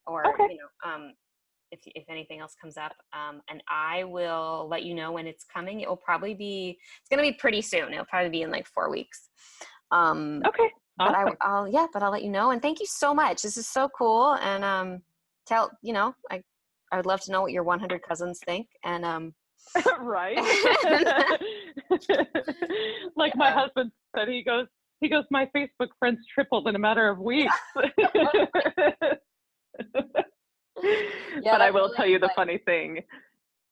or, 0.06 0.26
okay. 0.34 0.48
you 0.50 0.58
know, 0.58 0.90
um, 0.90 1.12
if, 1.70 1.80
if 1.86 2.04
anything 2.10 2.40
else 2.40 2.54
comes 2.60 2.76
up 2.76 2.92
um, 3.14 3.40
and 3.48 3.62
i 3.66 4.04
will 4.04 4.68
let 4.70 4.82
you 4.82 4.94
know 4.94 5.12
when 5.12 5.26
it's 5.26 5.42
coming 5.42 5.80
it 5.80 5.88
will 5.88 5.96
probably 5.96 6.34
be 6.34 6.78
it's 7.00 7.08
going 7.08 7.16
to 7.16 7.32
be 7.32 7.38
pretty 7.38 7.62
soon 7.62 7.94
it'll 7.94 8.04
probably 8.04 8.28
be 8.28 8.42
in 8.42 8.50
like 8.50 8.66
four 8.66 8.90
weeks 8.90 9.30
um, 9.90 10.42
okay 10.46 10.68
but 10.98 11.14
I, 11.14 11.24
will 11.24 11.68
yeah, 11.68 11.86
but 11.92 12.02
I'll 12.02 12.12
let 12.12 12.22
you 12.22 12.30
know. 12.30 12.50
And 12.50 12.60
thank 12.60 12.80
you 12.80 12.86
so 12.86 13.14
much. 13.14 13.42
This 13.42 13.56
is 13.56 13.66
so 13.66 13.88
cool. 13.96 14.34
And 14.34 14.64
um, 14.64 15.02
tell 15.46 15.70
you 15.82 15.92
know, 15.92 16.14
I 16.30 16.42
I 16.92 16.96
would 16.96 17.06
love 17.06 17.20
to 17.22 17.32
know 17.32 17.40
what 17.40 17.52
your 17.52 17.64
100 17.64 18.02
cousins 18.02 18.40
think. 18.44 18.68
And 18.84 19.04
um, 19.04 19.34
right. 20.00 20.36
like 23.16 23.32
yeah. 23.34 23.36
my 23.36 23.50
husband 23.50 23.90
said, 24.14 24.28
he 24.28 24.44
goes, 24.44 24.66
he 25.00 25.08
goes, 25.08 25.24
my 25.30 25.48
Facebook 25.56 25.88
friends 25.98 26.20
tripled 26.32 26.68
in 26.68 26.76
a 26.76 26.78
matter 26.78 27.08
of 27.08 27.18
weeks. 27.18 27.54
yeah, 27.76 27.94
but 31.42 31.60
I 31.62 31.70
will 31.70 31.90
tell 31.96 32.06
you 32.06 32.18
the 32.18 32.30
funny 32.36 32.58
thing. 32.58 33.00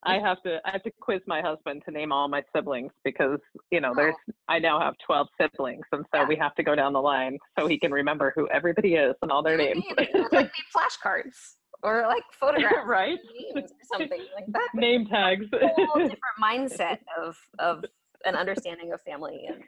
I 0.04 0.18
have 0.18 0.42
to 0.42 0.58
I 0.64 0.70
have 0.70 0.82
to 0.84 0.90
quiz 1.00 1.20
my 1.26 1.42
husband 1.42 1.82
to 1.84 1.90
name 1.90 2.10
all 2.10 2.28
my 2.28 2.42
siblings 2.54 2.92
because 3.04 3.38
you 3.70 3.80
know 3.80 3.92
there's 3.94 4.14
oh. 4.30 4.34
I 4.48 4.58
now 4.58 4.80
have 4.80 4.94
12 5.04 5.26
siblings 5.40 5.84
and 5.92 6.04
so 6.14 6.22
yeah. 6.22 6.26
we 6.26 6.36
have 6.36 6.54
to 6.54 6.62
go 6.62 6.74
down 6.74 6.92
the 6.92 7.00
line 7.00 7.38
so 7.58 7.66
he 7.66 7.78
can 7.78 7.92
remember 7.92 8.32
who 8.34 8.48
everybody 8.48 8.94
is 8.94 9.14
and 9.22 9.30
all 9.30 9.42
their 9.42 9.58
names. 9.58 9.84
like 10.32 10.50
flashcards 10.74 11.56
or 11.82 12.04
like 12.06 12.22
photographs, 12.38 12.76
right? 12.86 13.18
or 13.54 13.62
something 13.92 14.22
like 14.34 14.46
that. 14.48 14.68
Name 14.74 15.06
tags. 15.06 15.46
A 15.52 15.68
whole 15.86 15.94
different 16.08 16.20
mindset 16.42 16.98
of 17.20 17.36
of 17.58 17.84
an 18.24 18.36
understanding 18.36 18.92
of 18.92 19.00
family. 19.02 19.48
And, 19.48 19.62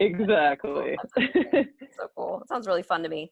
exactly. 0.00 0.96
so 1.96 2.10
cool. 2.16 2.40
It 2.42 2.48
sounds 2.48 2.66
really 2.66 2.82
fun 2.82 3.02
to 3.02 3.08
me. 3.08 3.30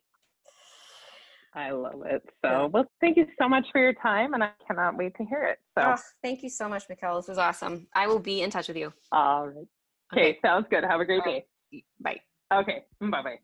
I 1.55 1.71
love 1.71 2.03
it. 2.05 2.23
So, 2.45 2.51
yeah. 2.51 2.65
well, 2.65 2.87
thank 3.01 3.17
you 3.17 3.27
so 3.41 3.49
much 3.49 3.67
for 3.71 3.81
your 3.81 3.95
time, 3.95 4.35
and 4.35 4.43
I 4.43 4.51
cannot 4.67 4.97
wait 4.97 5.17
to 5.17 5.25
hear 5.25 5.45
it. 5.45 5.59
So, 5.79 5.95
oh, 5.97 6.03
thank 6.23 6.43
you 6.43 6.51
so 6.51 6.69
much, 6.69 6.89
Mikkel. 6.89 7.21
This 7.21 7.29
was 7.29 7.39
awesome. 7.39 7.87
I 7.95 8.07
will 8.09 8.19
be 8.19 8.43
in 8.43 8.51
touch 8.51 8.69
with 8.69 8.77
you. 8.77 8.93
All 9.13 9.47
right. 9.47 9.67
Okay, 10.13 10.31
okay. 10.31 10.39
sounds 10.45 10.67
good. 10.69 10.85
Have 10.85 11.01
a 11.01 11.05
great 11.05 11.25
day. 11.25 11.45
Bye. 12.01 12.21
Okay, 12.53 12.85
bye 13.01 13.23
bye. 13.23 13.39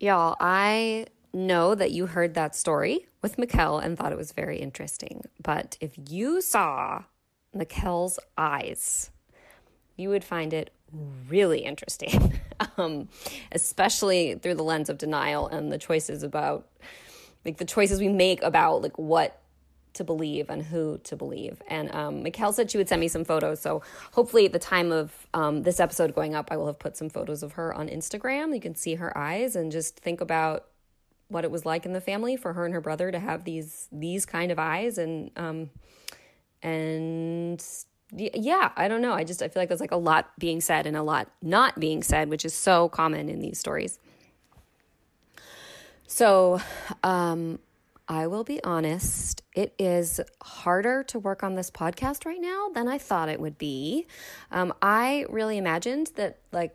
Y'all, 0.00 0.36
I 0.40 1.06
know 1.32 1.74
that 1.74 1.90
you 1.90 2.06
heard 2.06 2.34
that 2.34 2.54
story 2.54 3.06
with 3.22 3.36
Mikkel 3.36 3.82
and 3.82 3.96
thought 3.96 4.12
it 4.12 4.18
was 4.18 4.32
very 4.32 4.58
interesting. 4.58 5.24
But 5.42 5.76
if 5.80 5.92
you 6.08 6.40
saw 6.40 7.04
Mikkel's 7.54 8.18
eyes, 8.36 9.10
you 9.96 10.08
would 10.08 10.24
find 10.24 10.52
it 10.52 10.70
really 11.28 11.60
interesting, 11.60 12.40
um, 12.76 13.08
especially 13.52 14.34
through 14.36 14.54
the 14.54 14.62
lens 14.62 14.88
of 14.88 14.98
denial 14.98 15.48
and 15.48 15.70
the 15.70 15.78
choices 15.78 16.22
about, 16.22 16.66
like 17.44 17.58
the 17.58 17.64
choices 17.64 18.00
we 18.00 18.08
make 18.08 18.42
about 18.42 18.82
like 18.82 18.98
what 18.98 19.40
to 19.94 20.04
believe 20.04 20.48
and 20.48 20.62
who 20.62 20.98
to 21.04 21.16
believe. 21.16 21.62
And 21.66 21.92
um, 21.92 22.24
Mikkel 22.24 22.54
said 22.54 22.70
she 22.70 22.78
would 22.78 22.88
send 22.88 23.00
me 23.00 23.08
some 23.08 23.24
photos. 23.24 23.60
So 23.60 23.82
hopefully, 24.12 24.46
at 24.46 24.52
the 24.52 24.58
time 24.58 24.92
of 24.92 25.26
um, 25.34 25.62
this 25.62 25.80
episode 25.80 26.14
going 26.14 26.34
up, 26.34 26.48
I 26.50 26.56
will 26.56 26.66
have 26.66 26.78
put 26.78 26.96
some 26.96 27.08
photos 27.08 27.42
of 27.42 27.52
her 27.52 27.74
on 27.74 27.88
Instagram. 27.88 28.54
You 28.54 28.60
can 28.60 28.74
see 28.74 28.94
her 28.94 29.16
eyes 29.16 29.56
and 29.56 29.70
just 29.70 29.98
think 29.98 30.20
about 30.20 30.66
what 31.28 31.44
it 31.44 31.50
was 31.50 31.66
like 31.66 31.84
in 31.84 31.92
the 31.92 32.00
family 32.00 32.36
for 32.36 32.54
her 32.54 32.64
and 32.64 32.72
her 32.72 32.80
brother 32.80 33.12
to 33.12 33.18
have 33.18 33.44
these 33.44 33.86
these 33.92 34.24
kind 34.24 34.50
of 34.50 34.58
eyes 34.58 34.96
and 34.96 35.30
um, 35.36 35.70
and 36.62 37.62
yeah, 38.14 38.72
I 38.76 38.88
don't 38.88 39.02
know. 39.02 39.12
I 39.12 39.24
just 39.24 39.42
I 39.42 39.48
feel 39.48 39.60
like 39.60 39.68
there's 39.68 39.80
like 39.80 39.92
a 39.92 39.96
lot 39.96 40.30
being 40.38 40.60
said 40.60 40.86
and 40.86 40.96
a 40.96 41.02
lot 41.02 41.30
not 41.42 41.78
being 41.78 42.02
said, 42.02 42.28
which 42.28 42.44
is 42.44 42.54
so 42.54 42.88
common 42.88 43.28
in 43.28 43.40
these 43.40 43.58
stories. 43.58 43.98
So, 46.06 46.60
um, 47.02 47.58
I 48.08 48.26
will 48.26 48.44
be 48.44 48.64
honest, 48.64 49.42
it 49.54 49.74
is 49.78 50.18
harder 50.42 51.04
to 51.04 51.18
work 51.18 51.42
on 51.42 51.56
this 51.56 51.70
podcast 51.70 52.24
right 52.24 52.40
now 52.40 52.70
than 52.74 52.88
I 52.88 52.96
thought 52.96 53.28
it 53.28 53.38
would 53.38 53.58
be. 53.58 54.06
Um, 54.50 54.72
I 54.80 55.26
really 55.28 55.58
imagined 55.58 56.12
that 56.16 56.38
like 56.50 56.74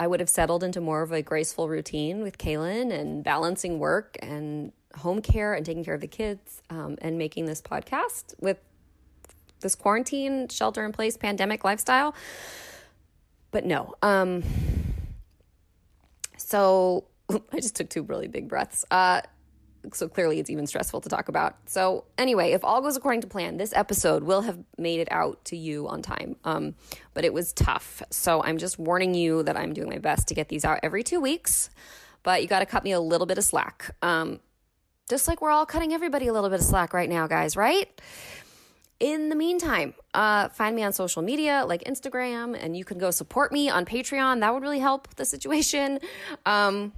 I 0.00 0.08
would 0.08 0.18
have 0.18 0.28
settled 0.28 0.64
into 0.64 0.80
more 0.80 1.02
of 1.02 1.12
a 1.12 1.22
graceful 1.22 1.68
routine 1.68 2.22
with 2.22 2.38
Kaylin 2.38 2.92
and 2.92 3.22
balancing 3.22 3.78
work 3.78 4.16
and 4.20 4.72
home 4.96 5.22
care 5.22 5.54
and 5.54 5.64
taking 5.64 5.84
care 5.84 5.94
of 5.94 6.00
the 6.00 6.08
kids 6.08 6.60
um, 6.70 6.96
and 7.00 7.16
making 7.16 7.46
this 7.46 7.62
podcast 7.62 8.34
with 8.40 8.58
this 9.64 9.74
quarantine, 9.74 10.48
shelter 10.48 10.84
in 10.84 10.92
place, 10.92 11.16
pandemic 11.16 11.64
lifestyle. 11.64 12.14
But 13.50 13.66
no. 13.66 13.94
Um, 14.02 14.44
so 16.36 17.06
I 17.30 17.56
just 17.56 17.74
took 17.74 17.90
two 17.90 18.04
really 18.04 18.28
big 18.28 18.48
breaths. 18.48 18.84
Uh, 18.90 19.22
so 19.92 20.08
clearly 20.08 20.40
it's 20.40 20.50
even 20.50 20.66
stressful 20.66 21.00
to 21.02 21.08
talk 21.08 21.28
about. 21.28 21.56
So, 21.66 22.04
anyway, 22.16 22.52
if 22.52 22.64
all 22.64 22.80
goes 22.80 22.96
according 22.96 23.20
to 23.22 23.26
plan, 23.26 23.56
this 23.56 23.72
episode 23.74 24.22
will 24.22 24.42
have 24.42 24.58
made 24.78 25.00
it 25.00 25.08
out 25.10 25.44
to 25.46 25.56
you 25.56 25.88
on 25.88 26.00
time. 26.00 26.36
Um, 26.44 26.74
but 27.12 27.24
it 27.24 27.34
was 27.34 27.52
tough. 27.52 28.02
So, 28.10 28.42
I'm 28.42 28.58
just 28.58 28.78
warning 28.78 29.14
you 29.14 29.42
that 29.42 29.56
I'm 29.56 29.72
doing 29.72 29.90
my 29.90 29.98
best 29.98 30.28
to 30.28 30.34
get 30.34 30.48
these 30.48 30.64
out 30.64 30.80
every 30.82 31.02
two 31.02 31.20
weeks. 31.20 31.70
But 32.22 32.40
you 32.40 32.48
got 32.48 32.60
to 32.60 32.66
cut 32.66 32.84
me 32.84 32.92
a 32.92 33.00
little 33.00 33.26
bit 33.26 33.36
of 33.36 33.44
slack. 33.44 33.94
Um, 34.00 34.40
just 35.10 35.28
like 35.28 35.42
we're 35.42 35.50
all 35.50 35.66
cutting 35.66 35.92
everybody 35.92 36.28
a 36.28 36.32
little 36.32 36.48
bit 36.48 36.60
of 36.60 36.66
slack 36.66 36.94
right 36.94 37.08
now, 37.08 37.26
guys, 37.26 37.56
right? 37.56 38.00
In 39.00 39.28
the 39.28 39.36
meantime, 39.36 39.94
uh, 40.14 40.48
find 40.48 40.74
me 40.76 40.82
on 40.82 40.92
social 40.92 41.20
media 41.20 41.64
like 41.66 41.84
Instagram, 41.84 42.56
and 42.58 42.76
you 42.76 42.84
can 42.84 42.98
go 42.98 43.10
support 43.10 43.52
me 43.52 43.68
on 43.68 43.84
Patreon. 43.84 44.40
That 44.40 44.54
would 44.54 44.62
really 44.62 44.78
help 44.78 45.14
the 45.16 45.24
situation. 45.24 45.98
Um, 46.46 46.92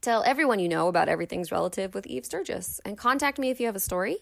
tell 0.00 0.22
everyone 0.24 0.58
you 0.58 0.68
know 0.68 0.88
about 0.88 1.08
Everything's 1.08 1.50
Relative 1.50 1.94
with 1.94 2.06
Eve 2.06 2.24
Sturges, 2.24 2.80
and 2.84 2.96
contact 2.96 3.38
me 3.38 3.50
if 3.50 3.58
you 3.58 3.66
have 3.66 3.76
a 3.76 3.80
story. 3.80 4.18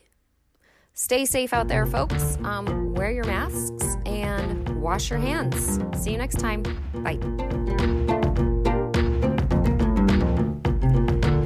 Stay 0.95 1.27
safe 1.27 1.53
out 1.53 1.69
there, 1.69 1.85
folks. 1.85 2.39
Um, 2.43 2.95
wear 2.95 3.11
your 3.11 3.25
masks 3.25 3.97
and 4.07 4.81
wash 4.81 5.11
your 5.11 5.19
hands. 5.19 5.79
See 6.03 6.13
you 6.13 6.19
next 6.19 6.39
time. 6.39 6.63
Bye. 6.95 8.05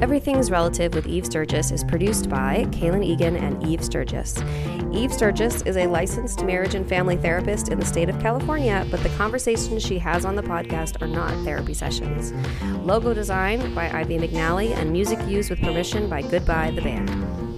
Everything's 0.01 0.49
Relative 0.49 0.95
with 0.95 1.05
Eve 1.05 1.27
Sturges 1.27 1.71
is 1.71 1.83
produced 1.83 2.27
by 2.27 2.65
Kaylin 2.71 3.05
Egan 3.05 3.35
and 3.35 3.63
Eve 3.67 3.83
Sturges. 3.83 4.35
Eve 4.91 5.13
Sturges 5.13 5.61
is 5.61 5.77
a 5.77 5.85
licensed 5.85 6.43
marriage 6.43 6.73
and 6.73 6.89
family 6.89 7.17
therapist 7.17 7.69
in 7.69 7.79
the 7.79 7.85
state 7.85 8.09
of 8.09 8.19
California, 8.19 8.83
but 8.89 9.03
the 9.03 9.09
conversations 9.09 9.83
she 9.83 9.99
has 9.99 10.25
on 10.25 10.35
the 10.35 10.41
podcast 10.41 10.99
are 11.03 11.07
not 11.07 11.31
therapy 11.45 11.75
sessions. 11.75 12.33
Logo 12.83 13.13
design 13.13 13.75
by 13.75 13.91
Ivy 13.91 14.17
McNally 14.17 14.71
and 14.75 14.91
music 14.91 15.19
used 15.27 15.51
with 15.51 15.61
permission 15.61 16.09
by 16.09 16.23
Goodbye 16.23 16.71
the 16.71 16.81
Band. 16.81 17.50